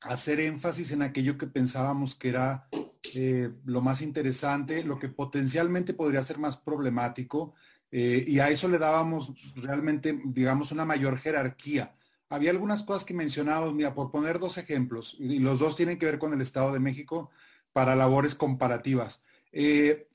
hacer 0.00 0.40
énfasis 0.40 0.92
en 0.92 1.02
aquello 1.02 1.36
que 1.36 1.46
pensábamos 1.46 2.14
que 2.14 2.30
era 2.30 2.66
eh, 3.14 3.50
lo 3.66 3.82
más 3.82 4.00
interesante, 4.00 4.82
lo 4.82 4.98
que 4.98 5.10
potencialmente 5.10 5.92
podría 5.92 6.24
ser 6.24 6.38
más 6.38 6.56
problemático, 6.56 7.54
y 7.92 8.38
a 8.38 8.48
eso 8.50 8.68
le 8.68 8.78
dábamos 8.78 9.32
realmente, 9.56 10.16
digamos, 10.24 10.70
una 10.70 10.84
mayor 10.84 11.18
jerarquía. 11.18 11.96
Había 12.28 12.52
algunas 12.52 12.84
cosas 12.84 13.04
que 13.04 13.14
mencionábamos, 13.14 13.74
mira, 13.74 13.94
por 13.94 14.12
poner 14.12 14.38
dos 14.38 14.58
ejemplos, 14.58 15.16
y 15.18 15.40
los 15.40 15.58
dos 15.58 15.74
tienen 15.74 15.98
que 15.98 16.06
ver 16.06 16.20
con 16.20 16.32
el 16.32 16.40
Estado 16.40 16.72
de 16.72 16.78
México 16.78 17.30
para 17.72 17.96
labores 17.96 18.36
comparativas. 18.36 19.24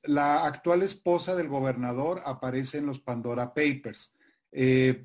La 0.03 0.45
actual 0.45 0.83
esposa 0.83 1.35
del 1.35 1.49
gobernador 1.49 2.21
aparece 2.25 2.77
en 2.77 2.85
los 2.85 3.01
Pandora 3.01 3.53
Papers, 3.53 4.15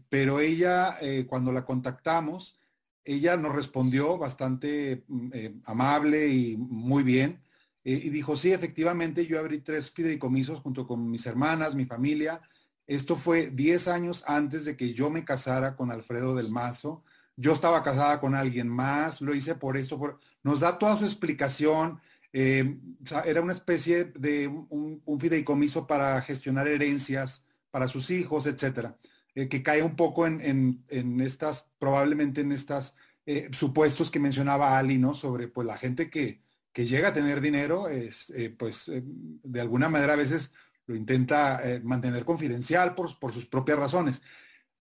pero 0.08 0.40
ella, 0.40 0.98
cuando 1.26 1.50
la 1.50 1.64
contactamos, 1.64 2.58
ella 3.04 3.36
nos 3.36 3.54
respondió 3.54 4.18
bastante 4.18 5.04
mm, 5.08 5.30
amable 5.64 6.28
y 6.28 6.56
muy 6.56 7.02
bien 7.02 7.40
eh, 7.84 8.00
y 8.04 8.10
dijo, 8.10 8.36
sí, 8.36 8.52
efectivamente, 8.52 9.26
yo 9.26 9.38
abrí 9.38 9.60
tres 9.60 9.90
fideicomisos 9.90 10.60
junto 10.60 10.86
con 10.86 11.10
mis 11.10 11.26
hermanas, 11.26 11.74
mi 11.74 11.86
familia. 11.86 12.40
Esto 12.86 13.16
fue 13.16 13.50
10 13.50 13.88
años 13.88 14.24
antes 14.26 14.64
de 14.64 14.76
que 14.76 14.92
yo 14.92 15.10
me 15.10 15.24
casara 15.24 15.76
con 15.76 15.90
Alfredo 15.90 16.34
del 16.34 16.50
Mazo. 16.50 17.04
Yo 17.36 17.52
estaba 17.52 17.82
casada 17.82 18.20
con 18.20 18.34
alguien 18.34 18.68
más, 18.68 19.20
lo 19.20 19.34
hice 19.34 19.54
por 19.54 19.76
esto. 19.76 20.18
Nos 20.42 20.60
da 20.60 20.78
toda 20.78 20.98
su 20.98 21.04
explicación. 21.04 22.00
Eh, 22.32 22.78
era 23.24 23.40
una 23.40 23.54
especie 23.54 24.04
de 24.04 24.46
un, 24.48 25.20
fideicomiso 25.20 25.86
para 25.86 26.20
gestionar 26.22 26.68
herencias 26.68 27.46
para 27.70 27.88
sus 27.88 28.10
hijos, 28.10 28.46
etcétera, 28.46 28.96
eh, 29.34 29.48
que 29.48 29.62
cae 29.62 29.82
un 29.82 29.96
poco 29.96 30.26
en, 30.26 30.84
estas, 31.20 31.70
probablemente 31.78 32.40
en 32.40 32.52
estas 32.52 32.96
supuestos 33.52 34.10
que 34.10 34.18
mencionaba 34.18 34.76
Ali, 34.76 34.98
¿no? 34.98 35.14
Sobre 35.14 35.46
pues 35.46 35.66
la 35.66 35.76
gente 35.76 36.10
que, 36.10 36.40
que 36.72 36.86
llega 36.86 37.08
a 37.08 37.12
tener 37.12 37.40
dinero, 37.40 37.88
es, 37.88 38.30
eh, 38.30 38.50
pues 38.50 38.88
eh, 38.88 39.02
de 39.04 39.60
alguna 39.60 39.88
manera 39.88 40.12
a 40.12 40.16
veces 40.16 40.54
lo 40.86 40.94
intenta 40.94 41.60
eh, 41.68 41.80
mantener 41.80 42.24
confidencial 42.24 42.94
por, 42.94 43.18
por, 43.18 43.32
sus 43.32 43.46
propias 43.46 43.78
razones. 43.78 44.22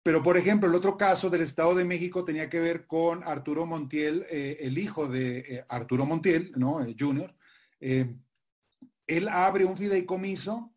Pero, 0.02 0.22
por 0.22 0.36
ejemplo, 0.36 0.68
el 0.68 0.74
otro 0.74 0.96
caso 0.96 1.30
del 1.30 1.42
Estado 1.42 1.74
de 1.74 1.84
México 1.84 2.24
tenía 2.24 2.50
que 2.50 2.60
ver 2.60 2.86
con 2.86 3.24
Arturo 3.24 3.64
Montiel, 3.64 4.26
el 4.28 4.76
hijo 4.76 5.08
de 5.08 5.64
Arturo 5.66 6.04
Montiel, 6.04 6.52
¿no? 6.56 6.86
Junior. 6.98 7.34
él 7.80 9.28
abre 9.30 9.64
un 9.64 9.78
fideicomiso 9.78 10.73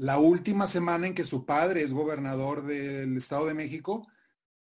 la 0.00 0.18
última 0.18 0.66
semana 0.66 1.06
en 1.06 1.14
que 1.14 1.24
su 1.24 1.44
padre 1.44 1.82
es 1.82 1.92
gobernador 1.92 2.64
del 2.64 3.18
Estado 3.18 3.44
de 3.44 3.52
México 3.52 4.08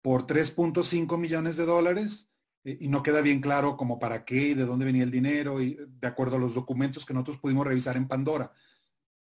por 0.01 0.27
3.5 0.27 1.17
millones 1.17 1.55
de 1.55 1.65
dólares 1.65 2.29
eh, 2.65 2.77
y 2.81 2.89
no 2.89 3.03
queda 3.03 3.21
bien 3.21 3.39
claro 3.39 3.77
como 3.77 3.99
para 3.99 4.25
qué 4.25 4.49
y 4.49 4.53
de 4.53 4.65
dónde 4.65 4.83
venía 4.83 5.03
el 5.03 5.11
dinero 5.11 5.61
y 5.61 5.79
de 5.87 6.07
acuerdo 6.09 6.35
a 6.35 6.39
los 6.39 6.55
documentos 6.55 7.05
que 7.05 7.13
nosotros 7.13 7.37
pudimos 7.37 7.65
revisar 7.65 7.95
en 7.95 8.09
Pandora. 8.09 8.51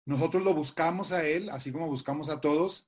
Nosotros 0.05 0.41
lo 0.41 0.53
buscamos 0.53 1.11
a 1.11 1.25
él, 1.25 1.49
así 1.49 1.73
como 1.73 1.87
buscamos 1.87 2.29
a 2.29 2.39
todos, 2.39 2.87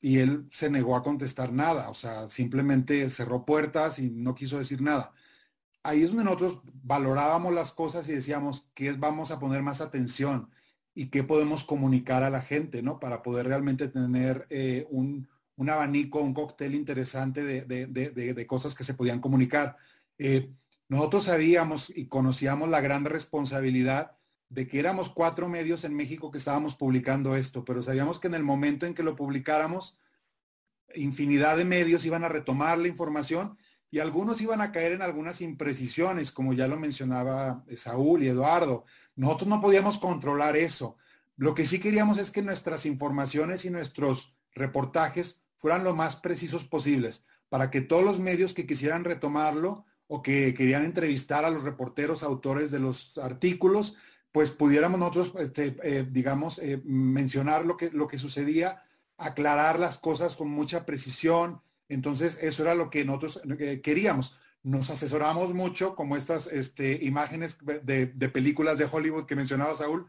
y 0.00 0.18
él 0.18 0.48
se 0.52 0.70
negó 0.70 0.96
a 0.96 1.02
contestar 1.04 1.52
nada, 1.52 1.90
o 1.90 1.94
sea, 1.94 2.28
simplemente 2.28 3.08
cerró 3.08 3.44
puertas 3.44 4.00
y 4.00 4.10
no 4.10 4.34
quiso 4.34 4.58
decir 4.58 4.82
nada. 4.82 5.12
Ahí 5.84 6.02
es 6.02 6.08
donde 6.08 6.24
nosotros 6.24 6.58
valorábamos 6.82 7.54
las 7.54 7.70
cosas 7.70 8.08
y 8.08 8.14
decíamos 8.14 8.68
qué 8.74 8.92
vamos 8.94 9.30
a 9.30 9.38
poner 9.38 9.62
más 9.62 9.80
atención 9.80 10.50
y 10.94 11.06
qué 11.08 11.24
podemos 11.24 11.64
comunicar 11.64 12.22
a 12.22 12.30
la 12.30 12.40
gente, 12.40 12.82
¿no? 12.82 13.00
Para 13.00 13.22
poder 13.22 13.46
realmente 13.46 13.88
tener 13.88 14.46
eh, 14.50 14.86
un, 14.90 15.28
un 15.56 15.70
abanico, 15.70 16.20
un 16.20 16.34
cóctel 16.34 16.74
interesante 16.74 17.42
de, 17.44 18.46
cosas 18.46 18.74
que 18.74 18.84
se 18.84 18.94
podían 18.94 19.20
comunicar. 19.20 19.76
Eh, 20.18 20.50
nosotros 20.88 21.24
sabíamos 21.24 21.90
y 21.94 22.06
conocíamos 22.06 22.68
la 22.68 22.80
gran 22.80 23.04
responsabilidad 23.04 24.16
de 24.48 24.68
que 24.68 24.78
éramos 24.78 25.10
cuatro 25.10 25.48
medios 25.48 25.84
en 25.84 25.94
México 25.94 26.30
que 26.30 26.38
estábamos 26.38 26.76
publicando 26.76 27.34
esto, 27.34 27.64
pero 27.64 27.82
sabíamos 27.82 28.18
que 28.18 28.28
en 28.28 28.34
el 28.34 28.44
momento 28.44 28.86
en 28.86 28.94
que 28.94 29.02
lo 29.02 29.16
publicáramos, 29.16 29.98
infinidad 30.94 31.56
de 31.56 31.64
medios 31.64 32.04
iban 32.04 32.24
a 32.24 32.28
retomar 32.28 32.78
la 32.78 32.88
información 32.88 33.56
y 33.90 34.00
algunos 34.00 34.40
iban 34.40 34.60
a 34.60 34.72
caer 34.72 34.92
en 34.92 35.02
algunas 35.02 35.40
imprecisiones, 35.40 36.30
como 36.30 36.52
ya 36.52 36.68
lo 36.68 36.76
mencionaba 36.76 37.64
Saúl 37.76 38.22
y 38.22 38.28
Eduardo. 38.28 38.84
Nosotros 39.16 39.48
no 39.48 39.60
podíamos 39.60 39.98
controlar 39.98 40.56
eso. 40.56 40.96
Lo 41.36 41.54
que 41.54 41.66
sí 41.66 41.80
queríamos 41.80 42.18
es 42.18 42.30
que 42.30 42.42
nuestras 42.42 42.86
informaciones 42.86 43.64
y 43.64 43.70
nuestros 43.70 44.36
reportajes 44.52 45.42
fueran 45.56 45.84
lo 45.84 45.94
más 45.94 46.16
precisos 46.16 46.64
posibles, 46.64 47.24
para 47.48 47.70
que 47.70 47.80
todos 47.80 48.04
los 48.04 48.20
medios 48.20 48.54
que 48.54 48.66
quisieran 48.66 49.04
retomarlo 49.04 49.84
o 50.06 50.22
que 50.22 50.54
querían 50.54 50.84
entrevistar 50.84 51.44
a 51.44 51.50
los 51.50 51.64
reporteros, 51.64 52.22
autores 52.22 52.70
de 52.70 52.78
los 52.78 53.16
artículos, 53.18 53.96
pues 54.32 54.50
pudiéramos 54.50 54.98
nosotros, 54.98 55.32
este, 55.38 55.76
eh, 55.82 56.06
digamos, 56.10 56.58
eh, 56.58 56.80
mencionar 56.84 57.64
lo 57.64 57.76
que, 57.76 57.90
lo 57.90 58.08
que 58.08 58.18
sucedía, 58.18 58.82
aclarar 59.16 59.78
las 59.78 59.96
cosas 59.96 60.36
con 60.36 60.48
mucha 60.48 60.84
precisión. 60.84 61.62
Entonces, 61.88 62.38
eso 62.42 62.62
era 62.62 62.74
lo 62.74 62.90
que 62.90 63.04
nosotros 63.04 63.40
eh, 63.58 63.80
queríamos. 63.80 64.36
Nos 64.64 64.90
asesoramos 64.90 65.54
mucho, 65.54 65.94
como 65.94 66.16
estas 66.16 66.48
este, 66.48 66.98
imágenes 67.04 67.58
de, 67.84 68.06
de 68.06 68.28
películas 68.28 68.78
de 68.78 68.88
Hollywood 68.90 69.26
que 69.26 69.36
mencionaba 69.36 69.76
Saúl, 69.76 70.08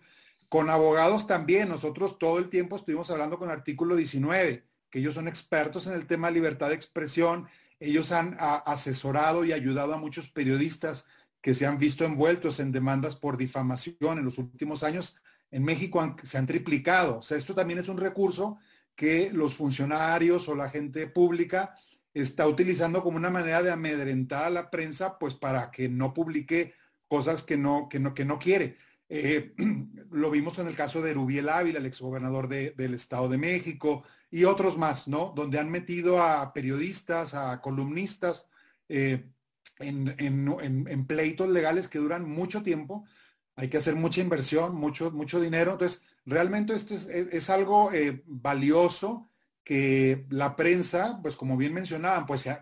con 0.50 0.72
abogados 0.72 1.28
también. 1.28 1.70
Nosotros 1.70 2.18
todo 2.18 2.40
el 2.40 2.50
tiempo 2.50 2.76
estuvimos 2.76 3.12
hablando 3.12 3.38
con 3.38 3.52
artículo 3.52 3.96
19 3.96 4.64
que 4.96 5.00
ellos 5.00 5.16
son 5.16 5.28
expertos 5.28 5.88
en 5.88 5.94
el 5.94 6.08
tema 6.08 6.28
de 6.28 6.36
libertad 6.36 6.70
de 6.70 6.76
expresión. 6.76 7.50
Ellos 7.82 8.14
han 8.14 8.38
asesorado 8.40 9.44
y 9.44 9.52
ayudado 9.52 9.94
a 9.94 9.98
muchos 9.98 10.30
periodistas 10.30 11.06
que 11.42 11.54
se 11.54 11.66
han 11.66 11.78
visto 11.78 12.06
envueltos 12.06 12.62
en 12.62 12.72
demandas 12.72 13.18
por 13.18 13.36
difamación 13.36 14.18
en 14.18 14.24
los 14.24 14.38
últimos 14.38 14.84
años. 14.84 15.18
En 15.52 15.66
México 15.66 16.16
se 16.24 16.38
han 16.38 16.48
triplicado. 16.48 17.18
O 17.18 17.22
sea, 17.22 17.38
esto 17.38 17.54
también 17.54 17.80
es 17.80 17.90
un 17.90 17.98
recurso 17.98 18.58
que 18.96 19.32
los 19.34 19.54
funcionarios 19.56 20.48
o 20.48 20.56
la 20.56 20.70
gente 20.70 21.08
pública 21.08 21.76
está 22.16 22.48
utilizando 22.48 23.04
como 23.04 23.18
una 23.18 23.30
manera 23.30 23.62
de 23.62 23.72
amedrentar 23.72 24.46
a 24.46 24.50
la 24.50 24.72
prensa, 24.72 25.20
pues 25.20 25.36
para 25.36 25.70
que 25.70 25.90
no 25.90 26.14
publique 26.14 26.74
cosas 27.08 27.44
que 27.44 27.58
no, 27.58 27.88
que 27.90 28.00
no, 28.00 28.14
que 28.14 28.26
no 28.26 28.40
quiere. 28.40 28.78
Eh, 29.10 29.54
lo 30.12 30.32
vimos 30.32 30.58
en 30.58 30.68
el 30.68 30.76
caso 30.76 31.02
de 31.02 31.14
Rubiel 31.14 31.50
Ávila, 31.50 31.80
el 31.80 31.86
exgobernador 31.86 32.48
del 32.48 32.94
Estado 32.94 33.28
de 33.28 33.38
México, 33.38 34.04
y 34.32 34.46
otros 34.46 34.78
más, 34.78 35.08
¿no? 35.08 35.34
Donde 35.36 35.60
han 35.60 35.70
metido 35.70 36.24
a 36.24 36.54
periodistas, 36.54 37.34
a 37.34 37.62
columnistas 37.62 38.50
eh, 38.88 39.26
en, 39.80 41.06
pleitos 41.06 41.50
legales 41.50 41.90
que 41.90 42.00
duran 42.00 42.28
mucho 42.28 42.64
tiempo. 42.64 43.06
Hay 43.58 43.70
que 43.70 43.78
hacer 43.78 43.96
mucha 43.96 44.22
inversión, 44.22 44.76
mucho, 44.76 45.12
mucho 45.12 45.40
dinero. 45.40 45.74
Entonces, 45.74 46.04
realmente 46.26 46.74
esto 46.74 46.96
es, 46.96 47.50
algo 47.50 47.92
eh, 47.92 48.24
valioso 48.26 49.30
que 49.66 50.26
la 50.30 50.56
prensa, 50.56 51.20
pues 51.22 51.36
como 51.36 51.58
bien 51.58 51.74
mencionaban, 51.74 52.26
pues 52.26 52.42
se, 52.42 52.58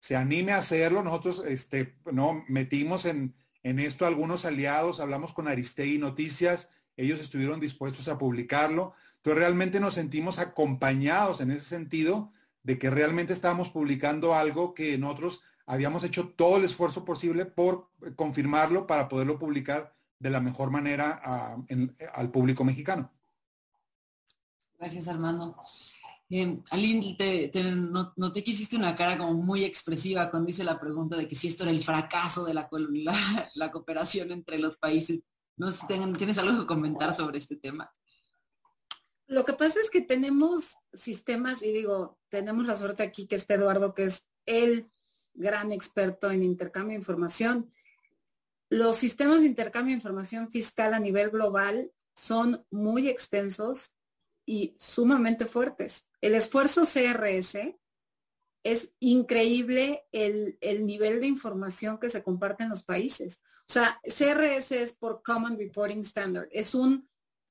se 0.00 0.16
anime 0.16 0.52
a 0.52 0.58
hacerlo. 0.58 1.04
Nosotros 1.04 1.44
este, 1.46 1.96
no 2.10 2.44
metimos 2.48 3.04
en, 3.04 3.36
en 3.62 3.78
esto 3.78 4.06
algunos 4.06 4.44
aliados, 4.44 4.98
hablamos 4.98 5.32
con 5.32 5.46
Aristegui 5.46 5.98
Noticias, 5.98 6.70
ellos 6.96 7.20
estuvieron 7.20 7.60
dispuestos 7.60 8.08
a 8.08 8.18
publicarlo. 8.18 8.94
Entonces 9.16 9.38
realmente 9.38 9.80
nos 9.80 9.94
sentimos 9.94 10.38
acompañados 10.38 11.40
en 11.40 11.50
ese 11.50 11.66
sentido 11.66 12.32
de 12.62 12.78
que 12.78 12.90
realmente 12.90 13.32
estábamos 13.32 13.68
publicando 13.68 14.34
algo 14.34 14.72
que 14.72 14.96
nosotros 14.98 15.42
habíamos 15.66 16.04
hecho 16.04 16.28
todo 16.28 16.56
el 16.56 16.64
esfuerzo 16.64 17.04
posible 17.04 17.44
por 17.44 17.90
confirmarlo 18.16 18.86
para 18.86 19.08
poderlo 19.08 19.38
publicar 19.38 19.94
de 20.18 20.30
la 20.30 20.40
mejor 20.40 20.70
manera 20.70 21.20
al 22.14 22.30
público 22.30 22.64
mexicano. 22.64 23.12
Gracias, 24.78 25.08
Armando. 25.08 25.56
Eh, 26.28 26.58
Aline, 26.70 27.14
te, 27.16 27.48
te 27.48 28.44
quisiste 28.44 28.76
una 28.76 28.96
cara 28.96 29.16
como 29.16 29.34
muy 29.34 29.64
expresiva 29.64 30.28
cuando 30.28 30.50
hice 30.50 30.64
la 30.64 30.80
pregunta 30.80 31.16
de 31.16 31.28
que 31.28 31.36
si 31.36 31.48
esto 31.48 31.62
era 31.62 31.70
el 31.70 31.84
fracaso 31.84 32.44
de 32.44 32.54
la, 32.54 32.68
cooperación 33.70 34.32
entre 34.32 34.58
los 34.58 34.76
países. 34.76 35.20
No 35.56 35.70
sé, 35.70 35.86
¿tienes 36.18 36.38
algo 36.38 36.58
que 36.58 36.66
comentar 36.66 37.14
sobre 37.14 37.38
este 37.38 37.56
tema? 37.56 37.90
Lo 39.28 39.44
que 39.44 39.54
pasa 39.54 39.80
es 39.80 39.88
que 39.88 40.00
tenemos 40.00 40.76
sistemas, 40.92 41.62
y 41.62 41.72
digo, 41.72 42.18
tenemos 42.28 42.66
la 42.66 42.76
suerte 42.76 43.02
aquí 43.02 43.26
que 43.26 43.36
este 43.36 43.54
Eduardo, 43.54 43.94
que 43.94 44.04
es 44.04 44.28
el 44.46 44.90
gran 45.34 45.72
experto 45.72 46.30
en 46.30 46.42
intercambio 46.42 46.92
de 46.92 47.00
información. 47.00 47.70
Los 48.68 48.96
sistemas 48.96 49.40
de 49.40 49.46
intercambio 49.46 49.92
de 49.92 49.98
información 49.98 50.50
fiscal 50.50 50.92
a 50.92 51.00
nivel 51.00 51.30
global 51.30 51.92
son 52.14 52.64
muy 52.70 53.08
extensos 53.08 53.95
y 54.46 54.76
sumamente 54.78 55.44
fuertes. 55.44 56.06
El 56.20 56.34
esfuerzo 56.34 56.84
CRS 56.84 57.76
es 58.64 58.92
increíble 59.00 60.06
el, 60.12 60.56
el, 60.60 60.86
nivel 60.86 61.20
de 61.20 61.26
información 61.26 61.98
que 61.98 62.08
se 62.08 62.22
comparte 62.22 62.62
en 62.62 62.70
los 62.70 62.82
países. 62.82 63.42
O 63.68 63.72
sea, 63.72 64.00
CRS 64.04 64.72
es 64.72 64.92
por 64.92 65.22
Common 65.22 65.58
Reporting 65.58 66.00
Standard, 66.00 66.48
es 66.50 66.74
un 66.74 67.08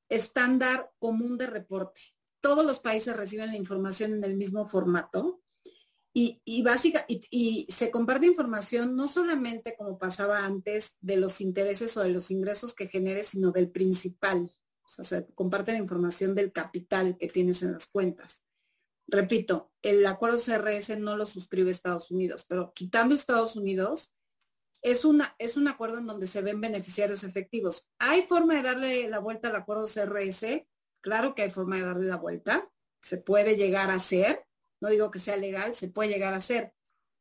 estándar 0.10 0.92
común 0.98 1.38
de 1.38 1.48
reporte. 1.48 2.02
Todos 2.42 2.66
los 2.66 2.80
países 2.80 3.16
reciben 3.16 3.48
la 3.48 3.58
información 3.58 4.14
en 4.14 4.24
el 4.24 4.36
mismo 4.38 4.66
formato 4.66 5.42
y, 6.14 6.42
y 6.46 6.62
básica, 6.62 7.06
y, 7.08 7.22
y, 7.30 7.72
se 7.72 7.92
comparte 7.92 8.26
información 8.26 8.96
no 8.96 9.08
solamente 9.08 9.76
como 9.76 9.98
pasaba 9.98 10.46
antes 10.46 10.96
de 11.02 11.18
los 11.18 11.42
intereses 11.42 11.98
o 11.98 12.04
de 12.04 12.10
los 12.10 12.32
ingresos 12.32 12.74
que 12.74 12.88
genere, 12.88 13.24
sino 13.24 13.52
del 13.52 13.70
principal. 13.70 14.50
O 14.86 14.90
sea, 14.90 15.04
se 15.04 15.26
comparte 15.34 15.72
la 15.72 15.80
información 15.80 16.36
del 16.36 16.52
capital 16.52 17.18
que 17.18 17.28
tienes 17.28 17.64
en 17.64 17.74
las 17.74 17.88
cuentas. 17.88 18.44
Repito, 19.08 19.72
el 19.82 20.06
acuerdo 20.06 20.38
CRS 20.38 20.98
no 20.98 21.16
lo 21.18 21.26
suscribe 21.26 21.72
Estados 21.72 22.12
Unidos, 22.12 22.46
pero 22.48 22.74
quitando 22.74 23.14
Estados 23.14 23.56
Unidos, 23.56 24.14
es, 24.82 25.06
una, 25.06 25.36
es 25.40 25.58
un 25.58 25.68
acuerdo 25.68 25.98
en 25.98 26.08
donde 26.08 26.28
se 26.28 26.42
ven 26.42 26.62
beneficiarios 26.62 27.24
efectivos. 27.24 27.90
¿Hay 27.98 28.24
forma 28.24 28.56
de 28.56 28.62
darle 28.62 29.10
la 29.10 29.20
vuelta 29.20 29.50
al 29.50 29.56
acuerdo 29.56 29.86
CRS? 29.86 30.66
Claro 31.02 31.34
que 31.34 31.44
hay 31.44 31.50
forma 31.50 31.78
de 31.78 31.84
darle 31.84 32.06
la 32.06 32.18
vuelta. 32.18 32.70
Se 33.02 33.18
puede 33.18 33.58
llegar 33.58 33.90
a 33.90 33.96
hacer. 33.96 34.46
No 34.82 34.90
digo 34.90 35.10
que 35.10 35.20
sea 35.20 35.38
legal, 35.38 35.74
se 35.74 35.88
puede 35.88 36.10
llegar 36.10 36.34
a 36.34 36.38
hacer. 36.38 36.74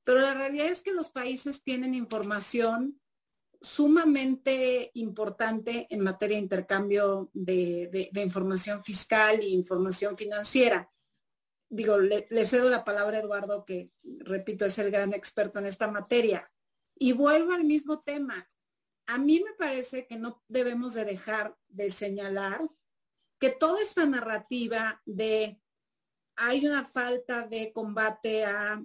Pero 0.05 0.21
la 0.21 0.35
realidad 0.35 0.67
es 0.67 0.83
que 0.83 0.93
los 0.93 1.11
países 1.11 1.63
tienen 1.63 1.95
información 1.95 3.01
sumamente 3.65 4.91
importante 4.95 5.87
en 5.89 6.01
materia 6.01 6.37
de 6.37 6.43
intercambio 6.43 7.31
de, 7.33 8.11
información 8.15 8.85
fiscal 8.85 9.41
e 9.41 9.49
información 9.49 10.17
financiera. 10.17 10.91
Digo, 11.69 11.99
le, 11.99 12.27
le, 12.31 12.45
cedo 12.45 12.69
la 12.69 12.85
palabra 12.85 13.17
a 13.17 13.21
Eduardo, 13.21 13.65
que 13.65 13.91
repito, 14.03 14.67
es 14.67 14.79
el 14.79 14.91
gran 14.91 15.15
experto 15.15 15.59
en 15.59 15.67
esta 15.67 15.91
materia. 15.91 16.53
Y 16.97 17.13
vuelvo 17.13 17.53
al 17.53 17.65
mismo 17.65 18.03
tema. 18.03 18.47
A 19.07 19.19
mí 19.19 19.43
me 19.45 19.55
parece 19.55 20.07
que 20.07 20.17
no 20.17 20.43
debemos 20.47 20.95
de 20.95 21.05
dejar 21.05 21.57
de 21.69 21.91
señalar 21.91 22.69
que 23.41 23.51
toda 23.51 23.81
esta 23.83 24.07
narrativa 24.07 25.03
de 25.05 25.61
hay 26.37 26.67
una 26.67 26.85
falta 26.85 27.47
de 27.47 27.73
combate 27.73 28.45
a 28.45 28.83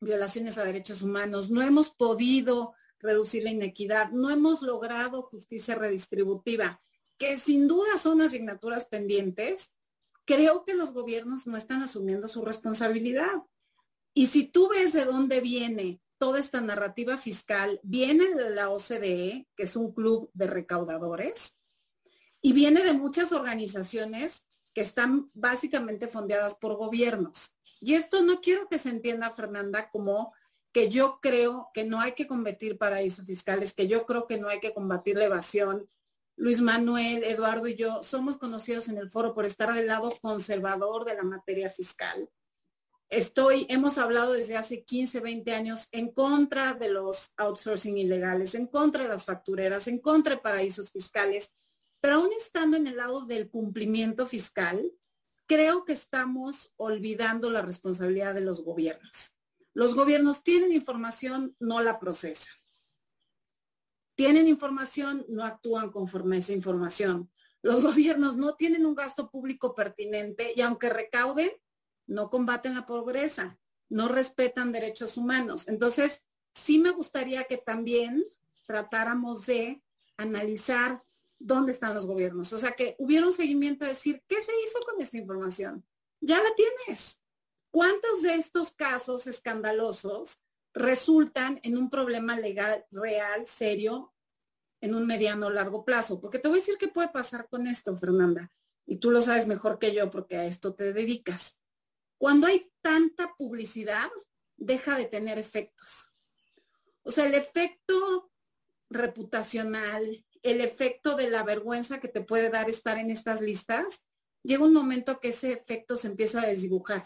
violaciones 0.00 0.58
a 0.58 0.64
derechos 0.64 1.02
humanos, 1.02 1.50
no 1.50 1.62
hemos 1.62 1.90
podido 1.90 2.74
reducir 3.04 3.44
la 3.44 3.50
inequidad, 3.50 4.10
no 4.10 4.30
hemos 4.30 4.62
logrado 4.62 5.22
justicia 5.22 5.76
redistributiva, 5.76 6.82
que 7.18 7.36
sin 7.36 7.68
duda 7.68 7.98
son 7.98 8.22
asignaturas 8.22 8.86
pendientes, 8.86 9.72
creo 10.24 10.64
que 10.64 10.74
los 10.74 10.92
gobiernos 10.92 11.46
no 11.46 11.56
están 11.56 11.82
asumiendo 11.82 12.26
su 12.26 12.42
responsabilidad. 12.42 13.42
Y 14.14 14.26
si 14.26 14.44
tú 14.44 14.68
ves 14.68 14.94
de 14.94 15.04
dónde 15.04 15.40
viene 15.40 16.00
toda 16.18 16.38
esta 16.38 16.60
narrativa 16.60 17.18
fiscal 17.18 17.80
viene 17.82 18.34
de 18.34 18.50
la 18.50 18.70
OCDE, 18.70 19.46
que 19.54 19.62
es 19.62 19.76
un 19.76 19.92
club 19.92 20.30
de 20.32 20.46
recaudadores, 20.46 21.58
y 22.40 22.52
viene 22.52 22.82
de 22.82 22.94
muchas 22.94 23.32
organizaciones 23.32 24.46
que 24.72 24.80
están 24.80 25.30
básicamente 25.34 26.08
fondeadas 26.08 26.56
por 26.56 26.76
gobiernos. 26.76 27.54
Y 27.80 27.94
esto 27.94 28.22
no 28.22 28.40
quiero 28.40 28.68
que 28.68 28.78
se 28.78 28.88
entienda, 28.88 29.30
Fernanda, 29.30 29.90
como 29.90 30.32
que 30.74 30.90
yo 30.90 31.20
creo 31.22 31.70
que 31.72 31.84
no 31.84 32.00
hay 32.00 32.12
que 32.12 32.26
combatir 32.26 32.76
paraísos 32.76 33.24
fiscales, 33.24 33.72
que 33.72 33.88
yo 33.88 34.04
creo 34.04 34.26
que 34.26 34.38
no 34.38 34.48
hay 34.48 34.60
que 34.60 34.74
combatir 34.74 35.16
la 35.16 35.24
evasión. 35.24 35.88
Luis 36.36 36.60
Manuel, 36.60 37.24
Eduardo 37.24 37.66
y 37.66 37.76
yo 37.76 38.02
somos 38.02 38.36
conocidos 38.36 38.90
en 38.90 38.98
el 38.98 39.08
foro 39.08 39.32
por 39.34 39.46
estar 39.46 39.72
del 39.72 39.86
lado 39.86 40.12
conservador 40.20 41.06
de 41.06 41.14
la 41.14 41.22
materia 41.22 41.70
fiscal 41.70 42.28
estoy, 43.08 43.66
hemos 43.68 43.98
hablado 43.98 44.32
desde 44.32 44.56
hace 44.56 44.84
15, 44.84 45.20
20 45.20 45.54
años 45.54 45.88
en 45.92 46.12
contra 46.12 46.74
de 46.74 46.88
los 46.88 47.32
outsourcing 47.36 47.96
ilegales, 47.96 48.54
en 48.54 48.66
contra 48.66 49.04
de 49.04 49.08
las 49.08 49.24
factureras, 49.24 49.86
en 49.86 49.98
contra 49.98 50.34
de 50.34 50.40
paraísos 50.40 50.90
fiscales, 50.90 51.54
pero 52.00 52.16
aún 52.16 52.30
estando 52.36 52.76
en 52.76 52.86
el 52.86 52.96
lado 52.96 53.24
del 53.24 53.48
cumplimiento 53.48 54.26
fiscal, 54.26 54.92
creo 55.46 55.84
que 55.84 55.92
estamos 55.92 56.72
olvidando 56.76 57.50
la 57.50 57.62
responsabilidad 57.62 58.34
de 58.34 58.40
los 58.40 58.62
gobiernos. 58.62 59.33
Los 59.74 59.94
gobiernos 59.94 60.42
tienen 60.44 60.72
información, 60.72 61.56
no 61.58 61.82
la 61.82 61.98
procesan. 61.98 62.54
Tienen 64.16 64.46
información, 64.46 65.26
no 65.28 65.44
actúan 65.44 65.90
conforme 65.90 66.36
a 66.36 66.38
esa 66.38 66.52
información. 66.52 67.30
Los 67.60 67.82
gobiernos 67.82 68.36
no 68.36 68.54
tienen 68.54 68.86
un 68.86 68.94
gasto 68.94 69.30
público 69.30 69.74
pertinente 69.74 70.52
y 70.54 70.60
aunque 70.60 70.90
recauden, 70.90 71.50
no 72.06 72.30
combaten 72.30 72.74
la 72.74 72.86
pobreza, 72.86 73.58
no 73.88 74.08
respetan 74.08 74.70
derechos 74.70 75.16
humanos. 75.16 75.66
Entonces, 75.66 76.24
sí 76.52 76.78
me 76.78 76.90
gustaría 76.90 77.44
que 77.44 77.56
también 77.56 78.24
tratáramos 78.66 79.46
de 79.46 79.82
analizar 80.16 81.02
dónde 81.38 81.72
están 81.72 81.94
los 81.94 82.06
gobiernos. 82.06 82.52
O 82.52 82.58
sea, 82.58 82.72
que 82.72 82.94
hubiera 82.98 83.26
un 83.26 83.32
seguimiento 83.32 83.84
de 83.84 83.90
decir, 83.90 84.22
¿qué 84.28 84.40
se 84.40 84.52
hizo 84.62 84.78
con 84.80 85.00
esta 85.00 85.18
información? 85.18 85.84
Ya 86.20 86.42
la 86.42 86.50
tienes. 86.54 87.20
¿Cuántos 87.74 88.22
de 88.22 88.36
estos 88.36 88.70
casos 88.70 89.26
escandalosos 89.26 90.40
resultan 90.72 91.58
en 91.64 91.76
un 91.76 91.90
problema 91.90 92.38
legal 92.38 92.86
real, 92.92 93.48
serio, 93.48 94.14
en 94.80 94.94
un 94.94 95.08
mediano 95.08 95.48
o 95.48 95.50
largo 95.50 95.84
plazo? 95.84 96.20
Porque 96.20 96.38
te 96.38 96.46
voy 96.46 96.58
a 96.58 96.60
decir 96.60 96.76
qué 96.78 96.86
puede 96.86 97.08
pasar 97.08 97.48
con 97.48 97.66
esto, 97.66 97.96
Fernanda. 97.96 98.48
Y 98.86 98.98
tú 98.98 99.10
lo 99.10 99.20
sabes 99.20 99.48
mejor 99.48 99.80
que 99.80 99.92
yo 99.92 100.08
porque 100.08 100.36
a 100.36 100.44
esto 100.44 100.76
te 100.76 100.92
dedicas. 100.92 101.58
Cuando 102.16 102.46
hay 102.46 102.70
tanta 102.80 103.34
publicidad, 103.36 104.08
deja 104.56 104.96
de 104.96 105.06
tener 105.06 105.40
efectos. 105.40 106.12
O 107.02 107.10
sea, 107.10 107.26
el 107.26 107.34
efecto 107.34 108.30
reputacional, 108.88 110.24
el 110.44 110.60
efecto 110.60 111.16
de 111.16 111.28
la 111.28 111.42
vergüenza 111.42 111.98
que 111.98 112.06
te 112.06 112.20
puede 112.20 112.50
dar 112.50 112.70
estar 112.70 112.98
en 112.98 113.10
estas 113.10 113.40
listas, 113.40 114.06
llega 114.44 114.62
un 114.62 114.72
momento 114.72 115.18
que 115.18 115.30
ese 115.30 115.50
efecto 115.50 115.96
se 115.96 116.06
empieza 116.06 116.40
a 116.40 116.46
desdibujar. 116.46 117.02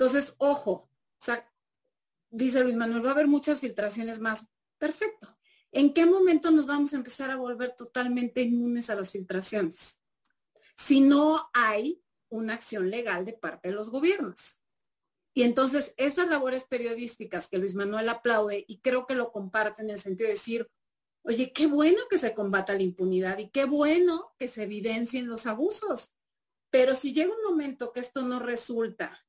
Entonces, 0.00 0.34
ojo, 0.38 0.70
o 0.72 0.88
sea, 1.18 1.46
dice 2.30 2.64
Luis 2.64 2.74
Manuel, 2.74 3.04
va 3.04 3.10
a 3.10 3.12
haber 3.12 3.26
muchas 3.26 3.60
filtraciones 3.60 4.18
más. 4.18 4.46
Perfecto. 4.78 5.36
¿En 5.72 5.92
qué 5.92 6.06
momento 6.06 6.50
nos 6.50 6.64
vamos 6.64 6.94
a 6.94 6.96
empezar 6.96 7.30
a 7.30 7.36
volver 7.36 7.74
totalmente 7.76 8.40
inmunes 8.40 8.88
a 8.88 8.94
las 8.94 9.12
filtraciones? 9.12 10.00
Si 10.74 11.02
no 11.02 11.50
hay 11.52 12.02
una 12.30 12.54
acción 12.54 12.88
legal 12.88 13.26
de 13.26 13.34
parte 13.34 13.68
de 13.68 13.74
los 13.74 13.90
gobiernos. 13.90 14.58
Y 15.34 15.42
entonces 15.42 15.92
esas 15.98 16.28
labores 16.28 16.64
periodísticas 16.64 17.46
que 17.46 17.58
Luis 17.58 17.74
Manuel 17.74 18.08
aplaude 18.08 18.64
y 18.66 18.78
creo 18.78 19.06
que 19.06 19.14
lo 19.14 19.30
comparte 19.30 19.82
en 19.82 19.90
el 19.90 19.98
sentido 19.98 20.28
de 20.28 20.32
decir, 20.32 20.66
oye, 21.24 21.52
qué 21.52 21.66
bueno 21.66 22.00
que 22.08 22.16
se 22.16 22.32
combata 22.32 22.72
la 22.72 22.80
impunidad 22.80 23.36
y 23.36 23.50
qué 23.50 23.66
bueno 23.66 24.32
que 24.38 24.48
se 24.48 24.62
evidencien 24.62 25.28
los 25.28 25.44
abusos. 25.44 26.10
Pero 26.70 26.94
si 26.94 27.12
llega 27.12 27.34
un 27.34 27.42
momento 27.42 27.92
que 27.92 28.00
esto 28.00 28.22
no 28.22 28.38
resulta 28.38 29.26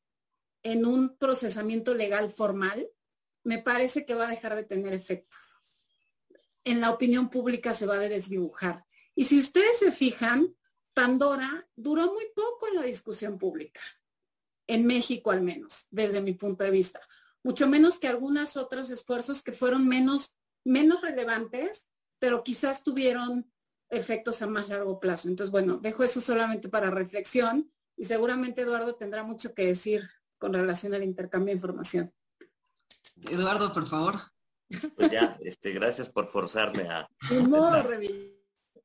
en 0.64 0.86
un 0.86 1.18
procesamiento 1.18 1.94
legal 1.94 2.30
formal, 2.30 2.88
me 3.44 3.58
parece 3.58 4.06
que 4.06 4.14
va 4.14 4.28
a 4.28 4.32
dejar 4.32 4.56
de 4.56 4.64
tener 4.64 4.94
efecto. 4.94 5.36
En 6.64 6.80
la 6.80 6.92
opinión 6.92 7.30
pública 7.30 7.74
se 7.74 7.86
va 7.86 7.96
a 7.96 8.00
desdibujar. 8.00 8.86
Y 9.16 9.26
si 9.26 9.40
ustedes 9.40 9.80
se 9.80 9.92
fijan, 9.92 10.56
Pandora 10.94 11.68
duró 11.76 12.14
muy 12.14 12.26
poco 12.36 12.68
en 12.68 12.76
la 12.76 12.84
discusión 12.84 13.38
pública, 13.38 13.82
en 14.68 14.86
México 14.86 15.32
al 15.32 15.42
menos, 15.42 15.88
desde 15.90 16.22
mi 16.22 16.34
punto 16.34 16.64
de 16.64 16.72
vista. 16.72 17.00
Mucho 17.44 17.68
menos 17.68 17.98
que 17.98 18.08
algunos 18.08 18.58
otros 18.58 18.92
esfuerzos 18.92 19.42
que 19.42 19.54
fueron 19.54 19.88
menos, 19.88 20.36
menos 20.64 21.02
relevantes, 21.02 21.88
pero 22.20 22.44
quizás 22.44 22.84
tuvieron 22.84 23.52
efectos 23.90 24.42
a 24.42 24.48
más 24.48 24.70
largo 24.70 25.00
plazo. 25.00 25.28
Entonces, 25.28 25.52
bueno, 25.52 25.78
dejo 25.78 26.04
eso 26.04 26.22
solamente 26.22 26.70
para 26.70 26.92
reflexión 26.92 27.72
y 27.98 28.06
seguramente 28.06 28.62
Eduardo 28.62 28.96
tendrá 28.96 29.24
mucho 29.24 29.54
que 29.54 29.66
decir 29.66 30.08
con 30.42 30.54
relación 30.54 30.96
al 30.96 31.04
intercambio 31.04 31.54
de 31.54 31.58
información. 31.58 32.12
Eduardo, 33.30 33.72
por 33.72 33.88
favor. 33.88 34.16
Pues 34.96 35.12
ya, 35.12 35.38
este, 35.42 35.72
gracias 35.72 36.10
por 36.10 36.28
forzarme 36.28 36.90
a... 36.90 37.08
modo, 37.48 37.84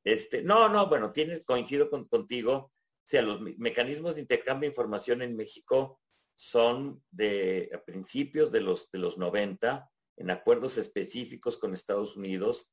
este, 0.05 0.43
no, 0.43 0.69
no, 0.69 0.87
bueno, 0.89 1.13
tienes, 1.13 1.43
coincido 1.47 1.89
contigo. 1.89 2.53
O 2.57 3.09
sea, 3.09 3.23
los 3.23 3.41
mecanismos 3.41 4.17
de 4.17 4.21
intercambio 4.21 4.69
de 4.69 4.73
información 4.73 5.23
en 5.23 5.35
México 5.35 5.99
son 6.35 7.03
de 7.11 7.71
principios 7.87 8.53
de 8.53 8.61
los, 8.61 8.91
de 8.91 8.99
los 8.99 9.17
90, 9.17 9.91
en 10.19 10.31
acuerdos 10.31 10.77
específicos 10.77 11.57
con 11.57 11.73
Estados 11.73 12.17
Unidos, 12.17 12.69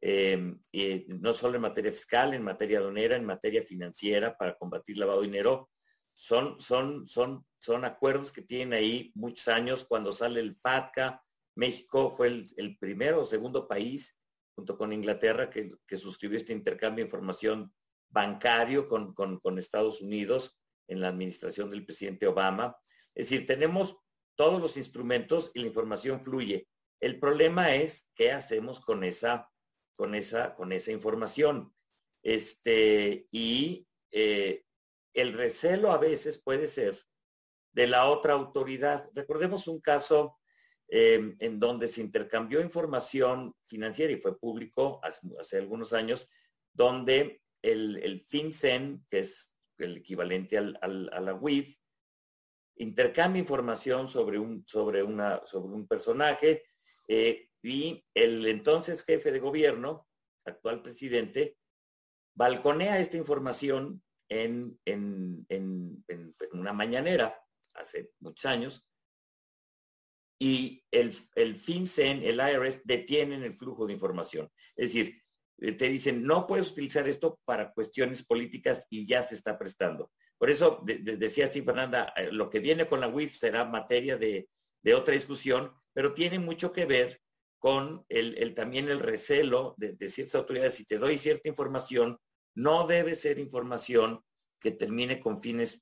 em, 0.00 0.60
y 0.70 1.06
no 1.08 1.32
solo 1.32 1.56
en 1.56 1.62
materia 1.62 1.90
fiscal, 1.90 2.34
en 2.34 2.44
materia 2.44 2.80
donera, 2.80 3.16
en 3.16 3.24
materia 3.24 3.64
financiera 3.64 4.36
para 4.36 4.56
combatir 4.56 4.98
lavado 4.98 5.22
de 5.22 5.26
dinero. 5.26 5.70
Son, 6.20 6.58
son, 6.58 7.06
son, 7.06 7.46
son 7.58 7.84
acuerdos 7.84 8.32
que 8.32 8.42
tienen 8.42 8.72
ahí 8.72 9.12
muchos 9.14 9.46
años. 9.46 9.84
Cuando 9.84 10.10
sale 10.10 10.40
el 10.40 10.56
FATCA, 10.56 11.24
México 11.54 12.10
fue 12.10 12.26
el, 12.26 12.46
el 12.56 12.76
primero 12.76 13.20
o 13.20 13.24
segundo 13.24 13.68
país 13.68 14.18
junto 14.56 14.76
con 14.76 14.92
Inglaterra, 14.92 15.48
que, 15.48 15.70
suscribió 15.96 16.36
este 16.36 16.52
intercambio 16.52 17.04
de 17.04 17.08
información 17.08 17.72
bancario 18.08 18.88
con, 18.88 19.14
con 19.14 19.58
Estados 19.58 20.00
Unidos 20.00 20.58
en 20.88 21.00
la 21.00 21.08
administración 21.08 21.70
del 21.70 21.84
presidente 21.84 22.26
Obama. 22.26 22.76
Es 23.14 23.30
decir, 23.30 23.46
tenemos 23.46 23.96
todos 24.34 24.60
los 24.60 24.76
instrumentos 24.76 25.52
y 25.54 25.60
la 25.60 25.68
información 25.68 26.20
fluye. 26.20 26.66
El 27.00 27.20
problema 27.20 27.76
es 27.76 28.10
qué 28.16 28.32
hacemos 28.32 28.80
con 28.80 29.04
esa, 29.04 29.48
con 29.94 30.16
esa, 30.16 30.56
con 30.56 30.72
esa 30.72 30.90
información. 30.90 31.72
Este, 32.24 33.28
y 33.30 33.86
eh, 34.10 34.64
el 35.20 35.32
recelo 35.32 35.90
a 35.90 35.98
veces 35.98 36.40
puede 36.40 36.66
ser 36.66 36.96
de 37.72 37.86
la 37.86 38.06
otra 38.06 38.34
autoridad. 38.34 39.08
Recordemos 39.14 39.68
un 39.68 39.80
caso 39.80 40.38
em, 40.88 41.36
en 41.40 41.58
donde 41.58 41.88
se 41.88 42.00
intercambió 42.00 42.60
información 42.60 43.54
financiera 43.64 44.12
y 44.12 44.20
fue 44.20 44.38
público 44.38 45.00
hace, 45.02 45.58
algunos 45.58 45.92
años, 45.92 46.28
donde 46.72 47.42
el, 47.62 48.24
FinCEN, 48.28 49.04
que 49.08 49.20
es 49.20 49.52
el 49.78 49.98
equivalente 49.98 50.58
al, 50.58 50.78
a 50.80 51.20
la 51.20 51.34
WIF, 51.34 51.76
intercambia 52.76 53.40
información 53.40 54.08
sobre 54.08 54.38
un 54.38 55.86
personaje 55.88 56.64
eh, 57.08 57.48
y 57.62 58.04
el 58.14 58.46
entonces 58.46 59.02
jefe 59.02 59.32
de 59.32 59.40
gobierno, 59.40 60.06
actual 60.44 60.82
presidente, 60.82 61.56
balconea 62.34 63.00
esta 63.00 63.16
información 63.16 64.02
en, 64.28 64.78
en, 64.84 65.46
en, 65.48 66.04
una 66.52 66.72
mañanera 66.72 67.38
hace 67.74 68.10
muchos 68.20 68.44
años 68.44 68.86
y 70.40 70.84
el, 70.90 71.14
el 71.34 71.56
FinCEN, 71.56 72.22
el 72.22 72.40
IRS, 72.40 72.82
detienen 72.84 73.42
el 73.42 73.54
flujo 73.54 73.86
de 73.86 73.92
información. 73.92 74.48
Es 74.76 74.92
decir, 74.92 75.20
eh, 75.60 75.72
te 75.72 75.88
dicen, 75.88 76.22
no 76.22 76.46
puedes 76.46 76.70
utilizar 76.70 77.08
esto 77.08 77.40
para 77.44 77.72
cuestiones 77.72 78.24
políticas 78.24 78.86
y 78.90 79.06
ya 79.06 79.22
se 79.22 79.34
está 79.34 79.58
prestando. 79.58 80.12
Por 80.38 80.50
eso 80.50 80.84
decía 80.84 81.46
así 81.46 81.62
Fernanda, 81.62 82.12
eh, 82.16 82.28
lo 82.30 82.48
que 82.48 82.60
viene 82.60 82.86
con 82.86 83.00
la 83.00 83.08
WIF 83.08 83.36
será 83.36 83.64
materia 83.64 84.16
de, 84.16 84.48
otra 84.94 85.12
discusión, 85.12 85.70
pero 85.92 86.14
tiene 86.14 86.38
mucho 86.38 86.72
que 86.72 86.86
ver 86.86 87.20
con 87.58 88.06
el, 88.08 88.54
también 88.54 88.88
el 88.88 89.00
recelo 89.00 89.74
de, 89.76 89.96
ciertas 90.08 90.36
autoridades. 90.36 90.74
Si 90.74 90.86
te 90.86 90.96
doy 90.96 91.18
cierta 91.18 91.48
información, 91.48 92.16
no 92.58 92.88
debe 92.88 93.14
ser 93.14 93.38
información 93.38 94.20
que 94.60 94.72
termine 94.72 95.20
con 95.20 95.40
fines 95.40 95.80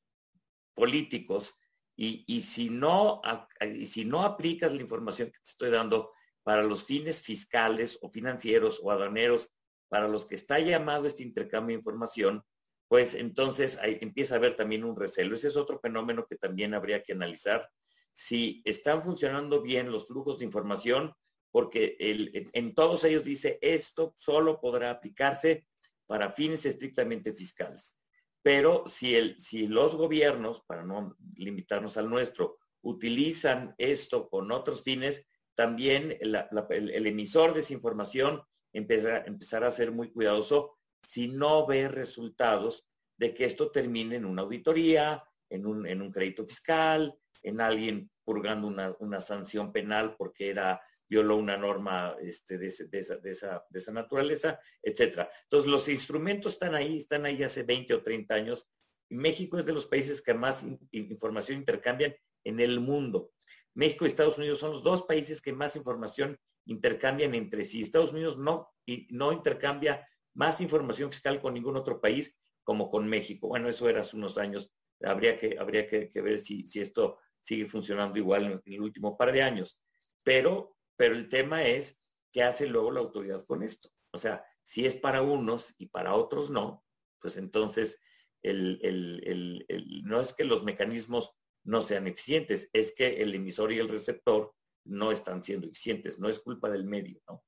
políticos. 0.74 1.54
Y, 1.98 2.42
si 2.42 2.68
no, 2.68 3.22
y 3.62 3.86
si 3.86 4.04
no 4.04 4.22
aplicas 4.22 4.74
la 4.74 4.82
información 4.82 5.28
que 5.28 5.38
te 5.38 5.50
estoy 5.50 5.70
dando 5.70 6.12
para 6.42 6.62
los 6.62 6.84
fines 6.84 7.22
fiscales 7.22 7.98
o 8.02 8.10
financieros 8.10 8.78
o 8.82 8.90
aduaneros 8.90 9.48
para 9.88 10.06
los 10.06 10.26
que 10.26 10.34
está 10.34 10.58
llamado 10.58 11.06
este 11.06 11.22
intercambio 11.22 11.74
de 11.74 11.80
información, 11.80 12.42
pues 12.88 13.14
entonces 13.14 13.78
empieza 13.82 14.34
a 14.34 14.38
haber 14.38 14.54
también 14.54 14.84
un 14.84 14.96
recelo. 14.96 15.34
Ese 15.34 15.48
es 15.48 15.56
otro 15.56 15.80
fenómeno 15.80 16.26
que 16.28 16.36
también 16.36 16.74
habría 16.74 17.02
que 17.02 17.14
analizar. 17.14 17.70
Si 18.12 18.60
están 18.66 19.02
funcionando 19.02 19.62
bien 19.62 19.90
los 19.90 20.06
flujos 20.06 20.40
de 20.40 20.44
información, 20.44 21.14
porque 21.50 21.96
en 21.98 22.74
todos 22.74 23.02
ellos 23.04 23.24
dice 23.24 23.58
esto 23.62 24.12
solo 24.18 24.60
podrá 24.60 24.90
aplicarse 24.90 25.66
para 26.06 26.30
fines 26.30 26.64
estrictamente 26.66 27.32
fiscales. 27.32 27.96
Pero 28.42 28.84
si, 28.86 29.16
el, 29.16 29.38
si 29.40 29.66
los 29.66 29.96
gobiernos, 29.96 30.62
para 30.66 30.84
no 30.84 31.16
limitarnos 31.34 31.96
al 31.96 32.08
nuestro, 32.08 32.58
utilizan 32.82 33.74
esto 33.78 34.28
con 34.28 34.52
otros 34.52 34.82
fines, 34.82 35.26
también 35.54 36.16
el, 36.20 37.06
emisor 37.06 37.54
de 37.54 37.60
esa 37.60 37.72
información 37.72 38.42
empezará 38.72 39.66
a 39.66 39.72
ser 39.72 39.90
muy 39.90 40.12
cuidadoso 40.12 40.76
si 41.02 41.28
no 41.28 41.66
ve 41.66 41.88
resultados 41.88 42.86
de 43.16 43.32
que 43.32 43.46
esto 43.46 43.70
termine 43.70 44.16
en 44.16 44.26
una 44.26 44.42
auditoría, 44.42 45.24
en 45.48 45.66
un, 45.66 45.86
en 45.86 46.02
un 46.02 46.12
crédito 46.12 46.46
fiscal, 46.46 47.16
en 47.42 47.60
alguien 47.60 48.10
purgando 48.24 48.66
una, 48.66 49.20
sanción 49.20 49.72
penal 49.72 50.16
porque 50.16 50.50
era 50.50 50.82
violó 51.08 51.36
una 51.36 51.56
norma 51.56 52.16
este, 52.20 52.58
de, 52.58 52.66
esa, 52.66 53.16
de, 53.16 53.30
esa, 53.30 53.92
naturaleza, 53.92 54.58
etcétera. 54.82 55.30
Entonces, 55.44 55.70
los 55.70 55.88
instrumentos 55.88 56.54
están 56.54 56.74
ahí, 56.74 56.98
están 56.98 57.26
ahí 57.26 57.42
hace 57.42 57.62
20 57.62 57.94
o 57.94 58.02
30 58.02 58.34
años. 58.34 58.68
México 59.08 59.58
es 59.58 59.64
de 59.64 59.72
los 59.72 59.86
países 59.86 60.20
que 60.20 60.34
más 60.34 60.64
información 60.90 61.58
intercambian 61.58 62.14
en 62.44 62.60
el 62.60 62.80
mundo. 62.80 63.32
México 63.74 64.04
y 64.04 64.08
Estados 64.08 64.38
Unidos 64.38 64.58
son 64.58 64.70
los 64.70 64.82
dos 64.82 65.02
países 65.02 65.40
que 65.40 65.52
más 65.52 65.76
información 65.76 66.36
intercambian 66.66 67.34
entre 67.34 67.64
sí. 67.64 67.82
Estados 67.82 68.12
Unidos 68.12 68.38
no, 68.38 68.68
no 69.10 69.32
intercambia 69.32 70.06
más 70.34 70.60
información 70.60 71.10
fiscal 71.10 71.40
con 71.40 71.54
ningún 71.54 71.76
otro 71.76 72.00
país 72.00 72.36
como 72.62 72.90
con 72.90 73.08
México. 73.08 73.48
Bueno, 73.48 73.68
eso 73.68 73.88
era 73.88 74.00
hace 74.00 74.16
unos 74.16 74.38
años. 74.38 74.70
Habría 75.02 75.38
que, 75.38 75.56
habría 75.58 75.86
que, 75.86 76.10
ver 76.14 76.38
si, 76.38 76.66
si, 76.66 76.80
esto 76.80 77.18
sigue 77.42 77.66
funcionando 77.66 78.18
igual 78.18 78.62
en, 78.64 78.74
el 78.74 78.80
último 78.80 79.16
par 79.16 79.32
de 79.32 79.42
años. 79.42 79.78
Pero, 80.22 80.75
pero 80.96 81.14
el 81.14 81.28
tema 81.28 81.64
es 81.64 81.98
qué 82.32 82.42
hace 82.42 82.66
luego 82.66 82.90
la 82.90 83.00
autoridad 83.00 83.44
con 83.46 83.62
esto. 83.62 83.90
O 84.12 84.18
sea, 84.18 84.44
si 84.62 84.86
es 84.86 84.96
para 84.96 85.22
unos 85.22 85.74
y 85.78 85.86
para 85.86 86.14
otros 86.14 86.50
no, 86.50 86.84
pues 87.20 87.36
entonces 87.36 87.98
el, 88.42 89.64
no 90.04 90.20
es 90.20 90.32
que 90.32 90.44
los 90.44 90.62
mecanismos 90.62 91.32
no 91.64 91.82
sean 91.82 92.06
eficientes, 92.06 92.70
es 92.72 92.94
que 92.94 93.22
el 93.22 93.34
emisor 93.34 93.72
y 93.72 93.78
el 93.78 93.88
receptor 93.88 94.54
no 94.84 95.10
están 95.10 95.42
siendo 95.42 95.66
eficientes, 95.66 96.18
no 96.18 96.28
es 96.28 96.38
culpa 96.38 96.70
del 96.70 96.84
medio, 96.84 97.20
¿no? 97.28 97.42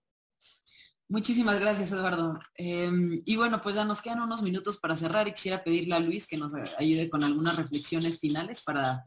Muchísimas 1.11 1.59
gracias, 1.59 1.91
Eduardo. 1.91 2.39
Em, 2.55 3.23
y 3.25 3.37
bueno, 3.37 3.63
pues 3.63 3.75
ya 3.75 3.85
nos 3.87 4.03
quedan 4.03 4.21
unos 4.21 4.43
minutos 4.43 4.77
para 4.77 4.95
cerrar 4.95 5.27
y 5.27 5.33
quisiera 5.33 5.65
pedirle 5.65 5.95
a 5.95 6.01
Luis 6.01 6.27
que 6.27 6.37
nos 6.37 6.53
ayude 6.77 7.09
con 7.09 7.25
algunas 7.25 7.57
reflexiones 7.57 8.19
finales 8.19 8.61
para, 8.61 9.05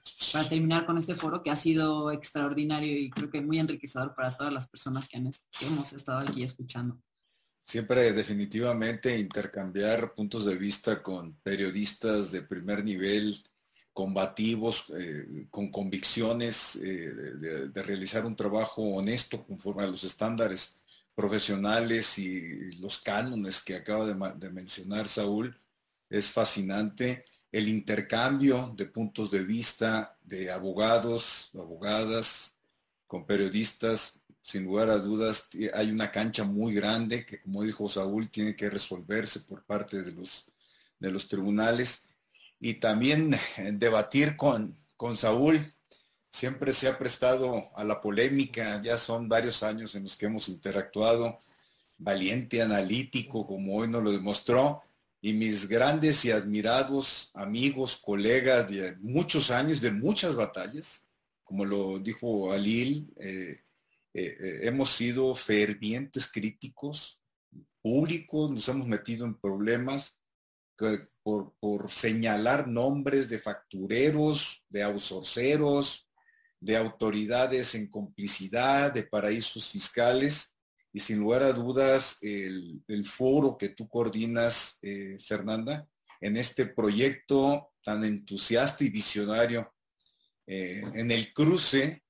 terminar 0.49 0.88
con 0.88 0.98
este 0.98 1.14
foro 1.14 1.44
que 1.44 1.52
ha 1.52 1.56
sido 1.56 2.11
extraordinario 2.11 2.98
y 2.98 3.11
creo 3.11 3.30
que 3.30 3.41
muy 3.41 3.60
enriquecedor 3.60 4.15
para 4.15 4.36
todas 4.36 4.52
las 4.52 4.68
personas 4.68 5.07
que, 5.07 5.18
hemos 5.18 5.94
estado 5.94 6.19
aquí 6.28 6.41
escuchando. 6.41 6.99
Siempre 7.64 8.11
definitivamente 8.14 9.19
intercambiar 9.19 10.15
puntos 10.15 10.45
de 10.45 10.56
vista 10.56 11.03
con 11.03 11.36
periodistas 11.44 12.32
de 12.32 12.41
primer 12.41 12.84
nivel, 12.84 13.44
combativos, 13.94 14.91
eh, 14.98 15.45
con 15.52 15.69
convicciones 15.69 16.78
eh, 16.78 17.11
de 17.72 17.84
realizar 17.84 18.26
un 18.26 18.36
trabajo 18.36 18.82
honesto 18.82 19.45
conforme 19.45 19.84
a 19.84 19.88
los 19.88 20.03
estándares 20.03 20.80
profesionales 21.15 22.17
y 22.17 22.71
los 22.79 22.99
cánones 22.99 23.61
que 23.61 23.75
acaba 23.75 24.05
de, 24.05 24.49
mencionar 24.49 25.07
Saúl, 25.07 25.59
es 26.09 26.27
fascinante. 26.27 27.25
El 27.51 27.67
intercambio 27.67 28.73
de 28.75 28.85
puntos 28.85 29.29
de 29.31 29.43
vista 29.43 30.17
de 30.23 30.51
abogados, 30.51 31.51
abogadas, 31.53 32.59
con 33.07 33.25
periodistas, 33.25 34.21
sin 34.41 34.63
lugar 34.63 34.89
a 34.89 34.97
dudas, 34.97 35.49
hay 35.73 35.91
una 35.91 36.11
cancha 36.11 36.43
muy 36.43 36.73
grande 36.73 37.25
que, 37.25 37.41
como 37.41 37.63
dijo 37.63 37.88
Saúl, 37.88 38.29
tiene 38.29 38.55
que 38.55 38.69
resolverse 38.69 39.41
por 39.41 39.63
parte 39.63 40.01
de 40.01 40.13
los, 40.13 40.51
de 40.97 41.11
los 41.11 41.27
tribunales. 41.27 42.07
Y 42.59 42.75
también 42.75 43.35
debatir 43.73 44.38
con, 44.38 44.77
con 44.95 45.15
Saúl 45.17 45.73
siempre 46.31 46.71
se 46.71 46.87
ha 46.87 46.97
prestado 46.97 47.69
a 47.75 47.83
la 47.83 48.01
polémica, 48.01 48.81
ya 48.81 48.97
son 48.97 49.27
varios 49.27 49.61
años 49.63 49.93
en 49.95 50.03
los 50.03 50.15
que 50.15 50.27
hemos 50.27 50.47
interactuado, 50.47 51.39
valiente, 51.97 52.61
analítico, 52.61 53.45
como 53.45 53.75
hoy 53.75 53.87
nos 53.87 54.01
lo 54.01 54.11
demostró, 54.11 54.81
y 55.21 55.33
mis 55.33 55.67
grandes 55.67 56.25
y 56.25 56.31
admirados 56.31 57.29
amigos, 57.35 57.95
colegas 57.95 58.69
de 58.69 58.95
muchos 58.97 59.51
años, 59.51 59.81
de 59.81 59.91
muchas 59.91 60.35
batallas, 60.35 61.05
como 61.43 61.65
lo 61.65 61.99
dijo 61.99 62.51
Alil, 62.51 63.13
eh, 63.17 63.59
eh, 64.13 64.37
eh, 64.39 64.59
hemos 64.63 64.89
sido 64.89 65.35
fervientes 65.35 66.31
críticos 66.31 67.21
públicos, 67.81 68.51
nos 68.51 68.67
hemos 68.69 68.87
metido 68.87 69.25
en 69.25 69.35
problemas 69.35 70.19
por, 71.21 71.53
por 71.59 71.91
señalar 71.91 72.67
nombres 72.67 73.29
de 73.29 73.37
factureros, 73.37 74.65
de 74.69 74.81
outsourceros, 74.81 76.07
de 76.61 76.77
autoridades 76.77 77.73
en 77.73 77.89
complicidad, 77.89 78.93
de 78.93 79.03
paraísos 79.03 79.67
fiscales 79.67 80.55
y 80.93 80.99
sin 80.99 81.19
lugar 81.19 81.41
a 81.41 81.51
dudas 81.51 82.19
el, 82.21 83.03
foro 83.03 83.57
que 83.57 83.69
tú 83.69 83.89
coordinas, 83.89 84.77
eh, 84.83 85.17
Fernanda, 85.19 85.88
en 86.21 86.38
este 86.38 86.67
proyecto 86.67 87.71
tan 87.83 88.03
entusiasta 88.03 88.83
y 88.83 88.89
visionario, 88.89 89.73
eh, 90.45 90.83
en 90.93 91.09
el 91.09 91.33
cruce 91.33 92.03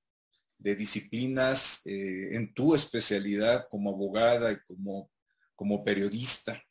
de 0.58 0.76
disciplinas 0.76 1.82
eh, 1.86 2.36
en 2.36 2.54
tu 2.54 2.76
especialidad 2.76 3.68
como 3.70 3.92
abogada 3.92 4.52
y 4.52 4.58
como, 4.68 5.10
como 5.56 5.84
periodista, 5.84 6.62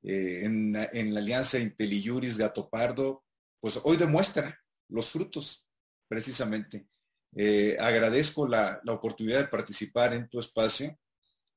en, 0.00 0.76
en, 0.92 1.12
la 1.12 1.20
alianza 1.20 1.58
IntelliJuris 1.58 2.38
Gato 2.38 2.70
Pardo, 2.70 3.24
pues 3.60 3.80
hoy 3.82 3.96
demuestra 3.96 4.56
los 4.88 5.10
frutos 5.10 5.68
precisamente 6.06 6.86
eh, 7.34 7.76
agradezco 7.78 8.46
la, 8.46 8.80
oportunidad 8.86 9.40
de 9.40 9.48
participar 9.48 10.14
en 10.14 10.28
tu 10.28 10.40
espacio 10.40 10.98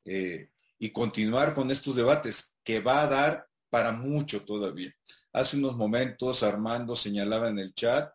eh, 0.05 0.49
y 0.77 0.91
continuar 0.91 1.53
con 1.53 1.71
estos 1.71 1.95
debates 1.95 2.55
que 2.63 2.79
va 2.79 3.03
a 3.03 3.07
dar 3.07 3.47
para 3.69 3.91
mucho 3.91 4.43
todavía. 4.43 4.91
Hace 5.33 5.57
unos 5.57 5.77
momentos 5.77 6.43
Armando 6.43 6.95
señalaba 6.95 7.49
en 7.49 7.59
el 7.59 7.73
chat, 7.73 8.11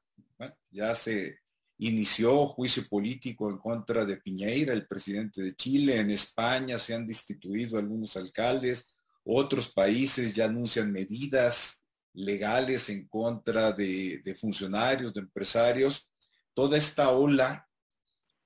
ya 0.70 0.94
se 0.94 1.38
inició 1.78 2.46
juicio 2.46 2.84
político 2.88 3.50
en 3.50 3.58
contra 3.58 4.04
de 4.04 4.16
Piñeira, 4.16 4.72
el 4.72 4.86
presidente 4.86 5.42
de 5.42 5.54
Chile. 5.54 5.98
En 5.98 6.10
España 6.10 6.78
se 6.78 6.94
han 6.94 7.06
destituido 7.06 7.78
algunos 7.78 8.16
alcaldes. 8.16 8.94
Otros 9.24 9.72
países 9.72 10.34
ya 10.34 10.46
anuncian 10.46 10.92
medidas 10.92 11.84
legales 12.14 12.88
en 12.88 13.06
contra 13.08 13.72
de, 13.72 14.36
funcionarios, 14.38 15.12
de 15.12 15.20
empresarios. 15.20 16.10
Toda 16.56 16.78
esta 16.78 17.10
ola 17.10 17.68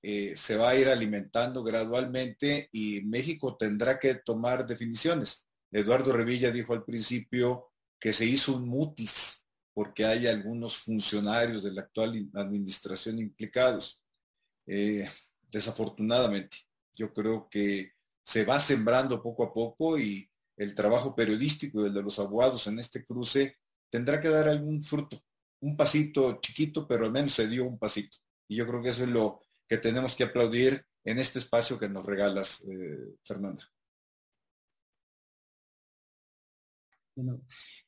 eh, 0.03 0.35
se 0.35 0.57
va 0.57 0.70
a 0.70 0.74
ir 0.74 0.89
alimentando 0.89 1.62
gradualmente 1.62 2.69
y 2.73 3.03
México 3.03 3.57
tendrá 3.57 4.01
que 4.01 4.16
tomar 4.16 4.66
definiciones. 4.66 5.49
Eduardo 5.70 6.12
Revilla 6.12 6.51
dijo 6.51 6.73
al 6.73 6.85
principio 6.85 7.70
que 8.01 8.12
se 8.12 8.24
hizo 8.24 8.57
un 8.57 8.69
mutis 8.69 9.47
porque 9.73 10.05
hay 10.05 10.27
algunos 10.27 10.77
funcionarios 10.77 11.62
de 11.62 11.70
la 11.70 11.82
actual 11.82 12.28
administración 12.35 13.20
implicados. 13.20 14.03
Eh, 14.66 15.09
desafortunadamente, 15.49 16.57
yo 16.93 17.15
creo 17.15 17.49
que 17.49 17.93
se 18.24 18.45
va 18.45 18.59
sembrando 18.59 19.23
poco 19.23 19.45
a 19.45 19.55
poco 19.55 19.97
y 19.97 20.28
el 20.57 20.74
trabajo 20.74 21.15
periodístico 21.15 21.81
y 21.81 21.87
el 21.87 21.95
de 21.95 22.03
los 22.03 22.19
abogados 22.19 22.66
en 22.66 22.81
este 22.81 23.05
cruce 23.05 23.57
tendrá 23.89 24.20
que 24.20 24.31
dar 24.31 24.49
algún 24.49 24.82
fruto, 24.82 25.23
un 25.61 25.77
pasito 25.77 26.41
chiquito, 26.41 26.87
pero 26.87 27.05
al 27.05 27.12
menos 27.12 27.32
se 27.32 27.47
dio 27.47 27.65
un 27.65 27.78
pasito. 27.78 28.19
Y 28.49 28.57
yo 28.57 28.66
creo 28.66 28.82
que 28.82 28.89
eso 28.91 29.05
es 29.05 29.11
lo 29.11 29.43
que 29.69 29.78
tenemos 29.78 30.16
que 30.16 30.24
aplaudir 30.24 30.85
en 31.05 31.19
este 31.19 31.39
espacio 31.39 31.78
que 31.78 31.89
nos 31.89 32.05
regalas, 32.05 32.65
eh, 32.65 33.15
Fernanda. 33.24 33.65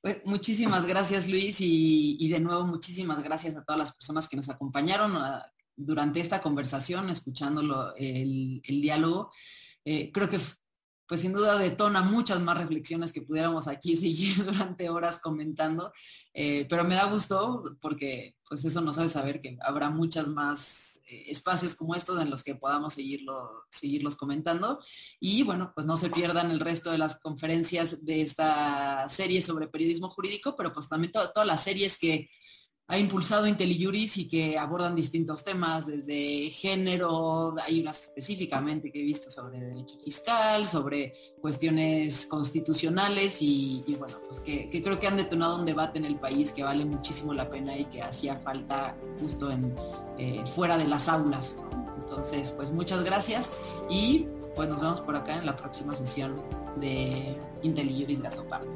Pues, 0.01 0.21
muchísimas 0.25 0.85
gracias 0.85 1.29
Luis 1.29 1.57
y, 1.61 2.29
de 2.29 2.41
nuevo 2.41 2.67
muchísimas 2.67 3.23
gracias 3.23 3.57
a 3.57 3.65
todas 3.65 3.79
las 3.79 3.95
personas 3.95 4.29
que 4.29 4.37
nos 4.37 4.49
acompañaron 4.49 5.17
ah, 5.17 5.51
durante 5.77 6.21
esta 6.21 6.43
conversación, 6.43 7.09
escuchándolo 7.09 7.95
el, 7.97 8.61
diálogo. 8.65 9.33
Eh, 9.85 10.11
creo 10.13 10.29
que 10.29 10.39
pues 11.13 11.21
sin 11.21 11.35
duda 11.35 11.59
detona 11.59 12.01
muchas 12.01 12.41
más 12.41 12.57
reflexiones 12.57 13.13
que 13.13 13.21
pudiéramos 13.21 13.69
aquí 13.69 13.97
seguir 13.99 14.43
durante 14.43 14.89
horas 14.89 15.19
comentando, 15.19 15.93
eh, 16.33 16.67
pero 16.71 16.85
me 16.85 16.95
da 16.95 17.05
gusto 17.05 17.77
porque 17.83 18.39
pues 18.49 18.65
eso 18.65 18.81
nos 18.81 18.97
hace 18.97 19.11
saber 19.11 19.43
que 19.43 19.59
habrá 19.61 19.91
muchas 19.91 20.29
más 20.29 21.03
eh, 21.07 21.25
espacios 21.27 21.75
como 21.75 21.95
estos 21.95 22.19
en 22.23 22.31
los 22.31 22.43
que 22.43 22.55
podamos 22.55 22.95
seguirlo, 22.95 23.67
seguirlos 23.69 24.17
comentando. 24.17 24.81
Y 25.21 25.43
bueno, 25.43 25.73
pues 25.75 25.87
no 25.87 25.99
se 25.99 26.09
pierdan 26.09 26.51
el 26.51 26.61
resto 26.61 26.91
de 26.91 26.97
las 26.97 27.21
conferencias 27.21 28.03
de 28.03 28.23
esta 28.23 29.07
serie 29.11 29.43
sobre 29.43 29.69
periodismo 29.69 30.09
jurídico, 30.09 30.57
pero 30.57 30.73
pues 30.73 30.89
también 30.89 31.13
todas 31.13 31.47
las 31.47 31.63
series 31.63 31.99
que 31.99 32.31
ha 32.93 32.99
impulsado 32.99 33.47
IntelliJuris 33.47 34.19
y 34.19 34.29
que 34.29 34.59
abordan 34.59 34.95
distintos 34.95 35.43
temas, 35.43 35.87
desde 35.87 36.51
género, 36.51 37.55
hay 37.65 37.81
unas 37.81 38.03
específicamente 38.03 38.93
que 38.93 39.01
he 39.01 39.03
visto 39.03 39.31
sobre 39.31 39.61
derecho 39.61 39.99
fiscal, 40.05 40.69
sobre 40.69 41.15
cuestiones 41.41 42.27
constitucionales 42.27 43.39
y, 43.41 43.83
bueno, 43.99 44.19
pues 44.29 44.41
que, 44.41 44.69
creo 44.85 45.01
que 45.01 45.07
han 45.07 45.17
detonado 45.17 45.59
un 45.59 45.65
debate 45.65 46.01
en 46.01 46.05
el 46.05 46.17
país 46.17 46.53
que 46.53 46.65
vale 46.65 46.85
muchísimo 46.85 47.33
la 47.33 47.49
pena 47.49 47.79
y 47.79 47.87
que 47.87 48.03
hacía 48.03 48.37
falta 48.37 48.95
justo 49.19 49.51
en 49.51 49.75
eh, 50.19 50.45
fuera 50.55 50.77
de 50.77 50.87
las 50.87 51.09
aulas. 51.09 51.57
Entonces, 51.97 52.53
pues 52.53 52.71
muchas 52.73 53.03
gracias 53.05 53.53
y 53.89 54.27
pues 54.55 54.69
nos 54.69 54.83
vemos 54.83 55.01
por 55.01 55.17
acá 55.17 55.39
en 55.39 55.47
la 55.47 55.57
próxima 55.57 55.95
sesión 55.95 56.35
de 56.77 57.39
IntelliJuris 57.63 58.21
Gato 58.21 58.47
Pardo. 58.47 58.71